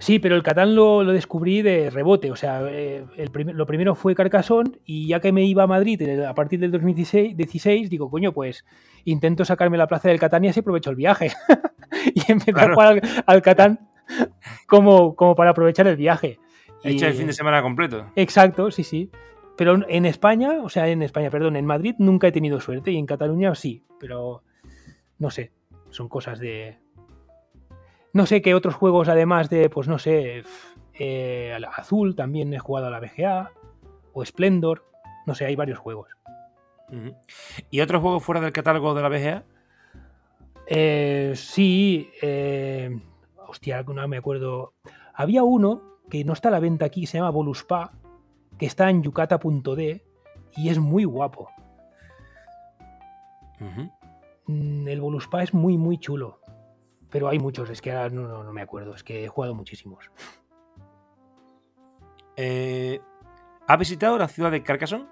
Sí, 0.00 0.18
pero 0.18 0.34
el 0.34 0.42
Catán 0.42 0.74
lo, 0.74 1.04
descubrí 1.04 1.60
de 1.60 1.90
rebote. 1.90 2.30
O 2.30 2.36
sea, 2.36 2.62
eh, 2.64 3.04
lo 3.34 3.66
primero 3.66 3.94
fue 3.94 4.14
Carcassonne 4.14 4.80
y 4.86 5.06
ya 5.06 5.20
que 5.20 5.30
me 5.30 5.44
iba 5.44 5.64
a 5.64 5.66
Madrid 5.66 6.00
a 6.22 6.34
partir 6.34 6.58
del 6.58 6.70
2016, 6.70 7.90
digo, 7.90 8.10
coño, 8.10 8.32
pues 8.32 8.64
intento 9.04 9.44
sacarme 9.44 9.76
la 9.76 9.86
plaza 9.86 10.08
del 10.08 10.18
Catán 10.18 10.44
y 10.44 10.48
así 10.48 10.60
aprovecho 10.60 10.88
el 10.88 10.96
viaje. 10.96 11.32
y 12.14 12.32
empecé 12.32 12.58
a 12.58 12.72
jugar 12.72 13.02
al, 13.26 13.42
Catán 13.42 13.90
como, 14.66 15.14
como 15.14 15.34
para 15.36 15.50
aprovechar 15.50 15.86
el 15.86 15.96
viaje. 15.96 16.38
He 16.82 16.92
hecho 16.92 17.06
el 17.06 17.14
fin 17.14 17.26
de 17.26 17.34
semana 17.34 17.60
completo. 17.60 18.06
Exacto, 18.16 18.70
sí, 18.70 18.84
sí. 18.84 19.10
Pero 19.58 19.86
en 19.86 20.06
España, 20.06 20.62
o 20.62 20.70
sea, 20.70 20.88
en 20.88 21.02
España, 21.02 21.28
perdón, 21.28 21.56
en 21.56 21.66
Madrid 21.66 21.94
nunca 21.98 22.26
he 22.26 22.32
tenido 22.32 22.58
suerte 22.58 22.90
y 22.92 22.96
en 22.96 23.04
Cataluña 23.04 23.54
sí, 23.54 23.84
pero 23.98 24.42
no 25.18 25.28
sé, 25.28 25.52
son 25.90 26.08
cosas 26.08 26.38
de, 26.38 26.78
no 28.12 28.26
sé 28.26 28.42
qué 28.42 28.54
otros 28.54 28.74
juegos, 28.74 29.08
además 29.08 29.50
de, 29.50 29.70
pues 29.70 29.88
no 29.88 29.98
sé, 29.98 30.44
eh, 30.94 31.58
Azul, 31.76 32.14
también 32.14 32.52
he 32.52 32.58
jugado 32.58 32.88
a 32.88 32.90
la 32.90 33.00
BGA, 33.00 33.52
o 34.12 34.24
Splendor, 34.24 34.84
no 35.26 35.34
sé, 35.34 35.46
hay 35.46 35.56
varios 35.56 35.78
juegos. 35.78 36.08
¿Y 37.70 37.80
otros 37.80 38.02
juegos 38.02 38.24
fuera 38.24 38.40
del 38.40 38.52
catálogo 38.52 38.94
de 38.94 39.02
la 39.02 39.08
BGA? 39.08 39.44
Eh, 40.66 41.32
sí, 41.36 42.10
eh, 42.20 42.98
hostia, 43.46 43.82
no 43.82 44.08
me 44.08 44.16
acuerdo. 44.16 44.74
Había 45.14 45.42
uno 45.42 45.82
que 46.08 46.24
no 46.24 46.32
está 46.32 46.48
a 46.48 46.52
la 46.52 46.60
venta 46.60 46.86
aquí, 46.86 47.06
se 47.06 47.18
llama 47.18 47.30
Voluspa, 47.30 47.92
que 48.58 48.66
está 48.66 48.90
en 48.90 49.02
yucata.d 49.02 50.02
y 50.56 50.68
es 50.68 50.78
muy 50.78 51.04
guapo. 51.04 51.48
Mm, 54.46 54.88
el 54.88 55.00
Voluspa 55.00 55.42
es 55.42 55.54
muy, 55.54 55.78
muy 55.78 55.98
chulo. 55.98 56.39
Pero 57.10 57.28
hay 57.28 57.38
muchos, 57.38 57.68
es 57.70 57.82
que 57.82 57.92
ahora 57.92 58.10
no, 58.10 58.52
me 58.52 58.62
acuerdo, 58.62 58.94
es 58.94 59.02
que 59.02 59.24
he 59.24 59.28
jugado 59.28 59.54
muchísimos. 59.54 60.10
Eh, 62.36 63.00
¿Ha 63.66 63.76
visitado 63.76 64.16
la 64.16 64.28
ciudad 64.28 64.50
de 64.50 64.62
Carcassonne? 64.62 65.06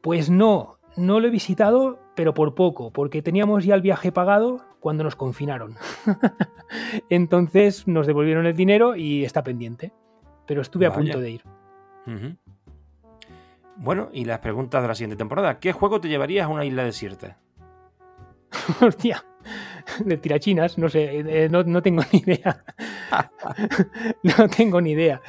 Pues 0.00 0.30
no, 0.30 0.78
no 0.96 1.20
lo 1.20 1.28
he 1.28 1.30
visitado, 1.30 1.98
pero 2.14 2.34
por 2.34 2.54
poco, 2.54 2.92
porque 2.92 3.22
teníamos 3.22 3.64
ya 3.64 3.74
el 3.74 3.82
viaje 3.82 4.12
pagado 4.12 4.64
cuando 4.80 5.04
nos 5.04 5.16
confinaron. 5.16 5.76
Entonces 7.10 7.86
nos 7.86 8.06
devolvieron 8.06 8.46
el 8.46 8.56
dinero 8.56 8.96
y 8.96 9.24
está 9.24 9.42
pendiente. 9.42 9.92
Pero 10.46 10.60
estuve 10.60 10.86
a 10.86 10.92
punto 10.92 11.20
de 11.20 11.30
ir. 11.30 11.42
Bueno, 13.76 14.10
y 14.12 14.24
las 14.24 14.40
preguntas 14.40 14.82
de 14.82 14.88
la 14.88 14.94
siguiente 14.94 15.16
temporada. 15.16 15.58
¿Qué 15.58 15.72
juego 15.72 16.00
te 16.00 16.08
llevarías 16.08 16.46
a 16.46 16.48
una 16.48 16.64
isla 16.64 16.84
desierta? 16.84 17.38
Hostia, 18.80 19.24
de 20.04 20.16
tirachinas, 20.16 20.78
no 20.78 20.88
sé, 20.88 21.44
eh, 21.44 21.48
no, 21.48 21.82
tengo 21.82 22.02
ni 22.12 22.18
idea. 22.20 22.64
no 24.22 24.48
tengo 24.48 24.80
ni 24.80 24.92
idea. 24.92 25.20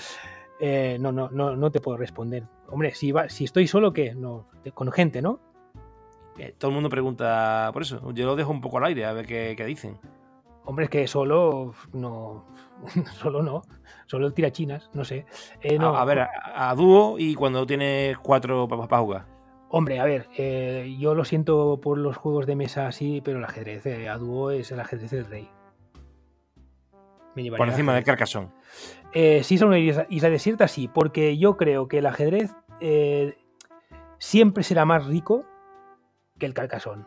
Eh, 0.60 0.98
no, 1.00 1.12
no, 1.12 1.30
no, 1.30 1.56
no 1.56 1.72
te 1.72 1.82
puedo 1.82 1.98
responder. 1.98 2.44
Hombre, 2.70 2.94
si, 2.94 3.12
va, 3.12 3.30
si 3.30 3.44
estoy 3.44 3.68
solo, 3.68 3.94
¿qué? 3.94 4.16
No, 4.16 4.48
con 4.74 4.92
gente, 4.92 5.22
¿no? 5.22 5.40
Eh, 6.38 6.54
todo 6.58 6.70
el 6.70 6.76
mundo 6.76 6.90
pregunta 6.90 7.70
por 7.74 7.82
eso. 7.82 8.12
Yo 8.14 8.26
lo 8.26 8.36
dejo 8.36 8.52
un 8.52 8.62
poco 8.62 8.78
al 8.78 8.86
aire 8.86 9.06
a 9.06 9.14
ver 9.14 9.26
qué, 9.26 9.56
dicen. 9.66 9.98
Hombre, 10.66 10.86
es 10.86 10.92
que 10.92 11.08
solo 11.08 11.74
no. 11.94 12.46
Solo 13.14 13.42
no. 13.42 13.62
Solo 14.08 14.34
tirachinas, 14.34 14.90
no 14.94 15.06
sé. 15.06 15.26
Eh, 15.62 15.78
no. 15.78 15.96
A, 15.96 16.02
a 16.02 16.06
ver, 16.06 16.20
a, 16.20 16.70
a 16.70 16.76
dúo 16.76 17.18
y 17.18 17.36
cuando 17.36 17.66
tienes 17.66 18.18
cuatro 18.18 18.68
para 18.68 19.02
jugar. 19.02 19.35
Hombre, 19.78 20.00
a 20.00 20.06
ver, 20.06 20.30
eh, 20.38 20.96
yo 20.98 21.16
lo 21.16 21.26
siento 21.26 21.82
por 21.82 21.98
los 21.98 22.16
juegos 22.16 22.46
de 22.46 22.56
mesa 22.56 22.88
así, 22.88 23.22
pero 23.22 23.40
el 23.40 23.44
ajedrez 23.44 23.86
eh, 23.86 24.08
a 24.08 24.18
dúo 24.18 24.52
es 24.52 24.72
el 24.72 24.80
ajedrez 24.80 25.12
del 25.12 25.26
rey. 25.26 25.50
Me 27.36 27.52
Por 27.52 27.68
encima 27.68 27.94
del. 27.94 28.06
Carcassonne. 28.06 28.54
Eh, 29.12 29.44
sí, 29.44 29.58
son 29.58 29.68
una 29.68 29.78
isla, 29.78 30.08
isla 30.10 30.30
desierta, 30.30 30.70
sí, 30.70 30.88
porque 30.88 31.38
yo 31.38 31.58
creo 31.58 31.90
que 31.90 31.98
el 31.98 32.06
ajedrez 32.06 32.54
eh, 32.80 33.36
siempre 34.18 34.64
será 34.64 34.86
más 34.86 35.08
rico 35.08 35.44
que 36.40 36.46
el 36.46 36.54
carcasón. 36.54 37.06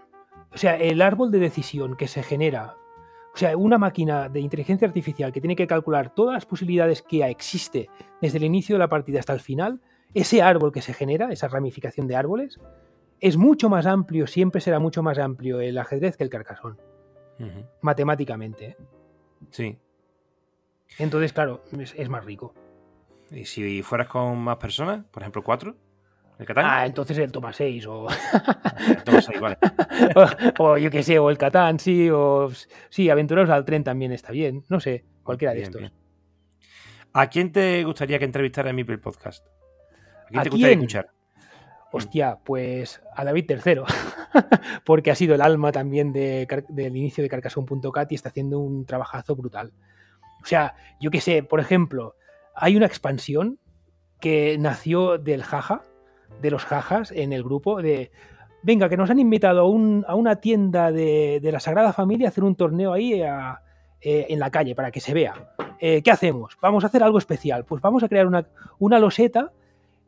O 0.52 0.58
sea, 0.58 0.76
el 0.76 1.00
árbol 1.00 1.30
de 1.30 1.38
decisión 1.38 1.96
que 1.96 2.06
se 2.06 2.22
genera, 2.22 2.76
o 3.34 3.38
sea, 3.38 3.56
una 3.56 3.78
máquina 3.78 4.28
de 4.28 4.40
inteligencia 4.40 4.86
artificial 4.86 5.32
que 5.32 5.40
tiene 5.40 5.56
que 5.56 5.66
calcular 5.66 6.14
todas 6.14 6.34
las 6.34 6.44
posibilidades 6.44 7.00
que 7.00 7.24
existe 7.24 7.88
desde 8.20 8.36
el 8.36 8.44
inicio 8.44 8.74
de 8.74 8.80
la 8.80 8.88
partida 8.88 9.20
hasta 9.20 9.32
el 9.32 9.40
final, 9.40 9.80
ese 10.14 10.42
árbol 10.42 10.72
que 10.72 10.82
se 10.82 10.94
genera, 10.94 11.30
esa 11.32 11.48
ramificación 11.48 12.06
de 12.06 12.16
árboles, 12.16 12.58
es 13.20 13.36
mucho 13.36 13.68
más 13.68 13.86
amplio, 13.86 14.26
siempre 14.26 14.60
será 14.60 14.78
mucho 14.78 15.02
más 15.02 15.18
amplio 15.18 15.60
el 15.60 15.76
ajedrez 15.78 16.16
que 16.16 16.24
el 16.24 16.30
carcasón, 16.30 16.78
matemáticamente. 17.80 18.66
¿eh? 18.66 18.76
Sí. 19.50 19.78
Entonces, 20.98 21.32
claro, 21.32 21.62
es, 21.78 21.94
es 21.96 22.08
más 22.08 22.24
rico. 22.24 22.54
Y 23.30 23.44
si 23.44 23.82
fueras 23.82 24.08
con 24.08 24.38
más 24.38 24.56
personas, 24.56 25.04
por 25.10 25.22
ejemplo, 25.22 25.42
cuatro, 25.42 25.76
el 26.38 26.46
Catán, 26.46 26.64
Ah, 26.66 26.86
entonces 26.86 27.18
el 27.18 27.32
toma 27.32 27.52
6 27.52 27.86
o... 27.88 28.06
todos 29.04 29.28
ahí, 29.28 29.38
vale. 29.38 29.58
o, 30.58 30.64
o 30.64 30.78
yo 30.78 30.90
qué 30.90 31.02
sé, 31.02 31.18
o 31.18 31.30
el 31.30 31.36
Catán, 31.36 31.80
sí, 31.80 32.08
o 32.10 32.48
sí, 32.88 33.10
Aventureros 33.10 33.50
al 33.50 33.64
tren 33.64 33.82
también 33.82 34.12
está 34.12 34.30
bien, 34.30 34.64
no 34.68 34.78
sé, 34.78 35.04
cualquiera 35.24 35.52
de 35.52 35.62
estos. 35.62 35.80
bien. 35.80 35.92
¿A 37.12 37.28
quién 37.28 37.50
te 37.50 37.82
gustaría 37.84 38.18
que 38.18 38.24
entrevistara 38.24 38.70
en 38.70 38.76
mi 38.76 38.84
podcast? 38.84 39.44
¿A 40.28 40.30
quién 40.30 40.40
¿A 40.40 40.42
te 40.44 40.50
gustaría 40.50 40.68
quién? 40.76 40.78
escuchar? 40.80 41.08
Hostia, 41.90 42.38
pues 42.44 43.00
a 43.16 43.24
David 43.24 43.50
III, 43.50 43.80
porque 44.84 45.10
ha 45.10 45.14
sido 45.14 45.34
el 45.34 45.40
alma 45.40 45.72
también 45.72 46.12
de 46.12 46.46
del 46.68 46.96
inicio 46.96 47.22
de 47.22 47.30
Carcassonne.cat 47.30 48.12
y 48.12 48.14
está 48.14 48.28
haciendo 48.28 48.58
un 48.58 48.84
trabajazo 48.84 49.34
brutal. 49.34 49.72
O 50.42 50.46
sea, 50.46 50.74
yo 51.00 51.10
qué 51.10 51.20
sé, 51.22 51.42
por 51.42 51.60
ejemplo, 51.60 52.14
hay 52.54 52.76
una 52.76 52.86
expansión 52.86 53.58
que 54.20 54.56
nació 54.58 55.16
del 55.16 55.42
jaja, 55.42 55.82
de 56.42 56.50
los 56.50 56.64
jajas 56.66 57.10
en 57.10 57.32
el 57.32 57.42
grupo, 57.42 57.80
de 57.80 58.10
venga, 58.62 58.88
que 58.90 58.96
nos 58.98 59.08
han 59.08 59.18
invitado 59.18 59.60
a, 59.60 59.68
un- 59.68 60.04
a 60.08 60.14
una 60.14 60.36
tienda 60.36 60.92
de, 60.92 61.38
de 61.40 61.52
la 61.52 61.60
Sagrada 61.60 61.92
Familia 61.94 62.28
a 62.28 62.30
hacer 62.30 62.44
un 62.44 62.54
torneo 62.54 62.92
ahí 62.92 63.22
a- 63.22 63.62
eh, 64.00 64.26
en 64.28 64.38
la 64.40 64.50
calle 64.50 64.74
para 64.74 64.90
que 64.90 65.00
se 65.00 65.14
vea. 65.14 65.54
Eh, 65.80 66.02
¿Qué 66.02 66.10
hacemos? 66.10 66.56
Vamos 66.60 66.84
a 66.84 66.88
hacer 66.88 67.02
algo 67.02 67.16
especial. 67.18 67.64
Pues 67.64 67.80
vamos 67.80 68.02
a 68.02 68.08
crear 68.08 68.26
una, 68.26 68.46
una 68.78 68.98
loseta 68.98 69.52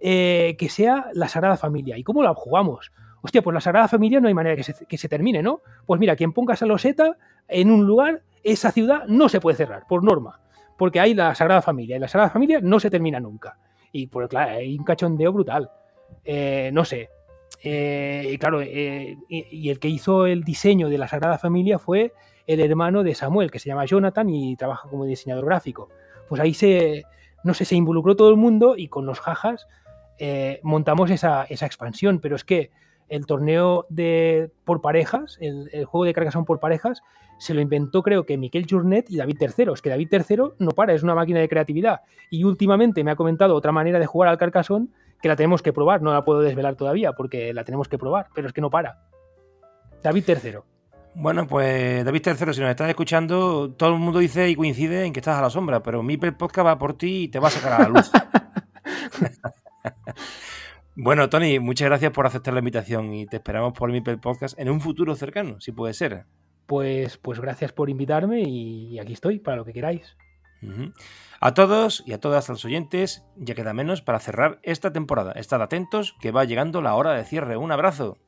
eh, 0.01 0.57
que 0.59 0.69
sea 0.69 1.07
la 1.13 1.29
Sagrada 1.29 1.57
Familia. 1.57 1.99
¿Y 1.99 2.03
cómo 2.03 2.23
la 2.23 2.35
jugamos? 2.35 2.93
Hostia, 3.23 3.43
pues 3.43 3.55
la 3.55 3.61
Sagrada 3.61 3.89
Familia 3.89 4.21
no 4.21 4.29
hay 4.29 4.35
manera 4.35 4.57
que 4.57 4.63
se, 4.63 4.87
que 4.87 4.99
se 4.99 5.09
termine, 5.09 5.43
¿no? 5.43 5.61
Pues 5.87 6.01
mira, 6.01 6.17
quien 6.17 6.33
ponga 6.33 6.55
esa 6.55 6.67
loseta 6.67 7.17
en 7.49 7.71
un 7.71 7.87
lugar, 7.87 8.23
esa 8.43 8.73
ciudad 8.73 9.05
no 9.07 9.29
se 9.29 9.41
puede 9.41 9.57
cerrar, 9.57 9.85
por 9.89 10.03
norma. 10.03 10.41
Porque 10.79 11.01
hay 11.01 11.15
la 11.15 11.35
Sagrada 11.35 11.61
Familia. 11.61 11.97
Y 11.97 12.01
la 12.01 12.09
Sagrada 12.09 12.31
Familia 12.31 12.61
no 12.63 12.81
se 12.81 12.91
termina 12.91 13.21
nunca. 13.21 13.59
Y 13.93 14.07
pues 14.07 14.29
claro, 14.29 14.53
hay 14.53 14.79
un 14.79 14.85
cachondeo 14.85 15.33
brutal. 15.33 15.71
Eh, 16.25 16.71
no 16.73 16.85
sé. 16.85 17.11
Eh, 17.63 18.37
claro, 18.41 18.63
y, 18.63 19.19
y 19.29 19.69
el 19.69 19.79
que 19.79 19.89
hizo 19.89 20.25
el 20.25 20.45
diseño 20.45 20.89
de 20.89 20.97
la 20.97 21.09
Sagrada 21.09 21.37
Familia 21.37 21.79
fue 21.79 22.15
el 22.47 22.61
hermano 22.61 23.03
de 23.03 23.15
Samuel, 23.15 23.51
que 23.51 23.59
se 23.59 23.69
llama 23.69 23.85
Jonathan 23.85 24.29
y 24.31 24.57
trabaja 24.57 24.89
como 24.89 25.05
diseñador 25.05 25.45
gráfico. 25.45 25.89
Pues 26.29 26.41
ahí 26.41 26.55
se, 26.55 27.05
no 27.45 27.55
sé, 27.55 27.65
se 27.65 27.77
involucró 27.77 28.17
todo 28.17 28.31
el 28.31 28.37
mundo 28.37 28.77
y 28.77 28.89
con 28.89 29.07
los 29.07 29.21
jajas 29.21 29.69
eh, 30.21 30.61
montamos 30.63 31.11
esa, 31.11 31.45
esa 31.45 31.67
expansión. 31.67 32.21
Pero 32.21 32.37
es 32.37 32.45
que 32.45 32.71
el 33.09 33.27
torneo 33.27 33.87
de 33.89 34.53
por 34.65 34.81
parejas, 34.81 35.37
el, 35.41 35.69
el 35.73 35.85
juego 35.85 36.05
de 36.05 36.15
Carcassonne 36.15 36.47
por 36.47 36.61
parejas, 36.61 37.03
se 37.41 37.55
lo 37.55 37.63
inventó 37.63 38.03
creo 38.03 38.27
que 38.27 38.37
Miquel 38.37 38.67
Journet 38.69 39.11
y 39.11 39.17
David 39.17 39.39
III. 39.41 39.73
Es 39.73 39.81
que 39.81 39.89
David 39.89 40.09
III 40.13 40.37
no 40.59 40.73
para, 40.73 40.93
es 40.93 41.03
una 41.03 41.15
máquina 41.15 41.41
de 41.41 41.49
creatividad. 41.49 42.03
Y 42.29 42.45
últimamente 42.45 43.03
me 43.03 43.11
ha 43.11 43.17
comentado 43.17 43.57
otra 43.57 43.73
manera 43.73 43.99
de 43.99 44.07
jugar 44.07 44.29
al 44.29 44.37
Carcassonne 44.37 44.89
que 45.23 45.29
la 45.29 45.37
tenemos 45.37 45.63
que 45.63 45.73
probar. 45.73 46.03
No 46.03 46.13
la 46.13 46.25
puedo 46.25 46.41
desvelar 46.41 46.77
todavía 46.77 47.15
porque 47.15 47.55
la 47.55 47.65
tenemos 47.65 47.89
que 47.89 47.97
probar, 47.97 48.29
pero 48.35 48.47
es 48.47 48.53
que 48.53 48.61
no 48.61 48.69
para. 48.69 48.99
David 50.03 50.25
III. 50.29 50.59
Bueno, 51.15 51.47
pues 51.47 52.05
David 52.05 52.23
III, 52.25 52.55
si 52.55 52.61
nos 52.61 52.71
estás 52.71 52.89
escuchando, 52.91 53.73
todo 53.73 53.95
el 53.95 53.99
mundo 53.99 54.19
dice 54.19 54.49
y 54.49 54.55
coincide 54.55 55.07
en 55.07 55.13
que 55.13 55.21
estás 55.21 55.39
a 55.39 55.43
la 55.43 55.51
sombra, 55.51 55.83
pero 55.83 56.03
Mipel 56.03 56.37
Podcast 56.37 56.67
va 56.67 56.79
por 56.79 56.95
ti 56.95 57.25
y 57.25 57.29
te 57.29 57.39
va 57.39 57.49
a 57.49 57.51
sacar 57.51 57.73
a 57.73 57.79
la 57.85 57.89
luz. 57.89 58.11
bueno, 60.97 61.29
Tony, 61.29 61.59
muchas 61.59 61.87
gracias 61.87 62.13
por 62.13 62.27
aceptar 62.27 62.55
la 62.55 62.61
invitación 62.61 63.13
y 63.15 63.27
te 63.27 63.37
esperamos 63.37 63.73
por 63.73 63.91
Mipel 63.91 64.19
Podcast 64.19 64.59
en 64.59 64.71
un 64.71 64.81
futuro 64.81 65.15
cercano, 65.15 65.61
si 65.61 65.73
puede 65.73 65.95
ser. 65.95 66.25
Pues, 66.67 67.17
pues 67.17 67.41
gracias 67.41 67.73
por 67.73 67.91
invitarme 67.91 68.43
y 68.43 68.99
aquí 68.99 69.13
estoy 69.13 69.39
para 69.39 69.57
lo 69.57 69.65
que 69.65 69.73
queráis. 69.73 70.17
A 71.41 71.55
todos 71.55 72.03
y 72.07 72.13
a 72.13 72.21
todas 72.21 72.49
los 72.49 72.65
oyentes, 72.65 73.25
ya 73.37 73.55
queda 73.55 73.73
menos 73.73 74.03
para 74.03 74.21
cerrar 74.21 74.61
esta 74.63 74.93
temporada. 74.93 75.33
Estad 75.33 75.63
atentos 75.63 76.15
que 76.21 76.33
va 76.33 76.45
llegando 76.45 76.83
la 76.83 76.95
hora 76.95 77.13
de 77.15 77.25
cierre. 77.25 77.57
Un 77.57 77.73
abrazo. 77.73 78.19